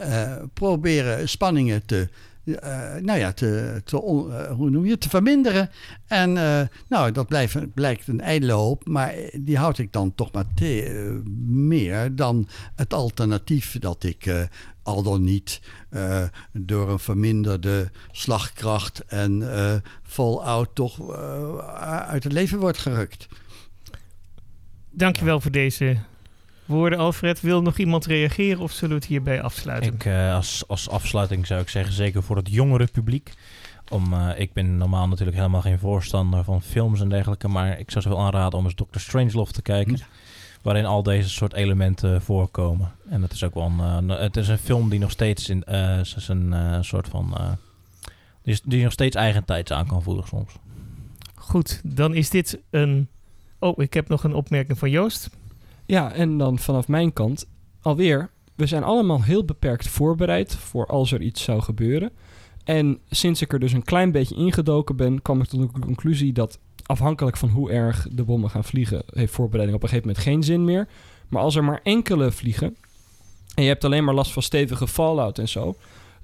proberen 0.54 1.30
spanningen 1.30 1.86
te 1.86 2.10
uh, 2.44 2.96
nou 3.02 3.20
ja, 3.20 3.32
te, 3.32 3.82
te, 3.86 3.96
uh, 3.96 4.52
hoe 4.52 4.70
noem 4.70 4.86
je, 4.86 4.98
te 4.98 5.10
verminderen. 5.10 5.70
En 6.08 6.36
uh, 6.36 6.62
nou, 6.88 7.12
dat 7.12 7.28
blijft, 7.28 7.74
blijkt 7.74 8.08
een 8.08 8.22
ijdele 8.22 8.52
hoop, 8.52 8.88
maar 8.88 9.14
die 9.34 9.58
houd 9.58 9.78
ik 9.78 9.92
dan 9.92 10.16
toch 10.16 10.32
maar 10.32 10.54
te, 10.54 11.22
meer 11.48 12.16
dan 12.16 12.48
het 12.76 12.94
alternatief 12.94 13.80
dat 13.80 14.04
ik 14.04 14.50
al 14.84 15.04
dan 15.04 15.24
niet 15.24 15.62
door 16.52 16.90
een 16.90 17.00
verminderde 17.00 17.92
slagkracht 18.12 19.06
en 19.06 19.44
voluit 20.04 20.70
toch 20.74 21.12
uit 22.08 22.24
het 22.24 22.34
leven 22.34 22.60
wordt 22.60 22.78
gerukt. 22.78 23.28
Dankjewel 24.90 25.42
voor 25.42 25.52
deze 25.52 25.98
woorden, 26.72 27.00
Alfred. 27.00 27.42
Wil 27.42 27.62
nog 27.62 27.78
iemand 27.78 28.06
reageren 28.06 28.62
of 28.62 28.72
zullen 28.72 28.90
we 28.90 29.02
het 29.02 29.06
hierbij 29.06 29.42
afsluiten? 29.42 29.94
Ik, 29.94 30.06
uh, 30.06 30.36
als, 30.36 30.64
als 30.68 30.90
afsluiting 30.90 31.48
zou 31.48 31.62
ik 31.62 31.70
zeggen, 31.70 31.94
zeker 31.94 32.24
voor 32.24 32.36
het 32.36 32.50
jongere 32.50 32.88
publiek. 32.92 33.34
Om, 33.90 34.14
uh, 34.14 34.30
ik 34.36 34.54
ben 34.54 34.78
normaal 34.78 35.08
natuurlijk 35.08 35.38
helemaal 35.38 35.62
geen 35.62 35.80
voorstander 35.80 36.44
van 36.44 36.62
films 36.62 37.02
en 37.02 37.10
dergelijke. 37.10 37.48
Maar 37.48 37.80
ik 37.80 37.92
zou 37.92 38.04
ze 38.04 38.10
wel 38.10 38.20
aanraden 38.20 38.60
om 38.60 38.66
eens 38.66 38.76
Doctor 38.76 39.02
Strangelove 39.02 39.52
te 39.52 39.62
kijken. 39.62 40.00
Waarin 40.62 40.86
al 40.86 41.04
deze 41.04 41.30
soort 41.30 41.54
elementen 41.54 42.22
voorkomen. 42.22 42.92
En 43.10 43.22
het 43.22 43.32
is 43.32 43.44
ook 43.44 43.54
wel 43.54 43.72
een, 43.80 44.10
uh, 44.10 44.20
het 44.20 44.38
is 44.38 44.48
een 44.48 44.58
film 44.58 44.90
die 44.90 45.00
nog 45.00 45.12
steeds 45.12 45.50
in 45.50 45.64
zijn 46.04 46.84
soort 46.84 47.08
van. 47.08 47.58
die, 48.44 48.60
die 48.64 48.84
nog 48.84 48.92
steeds 48.92 49.16
eigen 49.16 49.46
tijds 49.46 49.72
aan 49.72 49.88
kan 49.88 50.04
voelen 50.04 50.28
soms. 50.28 50.54
Goed, 51.36 51.82
dan 51.84 52.14
is 52.14 52.30
dit 52.30 52.60
een. 52.70 53.08
Oh, 53.60 53.80
ik 53.80 53.94
heb 53.94 54.08
nog 54.08 54.24
een 54.24 54.34
opmerking 54.34 54.78
van 54.78 54.90
Joost. 54.90 55.30
Ja, 55.92 56.12
en 56.12 56.38
dan 56.38 56.60
vanaf 56.60 56.88
mijn 56.88 57.14
kant 57.14 57.48
alweer. 57.82 58.30
We 58.56 58.66
zijn 58.66 58.84
allemaal 58.84 59.24
heel 59.24 59.46
beperkt 59.46 59.88
voorbereid 59.88 60.56
voor 60.56 60.88
als 60.88 61.12
er 61.12 61.22
iets 61.22 61.44
zou 61.44 61.62
gebeuren. 61.62 62.12
En 62.64 63.00
sinds 63.10 63.42
ik 63.42 63.54
er 63.54 63.60
dus 63.60 63.74
een 63.74 63.84
klein 63.84 64.12
beetje 64.12 64.36
ingedoken 64.36 64.96
ben, 64.96 65.22
kwam 65.22 65.42
ik 65.42 65.48
tot 65.48 65.74
de 65.74 65.80
conclusie 65.80 66.34
dat 66.34 66.60
afhankelijk 66.86 67.38
van 67.38 67.50
hoe 67.50 67.72
erg 67.72 68.08
de 68.12 68.24
bommen 68.24 68.50
gaan 68.50 68.64
vliegen, 68.64 69.04
heeft 69.14 69.34
voorbereiding 69.34 69.78
op 69.78 69.84
een 69.84 69.90
gegeven 69.90 70.10
moment 70.10 70.28
geen 70.28 70.44
zin 70.44 70.66
meer. 70.66 70.88
Maar 71.28 71.42
als 71.42 71.56
er 71.56 71.64
maar 71.64 71.80
enkele 71.84 72.32
vliegen 72.32 72.76
en 73.56 73.64
je 73.64 73.70
hebt 73.70 73.86
alleen 73.86 74.04
maar 74.04 74.14
last 74.14 74.32
van 74.32 74.44
stevige 74.44 74.88
fallout 74.88 75.40
en 75.40 75.50
zo, 75.50 75.76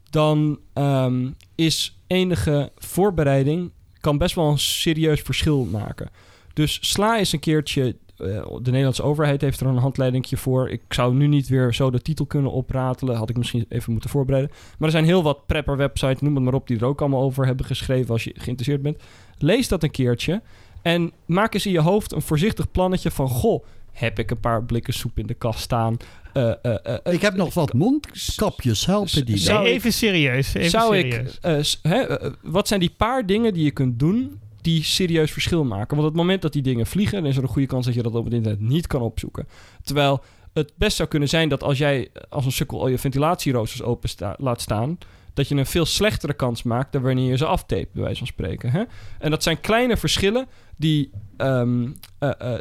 dan 0.09 0.59
um, 0.73 1.35
is 1.55 1.99
enige 2.07 2.71
voorbereiding 2.75 3.71
kan 3.99 4.17
best 4.17 4.35
wel 4.35 4.49
een 4.49 4.59
serieus 4.59 5.21
verschil 5.21 5.65
maken. 5.65 6.09
Dus 6.53 6.79
sla 6.81 7.17
eens 7.17 7.31
een 7.31 7.39
keertje 7.39 7.95
de 8.17 8.59
Nederlandse 8.63 9.03
overheid 9.03 9.41
heeft 9.41 9.59
er 9.59 9.67
een 9.67 9.77
handleidingje 9.77 10.37
voor. 10.37 10.69
Ik 10.69 10.81
zou 10.89 11.13
nu 11.13 11.27
niet 11.27 11.47
weer 11.47 11.73
zo 11.73 11.89
de 11.89 12.01
titel 12.01 12.25
kunnen 12.25 12.51
opratelen. 12.51 13.15
Had 13.15 13.29
ik 13.29 13.37
misschien 13.37 13.65
even 13.69 13.91
moeten 13.91 14.09
voorbereiden. 14.09 14.51
Maar 14.77 14.87
er 14.87 14.91
zijn 14.93 15.05
heel 15.05 15.23
wat 15.23 15.45
prepper-websites, 15.45 16.21
noem 16.21 16.35
het 16.35 16.43
maar 16.43 16.53
op, 16.53 16.67
die 16.67 16.77
er 16.77 16.85
ook 16.85 17.01
allemaal 17.01 17.21
over 17.21 17.45
hebben 17.45 17.65
geschreven 17.65 18.11
als 18.11 18.23
je 18.23 18.31
geïnteresseerd 18.33 18.81
bent. 18.81 19.01
Lees 19.37 19.67
dat 19.67 19.83
een 19.83 19.91
keertje. 19.91 20.41
En 20.81 21.11
maak 21.25 21.53
eens 21.53 21.65
in 21.65 21.71
je 21.71 21.81
hoofd 21.81 22.11
een 22.11 22.21
voorzichtig 22.21 22.71
plannetje 22.71 23.11
van... 23.11 23.27
Goh, 23.27 23.63
heb 23.91 24.19
ik 24.19 24.31
een 24.31 24.39
paar 24.39 24.63
blikken 24.63 24.93
soep 24.93 25.17
in 25.19 25.27
de 25.27 25.33
kast 25.33 25.59
staan? 25.59 25.97
Uh, 26.33 26.51
uh, 26.63 26.73
ik 27.03 27.21
heb 27.21 27.35
nog 27.35 27.53
wat 27.53 27.73
mondkapjes, 27.73 28.85
helpen 28.85 29.25
die 29.25 29.43
dan? 29.43 29.63
even 29.63 29.93
serieus. 29.93 30.53
Even 30.53 30.69
zou 30.69 30.95
serieus. 30.95 31.79
ik... 31.83 32.35
wat 32.41 32.67
zijn 32.67 32.79
die 32.79 32.93
paar 32.97 33.25
dingen 33.25 33.53
die 33.53 33.63
je 33.63 33.71
kunt 33.71 33.99
doen 33.99 34.39
die 34.67 34.83
serieus 34.83 35.31
verschil 35.31 35.63
maken. 35.63 35.95
Want 35.95 35.99
op 35.99 36.13
het 36.13 36.15
moment 36.15 36.41
dat 36.41 36.53
die 36.53 36.61
dingen 36.61 36.85
vliegen, 36.85 37.21
dan 37.21 37.29
is 37.29 37.37
er 37.37 37.43
een 37.43 37.49
goede 37.49 37.67
kans 37.67 37.85
dat 37.85 37.95
je 37.95 38.03
dat 38.03 38.15
op 38.15 38.25
het 38.25 38.33
internet 38.33 38.59
niet 38.59 38.87
kan 38.87 39.01
opzoeken. 39.01 39.47
Terwijl 39.83 40.23
het 40.53 40.73
best 40.75 40.97
zou 40.97 41.09
kunnen 41.09 41.29
zijn 41.29 41.49
dat 41.49 41.63
als 41.63 41.77
jij 41.77 42.09
als 42.29 42.45
een 42.45 42.51
sukkel 42.51 42.79
al 42.79 42.87
je 42.87 42.97
ventilatieroosters 42.97 43.83
open 43.83 44.09
laat 44.37 44.61
staan, 44.61 44.97
dat 45.33 45.47
je 45.47 45.55
een 45.55 45.65
veel 45.65 45.85
slechtere 45.85 46.33
kans 46.33 46.63
maakt 46.63 46.91
dan 46.91 47.01
wanneer 47.01 47.29
je 47.29 47.37
ze 47.37 47.45
aftape, 47.45 47.87
bij 47.93 48.03
wijze 48.03 48.17
van 48.17 48.27
spreken. 48.27 48.71
Hè? 48.71 48.83
En 49.19 49.31
dat 49.31 49.43
zijn 49.43 49.61
kleine 49.61 49.97
verschillen 49.97 50.47
die, 50.77 51.11
um, 51.37 51.95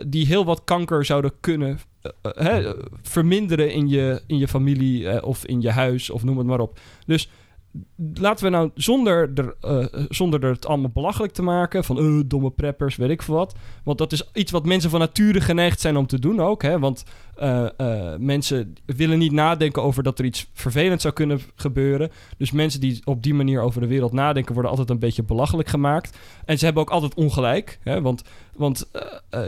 die 0.06 0.26
heel 0.26 0.44
wat 0.44 0.64
kanker 0.64 1.04
zouden 1.04 1.32
kunnen 1.40 1.78
uh, 2.38 2.70
verminderen 3.02 3.72
in 3.72 3.88
je, 3.88 4.22
in 4.26 4.38
je 4.38 4.48
familie 4.48 5.22
of 5.22 5.46
in 5.46 5.60
je 5.60 5.70
huis 5.70 6.10
of 6.10 6.24
noem 6.24 6.38
het 6.38 6.46
maar 6.46 6.60
op. 6.60 6.78
Dus 7.06 7.28
laten 8.14 8.44
we 8.44 8.50
nou 8.50 8.70
zonder 8.74 9.30
er, 9.34 9.54
uh, 9.62 10.04
zonder 10.08 10.44
er 10.44 10.50
het 10.50 10.66
allemaal 10.66 10.90
belachelijk 10.90 11.32
te 11.32 11.42
maken 11.42 11.84
van 11.84 11.98
uh, 11.98 12.22
domme 12.26 12.50
preppers, 12.50 12.96
weet 12.96 13.10
ik 13.10 13.22
veel 13.22 13.34
wat. 13.34 13.54
Want 13.84 13.98
dat 13.98 14.12
is 14.12 14.30
iets 14.32 14.50
wat 14.50 14.66
mensen 14.66 14.90
van 14.90 15.00
nature 15.00 15.40
geneigd 15.40 15.80
zijn 15.80 15.96
om 15.96 16.06
te 16.06 16.18
doen 16.18 16.40
ook. 16.40 16.62
Hè? 16.62 16.78
Want 16.78 17.04
uh, 17.42 17.66
mensen 18.18 18.74
willen 18.86 19.18
niet 19.18 19.32
nadenken 19.32 19.82
over 19.82 20.02
dat 20.02 20.18
er 20.18 20.24
iets 20.24 20.50
vervelends 20.52 21.02
zou 21.02 21.14
kunnen 21.14 21.40
gebeuren. 21.54 22.10
Dus 22.36 22.50
mensen 22.50 22.80
die 22.80 23.00
op 23.04 23.22
die 23.22 23.34
manier 23.34 23.60
over 23.60 23.80
de 23.80 23.86
wereld 23.86 24.12
nadenken, 24.12 24.52
worden 24.52 24.70
altijd 24.70 24.90
een 24.90 24.98
beetje 24.98 25.22
belachelijk 25.22 25.68
gemaakt. 25.68 26.18
En 26.44 26.58
ze 26.58 26.64
hebben 26.64 26.82
ook 26.82 26.90
altijd 26.90 27.14
ongelijk. 27.14 27.78
Hè? 27.82 28.00
Want, 28.00 28.22
want 28.54 28.90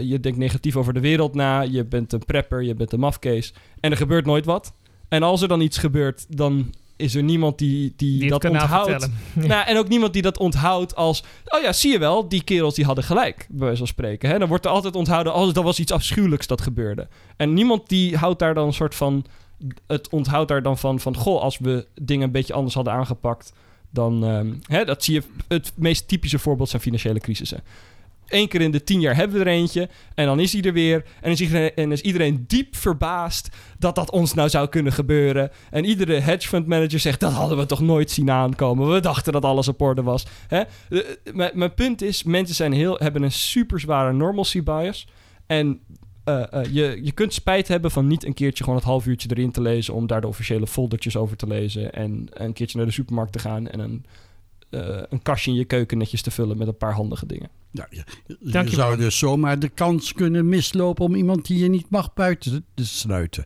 je 0.01 0.21
denkt 0.21 0.39
negatief 0.39 0.77
over 0.77 0.95
de 0.95 1.01
wereld 1.01 1.35
na. 1.35 1.61
Je 1.61 1.85
bent 1.85 2.13
een 2.13 2.25
prepper, 2.25 2.63
je 2.63 2.75
bent 2.75 2.93
een 2.93 3.01
mafkees. 3.01 3.55
En 3.81 3.91
er 3.91 3.97
gebeurt 3.97 4.27
nooit 4.27 4.45
wat. 4.45 4.75
En 5.09 5.23
als 5.23 5.43
er 5.43 5.49
dan 5.49 5.61
iets 5.61 5.79
gebeurt, 5.79 6.27
dan 6.37 6.73
is 6.99 7.15
er 7.15 7.23
niemand 7.23 7.59
die, 7.59 7.93
die, 7.97 8.29
dat 8.29 8.45
onthoudt. 8.45 9.09
Nou, 9.35 9.67
en 9.67 9.77
ook 9.77 9.89
niemand 9.89 10.13
die 10.13 10.23
dat 10.23 10.39
onthoudt 10.39 10.97
als... 10.97 11.23
Oh 11.45 11.63
ja, 11.63 11.73
zie 11.73 11.93
je 11.93 11.99
wel, 11.99 12.29
die 12.29 12.45
kerels 12.45 12.75
die 12.75 12.85
hadden 12.85 13.05
gelijk, 13.05 13.47
bij 13.49 13.65
wijze 13.65 13.79
van 13.79 13.87
spreken. 13.87 14.31
Hè? 14.31 14.39
Dan 14.39 14.49
wordt 14.49 14.65
er 14.65 14.71
altijd 14.71 14.97
onthouden 14.97 15.33
als 15.33 15.53
er 15.53 15.63
was 15.63 15.79
iets 15.79 15.93
afschuwelijks 15.93 16.47
dat 16.47 16.61
gebeurde. 16.61 17.09
En 17.37 17.53
niemand 17.53 17.89
die 17.89 18.17
houdt 18.17 18.39
daar 18.39 18.55
dan 18.55 18.67
een 18.67 18.73
soort 18.73 18.95
van... 18.95 19.25
Het 19.87 20.09
onthoudt 20.09 20.49
daar 20.49 20.63
dan 20.63 20.79
van, 20.79 21.01
van... 21.01 21.17
Goh, 21.17 21.41
als 21.41 21.59
we 21.59 21.87
dingen 21.95 22.27
een 22.27 22.33
beetje 22.33 22.53
anders 22.53 22.75
hadden 22.75 22.93
aangepakt... 22.93 23.53
Dan, 23.91 24.23
um, 24.23 24.59
hè, 24.67 24.85
dat 24.85 25.05
zie 25.05 25.15
je... 25.15 25.23
Het 25.49 25.73
meest 25.75 26.09
typische 26.09 26.39
voorbeeld 26.39 26.69
zijn 26.69 26.83
financiële 26.83 27.21
crisissen. 27.21 27.63
Eén 28.29 28.49
keer 28.49 28.61
in 28.61 28.71
de 28.71 28.85
tien 28.85 29.01
jaar 29.01 29.17
hebben 29.17 29.39
we 29.39 29.45
er 29.45 29.51
eentje. 29.51 29.89
En 30.15 30.27
dan 30.27 30.41
is 30.41 30.53
hij 30.53 30.63
er 30.63 30.73
weer. 30.73 31.05
En 31.21 31.31
is 31.31 31.41
iedereen, 31.41 31.75
en 31.75 31.93
is 31.93 32.01
iedereen 32.01 32.45
diep 32.47 32.77
verbaasd 32.77 33.49
dat 33.79 33.95
dat 33.95 34.11
ons 34.11 34.35
nou 34.35 34.49
zou 34.49 34.69
kunnen 34.69 34.93
gebeuren. 34.93 35.51
En 35.71 35.85
iedere 35.85 36.21
hedge 36.21 36.49
fund 36.49 36.67
manager 36.67 36.99
zegt: 36.99 37.21
dat 37.21 37.33
hadden 37.33 37.59
we 37.59 37.67
toch 37.67 37.81
nooit 37.81 38.11
zien 38.11 38.31
aankomen. 38.31 38.93
We 38.93 39.01
dachten 39.01 39.33
dat 39.33 39.45
alles 39.45 39.69
op 39.69 39.81
orde 39.81 40.03
was. 40.03 40.27
Hè? 40.47 40.63
Mijn 41.53 41.75
punt 41.75 42.03
is: 42.03 42.23
mensen 42.23 42.55
zijn 42.55 42.73
heel, 42.73 42.97
hebben 42.99 43.23
een 43.23 43.33
super 43.33 43.81
zware 43.81 44.13
normalcy 44.13 44.63
bias. 44.63 45.09
En 45.47 45.81
uh, 46.25 46.43
uh, 46.55 46.65
je, 46.65 47.01
je 47.03 47.13
kunt 47.13 47.35
spijt 47.35 47.69
hebben 47.69 47.91
van 47.91 48.07
niet 48.07 48.25
een 48.25 48.35
keertje 48.35 48.65
gewoon 48.65 48.79
het 48.79 48.89
half 48.89 49.07
uurtje 49.07 49.29
erin 49.31 49.51
te 49.51 49.61
lezen. 49.61 49.95
om 49.95 50.07
daar 50.07 50.21
de 50.21 50.27
officiële 50.27 50.67
foldertjes 50.67 51.17
over 51.17 51.37
te 51.37 51.47
lezen. 51.47 51.93
En 51.93 52.27
een 52.31 52.53
keertje 52.53 52.77
naar 52.77 52.87
de 52.87 52.93
supermarkt 52.93 53.33
te 53.33 53.39
gaan. 53.39 53.69
en 53.69 53.81
een 53.81 54.05
uh, 54.71 55.03
een 55.09 55.23
kastje 55.23 55.51
in 55.51 55.57
je 55.57 55.65
keuken 55.65 55.99
netjes 55.99 56.23
te 56.23 56.31
vullen 56.31 56.59
met 56.59 56.69
een 56.69 56.77
paar 56.77 56.93
handige 56.93 57.27
dingen. 57.27 57.51
Ja, 57.71 57.87
je, 57.91 58.05
je 58.39 58.71
zou 58.71 58.97
dus 58.97 59.19
zomaar 59.19 59.59
de 59.59 59.69
kans 59.69 60.13
kunnen 60.13 60.49
mislopen 60.49 61.05
om 61.05 61.15
iemand 61.15 61.47
die 61.47 61.59
je 61.59 61.69
niet 61.69 61.91
mag 61.91 62.15
buiten 62.15 62.65
te 62.75 62.87
sluiten. 62.87 63.45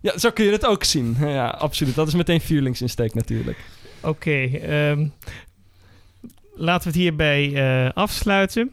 Ja, 0.00 0.18
zo 0.18 0.30
kun 0.30 0.44
je 0.44 0.52
het 0.52 0.66
ook 0.66 0.84
zien. 0.84 1.16
Ja, 1.18 1.48
absoluut. 1.48 1.94
Dat 1.94 2.08
is 2.08 2.14
meteen 2.14 2.40
vuurlingsinsteek 2.40 3.14
natuurlijk. 3.14 3.58
Oké, 4.00 4.08
okay, 4.08 4.44
um, 4.44 4.60
ehm, 4.60 5.08
laten 6.54 6.82
we 6.82 6.88
het 6.88 6.98
hierbij 6.98 7.48
uh, 7.48 7.90
afsluiten. 7.92 8.72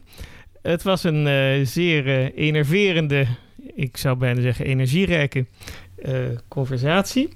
Het 0.62 0.82
was 0.82 1.04
een 1.04 1.26
uh, 1.26 1.66
zeer 1.66 2.06
uh, 2.06 2.36
enerverende, 2.36 3.26
ik 3.74 3.96
zou 3.96 4.16
bijna 4.16 4.40
zeggen 4.40 4.64
energierijke 4.64 5.46
conversatie. 6.48 7.28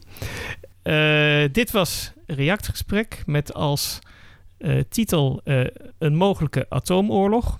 dit 1.53 1.70
was 1.70 2.12
Reactgesprek 2.27 3.23
met 3.27 3.55
als 3.55 3.99
uh, 4.59 4.81
titel 4.89 5.41
uh, 5.45 5.65
Een 5.99 6.15
mogelijke 6.15 6.67
atoomoorlog. 6.69 7.59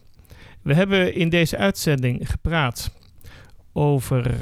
We 0.63 0.75
hebben 0.75 1.15
in 1.15 1.29
deze 1.29 1.57
uitzending 1.57 2.31
gepraat 2.31 2.97
over 3.73 4.37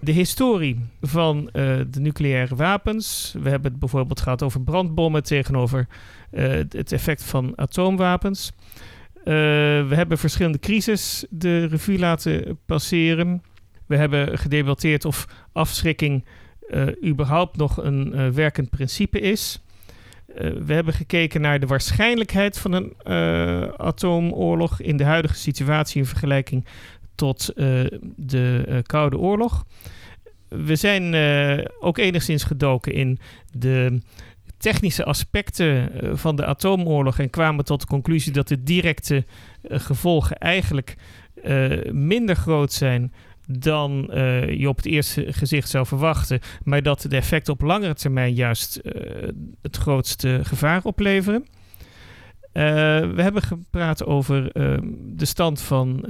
de 0.00 0.12
historie 0.12 0.78
van 1.00 1.38
uh, 1.38 1.52
de 1.90 2.00
nucleaire 2.00 2.56
wapens. 2.56 3.34
We 3.42 3.48
hebben 3.48 3.70
het 3.70 3.80
bijvoorbeeld 3.80 4.20
gehad 4.20 4.42
over 4.42 4.60
brandbommen 4.60 5.22
tegenover 5.22 5.86
het 6.30 6.92
effect 6.92 7.24
van 7.24 7.52
atoomwapens. 7.58 8.52
we 9.24 9.90
hebben 9.90 10.18
verschillende 10.18 10.58
crises 10.58 11.26
de 11.30 11.64
revue 11.64 11.98
laten 11.98 12.58
passeren. 12.66 13.42
We 13.86 13.96
hebben 13.96 14.38
gedebatteerd 14.38 15.04
of 15.04 15.26
afschrikking 15.52 16.24
überhaupt 17.04 17.56
nog 17.56 17.76
een 17.76 18.32
werkend 18.32 18.70
principe 18.70 19.20
is. 19.20 19.60
Eh, 20.34 20.50
we 20.50 20.72
hebben 20.72 20.94
gekeken 20.94 21.40
naar 21.40 21.60
de 21.60 21.66
waarschijnlijkheid 21.66 22.58
van 22.58 22.72
een 22.72 22.94
uh, 23.04 23.68
atoomoorlog 23.76 24.80
in 24.80 24.96
de 24.96 25.04
huidige 25.04 25.34
situatie 25.34 26.00
in 26.00 26.06
vergelijking 26.06 26.66
tot 27.14 27.50
uh, 27.54 27.84
de 28.16 28.80
Koude 28.86 29.18
Oorlog. 29.18 29.64
We 30.48 30.76
zijn 30.76 31.14
ook 31.80 31.98
enigszins 31.98 32.44
gedoken 32.44 32.92
in 32.92 33.18
de 33.50 34.00
technische 34.58 35.04
aspecten 35.04 35.90
van 36.18 36.36
de 36.36 36.44
atoomoorlog 36.44 37.18
en 37.18 37.30
kwamen 37.30 37.64
tot 37.64 37.80
de 37.80 37.86
conclusie 37.86 38.32
dat 38.32 38.48
de 38.48 38.62
directe 38.62 39.24
gevolgen 39.62 40.38
eigenlijk 40.38 40.96
minder 41.90 42.36
groot 42.36 42.72
zijn 42.72 43.12
dan 43.46 44.08
je 44.56 44.68
op 44.68 44.76
het 44.76 44.86
eerste 44.86 45.32
gezicht 45.32 45.68
zou 45.68 45.86
verwachten, 45.86 46.40
maar 46.62 46.82
dat 46.82 47.06
de 47.08 47.16
effecten 47.16 47.52
op 47.52 47.60
langere 47.60 47.94
termijn 47.94 48.34
juist 48.34 48.80
het 49.62 49.76
grootste 49.76 50.40
gevaar 50.42 50.80
opleveren. 50.84 51.46
we 52.52 53.22
hebben 53.22 53.42
gepraat 53.42 54.04
over 54.04 54.52
de 55.16 55.24
stand 55.24 55.60
van 55.60 56.04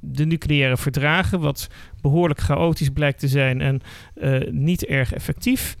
de 0.00 0.26
nucleaire 0.26 0.76
verdragen, 0.76 1.40
wat 1.40 1.68
behoorlijk 2.00 2.40
chaotisch 2.40 2.90
blijkt 2.90 3.18
te 3.18 3.28
zijn 3.28 3.60
en 3.60 3.80
niet 4.50 4.84
erg 4.84 5.12
effectief. 5.12 5.76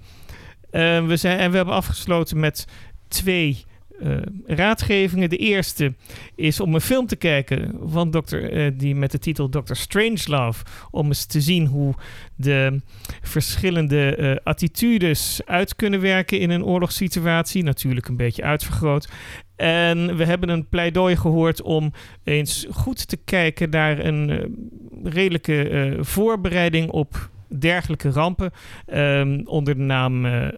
We 0.70 1.16
zijn, 1.16 1.38
en 1.38 1.50
we 1.50 1.56
hebben 1.56 1.74
afgesloten 1.74 2.40
met 2.40 2.66
twee 3.08 3.64
uh, 4.02 4.16
raadgevingen. 4.46 5.30
De 5.30 5.36
eerste 5.36 5.94
is 6.34 6.60
om 6.60 6.74
een 6.74 6.80
film 6.80 7.06
te 7.06 7.16
kijken 7.16 7.78
van 7.84 8.10
dokter, 8.10 8.76
die 8.76 8.94
met 8.94 9.10
de 9.10 9.18
titel 9.18 9.48
Dr. 9.48 9.74
Strangelove. 9.74 10.64
Om 10.90 11.06
eens 11.06 11.24
te 11.24 11.40
zien 11.40 11.66
hoe 11.66 11.94
de 12.36 12.80
verschillende 13.22 14.40
attitudes 14.44 15.40
uit 15.44 15.76
kunnen 15.76 16.00
werken 16.00 16.40
in 16.40 16.50
een 16.50 16.64
oorlogssituatie. 16.64 17.62
Natuurlijk 17.62 18.08
een 18.08 18.16
beetje 18.16 18.42
uitvergroot. 18.42 19.08
En 19.56 20.16
we 20.16 20.24
hebben 20.24 20.48
een 20.48 20.68
pleidooi 20.68 21.16
gehoord 21.16 21.62
om 21.62 21.92
eens 22.24 22.66
goed 22.70 23.08
te 23.08 23.16
kijken 23.16 23.70
naar 23.70 24.04
een 24.04 24.56
redelijke 25.04 25.96
voorbereiding 26.00 26.90
op 26.90 27.30
dergelijke 27.48 28.10
rampen. 28.10 28.52
Um, 28.86 29.46
onder 29.46 29.74
de 29.74 29.82
naam 29.82 30.24
uh, 30.24 30.48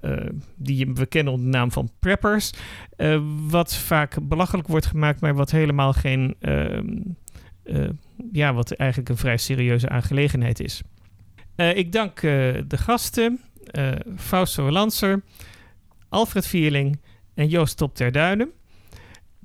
die 0.56 0.86
we 0.94 1.06
kennen 1.06 1.32
onder 1.32 1.50
de 1.50 1.56
naam 1.56 1.72
van 1.72 1.90
preppers. 1.98 2.52
wat 3.48 3.76
vaak 3.76 4.28
belachelijk 4.28 4.68
wordt 4.68 4.86
gemaakt, 4.86 5.20
maar 5.20 5.34
wat 5.34 5.50
helemaal 5.50 5.92
geen. 5.92 6.36
Ehm, 6.40 6.96
ja, 8.32 8.54
wat 8.54 8.72
eigenlijk 8.72 9.10
een 9.10 9.16
vrij 9.16 9.36
serieuze 9.36 9.88
aangelegenheid 9.88 10.60
is. 10.60 10.82
ik 11.56 11.92
dank 11.92 12.20
de 12.20 12.76
gasten, 12.76 13.40
Fausto 14.16 14.70
Lancer, 14.70 15.22
Alfred 16.08 16.46
Vierling 16.46 17.00
en 17.34 17.48
Joost 17.48 17.76
Top 17.76 17.94
ter 17.94 18.12
Duinen. 18.12 18.52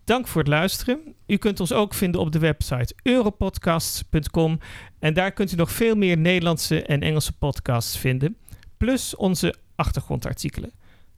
Dank 0.03 0.27
voor 0.27 0.41
het 0.41 0.49
luisteren. 0.49 1.15
U 1.27 1.37
kunt 1.37 1.59
ons 1.59 1.71
ook 1.71 1.93
vinden 1.93 2.21
op 2.21 2.31
de 2.31 2.39
website 2.39 2.95
europodcasts.com. 3.03 4.59
En 5.03 5.13
daar 5.13 5.31
kunt 5.31 5.51
u 5.51 5.55
nog 5.55 5.71
veel 5.71 5.95
meer 5.95 6.17
Nederlandse 6.17 6.83
en 6.83 7.01
Engelse 7.01 7.33
podcasts 7.33 7.97
vinden. 7.97 8.37
Plus 8.77 9.15
onze 9.15 9.55
achtergrondartikelen. 9.75 10.71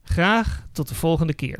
Graag 0.04 0.68
tot 0.72 0.88
de 0.88 0.96
volgende 0.96 1.34
keer. 1.34 1.60